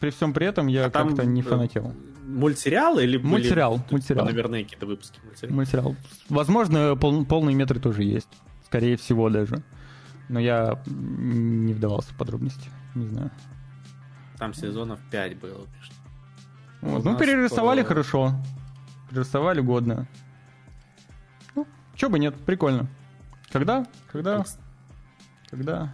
при 0.00 0.10
всем 0.10 0.34
при 0.34 0.46
этом 0.46 0.66
я 0.66 0.86
А 0.86 0.90
как-то 0.90 1.24
не 1.24 1.40
э, 1.40 1.44
фанател. 1.44 1.94
Мультсериал 2.26 2.98
или 2.98 3.16
были 3.16 3.26
Мультсериал, 3.26 3.76
тут 3.78 3.92
мультсериал. 3.92 4.26
номерные 4.26 4.64
какие-то 4.64 4.84
выпуски? 4.84 5.18
Мультсериал? 5.24 5.54
Мультсериал. 5.56 5.96
Возможно, 6.28 6.94
пол- 6.96 7.24
полные 7.24 7.54
метры 7.56 7.80
тоже 7.80 8.02
есть. 8.02 8.28
Скорее 8.66 8.98
всего 8.98 9.30
даже. 9.30 9.62
Но 10.28 10.40
я 10.40 10.82
не 10.86 11.72
вдавался 11.72 12.12
в 12.12 12.18
подробности. 12.18 12.68
Не 12.94 13.06
знаю. 13.06 13.30
Там 14.38 14.52
сезонов 14.52 14.98
5 15.10 15.38
было. 15.38 15.64
пишет. 15.78 15.94
Вот. 16.82 17.04
Ну, 17.04 17.16
перерисовали 17.16 17.82
по- 17.82 17.88
хорошо. 17.88 18.32
Перерисовали 19.10 19.60
годно. 19.60 20.06
Ну, 21.54 21.66
чё 21.94 22.08
бы 22.08 22.18
нет, 22.18 22.34
прикольно. 22.44 22.86
Когда? 23.50 23.86
Когда? 24.10 24.44
Когда? 25.50 25.92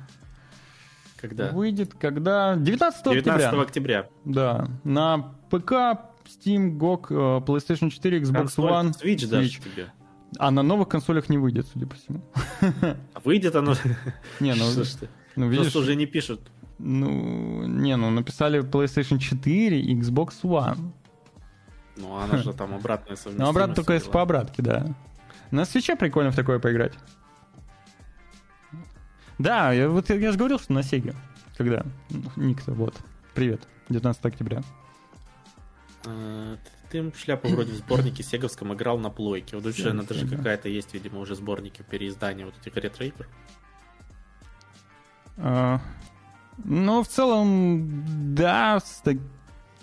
Когда? 1.16 1.50
Выйдет, 1.52 1.94
когда? 1.94 2.56
19, 2.56 3.04
19 3.04 3.06
октября. 3.06 3.62
октября. 3.62 4.08
Да. 4.24 4.68
На 4.82 5.18
ПК, 5.50 5.72
Steam, 6.26 6.76
GOG, 6.76 7.06
э, 7.10 7.44
PlayStation 7.44 7.90
4, 7.90 8.20
Xbox 8.20 8.32
Консоль, 8.32 8.70
One, 8.70 8.90
Switch 9.00 9.28
даже 9.28 9.48
Switch. 9.48 9.62
тебе. 9.62 9.92
А 10.38 10.50
на 10.50 10.62
новых 10.62 10.88
консолях 10.88 11.28
не 11.28 11.38
выйдет, 11.38 11.68
судя 11.72 11.86
по 11.86 11.94
всему. 11.94 12.24
А 12.60 13.20
выйдет 13.22 13.54
оно... 13.54 13.74
Не, 14.40 14.54
ну, 14.54 14.64
Что 14.84 15.00
ты? 15.00 15.08
ну 15.36 15.46
видишь, 15.48 15.64
Просто 15.64 15.78
уже 15.80 15.94
не 15.94 16.06
пишут. 16.06 16.40
Ну, 16.82 17.64
не, 17.66 17.96
ну 17.96 18.10
написали 18.10 18.60
PlayStation 18.60 19.18
4 19.18 19.80
и 19.80 20.00
Xbox 20.00 20.42
One. 20.42 20.92
Ну, 21.96 22.16
она 22.16 22.38
же 22.38 22.52
там 22.52 22.74
обратная 22.74 23.16
совместимость. 23.16 23.38
Ну, 23.38 23.48
обратно 23.48 23.74
только 23.74 23.98
все 23.98 24.10
по 24.10 24.22
обратке, 24.22 24.62
да. 24.62 24.86
На 25.50 25.64
свече 25.64 25.96
прикольно 25.96 26.30
в 26.32 26.36
такое 26.36 26.58
поиграть. 26.58 26.94
Да, 29.38 29.72
я, 29.72 29.88
вот 29.88 30.08
я, 30.08 30.16
я 30.16 30.32
же 30.32 30.38
говорил, 30.38 30.58
что 30.58 30.72
на 30.72 30.82
Сеге. 30.82 31.14
Когда? 31.56 31.84
Ну, 32.10 32.22
Ник-то, 32.36 32.72
вот. 32.72 32.94
Привет. 33.34 33.62
19 33.88 34.24
октября. 34.24 34.62
А, 36.06 36.56
Ты 36.90 37.12
шляпу 37.16 37.48
вроде 37.48 37.72
в 37.72 37.76
сборнике 37.76 38.22
Сеговском 38.22 38.72
играл 38.74 38.98
на 38.98 39.10
плойке. 39.10 39.56
Вот 39.56 39.64
вообще 39.64 39.90
она 39.90 40.02
даже 40.02 40.26
какая-то 40.26 40.68
есть, 40.68 40.94
видимо, 40.94 41.20
уже 41.20 41.34
сборники 41.34 41.84
переиздания 41.88 42.46
вот 42.46 42.54
этих 42.60 42.76
ретро-игр. 42.76 43.28
Ну, 46.64 47.02
в 47.02 47.08
целом, 47.08 48.04
да, 48.34 48.80
с, 48.80 49.02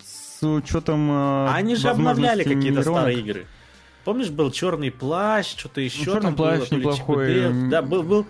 с 0.03 0.43
учетом... 0.47 1.09
А 1.11 1.53
они 1.55 1.75
же 1.75 1.89
обновляли 1.89 2.43
какие-то 2.43 2.81
старые 2.81 3.19
игры. 3.19 3.45
Помнишь, 4.05 4.29
был 4.29 4.49
черный 4.49 4.91
плащ, 4.91 5.55
что-то 5.57 5.81
еще 5.81 6.05
«Черный 6.05 6.21
там 6.21 6.35
плащ» 6.35 6.69
было, 6.69 6.79
неплохой. 6.79 7.69
Да, 7.69 7.81
был, 7.81 8.01
был 8.01 8.21
э, 8.21 8.25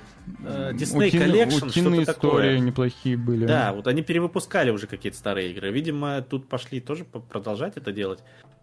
Disney 0.73 1.07
Утиные- 1.07 1.11
Collection, 1.11 1.67
утиные 1.67 2.03
что-то 2.03 2.11
истории 2.11 2.31
такое. 2.55 2.59
неплохие 2.59 3.17
были. 3.17 3.45
Да, 3.45 3.73
вот 3.73 3.87
они 3.87 4.01
перевыпускали 4.01 4.69
уже 4.71 4.87
какие-то 4.87 5.17
старые 5.17 5.51
игры. 5.51 5.71
Видимо, 5.71 6.21
тут 6.21 6.47
пошли 6.47 6.79
тоже 6.79 7.03
продолжать 7.05 7.77
это 7.77 7.91
делать. 7.91 8.19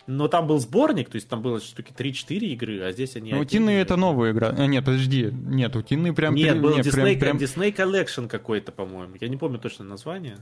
Но 0.06 0.28
там 0.28 0.46
был 0.46 0.60
сборник, 0.60 1.08
то 1.10 1.16
есть 1.16 1.28
там 1.28 1.42
было 1.42 1.60
штуки 1.60 1.92
3-4 1.96 2.38
игры, 2.52 2.80
а 2.80 2.92
здесь 2.92 3.16
они... 3.16 3.32
Ну, 3.32 3.40
утиные 3.40 3.80
это 3.82 3.96
новая 3.96 4.30
игра. 4.30 4.54
А, 4.56 4.66
нет, 4.66 4.84
подожди. 4.84 5.30
Нет, 5.32 5.74
утиные 5.74 6.12
прям... 6.12 6.34
Нет, 6.34 6.50
пере- 6.50 6.60
был 6.60 6.76
нет, 6.76 6.86
Disney, 6.86 7.18
прям, 7.18 7.18
прям 7.18 7.36
Disney 7.38 7.74
Collection 7.74 8.28
какой-то, 8.28 8.70
по-моему. 8.70 9.14
Я 9.20 9.28
не 9.28 9.36
помню 9.36 9.58
точно 9.58 9.84
название. 9.84 10.36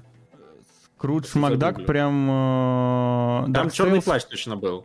Крудж 0.98 1.28
Макдак 1.34 1.86
прям... 1.86 2.30
э, 2.30 3.52
Там 3.55 3.66
Dark 3.68 3.70
черный 3.72 3.98
Tales. 3.98 4.05
плащ 4.05 4.24
точно 4.24 4.56
был. 4.56 4.84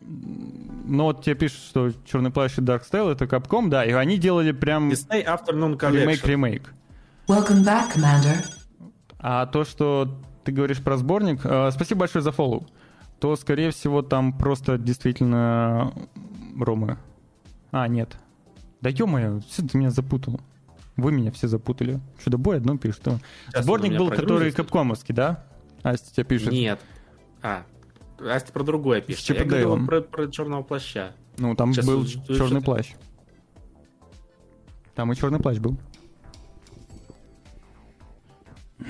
Ну 0.00 1.04
вот 1.04 1.24
тебе 1.24 1.34
пишут, 1.34 1.58
что 1.58 1.92
Черный 2.04 2.30
плащ 2.30 2.56
и 2.58 2.60
Dark 2.60 2.82
Tale 2.90 3.12
это 3.12 3.24
Capcom, 3.24 3.68
да, 3.68 3.84
и 3.84 3.92
они 3.92 4.16
делали 4.16 4.52
прям 4.52 4.90
Disney 4.90 5.24
Afternoon 5.24 5.78
Collection. 5.78 6.04
ремейк-ремейк. 6.04 6.72
Welcome 7.26 7.64
back, 7.64 7.94
Commander. 7.94 8.44
А 9.18 9.46
то, 9.46 9.64
что 9.64 10.18
ты 10.44 10.52
говоришь 10.52 10.82
про 10.82 10.96
сборник, 10.96 11.40
э, 11.44 11.70
спасибо 11.72 12.00
большое 12.00 12.22
за 12.22 12.32
фоллоу, 12.32 12.66
то, 13.18 13.36
скорее 13.36 13.70
всего, 13.70 14.02
там 14.02 14.32
просто 14.32 14.78
действительно 14.78 15.92
ромы. 16.58 16.96
А, 17.70 17.86
нет. 17.88 18.16
Да 18.80 18.88
ё-моё, 18.90 19.40
все 19.40 19.62
ты 19.62 19.76
меня 19.76 19.90
запутал. 19.90 20.40
Вы 20.96 21.12
меня 21.12 21.30
все 21.32 21.48
запутали. 21.48 22.00
Чудо-бой 22.24 22.56
одно 22.56 22.76
пишет. 22.78 23.06
Сборник 23.54 23.98
был, 23.98 24.10
который 24.10 24.50
капкомовский, 24.52 25.14
да? 25.14 25.44
Асти 25.82 26.12
тебе 26.14 26.24
пишет. 26.24 26.52
Нет. 26.52 26.80
А, 27.42 27.64
Асти 28.20 28.52
про 28.52 28.62
другое 28.64 29.00
пишет. 29.00 29.24
Чип 29.24 29.36
и 29.36 29.40
Я 29.40 29.44
говорил 29.44 29.86
про, 29.86 30.00
про 30.00 30.28
черного 30.28 30.62
плаща. 30.62 31.12
Ну, 31.38 31.54
там 31.54 31.72
Сейчас 31.72 31.86
был 31.86 32.04
что- 32.06 32.34
черный 32.34 32.60
что- 32.60 32.72
плащ. 32.72 32.94
Там 34.94 35.12
и 35.12 35.16
черный 35.16 35.38
плащ 35.38 35.58
был. 35.58 35.78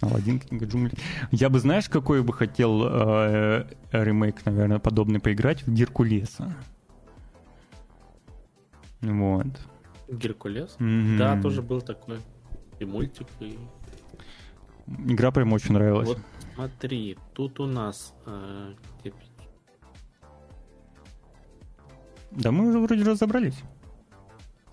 Аладдин, 0.00 0.38
книга 0.38 0.66
джунглей. 0.66 0.98
Я 1.32 1.48
бы, 1.48 1.58
знаешь, 1.58 1.88
какой 1.88 2.22
бы 2.22 2.32
хотел 2.32 2.82
э, 2.86 3.66
ремейк, 3.90 4.44
наверное, 4.46 4.78
подобный 4.78 5.18
поиграть? 5.18 5.62
В 5.66 5.72
Геркулеса. 5.72 6.54
Вот. 9.00 9.46
Геркулес. 10.08 10.76
Мгм. 10.78 11.18
Да, 11.18 11.40
тоже 11.40 11.62
был 11.62 11.80
такой. 11.80 12.18
И 12.78 12.84
мультик, 12.84 13.26
и... 13.40 13.58
Игра 14.86 15.30
прям 15.32 15.52
очень 15.52 15.72
нравилась. 15.72 16.08
Вот 16.08 16.18
смотри, 16.54 17.18
тут 17.34 17.60
у 17.60 17.66
нас... 17.66 18.14
э, 18.26 18.72
Да 22.32 22.50
мы 22.50 22.68
уже 22.68 22.78
вроде 22.80 23.04
разобрались. 23.04 23.58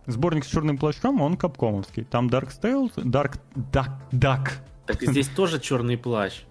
Сборник 0.08 0.44
с 0.44 0.48
черным 0.48 0.78
плащом, 0.78 1.22
он 1.22 1.38
капкомовский. 1.38 2.04
Там 2.04 2.28
Dark 2.28 2.50
Tales, 2.62 2.94
Dark 2.96 3.40
Duck, 3.56 3.92
Duck. 4.12 4.50
Так 4.88 5.04
и 5.04 5.08
здесь 5.08 5.28
тоже 5.30 5.60
черный 5.60 5.98
плащ. 5.98 6.42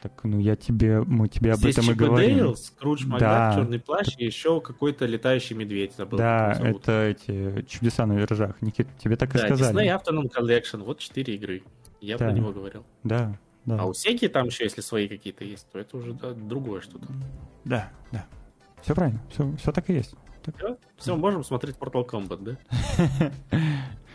Так, 0.00 0.24
ну 0.24 0.38
я 0.38 0.56
тебе, 0.56 1.00
мы 1.02 1.28
тебе 1.28 1.52
об 1.52 1.58
Здесь 1.58 1.76
этом 1.78 1.84
и 1.84 1.88
Чип 1.88 1.96
и 1.96 2.04
говорим. 2.04 2.36
Дейл, 2.36 2.56
Скрудж 2.56 3.04
Да. 3.04 3.08
Макдак, 3.10 3.54
черный 3.56 3.78
плащ 3.80 4.06
и 4.18 4.24
еще 4.26 4.60
какой-то 4.60 5.04
летающий 5.06 5.56
медведь. 5.56 5.94
Забыл, 5.96 6.18
Да, 6.18 6.52
это 6.62 7.02
эти 7.02 7.62
чудеса 7.66 8.06
на 8.06 8.12
виражах. 8.14 8.60
Никит, 8.62 8.88
тебе 8.98 9.16
так 9.16 9.34
и 9.34 9.38
Да, 9.38 9.46
сказали. 9.46 9.76
Disney 9.86 9.98
Afternoon 10.00 10.30
Collection. 10.34 10.82
Вот 10.84 10.98
четыре 10.98 11.34
игры. 11.34 11.62
Я 12.00 12.18
Да. 12.18 12.26
про 12.26 12.32
него 12.34 12.52
говорил. 12.52 12.84
Да, 13.04 13.38
да. 13.66 13.78
А 13.80 13.84
у 13.86 13.92
Сеги 13.94 14.26
там 14.28 14.46
еще, 14.46 14.64
если 14.64 14.80
свои 14.80 15.08
какие-то 15.08 15.44
есть, 15.44 15.66
то 15.70 15.78
это 15.78 15.96
уже 15.96 16.12
да, 16.14 16.32
другое 16.32 16.80
что-то. 16.80 17.06
Да, 17.64 17.90
да. 18.12 18.24
Все 18.82 18.94
правильно, 18.94 19.20
все, 19.30 19.52
все 19.56 19.72
так 19.72 19.90
и 19.90 19.94
есть. 19.94 20.14
Так- 20.44 20.54
Все, 20.56 20.76
все, 20.96 21.16
можем 21.16 21.42
смотреть 21.44 21.76
Mortal 21.76 22.08
Kombat, 22.08 22.42
да? 22.42 23.32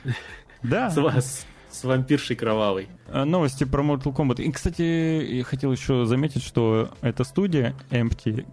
Да. 0.64 0.90
С 0.90 0.98
вас, 0.98 1.46
с 1.70 1.84
вампиршей 1.84 2.36
кровавой. 2.36 2.88
Э, 3.08 3.24
Новости 3.24 3.64
про 3.64 3.84
Mortal 3.84 4.16
Kombat. 4.16 4.42
И, 4.42 4.52
кстати, 4.52 4.82
я 4.82 5.44
хотел 5.44 5.72
еще 5.72 6.06
заметить, 6.06 6.44
что 6.44 6.90
эта 7.02 7.24
студия 7.24 7.76
Empty 7.90 8.46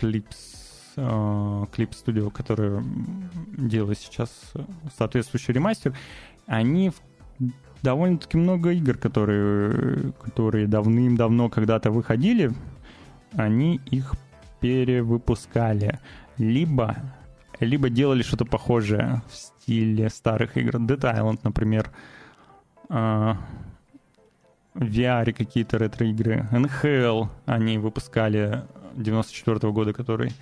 Clips 0.00 0.36
э, 0.96 1.00
Clip 1.02 1.90
Studio, 1.90 2.30
которая 2.30 2.82
делает 3.58 3.98
сейчас 3.98 4.30
э, 4.54 4.60
соответствующий 4.96 5.52
ремастер, 5.52 5.96
они 6.46 6.90
в- 6.90 7.02
довольно-таки 7.82 8.36
много 8.36 8.70
игр, 8.70 8.96
которые, 8.96 10.12
которые 10.12 10.66
давным-давно 10.66 11.48
когда-то 11.48 11.90
выходили, 11.90 12.52
они 13.32 13.80
их 13.90 14.14
перевыпускали. 14.60 15.98
Либо, 16.38 16.96
либо 17.60 17.90
делали 17.90 18.22
что-то 18.22 18.44
похожее 18.44 19.22
в 19.28 19.34
стиле 19.36 20.08
старых 20.08 20.56
игр. 20.56 20.76
Dead 20.76 21.00
Island, 21.00 21.40
например. 21.42 21.90
А, 22.88 23.36
в 24.74 24.84
VR 24.84 25.32
какие-то 25.32 25.78
ретро-игры. 25.78 26.48
NHL 26.52 27.28
они 27.46 27.78
выпускали 27.78 28.62
94 28.94 29.72
года, 29.72 29.92
который... 29.92 30.32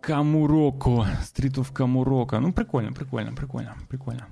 Камуроко. 0.00 1.06
Street 1.22 1.56
of 1.56 1.72
Камуроко. 1.72 2.40
Ну, 2.40 2.52
прикольно, 2.52 2.92
прикольно, 2.92 3.34
прикольно, 3.34 3.74
прикольно. 3.88 4.26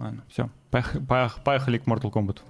Ладно, 0.00 0.24
все. 0.28 0.48
Поехали 0.70 1.76
к 1.76 1.86
Mortal 1.86 2.10
Kombat. 2.10 2.40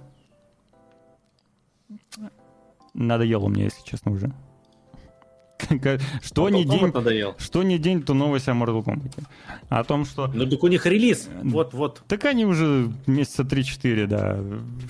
Надоело 2.93 3.49
мне, 3.49 3.65
если 3.65 3.83
честно, 3.83 4.13
уже. 4.13 4.31
Что 6.21 6.49
не 6.49 6.65
день, 6.65 6.93
что 7.37 7.63
не 7.63 7.77
день, 7.77 8.01
то 8.01 8.13
новость 8.13 8.47
о 8.47 8.51
Mortal 8.51 8.83
Kombat. 8.83 9.23
О 9.69 9.83
том, 9.83 10.05
что... 10.05 10.27
Ну 10.27 10.45
так 10.45 10.63
у 10.63 10.67
них 10.67 10.85
релиз. 10.85 11.29
Вот-вот. 11.43 12.03
Так 12.07 12.25
они 12.25 12.45
уже 12.45 12.91
месяца 13.07 13.43
3-4, 13.43 14.07
да. 14.07 14.39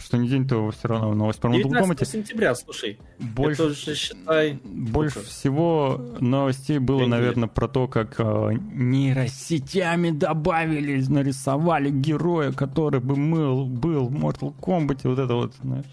Что 0.03 0.17
не 0.17 0.27
день, 0.27 0.47
то 0.47 0.71
все 0.71 0.87
равно 0.87 1.13
новость 1.13 1.39
про 1.39 1.49
Mortal 1.49 1.63
19 1.63 2.01
Kombat. 2.01 2.05
сентября, 2.05 2.55
слушай. 2.55 2.99
Больше, 3.19 3.63
Это 3.63 3.71
уже, 3.71 3.95
считай... 3.95 4.59
больше 4.63 5.21
всего 5.21 6.01
новостей 6.19 6.79
было, 6.79 7.05
наверное, 7.05 7.47
про 7.47 7.67
то, 7.67 7.87
как 7.87 8.15
э, 8.19 8.57
нейросетями 8.73 10.11
добавили, 10.11 11.03
нарисовали 11.07 11.89
героя, 11.89 12.51
который 12.51 12.99
бы 12.99 13.15
был, 13.15 13.65
был 13.65 14.07
в 14.07 14.15
Mortal 14.15 14.53
Kombat. 14.59 15.01
Вот 15.03 15.19
это 15.19 15.35
вот, 15.35 15.53
знаешь, 15.61 15.85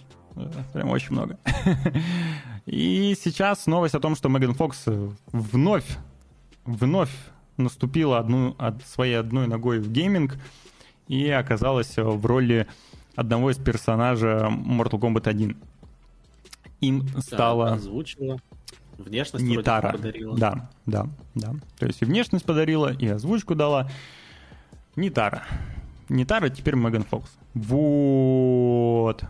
прям 0.72 0.90
очень 0.90 1.12
много. 1.12 1.38
И 2.66 3.16
сейчас 3.22 3.66
новость 3.66 3.94
о 3.94 4.00
том, 4.00 4.14
что 4.16 4.28
Меган 4.28 4.54
Фокс 4.54 4.84
вновь, 5.32 5.98
вновь 6.64 7.10
наступила 7.56 8.18
одну, 8.18 8.54
от 8.58 8.82
своей 8.86 9.14
одной 9.14 9.46
ногой 9.46 9.80
в 9.80 9.90
гейминг 9.90 10.36
и 11.08 11.28
оказалась 11.30 11.96
в 11.96 12.26
роли 12.26 12.66
одного 13.16 13.50
из 13.50 13.56
персонажей 13.56 14.34
Mortal 14.34 15.00
Kombat 15.00 15.28
1. 15.28 15.56
Им 16.80 17.06
Да, 17.06 17.20
стала... 17.20 17.72
Озвучила. 17.72 18.38
Внешность 18.98 19.44
Не 19.44 19.62
Тара. 19.62 19.92
подарила. 19.92 20.36
Да, 20.36 20.70
да, 20.84 21.06
да. 21.34 21.54
То 21.78 21.86
есть 21.86 22.02
и 22.02 22.04
внешность 22.04 22.44
подарила, 22.44 22.92
и 22.92 23.06
озвучку 23.06 23.54
дала. 23.54 23.88
Не 24.96 25.08
Тара. 25.08 25.44
Не 26.08 26.24
Тара, 26.24 26.48
теперь 26.48 26.74
Меган 26.74 27.04
Фокс. 27.04 27.30
Вот. 27.54 29.24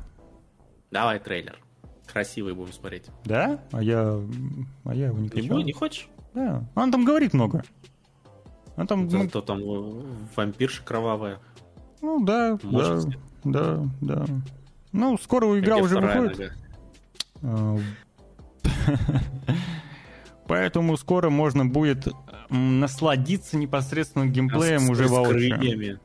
Давай 0.90 1.18
трейлер. 1.18 1.58
Красивый 2.06 2.54
будем 2.54 2.72
смотреть. 2.72 3.06
Да? 3.24 3.60
А 3.72 3.82
я, 3.82 4.18
а 4.84 4.94
я 4.94 5.06
его 5.06 5.18
не 5.18 5.24
Не, 5.24 5.28
качал. 5.28 5.58
бу- 5.58 5.62
не 5.62 5.72
хочешь? 5.72 6.08
Да. 6.34 6.64
Он 6.74 6.90
там 6.90 7.04
говорит 7.04 7.34
много. 7.34 7.62
Он 8.76 8.86
там, 8.86 9.04
ну, 9.08 9.22
Зато 9.24 9.42
там 9.42 9.58
э, 9.60 10.02
вампирша 10.36 10.82
кровавая. 10.84 11.38
ну 12.00 12.24
да, 12.24 12.58
да, 12.62 12.68
Может, 12.68 13.18
да, 13.44 13.84
да. 14.00 14.24
Ну, 14.92 15.18
скоро 15.18 15.58
игра 15.58 15.74
Где 15.74 15.82
уже 15.84 16.00
выходит. 16.00 16.52
А, 17.42 17.76
Поэтому 20.46 20.96
скоро 20.96 21.28
можно 21.28 21.66
будет 21.66 22.08
насладиться 22.48 23.56
непосредственно 23.58 24.26
геймплеем 24.26 24.82
А 24.82 24.86
с- 24.86 24.90
уже 24.90 25.08
с 25.08 25.12
крыльями. 25.28 25.98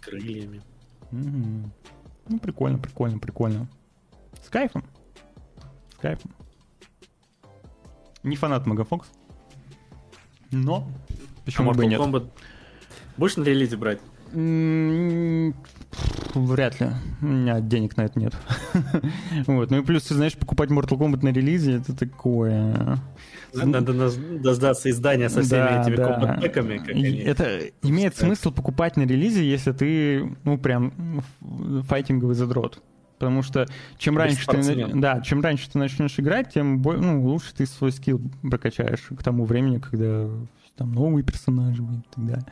Крыльями. 0.00 0.62
Ну, 2.28 2.38
прикольно, 2.38 2.78
прикольно, 2.78 3.18
прикольно. 3.18 3.66
С 4.44 4.48
кайфом. 4.48 4.84
С 5.94 5.98
кайфом. 6.00 6.30
Не 8.22 8.36
фанат 8.36 8.66
Мегафокс. 8.66 9.08
Но 10.50 10.88
А 11.40 11.44
почему 11.44 11.72
бы 11.72 11.84
и 11.84 11.86
Mortal 11.86 11.90
нет? 11.90 12.00
Kombat 12.00 12.30
будешь 13.16 13.36
на 13.36 13.44
релизе 13.44 13.76
брать? 13.76 14.00
Вряд 16.34 16.80
ли. 16.80 16.88
У 17.20 17.26
меня 17.26 17.60
денег 17.60 17.96
на 17.96 18.02
это 18.02 18.18
нет. 18.18 18.34
Вот. 19.46 19.70
Ну 19.70 19.78
и 19.78 19.82
плюс, 19.82 20.04
ты 20.04 20.14
знаешь, 20.14 20.34
покупать 20.36 20.70
Mortal 20.70 20.98
Kombat 20.98 21.24
на 21.24 21.28
релизе, 21.32 21.76
это 21.76 21.96
такое... 21.96 22.98
Надо 23.54 23.92
наз- 23.92 24.38
дождаться 24.40 24.90
издания 24.90 25.28
со 25.30 25.42
всеми 25.42 25.60
Да, 25.60 25.82
этими 25.82 25.96
да. 25.96 26.04
комбат-пэками, 26.12 26.90
они. 26.90 27.18
Это 27.20 27.60
имеет 27.82 28.16
смысл 28.16 28.50
покупать 28.52 28.96
на 28.96 29.02
релизе, 29.02 29.42
если 29.48 29.72
ты, 29.72 30.36
ну, 30.44 30.58
прям 30.58 31.22
файтинговый 31.88 32.34
задрот. 32.34 32.82
Потому 33.18 33.42
что 33.42 33.66
чем 33.96 34.16
раньше, 34.16 34.46
ты, 34.46 34.86
да, 34.94 35.20
чем 35.22 35.40
раньше 35.40 35.68
ты 35.70 35.78
начнешь 35.78 36.20
играть, 36.20 36.52
тем 36.54 36.78
бо- 36.80 36.96
ну, 36.98 37.22
лучше 37.24 37.52
ты 37.54 37.66
свой 37.66 37.90
скилл 37.90 38.20
прокачаешь 38.42 39.08
к 39.18 39.22
тому 39.24 39.44
времени, 39.44 39.78
когда 39.78 40.28
там 40.76 40.92
новые 40.92 41.24
персонажи 41.24 41.82
и 41.82 42.14
так 42.14 42.24
далее. 42.26 42.46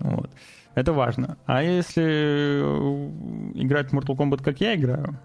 Вот. 0.00 0.30
Это 0.74 0.92
важно. 0.92 1.36
А 1.46 1.62
если 1.62 2.02
э, 2.02 3.10
играть 3.54 3.90
в 3.90 3.94
Mortal 3.94 4.16
Kombat, 4.16 4.42
как 4.42 4.60
я 4.60 4.74
играю, 4.74 5.16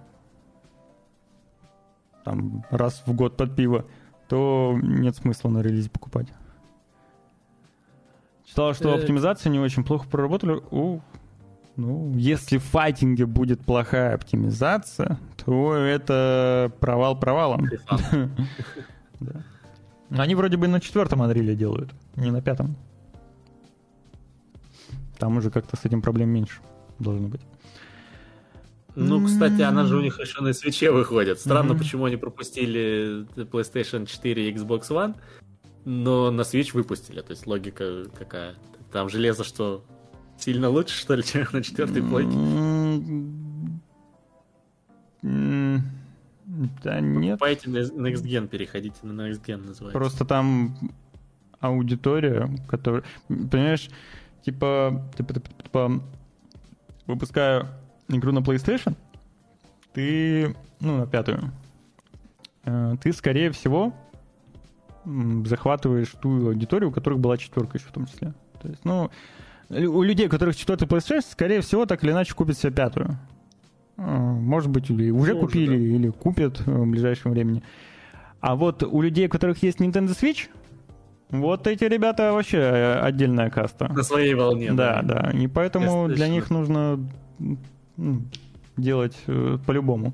там 2.24 2.66
раз 2.70 3.04
в 3.06 3.14
год 3.14 3.38
под 3.38 3.56
пиво, 3.56 3.86
то 4.28 4.78
нет 4.82 5.16
смысла 5.16 5.50
на 5.50 5.60
релизе 5.62 5.90
покупать. 5.90 6.28
Читал, 8.46 8.74
что 8.74 8.90
Э. 8.90 9.00
оптимизация 9.00 9.50
не 9.52 9.60
очень 9.60 9.84
плохо 9.84 10.08
проработали. 10.08 10.62
У, 10.72 11.02
ну, 11.76 12.14
если 12.16 12.58
в 12.58 12.64
файтинге 12.64 13.26
будет 13.26 13.62
плохая 13.62 14.16
оптимизация, 14.16 15.20
то 15.46 15.74
это 15.76 16.72
провал 16.80 17.18
провалом. 17.20 17.68
Да. 19.20 19.44
Они 20.12 20.34
вроде 20.34 20.56
бы 20.56 20.68
на 20.70 20.80
четвертом 20.80 21.22
Unreal 21.22 21.54
делают, 21.54 21.94
не 22.16 22.32
на 22.32 22.42
пятом. 22.42 22.78
Там 25.18 25.36
уже 25.36 25.52
как-то 25.52 25.76
с 25.76 25.84
этим 25.84 26.02
проблем 26.02 26.30
меньше 26.30 26.62
должно 27.00 27.28
быть. 27.28 27.42
Ну, 28.96 29.26
кстати, 29.26 29.62
она 29.62 29.86
же 29.86 29.98
у 29.98 30.02
них 30.02 30.20
еще 30.20 30.42
на 30.42 30.52
свече 30.54 30.92
выходит. 30.92 31.40
Странно, 31.40 31.74
Мгм. 31.74 31.80
почему 31.80 32.06
они 32.06 32.18
пропустили 32.18 33.26
PlayStation 33.36 34.06
4 34.06 34.50
и 34.50 34.54
Xbox 34.54 34.90
One, 34.90 35.16
но 35.86 36.32
на 36.32 36.42
Switch 36.42 36.72
выпустили. 36.74 37.22
То 37.22 37.32
есть 37.32 37.48
логика 37.48 38.06
какая? 38.18 38.56
Там 38.92 39.08
железо 39.10 39.44
что, 39.44 39.86
сильно 40.38 40.70
лучше, 40.70 40.98
что 41.00 41.16
ли, 41.16 41.24
чем 41.24 41.48
на 41.54 41.64
четвертой 41.64 42.02
плойке? 42.04 42.36
Да 46.84 47.00
нет, 47.00 47.40
Покупайте 47.40 47.70
на 47.70 47.78
Next 47.78 48.24
Gen, 48.24 48.48
переходите 48.48 48.98
на 49.04 49.22
Next 49.30 49.46
Gen, 49.46 49.58
называется. 49.68 49.98
просто 50.00 50.26
там 50.26 50.76
аудитория, 51.60 52.50
которая... 52.68 53.04
Понимаешь, 53.28 53.90
типа, 54.44 55.10
типа, 55.16 55.34
типа, 55.36 55.50
типа, 55.64 56.04
выпуская 57.06 57.68
игру 58.18 58.32
на 58.32 58.40
PlayStation, 58.40 58.96
ты, 59.94 60.56
ну, 60.80 60.98
на 60.98 61.08
пятую, 61.08 61.52
э, 62.66 62.96
ты, 63.02 63.14
скорее 63.14 63.52
всего, 63.52 63.94
захватываешь 65.06 66.10
ту 66.22 66.48
аудиторию, 66.48 66.90
у 66.90 66.92
которых 66.92 67.20
была 67.20 67.38
четверка 67.38 67.78
еще 67.78 67.88
в 67.88 67.92
том 67.92 68.06
числе. 68.06 68.34
То 68.62 68.68
есть, 68.68 68.84
ну, 68.84 69.10
у 69.70 70.02
людей, 70.02 70.28
у 70.28 70.30
которых 70.30 70.56
четвертый 70.56 70.88
PlayStation, 70.88 71.22
скорее 71.22 71.62
всего, 71.62 71.86
так 71.86 72.04
или 72.04 72.12
иначе 72.12 72.34
купят 72.34 72.58
себе 72.58 72.72
пятую. 72.72 73.18
Э, 73.98 74.02
Может 74.02 74.70
быть, 74.70 74.90
или 74.90 75.12
уже 75.12 75.34
Может, 75.34 75.48
купили, 75.48 75.78
да. 75.78 75.96
или 75.96 76.10
купят 76.10 76.62
э, 76.66 76.72
в 76.72 76.88
ближайшем 76.88 77.32
времени. 77.32 77.64
А 78.42 78.56
вот 78.56 78.84
у 78.84 79.02
людей, 79.02 79.28
у 79.28 79.30
которых 79.30 79.62
есть 79.64 79.80
Nintendo 79.80 80.18
Switch, 80.18 80.48
вот 81.30 81.68
эти 81.68 81.84
ребята 81.84 82.34
вообще 82.34 83.00
отдельная 83.02 83.50
каста. 83.50 83.90
На 83.90 84.04
своей 84.04 84.34
волне. 84.34 84.72
Да, 84.74 85.02
да. 85.04 85.32
И 85.34 85.48
поэтому 85.48 86.08
для 86.08 86.28
них 86.28 86.50
нужно 86.50 87.00
м, 88.00 88.32
делать 88.78 89.18
э, 89.28 89.58
по-любому 89.66 90.14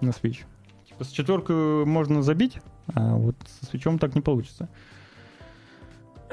на 0.00 0.10
Switch. 0.10 0.44
Типа 0.86 1.04
с 1.04 1.08
четверкой 1.08 1.84
можно 1.84 2.22
забить, 2.22 2.58
а 2.94 3.16
вот 3.16 3.36
со 3.60 3.66
свечом 3.66 3.98
так 3.98 4.14
не 4.14 4.20
получится. 4.20 4.68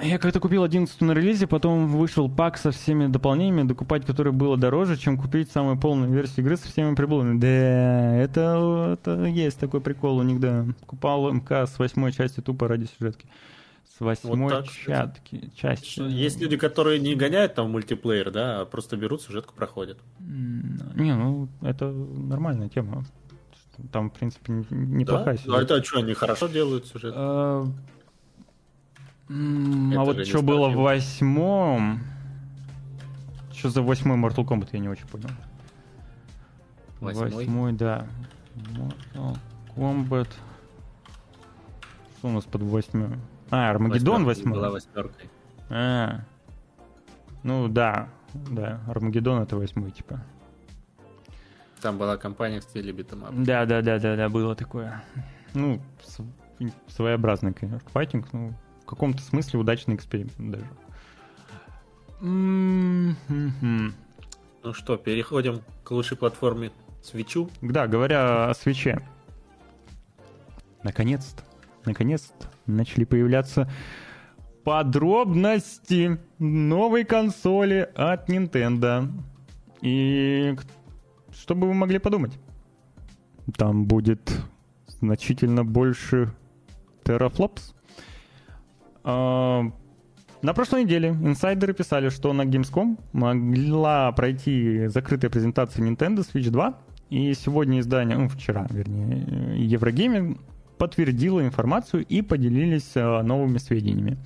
Я 0.02 0.18
как-то 0.18 0.40
купил 0.40 0.64
11 0.64 1.02
на 1.02 1.12
релизе, 1.12 1.46
потом 1.46 1.88
вышел 1.88 2.28
пак 2.28 2.58
со 2.58 2.72
всеми 2.72 3.08
дополнениями, 3.08 3.68
докупать 3.68 4.06
которые 4.06 4.34
было 4.34 4.58
дороже, 4.58 4.98
чем 4.98 5.18
купить 5.18 5.52
самую 5.52 5.78
полную 5.78 6.12
версию 6.12 6.46
игры 6.46 6.58
со 6.58 6.68
всеми 6.68 6.96
приблудами. 6.96 7.40
Да, 7.40 8.16
это, 8.16 8.98
это 9.00 9.26
есть 9.26 9.60
такой 9.60 9.82
прикол 9.82 10.18
у 10.18 10.24
них, 10.24 10.40
да. 10.40 10.66
Купал 10.88 11.32
МК 11.32 11.68
с 11.68 11.78
восьмой 11.78 12.12
части 12.12 12.42
тупо 12.42 12.68
ради 12.68 12.88
сюжетки. 12.98 13.28
С 13.28 13.63
восьмой 14.04 14.50
так, 14.50 14.66
кстати. 14.66 14.86
чатки, 14.86 15.52
части. 15.56 16.02
Есть 16.02 16.40
люди, 16.42 16.58
которые 16.58 17.00
не 17.00 17.16
гоняют 17.16 17.56
там 17.56 17.72
мультиплеер, 17.72 18.32
да, 18.32 18.62
а 18.62 18.66
просто 18.66 18.98
берут 18.98 19.22
сюжетку, 19.22 19.54
проходят. 19.54 19.98
Не, 20.20 21.16
ну 21.16 21.48
это 21.62 21.92
нормальная 21.92 22.70
тема. 22.70 23.06
Там, 23.92 24.12
в 24.12 24.14
принципе, 24.14 24.54
неплохая 24.70 25.36
Да? 25.36 25.42
сюжет. 25.42 25.56
А 25.56 25.62
это 25.64 25.84
что, 25.84 26.00
они 26.00 26.14
хорошо 26.14 26.48
делают 26.48 26.86
сюжет? 26.86 27.14
А 27.16 27.66
а 29.30 30.04
вот 30.04 30.26
что 30.26 30.42
было 30.42 30.70
в 30.70 30.76
восьмом... 30.76 32.02
Что 33.52 33.70
за 33.70 33.82
восьмой 33.82 34.18
Mortal 34.18 34.46
Kombat, 34.46 34.70
я 34.74 34.80
не 34.80 34.90
очень 34.90 35.08
понял. 35.08 35.30
Восьмой? 37.00 37.32
Восьмой, 37.32 37.74
да. 37.74 38.08
Mortal 38.56 39.38
Kombat... 39.76 40.28
Что 42.18 42.28
у 42.28 42.32
нас 42.32 42.44
под 42.44 42.62
восьмым? 42.62 43.20
А, 43.56 43.70
Армагеддон 43.70 44.26
Восьмерка 44.26 44.60
Была 44.60 44.72
восьмой. 44.72 45.04
восьмеркой. 45.04 45.30
А. 45.70 46.22
Ну 47.44 47.68
да, 47.68 48.10
да, 48.34 48.82
Армагеддон 48.88 49.44
это 49.44 49.56
восьмой, 49.56 49.92
типа. 49.92 50.24
Там 51.80 52.00
была 52.00 52.18
компания 52.18 52.62
в 52.62 52.64
стиле 52.64 52.92
beat 52.92 53.08
'em 53.08 53.20
up. 53.20 53.32
Да, 53.32 53.68
да, 53.68 53.84
да, 53.84 54.00
да, 54.00 54.16
да, 54.16 54.28
было 54.28 54.56
такое. 54.56 55.04
Ну, 55.54 55.80
своеобразный, 56.88 57.54
конечно, 57.54 57.88
файтинг, 57.92 58.34
ну, 58.34 58.56
в 58.82 58.86
каком-то 58.88 59.22
смысле 59.22 59.60
удачный 59.60 59.94
эксперимент 59.94 60.34
даже. 60.40 60.66
М-м-м. 62.22 63.94
Ну 64.64 64.74
что, 64.74 64.98
переходим 64.98 65.62
к 65.84 65.92
лучшей 65.92 66.18
платформе 66.18 66.72
свечу. 67.04 67.52
Да, 67.62 67.86
говоря 67.86 68.50
о 68.50 68.54
свече. 68.56 68.98
Наконец-то, 70.82 71.44
наконец-то 71.86 72.48
начали 72.66 73.06
появляться 73.06 73.70
подробности 74.64 76.20
новой 76.40 77.04
консоли 77.04 77.90
от 77.96 78.30
Nintendo. 78.30 79.10
И 79.82 80.56
что 81.32 81.56
бы 81.56 81.68
вы 81.68 81.74
могли 81.74 82.00
подумать? 82.00 82.38
Там 83.58 83.86
будет 83.86 84.32
значительно 84.88 85.66
больше 85.66 86.34
терафлопс. 87.04 87.76
А, 89.04 89.64
на 90.42 90.54
прошлой 90.54 90.84
неделе 90.84 91.10
инсайдеры 91.10 91.74
писали, 91.74 92.10
что 92.10 92.32
на 92.32 92.44
Gamescom 92.44 92.98
могла 93.12 94.12
пройти 94.14 94.88
закрытая 94.88 95.30
презентация 95.30 95.86
Nintendo 95.86 96.20
Switch 96.20 96.50
2, 96.50 96.78
и 97.10 97.34
сегодня 97.34 97.80
издание, 97.80 98.18
ну, 98.18 98.28
вчера, 98.30 98.66
вернее, 98.70 99.58
Еврогейминг 99.58 100.40
подтвердило 100.84 101.40
информацию 101.40 102.06
и 102.06 102.22
поделились 102.22 102.92
э, 102.96 103.22
новыми 103.22 103.58
сведениями. 103.58 104.18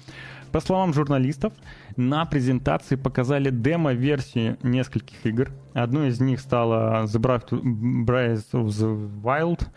По 0.52 0.60
словам 0.60 0.92
журналистов, 0.92 1.54
на 1.98 2.26
презентации 2.26 2.96
показали 2.96 3.52
демо-версии 3.52 4.58
нескольких 4.64 5.24
игр. 5.24 5.52
Одной 5.76 6.08
из 6.08 6.20
них 6.20 6.40
стала 6.40 7.06
The 7.06 7.22
Breath 7.22 8.52
of 8.54 8.66
the 8.70 9.22
Wild. 9.22 9.68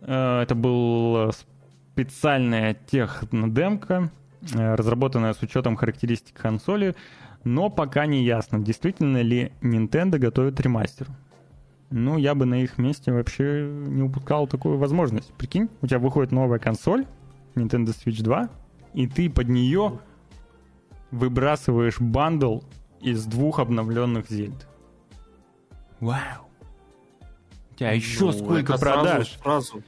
Э, 0.00 0.42
Это 0.42 0.56
был 0.56 1.30
специальная 1.92 2.74
технодемка, 2.74 4.10
э, 4.54 4.74
разработанная 4.74 5.34
с 5.34 5.42
учетом 5.42 5.76
характеристик 5.76 6.34
консоли, 6.36 6.96
но 7.44 7.70
пока 7.70 8.06
не 8.06 8.24
ясно, 8.24 8.58
действительно 8.58 9.22
ли 9.22 9.52
Nintendo 9.62 10.18
готовит 10.18 10.60
ремастер. 10.60 11.06
Ну, 11.90 12.18
я 12.18 12.34
бы 12.34 12.46
на 12.46 12.62
их 12.62 12.78
месте 12.78 13.12
вообще 13.12 13.64
не 13.68 14.02
упускал 14.02 14.46
такую 14.48 14.76
возможность. 14.78 15.32
Прикинь, 15.34 15.68
у 15.82 15.86
тебя 15.86 15.98
выходит 16.00 16.32
новая 16.32 16.58
консоль, 16.58 17.06
Nintendo 17.54 17.88
Switch 17.88 18.22
2, 18.22 18.48
и 18.94 19.06
ты 19.06 19.30
под 19.30 19.48
нее 19.48 20.00
выбрасываешь 21.12 22.00
бандл 22.00 22.60
из 23.00 23.24
двух 23.26 23.60
обновленных 23.60 24.28
Зельд. 24.28 24.66
Вау! 26.00 26.48
У 27.72 27.74
тебя 27.78 27.92
еще 27.92 28.24
Ну, 28.26 28.32
сколько 28.32 28.72
это 28.74 28.78
сразу- 28.78 29.00
продаж? 29.02 29.38
Сразу, 29.42 29.82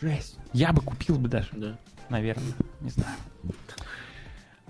Жесть. 0.00 0.38
Я 0.52 0.72
бы 0.72 0.80
купил 0.82 1.16
бы 1.18 1.28
даже, 1.28 1.50
да. 1.52 1.78
наверное. 2.08 2.52
Не 2.80 2.90
знаю. 2.90 3.16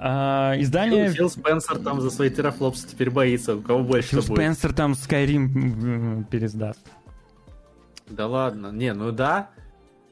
А, 0.05 0.55
издание... 0.59 1.11
Фил 1.11 1.31
Спенсер 1.31 1.79
там 1.79 2.01
за 2.01 2.11
свои 2.11 2.29
терафлопсы 2.29 2.89
теперь 2.89 3.09
боится. 3.09 3.55
У 3.55 3.63
кого 3.63 3.85
больше 3.85 4.09
Фил 4.09 4.23
будет? 4.23 4.33
Спенсер 4.33 4.73
там 4.73 4.93
Skyrim 4.93 6.25
пересдаст. 6.25 6.81
Да 8.09 8.27
ладно. 8.27 8.73
Не, 8.73 8.95
ну 8.95 9.13
да. 9.13 9.51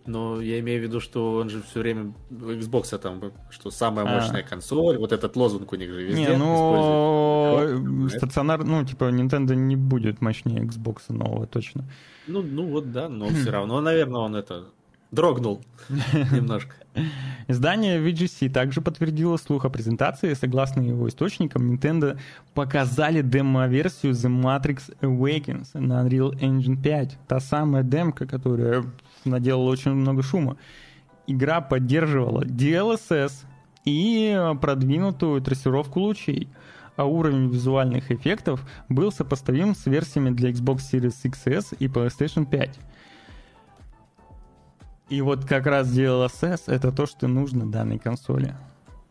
Но 0.06 0.40
я 0.40 0.60
имею 0.60 0.80
в 0.80 0.84
виду, 0.84 1.00
что 1.00 1.34
он 1.34 1.50
же 1.50 1.60
все 1.62 1.80
время 1.80 2.14
Xbox 2.30 2.96
там, 2.98 3.32
что 3.50 3.72
самая 3.72 4.06
А. 4.06 4.14
мощная 4.20 4.44
консоль. 4.44 4.96
Вот 4.96 5.10
этот 5.10 5.34
лозунг 5.34 5.72
у 5.72 5.76
них 5.76 5.90
же 5.90 6.04
везде 6.04 6.24
Не, 6.24 6.36
ну, 6.36 8.08
стационар, 8.08 8.62
ну, 8.62 8.84
типа, 8.84 9.10
Nintendo 9.10 9.56
не 9.56 9.74
будет 9.74 10.20
мощнее 10.20 10.62
Xbox 10.62 11.02
нового, 11.08 11.48
точно. 11.48 11.84
Ну, 12.28 12.42
ну 12.42 12.68
вот 12.68 12.92
да, 12.92 13.08
но 13.08 13.28
все 13.28 13.50
равно, 13.50 13.80
наверное, 13.80 14.20
он 14.20 14.36
это 14.36 14.66
дрогнул 15.10 15.62
немножко. 16.32 16.76
Издание 17.48 18.00
VGC 18.00 18.50
также 18.50 18.80
подтвердило 18.80 19.36
слух 19.36 19.64
о 19.64 19.70
презентации. 19.70 20.34
Согласно 20.34 20.80
его 20.80 21.08
источникам, 21.08 21.72
Nintendo 21.72 22.18
показали 22.54 23.22
демо-версию 23.22 24.12
The 24.12 24.30
Matrix 24.30 24.94
Awakens 25.00 25.78
на 25.78 26.06
Unreal 26.06 26.32
Engine 26.40 26.80
5. 26.80 27.18
Та 27.28 27.40
самая 27.40 27.82
демка, 27.82 28.26
которая 28.26 28.84
наделала 29.24 29.70
очень 29.70 29.92
много 29.92 30.22
шума. 30.22 30.56
Игра 31.26 31.60
поддерживала 31.60 32.44
DLSS 32.44 33.32
и 33.84 34.54
продвинутую 34.60 35.40
трассировку 35.40 36.00
лучей, 36.00 36.48
а 36.96 37.04
уровень 37.04 37.48
визуальных 37.48 38.10
эффектов 38.10 38.64
был 38.88 39.10
сопоставим 39.12 39.74
с 39.74 39.86
версиями 39.86 40.30
для 40.30 40.50
Xbox 40.50 40.80
Series 40.92 41.14
XS 41.24 41.76
и 41.78 41.86
PlayStation 41.86 42.44
5. 42.44 42.78
И 45.10 45.20
вот 45.22 45.44
как 45.44 45.66
раз 45.66 45.92
DLSS— 45.92 46.62
это 46.68 46.92
то, 46.92 47.04
что 47.04 47.26
нужно 47.26 47.70
данной 47.70 47.98
консоли. 47.98 48.54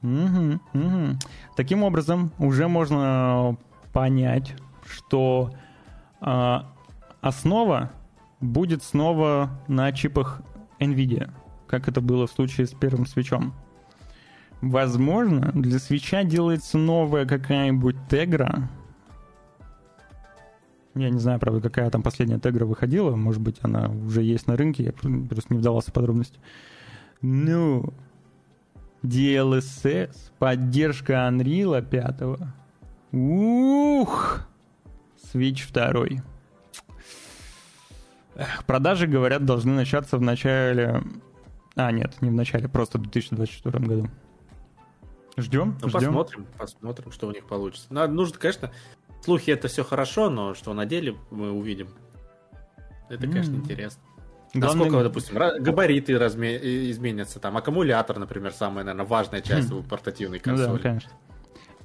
Мгм, 0.02 0.62
мгм. 0.72 1.20
Таким 1.58 1.84
образом, 1.84 2.32
уже 2.40 2.70
можно 2.70 3.58
понять, 3.92 4.56
что 4.88 5.52
а, 6.22 6.72
основа 7.20 7.92
будет 8.40 8.82
снова 8.82 9.50
на 9.68 9.92
чипах 9.92 10.42
NVIDIA, 10.80 11.32
как 11.68 11.90
это 11.90 12.00
было 12.00 12.28
в 12.28 12.32
случае 12.32 12.68
с 12.68 12.72
первым 12.72 13.06
свечом. 13.06 13.54
Возможно, 14.62 15.52
для 15.54 15.80
свеча 15.80 16.24
делается 16.24 16.78
новая 16.78 17.26
какая-нибудь 17.26 17.96
тегра. 18.10 18.70
Я 21.00 21.10
не 21.10 21.20
знаю, 21.20 21.40
правда, 21.40 21.62
какая 21.62 21.90
там 21.90 22.04
последняя 22.04 22.40
тегра 22.40 22.66
выходила. 22.66 23.16
Может 23.16 23.42
быть, 23.42 23.58
она 23.62 23.90
уже 23.90 24.22
есть 24.22 24.48
на 24.48 24.56
рынке. 24.58 24.84
Я 24.84 24.92
просто 24.94 25.54
не 25.54 25.60
вдавался 25.60 25.92
в 25.92 25.94
подробности. 25.94 26.40
Ну, 27.22 27.94
DLSS, 29.04 30.32
поддержка 30.40 31.14
Unreal 31.14 31.82
5. 31.82 32.40
Ух! 33.12 34.42
Switch 35.34 35.72
2. 35.74 36.22
Эх, 38.36 38.66
продажи, 38.66 39.08
говорят, 39.08 39.46
должны 39.46 39.74
начаться 39.74 40.18
в 40.18 40.22
начале... 40.22 41.04
А, 41.76 41.92
нет, 41.92 42.22
не 42.22 42.30
в 42.30 42.34
начале, 42.34 42.68
просто 42.68 42.98
в 42.98 43.04
2024 43.04 43.80
году. 43.86 44.10
Ждем, 45.38 45.78
Ну, 45.82 45.90
ждем. 45.90 46.00
посмотрим, 46.00 46.46
посмотрим, 46.58 47.12
что 47.12 47.28
у 47.28 47.32
них 47.32 47.46
получится. 47.48 47.88
Надо, 47.94 48.14
нужно, 48.14 48.38
конечно, 48.38 48.72
слухи 49.24 49.52
это 49.52 49.68
все 49.68 49.84
хорошо, 49.84 50.30
но 50.30 50.54
что 50.54 50.74
на 50.74 50.86
деле 50.86 51.16
мы 51.32 51.52
увидим. 51.52 51.90
Это, 53.10 53.28
конечно, 53.28 53.54
М. 53.56 53.62
интересно. 53.62 54.02
Главное- 54.54 54.86
Насколько, 54.86 55.04
допустим, 55.04 55.36
габариты 55.64 56.14
разме- 56.14 56.90
изменятся, 56.92 57.40
там, 57.40 57.56
аккумулятор, 57.58 58.18
например, 58.18 58.52
самая, 58.52 58.84
наверное, 58.84 59.06
важная 59.08 59.42
часть 59.42 59.72
у 59.72 59.84
портативной 59.84 60.42
Ну 60.44 60.56
да, 60.56 60.64
консоли. 60.66 60.82
конечно. 60.82 61.12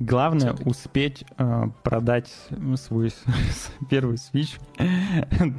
Главное 0.00 0.48
Всё-таки. 0.48 0.68
успеть 0.70 1.24
э, 1.38 1.62
продать 1.82 2.32
свой 2.76 3.12
первый 3.90 4.16
Switch 4.16 4.58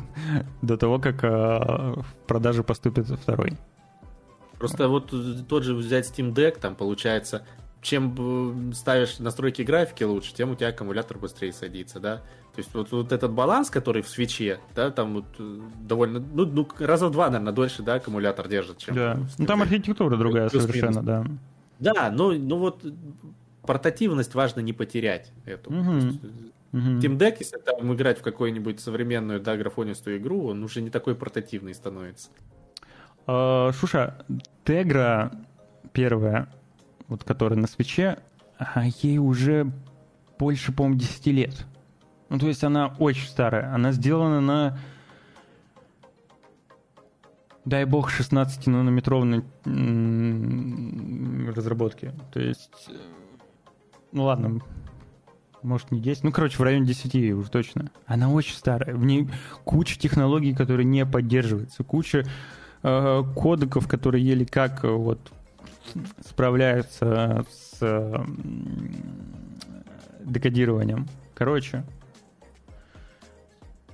до 0.62 0.78
того, 0.78 1.00
как 1.00 1.24
э, 1.24 1.28
в 1.30 2.06
продажу 2.28 2.64
поступит 2.64 3.08
второй. 3.08 3.54
Просто 4.58 4.88
вот 4.88 5.14
тот 5.48 5.64
же 5.64 5.74
взять 5.76 6.10
Steam 6.10 6.34
Deck, 6.34 6.60
там 6.60 6.76
получается, 6.76 7.46
чем 7.86 8.74
ставишь 8.74 9.20
настройки 9.20 9.62
графики 9.62 10.04
лучше, 10.04 10.34
тем 10.34 10.52
у 10.52 10.56
тебя 10.56 10.70
аккумулятор 10.70 11.20
быстрее 11.20 11.54
садится, 11.54 12.00
да. 12.00 12.18
То 12.56 12.60
есть 12.60 12.74
вот, 12.74 12.92
вот 12.92 13.12
этот 13.12 13.32
баланс, 13.32 13.70
который 13.70 14.02
в 14.02 14.10
свече, 14.10 14.60
да, 14.74 14.90
там 14.90 15.14
вот 15.14 15.26
э, 15.38 15.60
довольно, 15.82 16.20
ну, 16.20 16.46
ну, 16.46 16.68
раза 16.80 17.08
в 17.08 17.12
два, 17.12 17.28
наверное, 17.28 17.54
дольше, 17.54 17.84
да, 17.84 17.96
аккумулятор 17.96 18.48
держит, 18.48 18.80
чем 18.80 18.96
Да. 18.96 19.20
Ну 19.38 19.46
там 19.46 19.62
архитектура 19.62 20.18
другая 20.18 20.50
Плюс-минус. 20.50 20.76
совершенно, 20.76 21.04
да. 21.04 21.26
Да, 21.80 22.10
ну, 22.10 22.32
ну 22.34 22.58
вот 22.58 22.84
портативность 23.62 24.34
важно 24.34 24.62
не 24.62 24.74
потерять 24.74 25.32
эту. 25.46 25.72
Э, 25.72 26.12
Мгм. 26.72 27.00
Steam 27.00 27.18
Deck, 27.18 27.38
если 27.40 27.58
там 27.58 27.94
играть 27.94 28.20
в 28.20 28.22
какую-нибудь 28.22 28.80
современную, 28.80 29.40
да, 29.40 29.56
графонистую 29.56 30.18
игру, 30.18 30.48
он 30.48 30.64
уже 30.64 30.82
не 30.82 30.90
такой 30.90 31.16
портативный 31.16 31.74
становится. 31.74 32.30
Шуша, 33.28 34.26
Тегра 34.66 35.32
первая, 35.94 36.50
вот 37.08 37.24
которая 37.24 37.60
на 37.60 37.68
свече, 37.68 38.20
а, 38.58 38.86
ей 38.86 39.18
уже 39.18 39.72
больше, 40.38 40.72
по-моему, 40.72 41.00
10 41.00 41.28
лет. 41.28 41.66
Ну, 42.30 42.40
то 42.40 42.48
есть 42.48 42.64
она 42.64 42.96
очень 43.00 43.28
старая. 43.28 43.74
Она 43.74 43.92
сделана 43.92 44.42
на 44.42 44.80
дай 47.66 47.86
бог, 47.86 48.12
16-нанометровной 48.12 49.44
м, 49.66 51.50
разработки. 51.56 52.14
То 52.32 52.40
есть, 52.40 52.88
э, 52.90 52.94
ну 54.12 54.24
ладно, 54.24 54.62
может 55.64 55.92
не 55.92 56.00
10, 56.00 56.24
ну, 56.24 56.32
короче, 56.32 56.58
в 56.58 56.62
районе 56.62 56.86
10 56.86 57.34
уже 57.34 57.50
точно. 57.50 57.92
Она 58.06 58.30
очень 58.30 58.56
старая, 58.56 58.96
в 58.96 59.04
ней 59.04 59.30
куча 59.64 60.00
технологий, 60.00 60.54
которые 60.54 60.86
не 60.86 61.06
поддерживаются, 61.06 61.84
куча 61.84 62.26
э, 62.84 63.24
кодеков, 63.36 63.88
которые 63.88 64.24
еле 64.24 64.46
как 64.46 64.86
э, 64.86 64.90
вот 64.90 65.32
справляются 66.26 67.46
с 67.50 67.78
э, 67.82 68.26
декодированием. 70.24 71.08
Короче, 71.34 71.84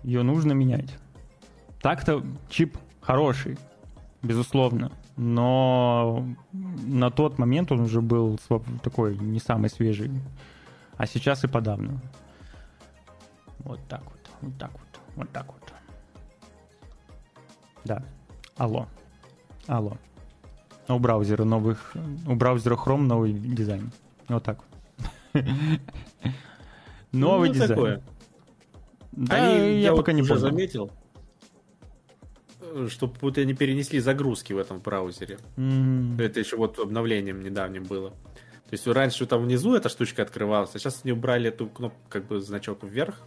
ее 0.03 0.23
нужно 0.23 0.53
менять. 0.53 0.97
Так-то 1.81 2.23
чип 2.49 2.77
хороший, 3.01 3.57
безусловно, 4.21 4.91
но 5.17 6.25
на 6.51 7.09
тот 7.09 7.37
момент 7.37 7.71
он 7.71 7.81
уже 7.81 8.01
был 8.01 8.39
такой 8.83 9.17
не 9.17 9.39
самый 9.39 9.69
свежий, 9.69 10.11
а 10.97 11.07
сейчас 11.07 11.43
и 11.43 11.47
подавно. 11.47 12.01
Вот 13.59 13.79
так 13.87 14.03
вот, 14.03 14.29
вот 14.41 14.57
так 14.57 14.71
вот, 14.71 14.99
вот 15.15 15.29
так 15.31 15.47
вот. 15.47 15.73
Да. 17.83 18.03
Алло. 18.57 18.87
Алло. 19.67 19.97
У 20.95 20.99
браузера 20.99 21.43
новых, 21.43 21.93
у 22.27 22.35
браузера 22.35 22.75
Chrome 22.75 23.01
новый 23.03 23.33
дизайн. 23.33 23.91
Вот 24.27 24.43
так 24.43 24.59
вот. 25.33 25.43
Новый 27.11 27.49
Ну, 27.49 27.53
дизайн. 27.53 27.69
такое. 27.69 28.01
Да, 29.11 29.35
Они, 29.35 29.81
я, 29.81 29.91
вот 29.91 29.97
пока 29.97 30.13
не 30.13 30.21
уже 30.21 30.33
понял. 30.35 30.41
заметил, 30.41 30.91
что 32.87 33.07
будто 33.07 33.41
они 33.41 33.53
перенесли 33.53 33.99
загрузки 33.99 34.53
в 34.53 34.57
этом 34.57 34.79
браузере. 34.79 35.37
М, 35.57 36.17
Это 36.19 36.39
еще 36.39 36.55
вот 36.55 36.79
обновлением 36.79 37.41
недавним 37.43 37.83
было. 37.83 38.11
То 38.11 38.73
есть 38.73 38.87
раньше 38.87 39.25
там 39.25 39.43
внизу 39.43 39.75
эта 39.75 39.89
штучка 39.89 40.21
открывалась, 40.21 40.73
а 40.75 40.79
сейчас 40.79 41.01
они 41.03 41.11
убрали 41.11 41.49
эту 41.49 41.67
кнопку, 41.67 41.99
как 42.09 42.25
бы 42.27 42.39
значок 42.39 42.83
вверх. 42.83 43.19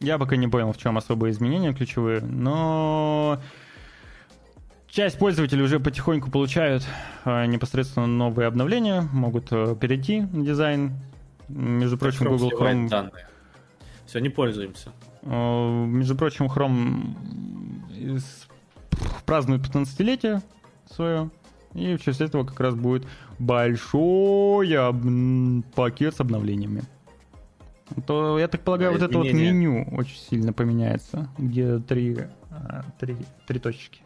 Я 0.00 0.18
пока 0.18 0.36
не 0.36 0.46
понял, 0.48 0.72
в 0.72 0.78
чем 0.78 0.98
особые 0.98 1.32
изменения 1.32 1.72
ключевые, 1.72 2.20
но 2.20 3.40
часть 4.88 5.18
пользователей 5.18 5.62
уже 5.62 5.80
потихоньку 5.80 6.30
получают 6.30 6.86
э, 7.24 7.46
непосредственно 7.46 8.06
новые 8.06 8.46
обновления, 8.48 9.02
могут 9.12 9.48
э, 9.52 9.74
перейти 9.80 10.20
на 10.20 10.44
дизайн. 10.44 10.92
Между 11.48 11.96
прочим, 11.96 12.26
Chrome 12.26 12.30
Google 12.38 12.50
Chrome, 12.60 12.88
данные. 12.88 13.28
Все, 14.06 14.18
не 14.20 14.28
пользуемся. 14.28 14.92
э, 15.22 15.28
между 15.86 16.14
прочим, 16.16 16.46
Chrome 16.46 17.14
празднует 19.24 19.62
15-летие 19.62 20.42
свое, 20.90 21.30
и 21.74 21.96
в 21.96 22.02
честь 22.02 22.20
этого 22.20 22.44
как 22.44 22.60
раз 22.60 22.74
будет 22.74 23.06
большой 23.38 24.72
об- 24.76 25.62
пакет 25.74 26.14
с 26.14 26.20
обновлениями. 26.20 26.82
То, 28.06 28.38
я 28.38 28.48
так 28.48 28.62
полагаю, 28.62 28.92
Да, 28.92 28.98
вот 28.98 29.08
это 29.08 29.18
вот 29.18 29.32
меню 29.32 29.86
очень 29.92 30.18
сильно 30.18 30.52
поменяется, 30.52 31.28
где 31.38 31.78
три, 31.78 32.18
а, 32.50 32.84
три, 32.98 33.16
три 33.46 33.58
точки. 33.60 34.00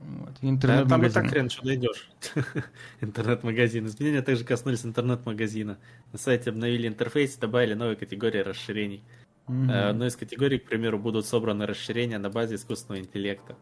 Вот, 0.00 0.32
Да, 0.42 0.84
там 0.86 1.04
и 1.04 1.10
так 1.10 1.28
хрен 1.28 1.50
что 1.50 1.66
найдешь. 1.66 2.10
Интернет-магазин. 3.00 3.86
Изменения 3.86 4.22
также 4.22 4.44
коснулись 4.44 4.84
интернет-магазина. 4.84 5.78
На 6.12 6.18
сайте 6.18 6.50
обновили 6.50 6.88
интерфейс 6.88 7.36
и 7.36 7.40
добавили 7.40 7.74
новые 7.74 7.96
категории 7.96 8.38
расширений. 8.38 9.02
Э, 9.46 9.90
Одной 9.90 10.08
из 10.08 10.16
категорий, 10.16 10.58
к 10.58 10.64
примеру, 10.64 10.98
будут 10.98 11.26
собраны 11.26 11.66
расширения 11.66 12.18
на 12.18 12.30
базе 12.30 12.54
искусственного 12.54 13.02
интеллекта. 13.02 13.56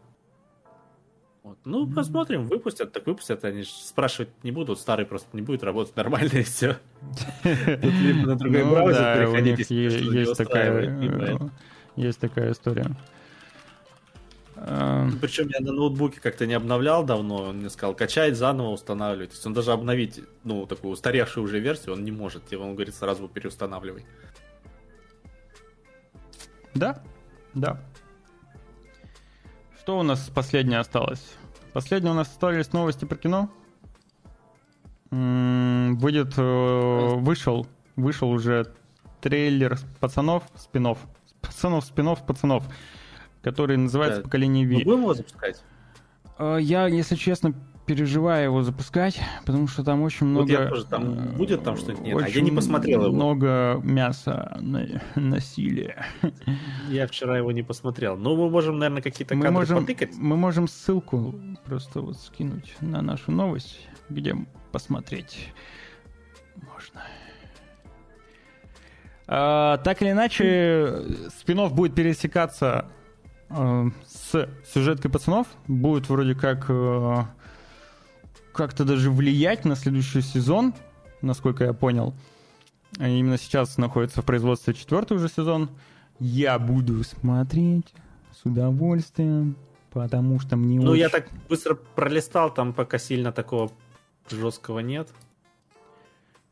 Вот. 1.48 1.58
Ну, 1.64 1.90
посмотрим, 1.90 2.46
выпустят, 2.46 2.92
так 2.92 3.06
выпустят. 3.06 3.42
Они 3.42 3.64
спрашивать 3.64 4.28
не 4.42 4.52
будут, 4.52 4.78
старый 4.78 5.06
просто 5.06 5.28
не 5.32 5.40
будет 5.40 5.62
работать 5.64 5.96
нормально 5.96 6.28
и 6.32 6.42
все. 6.42 6.76
Тут 7.42 7.92
либо 8.02 8.26
на 8.26 8.36
другой 8.36 8.64
Ну 8.64 8.70
браузер 8.70 9.16
переходить, 9.16 9.70
есть 9.70 10.36
такая, 10.36 11.48
есть 11.96 12.22
история. 12.22 12.94
А, 14.56 15.08
Причем 15.22 15.48
я 15.48 15.60
на 15.60 15.72
ноутбуке 15.72 16.20
как-то 16.20 16.46
не 16.46 16.52
обновлял 16.52 17.02
давно, 17.02 17.44
он 17.44 17.58
мне 17.58 17.70
сказал, 17.70 17.94
качать, 17.94 18.36
заново 18.36 18.68
устанавливать. 18.68 19.30
То 19.30 19.36
есть 19.36 19.46
он 19.46 19.54
даже 19.54 19.72
обновить, 19.72 20.20
ну, 20.44 20.66
такую 20.66 20.92
устаревшую 20.92 21.44
уже 21.44 21.60
версию 21.60 21.94
он 21.94 22.04
не 22.04 22.10
может. 22.10 22.44
Тебе 22.46 22.58
он 22.58 22.74
говорит, 22.74 22.94
сразу 22.94 23.26
переустанавливай. 23.26 24.04
Да, 26.74 27.02
да. 27.54 27.80
Что 29.80 30.00
у 30.00 30.02
нас 30.02 30.28
последнее 30.34 30.80
осталось? 30.80 31.37
Последнее 31.72 32.12
у 32.12 32.14
нас 32.16 32.28
остались 32.28 32.72
новости 32.72 33.04
про 33.04 33.16
кино. 33.16 33.50
Будет, 35.10 36.34
э, 36.36 37.14
вышел, 37.16 37.66
вышел 37.96 38.30
уже 38.30 38.74
трейлер 39.20 39.78
пацанов, 40.00 40.44
спинов, 40.54 40.98
пацанов, 41.40 41.84
спинов, 41.84 42.26
пацанов, 42.26 42.64
который 43.42 43.76
называется 43.76 44.18
Да. 44.20 44.24
«Поколение 44.24 44.66
Мы 44.66 44.74
Ви». 44.76 44.84
будем 44.84 45.00
его 45.00 45.14
запускать? 45.14 45.62
Э, 46.38 46.58
Я, 46.60 46.86
если 46.88 47.16
честно, 47.16 47.54
переживаю 47.88 48.44
его 48.44 48.62
запускать, 48.62 49.18
потому 49.46 49.66
что 49.66 49.82
там 49.82 50.02
очень 50.02 50.26
много... 50.26 50.42
Вот 50.42 50.50
я 50.50 50.68
тоже, 50.68 50.84
там 50.84 51.14
э, 51.14 51.36
будет 51.36 51.64
там 51.64 51.78
что-нибудь? 51.78 52.04
Нет, 52.04 52.22
а 52.22 52.28
я 52.28 52.40
не 52.42 52.50
посмотрел 52.50 53.06
его. 53.06 53.14
много 53.14 53.80
мяса, 53.82 54.58
на- 54.60 55.02
насилия. 55.14 56.04
Я 56.90 57.06
вчера 57.06 57.38
его 57.38 57.50
не 57.50 57.62
посмотрел. 57.62 58.18
Ну, 58.18 58.36
мы 58.36 58.50
можем, 58.50 58.78
наверное, 58.78 59.02
какие-то 59.02 59.34
мы 59.34 59.42
кадры 59.42 59.58
можем, 59.58 59.80
потыкать. 59.80 60.10
мы 60.16 60.36
можем 60.36 60.68
ссылку 60.68 61.34
просто 61.64 62.02
вот 62.02 62.18
скинуть 62.18 62.76
на 62.82 63.00
нашу 63.00 63.32
новость, 63.32 63.80
где 64.10 64.36
посмотреть 64.70 65.48
можно. 66.56 67.00
А, 69.26 69.78
так 69.78 70.02
или 70.02 70.10
иначе, 70.10 71.04
спинов 71.38 71.72
будет 71.72 71.94
пересекаться 71.94 72.90
э, 73.48 73.84
с 74.06 74.48
сюжеткой 74.74 75.10
пацанов. 75.10 75.46
Будет 75.66 76.10
вроде 76.10 76.34
как 76.34 76.66
э, 76.68 77.22
как-то 78.58 78.84
даже 78.84 79.08
влиять 79.10 79.64
на 79.64 79.76
следующий 79.76 80.20
сезон, 80.20 80.74
насколько 81.22 81.62
я 81.64 81.72
понял. 81.72 82.12
А 82.98 83.06
Именно 83.08 83.38
сейчас 83.38 83.78
находится 83.78 84.20
в 84.20 84.24
производстве 84.24 84.74
четвертый 84.74 85.16
уже 85.16 85.28
сезон. 85.28 85.70
Я 86.18 86.58
буду 86.58 87.04
смотреть 87.04 87.94
с 88.32 88.44
удовольствием, 88.44 89.54
потому 89.90 90.40
что 90.40 90.56
мне 90.56 90.80
Ну, 90.80 90.90
очень... 90.90 91.00
я 91.02 91.08
так 91.08 91.28
быстро 91.48 91.74
пролистал, 91.76 92.52
там 92.52 92.72
пока 92.72 92.98
сильно 92.98 93.30
такого 93.30 93.70
жесткого 94.28 94.80
нет. 94.80 95.08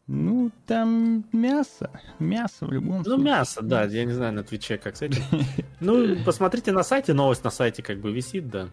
Ну, 0.07 0.53
там 0.66 1.24
мясо. 1.33 1.91
Мясо 2.20 2.66
в 2.66 2.73
любом 2.73 2.99
Ну, 2.99 3.05
случае. 3.05 3.24
мясо, 3.24 3.62
да, 3.62 3.83
я 3.87 4.05
не 4.05 4.12
знаю 4.12 4.33
на 4.35 4.45
Твиче, 4.45 4.78
как 4.78 4.97
с 4.97 5.03
этим. 5.03 5.23
Ну, 5.81 6.16
посмотрите 6.24 6.70
на 6.70 6.85
сайте, 6.85 7.12
новость 7.15 7.43
на 7.43 7.51
сайте 7.51 7.83
как 7.83 7.99
бы 7.99 8.12
висит, 8.12 8.49
да. 8.49 8.69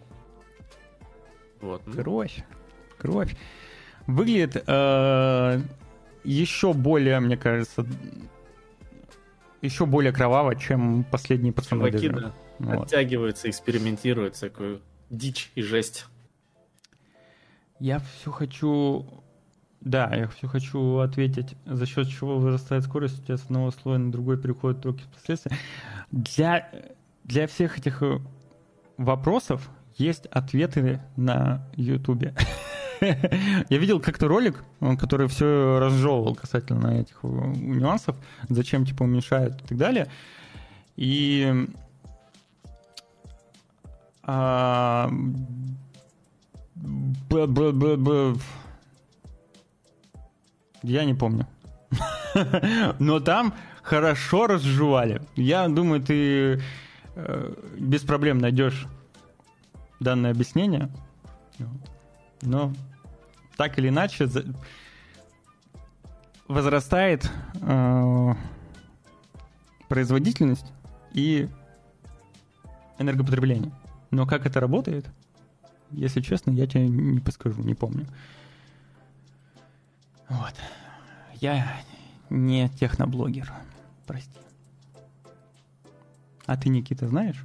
Вот. 1.60 1.82
ну, 1.86 1.92
Кровь. 1.94 2.44
Кровь. 3.04 3.36
Выглядит 4.06 4.64
э, 4.66 5.60
еще 6.24 6.72
более, 6.72 7.20
мне 7.20 7.36
кажется, 7.36 7.84
еще 9.60 9.84
более 9.84 10.10
кроваво, 10.10 10.56
чем 10.56 11.04
последние 11.04 11.52
пацаны. 11.52 11.90
Чуваки, 11.90 12.08
да, 12.08 12.32
Вот. 12.60 12.86
оттягиваются, 12.86 13.50
экспериментируют, 13.50 14.36
всякую 14.36 14.80
дичь 15.10 15.52
и 15.54 15.60
жесть. 15.60 16.06
Я 17.78 17.98
все 17.98 18.30
хочу... 18.30 19.22
Да, 19.82 20.10
я 20.14 20.28
все 20.28 20.48
хочу 20.48 20.96
ответить, 21.00 21.56
за 21.66 21.84
счет 21.84 22.08
чего 22.08 22.38
вырастает 22.38 22.84
скорость, 22.84 23.20
у 23.20 23.22
тебя 23.22 23.36
с 23.36 23.44
одного 23.44 23.70
слоя 23.70 23.98
на 23.98 24.10
другой 24.10 24.40
переходит 24.40 24.80
только 24.80 25.02
последствия. 25.14 25.54
Для, 26.10 26.70
для 27.24 27.46
всех 27.48 27.78
этих 27.78 28.02
вопросов 28.96 29.68
есть 29.98 30.24
ответы 30.26 31.02
на 31.16 31.68
Ютубе. 31.76 32.34
Я 33.70 33.78
видел 33.78 34.00
как-то 34.00 34.28
ролик, 34.28 34.62
он, 34.80 34.96
который 34.96 35.28
все 35.28 35.78
разжевывал 35.80 36.34
касательно 36.34 37.00
этих 37.00 37.18
э, 37.22 37.26
нюансов, 37.26 38.16
зачем 38.48 38.84
типа 38.86 39.02
уменьшают 39.04 39.62
и 39.62 39.66
так 39.66 39.78
далее. 39.78 40.08
И 40.96 41.66
а, 44.22 45.10
б- 46.74 47.46
б- 47.46 47.72
б- 47.72 47.96
б- 47.96 48.36
Я 50.82 51.04
не 51.04 51.14
помню. 51.14 51.46
Но 52.98 53.20
там 53.20 53.54
хорошо 53.82 54.46
разжевали. 54.46 55.20
Я 55.36 55.68
думаю, 55.68 56.00
ты 56.00 56.62
э, 57.14 57.54
без 57.78 58.02
проблем 58.02 58.38
найдешь 58.38 58.86
данное 60.00 60.30
объяснение. 60.30 60.88
Но 62.44 62.72
так 63.56 63.78
или 63.78 63.88
иначе 63.88 64.28
возрастает 66.48 67.30
э, 67.60 68.34
производительность 69.88 70.66
и 71.12 71.48
энергопотребление. 72.98 73.72
Но 74.10 74.26
как 74.26 74.46
это 74.46 74.60
работает, 74.60 75.06
если 75.90 76.20
честно, 76.20 76.50
я 76.50 76.66
тебе 76.66 76.88
не 76.88 77.20
подскажу, 77.20 77.62
не 77.62 77.74
помню. 77.74 78.06
Вот. 80.28 80.54
Я 81.40 81.80
не 82.30 82.68
техноблогер. 82.70 83.52
Прости. 84.06 84.38
А 86.46 86.56
ты, 86.56 86.68
Никита, 86.68 87.08
знаешь? 87.08 87.44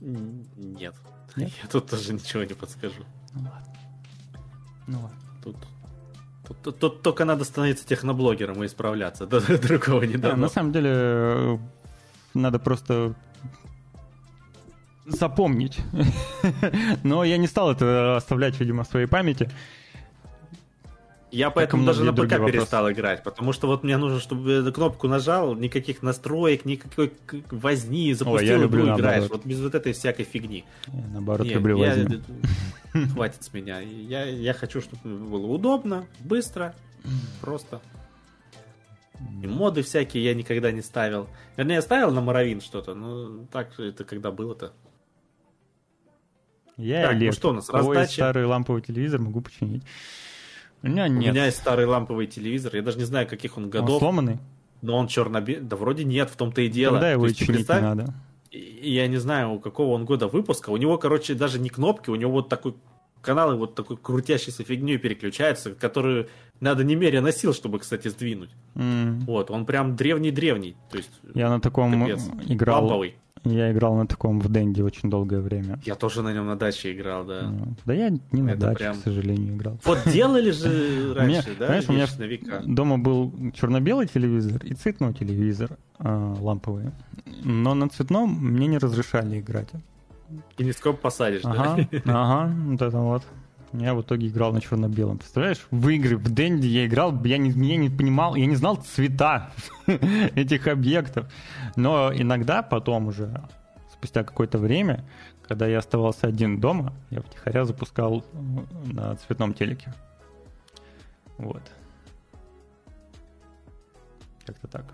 Нет. 0.00 0.94
Нет? 1.36 1.52
Я 1.62 1.68
тут 1.68 1.90
тоже 1.90 2.12
ничего 2.12 2.44
не 2.44 2.54
подскажу. 2.54 3.04
Ну 3.34 3.42
ладно. 3.50 3.72
Ну 4.86 5.00
ладно. 5.02 5.18
Тут, 5.42 5.56
тут, 6.62 6.78
тут- 6.78 7.02
только 7.02 7.24
надо 7.24 7.44
становиться 7.44 7.86
техноблогером 7.86 8.62
и 8.62 8.66
исправляться. 8.66 9.26
Да, 9.30 9.40
Другого 9.40 10.02
не 10.04 10.16
Да, 10.16 10.30
дано. 10.30 10.42
на 10.42 10.48
самом 10.48 10.72
деле 10.72 10.90
э, 10.92 11.58
надо 12.34 12.58
просто 12.58 13.14
запомнить. 15.06 15.78
Но 17.02 17.24
я 17.24 17.36
не 17.36 17.46
стал 17.46 17.70
это 17.72 18.16
оставлять, 18.16 18.58
видимо, 18.60 18.84
в 18.84 18.86
своей 18.88 19.06
памяти. 19.06 19.50
Я 21.30 21.50
поэтому 21.50 21.84
даже 21.84 22.04
на 22.04 22.12
ПК 22.12 22.30
вопросы. 22.32 22.52
перестал 22.52 22.92
играть, 22.92 23.24
потому 23.24 23.52
что 23.52 23.66
вот 23.66 23.82
мне 23.82 23.96
нужно, 23.96 24.20
чтобы 24.20 24.52
эту 24.52 24.72
кнопку 24.72 25.08
нажал, 25.08 25.54
никаких 25.56 26.00
настроек, 26.02 26.64
никакой 26.64 27.12
возни, 27.50 28.12
запустил 28.14 28.48
я 28.52 28.56
люблю 28.56 28.84
игру, 28.86 28.96
играешь. 28.96 29.28
Вот 29.28 29.44
без 29.44 29.60
вот 29.60 29.74
этой 29.74 29.92
всякой 29.94 30.24
фигни. 30.24 30.64
Я, 30.86 31.06
наоборот, 31.12 31.46
Не, 31.46 31.54
люблю 31.54 31.76
я- 31.78 31.88
возни. 31.94 32.22
Хватит 33.12 33.42
с 33.42 33.52
меня. 33.52 33.80
Я, 33.80 34.24
я 34.26 34.54
хочу, 34.54 34.80
чтобы 34.80 35.08
было 35.18 35.46
удобно, 35.46 36.06
быстро, 36.20 36.74
просто. 37.40 37.80
И 39.42 39.46
моды 39.48 39.82
всякие 39.82 40.22
я 40.24 40.34
никогда 40.34 40.70
не 40.70 40.82
ставил. 40.82 41.28
Вернее, 41.56 41.74
я 41.76 41.82
ставил 41.82 42.12
на 42.12 42.20
Моровин 42.20 42.60
что-то, 42.60 42.94
но 42.94 43.44
так 43.50 43.78
это 43.80 44.04
когда 44.04 44.30
было-то. 44.30 44.72
Я 46.76 47.02
Так, 47.02 47.10
ну 47.12 47.16
Олег. 47.18 47.34
что 47.34 47.50
у 47.50 47.52
нас, 47.52 47.68
раздача? 47.70 48.12
старый 48.12 48.44
ламповый 48.46 48.82
телевизор 48.82 49.20
могу 49.20 49.40
починить. 49.40 49.84
У 50.84 50.88
меня 50.92 51.04
У 51.04 51.08
нет. 51.08 51.32
меня 51.32 51.46
есть 51.46 51.56
старый 51.58 51.86
ламповый 51.86 52.26
телевизор, 52.26 52.76
я 52.76 52.82
даже 52.82 52.98
не 52.98 53.04
знаю, 53.04 53.26
каких 53.26 53.56
он 53.56 53.64
Он 53.64 53.70
годов, 53.70 53.98
сломанный? 54.00 54.38
но 54.82 54.96
он 54.96 55.06
черно-белый. 55.08 55.62
Да 55.62 55.76
вроде 55.76 56.04
нет, 56.04 56.28
в 56.30 56.36
том-то 56.36 56.60
и 56.60 56.68
дело. 56.68 56.94
Тогда 56.96 57.10
его 57.12 57.22
То 57.22 57.28
есть 57.28 57.38
чинить 57.38 57.68
не 57.68 57.80
надо. 57.80 58.14
Я 58.52 59.06
не 59.08 59.16
знаю, 59.16 59.52
у 59.52 59.58
какого 59.60 59.94
он 59.94 60.04
года 60.04 60.28
выпуска. 60.28 60.70
У 60.70 60.76
него, 60.76 60.98
короче, 60.98 61.34
даже 61.34 61.58
не 61.58 61.70
кнопки, 61.70 62.10
у 62.10 62.14
него 62.14 62.30
вот 62.32 62.48
такой 62.48 62.74
каналы 63.22 63.56
вот 63.56 63.74
такой 63.74 63.96
крутящейся 63.96 64.62
фигней 64.64 64.98
переключаются, 64.98 65.74
которую 65.74 66.28
надо 66.60 66.84
немерено 66.84 67.32
сил, 67.32 67.54
чтобы, 67.54 67.78
кстати, 67.78 68.08
сдвинуть. 68.08 68.50
М, 68.74 69.20
Вот, 69.20 69.50
он 69.50 69.64
прям 69.64 69.96
древний-древний. 69.96 70.76
То 70.90 70.98
есть 70.98 71.10
Я 71.34 71.48
на 71.48 71.60
таком 71.60 71.98
Капец. 72.02 72.22
играл. 72.46 72.82
ламповый. 72.84 73.14
Я 73.44 73.72
играл 73.72 73.94
на 73.94 74.06
таком 74.06 74.40
в 74.40 74.48
Дэнди 74.48 74.80
очень 74.80 75.10
долгое 75.10 75.40
время. 75.40 75.78
Я 75.84 75.94
тоже 75.96 76.22
на 76.22 76.32
нем 76.32 76.46
на 76.46 76.56
даче 76.56 76.92
играл, 76.92 77.24
да. 77.24 77.52
Да 77.84 77.92
я 77.92 78.08
не 78.08 78.42
на 78.42 78.50
Это 78.50 78.60
даче, 78.60 78.78
прям- 78.78 78.96
к 78.96 79.02
сожалению, 79.04 79.54
играл. 79.56 79.78
Вот 79.84 79.98
делали 80.06 80.50
же 80.50 81.12
раньше, 81.16 81.54
да, 81.58 81.66
знаешь, 81.66 81.88
у 81.88 81.92
меня 81.92 82.06
дома 82.64 82.98
был 82.98 83.32
черно-белый 83.54 84.06
телевизор 84.06 84.64
и 84.64 84.72
цветной 84.74 85.12
телевизор 85.12 85.76
а, 85.98 86.34
ламповый. 86.40 86.86
Но 87.42 87.74
на 87.74 87.88
цветном 87.88 88.30
мне 88.30 88.66
не 88.66 88.78
разрешали 88.78 89.40
играть. 89.40 89.68
Кинескоп 90.56 91.00
посадишь, 91.00 91.42
Ага, 91.44 91.86
да? 91.92 92.00
ага, 92.06 92.52
вот 92.70 92.82
это 92.82 92.98
вот. 92.98 93.22
Я 93.76 93.94
в 93.94 94.02
итоге 94.02 94.28
играл 94.28 94.52
на 94.52 94.60
черно-белом. 94.60 95.18
Представляешь, 95.18 95.66
в 95.72 95.88
игры 95.88 96.16
в 96.16 96.32
Дэнди 96.32 96.66
я 96.66 96.86
играл, 96.86 97.12
я 97.24 97.38
не, 97.38 97.50
я 97.50 97.76
не 97.76 97.90
понимал, 97.90 98.36
я 98.36 98.46
не 98.46 98.54
знал 98.54 98.76
цвета 98.76 99.50
этих 99.86 100.68
объектов. 100.68 101.26
Но 101.74 102.12
иногда 102.14 102.62
потом 102.62 103.08
уже, 103.08 103.42
спустя 103.92 104.22
какое-то 104.22 104.58
время, 104.58 105.04
когда 105.48 105.66
я 105.66 105.78
оставался 105.78 106.28
один 106.28 106.60
дома, 106.60 106.92
я 107.10 107.20
втихаря 107.20 107.64
запускал 107.64 108.24
э, 108.32 108.92
на 108.92 109.16
цветном 109.16 109.54
телеке. 109.54 109.92
Вот. 111.38 111.62
Как-то 114.46 114.68
так. 114.68 114.84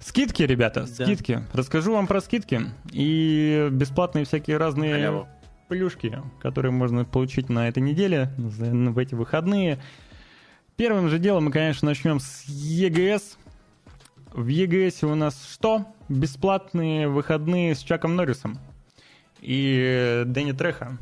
Скидки, 0.00 0.42
ребята, 0.42 0.80
Да. 0.80 1.04
скидки. 1.04 1.42
Расскажу 1.52 1.92
вам 1.92 2.06
про 2.06 2.20
скидки 2.20 2.60
и 2.90 3.68
бесплатные 3.70 4.24
всякие 4.24 4.56
разные 4.56 4.92
Халяву. 4.94 5.28
Плюшки, 5.68 6.22
которые 6.40 6.72
можно 6.72 7.04
получить 7.04 7.48
на 7.48 7.68
этой 7.68 7.82
неделе, 7.82 8.30
в 8.36 8.98
эти 8.98 9.14
выходные. 9.14 9.78
Первым 10.76 11.08
же 11.08 11.18
делом 11.18 11.46
мы, 11.46 11.52
конечно, 11.52 11.86
начнем 11.86 12.20
с 12.20 12.44
ЕГС. 12.46 13.38
В 14.32 14.46
ЕГС 14.46 15.02
у 15.04 15.14
нас 15.14 15.48
что? 15.50 15.86
Бесплатные 16.08 17.08
выходные 17.08 17.74
с 17.74 17.80
Чаком 17.80 18.14
Норрисом 18.14 18.58
и 19.40 20.22
Дэнни 20.26 20.52
Треха. 20.52 20.98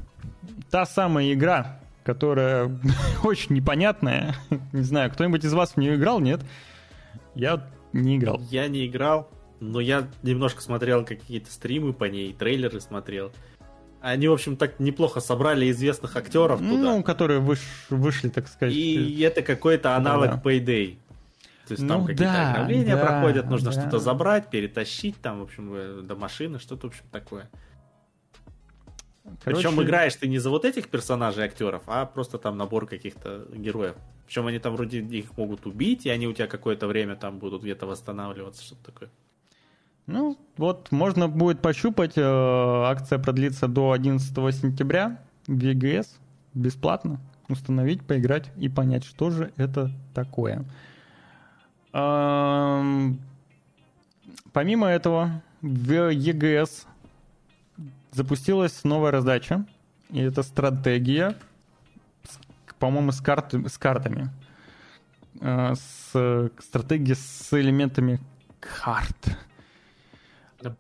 Та 0.71 0.87
самая 0.87 1.33
игра, 1.33 1.81
которая 2.05 2.79
очень 3.25 3.55
непонятная. 3.55 4.35
Не 4.73 4.83
знаю, 4.83 5.11
кто-нибудь 5.11 5.45
из 5.45 5.53
вас 5.53 5.73
в 5.73 5.77
нее 5.77 5.97
играл, 5.97 6.21
нет? 6.21 6.41
Я 7.35 7.67
не 7.93 8.17
играл. 8.17 8.41
Я 8.51 8.69
не 8.69 8.87
играл, 8.87 9.31
но 9.61 9.81
я 9.81 10.09
немножко 10.23 10.63
смотрел 10.63 11.05
какие-то 11.05 11.51
стримы 11.51 11.93
по 11.93 12.05
ней, 12.05 12.33
трейлеры 12.33 12.81
смотрел. 12.81 13.33
Они, 14.05 14.29
в 14.29 14.35
общем, 14.35 14.59
так 14.59 14.81
неплохо 14.81 15.21
собрали 15.21 15.71
известных 15.71 16.15
актеров 16.15 16.59
туда. 16.59 16.71
Ну, 16.71 17.03
которые 17.03 17.41
выш- 17.41 17.89
вышли, 17.89 18.29
так 18.29 18.49
сказать. 18.49 18.75
И 18.75 19.19
это 19.21 19.41
какой-то 19.41 19.97
аналог 19.97 20.27
Да-да. 20.27 20.43
Payday. 20.43 20.99
То 21.67 21.73
есть 21.73 21.83
Ну 21.83 21.89
там 21.89 22.03
какие-то 22.03 22.25
да, 22.25 22.51
обновления 22.53 22.97
да, 22.97 23.07
проходят, 23.07 23.47
нужно 23.49 23.73
да. 23.73 23.81
что-то 23.81 23.99
забрать, 23.99 24.51
перетащить, 24.51 25.17
там, 25.23 25.41
в 25.41 25.45
общем, 25.45 25.73
э, 25.75 26.03
до 26.03 26.17
машины, 26.17 26.59
что-то, 26.59 26.89
в 26.89 26.91
общем, 26.91 27.05
такое. 27.11 27.49
Короче, 29.43 29.63
Причем 29.69 29.83
играешь 29.83 30.15
ты 30.17 30.29
не 30.29 30.39
за 30.39 30.51
вот 30.51 30.67
этих 30.67 30.91
персонажей 30.91 31.43
актеров, 31.45 31.85
а 31.87 32.05
просто 32.05 32.37
там 32.37 32.59
набор 32.59 32.87
каких-то 32.87 33.47
героев. 33.55 33.97
Причем 34.27 34.47
они 34.47 34.59
там 34.59 34.77
вроде 34.77 35.01
их 35.01 35.35
могут 35.39 35.65
убить, 35.65 36.05
и 36.05 36.11
они 36.11 36.27
у 36.29 36.35
тебя 36.35 36.47
какое-то 36.47 36.87
время 36.87 37.17
там 37.17 37.39
будут 37.39 37.63
где-то 37.63 37.87
восстанавливаться, 37.87 38.63
что-то 38.63 38.85
такое. 38.93 39.11
Ну, 40.07 40.39
вот 40.57 40.93
можно 40.93 41.29
будет 41.29 41.61
пощупать. 41.63 42.13
э, 42.17 42.23
Акция 42.23 43.19
продлится 43.19 43.69
до 43.69 43.93
11 43.93 44.33
сентября 44.55 45.19
в 45.47 45.59
ЕГС. 45.59 46.19
Бесплатно. 46.53 47.21
Установить, 47.49 48.03
поиграть 48.07 48.51
и 48.57 48.69
понять, 48.69 49.05
что 49.05 49.31
же 49.31 49.53
это 49.57 49.91
такое. 50.15 50.65
Эм, 51.93 53.21
Помимо 54.53 54.87
этого, 54.89 55.43
в 55.63 56.11
ЕГС 56.11 56.87
запустилась 58.13 58.85
новая 58.85 59.11
раздача. 59.11 59.65
И 60.11 60.21
это 60.21 60.43
стратегия, 60.43 61.37
по-моему, 62.79 63.11
с, 63.11 63.21
карт- 63.21 63.53
с 63.55 63.79
картами. 63.79 64.31
Э, 65.41 65.75
С, 65.75 66.51
стратегия 66.61 67.15
с 67.17 67.49
элементами 67.53 68.21
карт. 68.61 69.37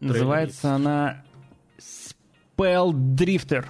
Называется 0.01 0.75
она 0.75 1.23
Spell 1.79 2.93
Drifter. 2.93 3.67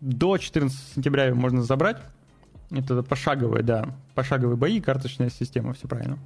До 0.00 0.36
14 0.36 0.94
сентября 0.94 1.26
ее 1.26 1.34
можно 1.34 1.62
забрать. 1.62 1.98
Это 2.70 3.02
пошаговые, 3.02 3.62
да, 3.62 3.94
пошаговые 4.14 4.56
бои, 4.56 4.80
карточная 4.80 5.30
система, 5.30 5.74
все 5.74 5.86
правильно. 5.88 6.18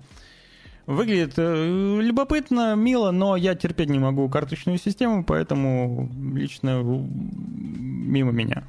Выглядит 0.87 1.35
э, 1.37 2.01
любопытно, 2.01 2.77
мило, 2.77 3.11
но 3.11 3.35
я 3.35 3.57
терпеть 3.57 3.91
не 3.91 3.99
могу 3.99 4.29
карточную 4.29 4.79
систему, 4.79 5.25
поэтому 5.25 6.09
лично 6.33 6.81
мимо 6.85 8.31
меня. 8.31 8.63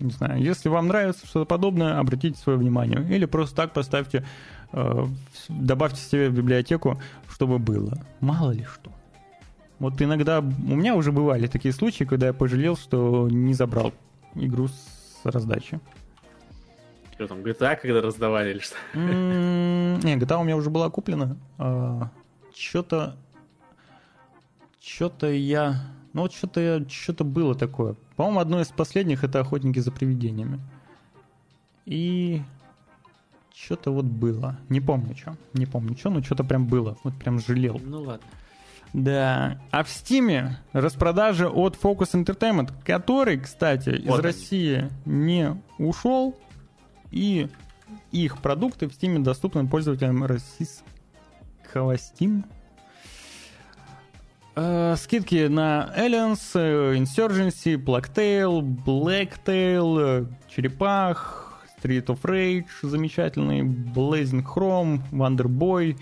Не 0.00 0.10
знаю, 0.10 0.42
если 0.42 0.68
вам 0.68 0.88
нравится 0.88 1.24
что-то 1.24 1.46
подобное, 1.46 2.00
обратите 2.00 2.36
свое 2.36 2.58
внимание. 2.58 3.06
Или 3.08 3.26
просто 3.26 3.54
так 3.54 3.72
поставьте, 3.72 4.26
э, 4.72 5.06
добавьте 5.48 6.00
себе 6.00 6.28
в 6.28 6.34
библиотеку, 6.34 7.00
чтобы 7.30 7.60
было. 7.60 7.96
Мало 8.18 8.50
ли 8.50 8.64
что. 8.64 8.90
Вот 9.82 10.00
иногда 10.00 10.38
у 10.38 10.42
меня 10.44 10.94
уже 10.94 11.10
бывали 11.10 11.48
такие 11.48 11.74
случаи, 11.74 12.04
когда 12.04 12.28
я 12.28 12.32
пожалел, 12.32 12.76
что 12.76 13.28
не 13.28 13.52
забрал 13.52 13.92
игру 14.36 14.68
с 14.68 15.20
раздачи. 15.24 15.80
Что 17.14 17.26
там, 17.26 17.38
GTA 17.38 17.74
когда 17.74 18.00
раздавали 18.00 18.50
или 18.50 18.60
что? 18.60 18.76
Не, 18.94 20.16
GTA 20.16 20.40
у 20.40 20.44
меня 20.44 20.56
уже 20.56 20.70
была 20.70 20.88
куплена. 20.88 21.36
Что-то... 22.54 23.16
Что-то 24.80 25.32
я... 25.32 25.74
Ну 26.12 26.22
вот 26.22 26.32
что-то. 26.32 26.88
Что-то 26.88 27.24
было 27.24 27.56
такое. 27.56 27.96
По-моему, 28.14 28.38
одно 28.38 28.60
из 28.60 28.68
последних 28.68 29.24
это 29.24 29.40
«Охотники 29.40 29.80
за 29.80 29.90
привидениями». 29.90 30.60
И... 31.86 32.40
Что-то 33.52 33.92
вот 33.92 34.04
было. 34.04 34.56
Не 34.68 34.80
помню 34.80 35.16
что. 35.16 35.36
Не 35.54 35.66
помню 35.66 35.96
что, 35.96 36.10
но 36.10 36.22
что-то 36.22 36.44
прям 36.44 36.68
было. 36.68 36.96
Вот 37.02 37.14
прям 37.14 37.40
жалел. 37.40 37.80
Ну 37.84 38.02
ладно. 38.02 38.24
Да. 38.92 39.58
А 39.70 39.84
в 39.84 39.88
Стиме 39.88 40.58
распродажа 40.72 41.48
от 41.48 41.76
Focus 41.76 42.12
Entertainment, 42.12 42.72
который, 42.84 43.38
кстати, 43.38 43.90
из 43.90 44.06
Вот 44.06 44.18
они. 44.18 44.26
России 44.26 44.90
не 45.06 45.56
ушел, 45.78 46.36
и 47.10 47.48
их 48.10 48.38
продукты 48.38 48.88
в 48.88 48.92
Стиме 48.92 49.20
доступны 49.20 49.66
пользователям 49.66 50.24
российского 50.24 51.94
Steam. 51.94 52.44
Э, 54.54 54.96
скидки 54.98 55.46
на 55.46 55.90
Aliens, 55.96 56.50
э, 56.54 56.96
Insurgency, 56.96 57.76
Blacktail, 57.76 58.60
Blacktail, 58.60 59.98
э, 59.98 60.26
Черепах, 60.54 61.62
Street 61.82 62.04
of 62.06 62.20
Rage 62.22 62.66
замечательный, 62.82 63.62
Blazing 63.62 64.44
Chrome, 64.44 65.00
Wonderboy, 65.10 65.98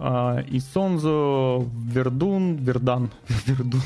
э, 0.00 0.44
Исонзо, 0.56 1.58
Вердун, 1.94 2.56
Вердан, 2.56 3.10
Вердун, 3.46 3.80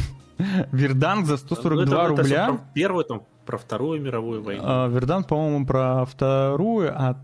Вердан 0.72 1.24
за 1.26 1.36
142 1.36 1.74
Ну, 1.76 1.82
это- 1.82 1.94
это 1.94 2.08
рубля. 2.22 2.44
что, 2.46 2.54
про 2.56 2.64
первую, 2.74 3.04
там, 3.04 3.22
про 3.46 3.58
Вторую 3.58 4.00
мировую 4.00 4.42
войну. 4.42 4.62
А, 4.66 4.88
Вердан, 4.88 5.24
по-моему, 5.24 5.66
про 5.66 6.04
вторую, 6.06 6.92
а 6.94 7.16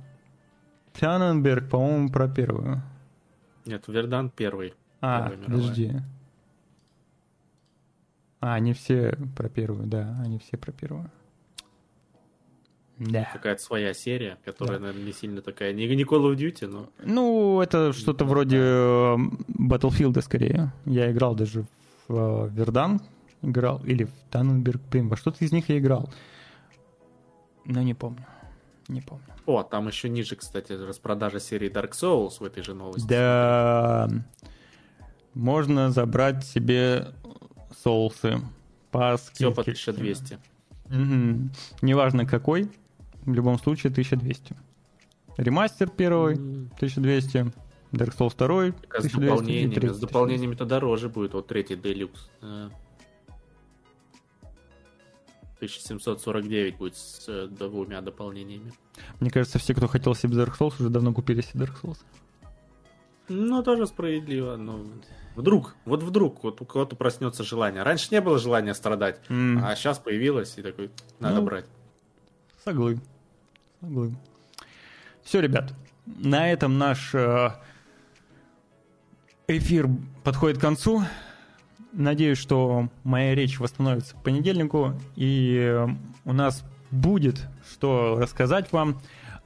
Тяненберг, 0.95 1.69
по-моему, 1.71 2.09
про 2.11 2.29
первую. 2.29 2.83
Нет, 3.67 3.85
Вердан 3.89 4.29
первый. 4.31 4.75
А, 5.01 5.31
подожди. 5.47 5.93
А, 8.41 8.55
они 8.55 8.73
все 8.73 9.17
про 9.37 9.49
первую, 9.49 9.87
да, 9.87 10.17
они 10.25 10.39
все 10.39 10.57
про 10.57 10.73
первую. 10.73 11.11
Да. 13.01 13.29
Какая-то 13.33 13.63
своя 13.63 13.95
серия, 13.95 14.37
которая, 14.45 14.79
наверное, 14.79 15.05
не 15.05 15.13
сильно 15.13 15.41
такая. 15.41 15.73
Не, 15.73 15.89
не 15.89 16.05
Call 16.05 16.31
of 16.31 16.37
Duty, 16.37 16.67
но. 16.67 16.91
Ну, 17.03 17.63
это 17.63 17.95
что-то 17.95 18.27
вроде 18.27 18.59
э, 18.59 19.17
Battlefield 19.59 20.21
скорее. 20.21 20.75
Я 20.85 21.11
играл 21.11 21.35
даже 21.35 21.65
в 22.09 22.47
э, 22.47 22.51
Вердан, 22.51 23.01
играл, 23.41 23.83
или 23.85 24.05
в 24.05 24.13
Танненберг, 24.31 24.83
блин, 24.91 25.09
во 25.09 25.17
что-то 25.17 25.43
из 25.43 25.51
них 25.51 25.71
я 25.71 25.79
играл. 25.79 26.13
Но 27.65 27.81
не 27.81 27.95
помню. 27.95 28.27
Не 28.89 29.01
помню. 29.01 29.25
О, 29.47 29.63
там 29.63 29.89
еще 29.89 30.11
ниже, 30.11 30.37
кстати, 30.37 30.73
распродажа 30.73 31.41
серии 31.41 31.71
Dark 31.71 31.93
Souls 31.93 32.39
в 32.39 32.45
этой 32.45 32.63
же 32.63 32.75
новости. 32.75 33.07
Да. 33.09 34.11
Можно 35.33 35.91
забрать 35.91 36.45
себе 36.45 37.15
соусы 37.83 38.41
по 38.91 39.17
Все 39.17 39.27
скидке. 39.27 39.55
по 39.55 39.61
1200. 39.63 40.39
Мгм. 40.89 41.51
Неважно 41.83 42.27
какой, 42.27 42.69
в 43.25 43.33
любом 43.33 43.59
случае 43.59 43.91
1200. 43.91 44.57
Ремастер 45.37 45.89
первый 45.89 46.35
М. 46.35 46.71
1200, 46.77 47.53
Dark 47.93 48.17
Souls 48.17 48.37
2 48.37 48.73
Так, 48.89 49.01
с 49.03 49.05
1200 49.05 49.17
и 49.17 49.21
дополнениями, 49.21 49.75
третий 49.75 49.95
с 49.95 49.99
дополнениями-то 49.99 50.65
дороже 50.65 51.09
будет, 51.09 51.35
вот 51.35 51.47
третий 51.47 51.75
Deluxe. 51.75 52.19
А. 52.43 52.71
1749 55.57 56.77
будет 56.79 56.97
с 56.97 57.29
э, 57.29 57.47
двумя 57.49 58.01
дополнениями. 58.01 58.73
1200. 58.97 59.21
Мне 59.21 59.31
кажется, 59.31 59.59
все, 59.59 59.75
кто 59.75 59.89
хотел 59.89 60.15
себе 60.15 60.37
Dark 60.37 60.55
Souls, 60.59 60.75
уже 60.79 60.89
давно 60.89 61.13
купили 61.13 61.43
себе 61.43 61.65
Dark 61.67 61.75
Souls. 61.83 61.99
Ну, 63.29 63.63
тоже 63.63 63.87
справедливо, 63.87 64.57
но 64.57 64.85
вдруг, 65.37 65.77
вот 65.85 66.03
вдруг, 66.03 66.43
вот 66.43 66.61
у 66.61 66.65
кого-то 66.65 66.97
проснется 66.97 67.45
желание. 67.45 67.83
Раньше 67.83 68.09
не 68.11 68.21
было 68.21 68.39
желания 68.39 68.75
страдать, 68.75 69.21
М. 69.29 69.63
а 69.65 69.77
сейчас 69.77 69.99
появилось, 69.99 70.57
и 70.59 70.63
такой, 70.63 70.91
надо 71.21 71.37
Ну, 71.41 71.43
брать. 71.47 71.67
Соглы. 72.65 72.99
Все, 75.23 75.41
ребят, 75.41 75.73
на 76.07 76.51
этом 76.51 76.79
наш 76.79 77.15
э, 77.15 77.51
эфир 79.49 79.89
подходит 80.23 80.59
к 80.59 80.61
концу. 80.61 81.03
Надеюсь, 81.93 82.39
что 82.39 82.89
моя 83.05 83.35
речь 83.35 83.59
восстановится 83.59 84.15
к 84.15 84.23
понедельнику, 84.23 84.95
и 85.17 85.57
э, 85.57 85.89
у 86.25 86.33
нас 86.33 86.65
будет 86.91 87.49
что 87.71 88.19
рассказать 88.19 88.73
вам, 88.73 89.01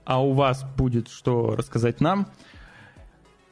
а 0.04 0.22
у 0.22 0.32
вас 0.32 0.64
будет 0.76 1.08
что 1.08 1.54
рассказать 1.56 2.00
нам. 2.00 2.26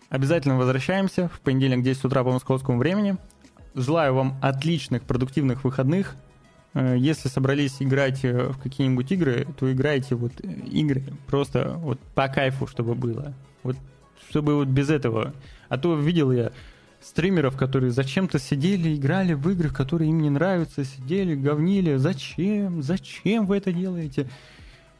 Обязательно 0.09 0.59
возвращаемся 0.59 1.29
в 1.29 1.41
понедельник 1.41 1.79
в 1.79 1.85
10 1.85 2.05
утра 2.05 2.25
по 2.25 2.33
московскому 2.33 2.79
времени. 2.79 3.17
Желаю 3.75 4.15
вам 4.15 4.39
отличных, 4.43 5.03
продуктивных 5.05 5.65
выходных. 5.65 6.17
Э, 6.75 6.97
Если 6.99 7.29
собрались 7.29 7.77
играть 7.81 8.25
э, 8.25 8.49
в 8.49 8.59
какие-нибудь 8.59 9.11
игры, 9.13 9.47
то 9.59 9.71
играйте 9.73 10.15
вот 10.15 10.33
э, 10.43 10.49
игры 10.71 11.03
просто 11.27 11.75
вот 11.79 12.01
по 12.15 12.29
кайфу, 12.29 12.67
чтобы 12.67 12.95
было. 12.95 13.35
Вот 13.63 13.77
чтобы 14.31 14.55
вот 14.55 14.69
без 14.69 14.89
этого. 14.89 15.35
А 15.69 15.77
то 15.79 15.95
видел 15.99 16.33
я 16.33 16.53
стримеров, 17.01 17.57
которые 17.57 17.91
зачем-то 17.91 18.39
сидели, 18.39 18.95
играли 18.95 19.35
в 19.35 19.49
игры, 19.51 19.69
которые 19.69 20.11
им 20.11 20.21
не 20.23 20.31
нравятся, 20.31 20.85
сидели, 20.85 21.35
говнили. 21.35 21.97
Зачем? 21.97 22.83
Зачем 22.83 23.47
вы 23.47 23.59
это 23.59 23.73
делаете? 23.73 24.29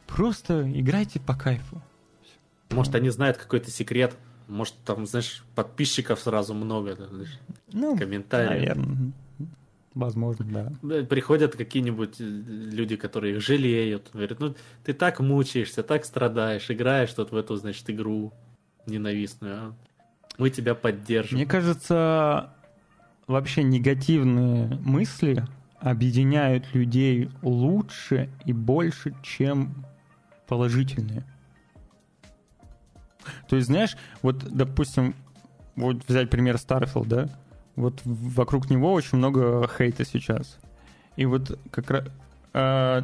Просто 0.07 0.71
играйте 0.71 1.21
по 1.21 1.35
кайфу. 1.35 1.81
Может, 2.71 2.95
они 2.95 3.09
знают 3.11 3.37
какой-то 3.39 3.71
секрет, 3.71 4.15
может, 4.49 4.75
там, 4.85 5.07
знаешь, 5.07 5.45
подписчиков 5.55 6.21
сразу 6.21 6.53
много, 6.55 6.97
знаешь, 6.97 7.39
Ну, 7.73 7.97
комментариев. 7.97 8.51
наверное. 8.77 9.13
Возможно, 9.95 10.47
да. 10.47 10.73
Да, 10.83 11.05
Приходят 11.05 11.55
какие-нибудь 11.55 12.21
э, 12.21 12.25
люди, 12.25 12.97
которые 12.97 13.37
их 13.37 13.43
жалеют. 13.43 14.11
Говорят, 14.13 14.41
ну 14.41 14.55
ты 14.85 14.95
так 14.95 15.21
мучаешься, 15.21 15.83
так 15.83 16.05
страдаешь, 16.05 16.71
играешь 16.71 17.13
тут 17.13 17.33
в 17.33 17.37
эту, 17.37 17.57
значит, 17.57 17.89
игру 17.91 18.33
ненавистную. 18.87 19.57
а 19.59 19.75
Мы 20.39 20.51
тебя 20.51 20.75
поддержим. 20.75 21.37
Мне 21.37 21.47
кажется, 21.47 22.55
вообще 23.27 23.63
негативные 23.63 24.79
мысли 24.83 25.45
объединяют 25.79 26.75
людей 26.75 27.29
лучше 27.43 28.31
и 28.47 28.53
больше, 28.53 29.15
чем 29.23 29.85
положительные. 30.47 31.25
То 33.49 33.57
есть, 33.57 33.69
знаешь, 33.69 33.97
вот, 34.23 34.43
допустим, 34.45 35.15
вот 35.77 36.03
взять 36.09 36.31
пример 36.31 36.57
Starfield, 36.57 37.07
да? 37.07 37.29
Вот 37.77 38.01
вокруг 38.05 38.71
него 38.71 38.93
очень 38.93 39.19
много 39.19 39.69
хейта 39.69 40.05
сейчас. 40.05 40.59
И 41.17 41.25
вот 41.25 41.59
как 41.71 41.91
раз 41.91 42.05
э, 42.53 43.03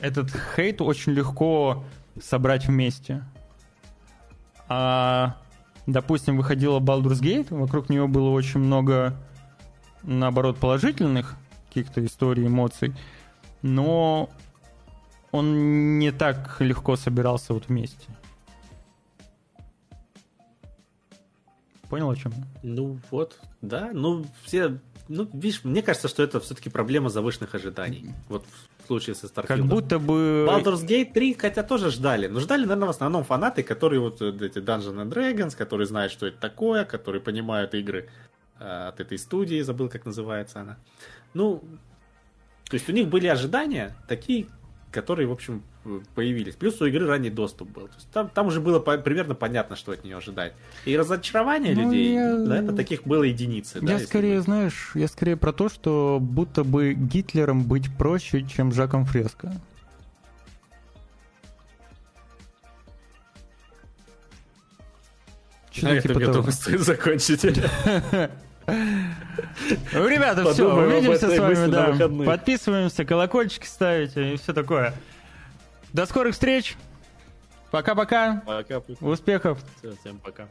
этот 0.00 0.30
хейт 0.54 0.80
очень 0.80 1.12
легко 1.12 1.84
собрать 2.20 2.66
вместе. 2.66 3.24
А, 4.68 5.36
допустим, 5.86 6.36
выходила 6.36 6.80
Baldur's 6.80 7.20
Gate, 7.20 7.46
вокруг 7.50 7.88
нее 7.88 8.06
было 8.06 8.30
очень 8.30 8.60
много, 8.60 9.14
наоборот, 10.02 10.58
положительных 10.58 11.36
каких-то 11.68 12.04
историй, 12.04 12.46
эмоций, 12.46 12.94
но 13.62 14.30
он 15.30 15.98
не 15.98 16.10
так 16.10 16.56
легко 16.60 16.96
собирался 16.96 17.52
вот 17.54 17.68
вместе. 17.68 18.08
Понял, 21.88 22.10
о 22.10 22.16
чем? 22.16 22.32
Ну 22.62 22.98
вот, 23.10 23.38
да, 23.62 23.90
ну 23.92 24.26
все, 24.44 24.78
ну 25.08 25.28
видишь, 25.32 25.62
мне 25.64 25.82
кажется, 25.82 26.08
что 26.08 26.22
это 26.22 26.40
все-таки 26.40 26.68
проблема 26.68 27.08
завышенных 27.10 27.54
ожиданий. 27.54 28.12
Вот 28.28 28.44
в 28.82 28.86
случае 28.86 29.14
со 29.14 29.26
Starfield. 29.26 29.46
Как 29.46 29.64
будто 29.64 29.98
бы... 29.98 30.46
Baldur's 30.48 30.86
Gate 30.86 31.12
3, 31.12 31.34
хотя 31.34 31.62
тоже 31.62 31.90
ждали. 31.90 32.28
Но 32.28 32.40
ждали, 32.40 32.62
наверное, 32.62 32.86
в 32.86 32.90
основном 32.90 33.24
фанаты, 33.24 33.62
которые 33.62 34.00
вот 34.00 34.22
э, 34.22 34.28
эти 34.40 34.58
Dungeons 34.58 34.96
and 34.96 35.12
Dragons, 35.12 35.56
которые 35.56 35.86
знают, 35.86 36.12
что 36.12 36.26
это 36.26 36.38
такое, 36.38 36.84
которые 36.84 37.20
понимают 37.20 37.74
игры 37.74 38.08
э, 38.58 38.88
от 38.88 39.00
этой 39.00 39.18
студии, 39.18 39.60
забыл, 39.62 39.88
как 39.88 40.06
называется 40.06 40.60
она. 40.60 40.76
Ну, 41.34 41.62
то 42.68 42.74
есть 42.74 42.88
у 42.88 42.92
них 42.92 43.08
были 43.08 43.26
ожидания 43.26 43.96
такие, 44.08 44.46
которые, 44.90 45.26
в 45.26 45.32
общем, 45.32 45.62
появились. 46.14 46.54
Плюс 46.54 46.80
у 46.80 46.86
игры 46.86 47.06
ранний 47.06 47.30
доступ 47.30 47.70
был. 47.70 47.88
Там, 48.12 48.28
там 48.28 48.46
уже 48.48 48.60
было 48.60 48.78
по- 48.80 48.98
примерно 48.98 49.34
понятно, 49.34 49.76
что 49.76 49.92
от 49.92 50.04
нее 50.04 50.16
ожидать. 50.16 50.52
И 50.84 50.96
разочарование 50.96 51.74
Ну, 51.74 51.82
людей, 51.84 52.14
я- 52.14 52.36
да, 52.36 52.58
это 52.58 52.72
таких 52.74 53.04
было 53.04 53.22
единицы. 53.24 53.80
да, 53.80 53.86
Я 53.88 53.92
если 53.94 54.06
скорее, 54.06 54.36
бы- 54.36 54.42
знаешь, 54.42 54.90
я 54.94 55.08
скорее 55.08 55.36
про 55.36 55.52
то, 55.52 55.68
что 55.68 56.18
будто 56.20 56.64
бы 56.64 56.94
Гитлером 56.94 57.64
быть 57.64 57.94
проще, 57.96 58.42
чем 58.42 58.72
Жаком 58.72 59.04
Фреско. 59.06 59.52
Что-то 65.70 66.00
типа 66.00 66.18
я 66.18 66.26
того. 66.26 66.32
думаю, 66.38 66.52
стоит 66.52 66.80
закончить. 66.80 67.44
Ребята, 69.92 70.52
все, 70.52 70.74
увидимся 70.74 71.30
с 71.30 71.38
вами, 71.38 71.70
да. 71.70 72.24
Подписываемся, 72.24 73.04
колокольчики 73.04 73.66
ставите 73.66 74.34
и 74.34 74.36
все 74.36 74.52
такое. 74.54 74.94
До 75.96 76.04
скорых 76.04 76.34
встреч. 76.34 76.76
Пока-пока. 77.70 78.42
Пока, 78.44 78.82
Успехов. 79.00 79.58
всем 79.98 80.18
пока. 80.18 80.46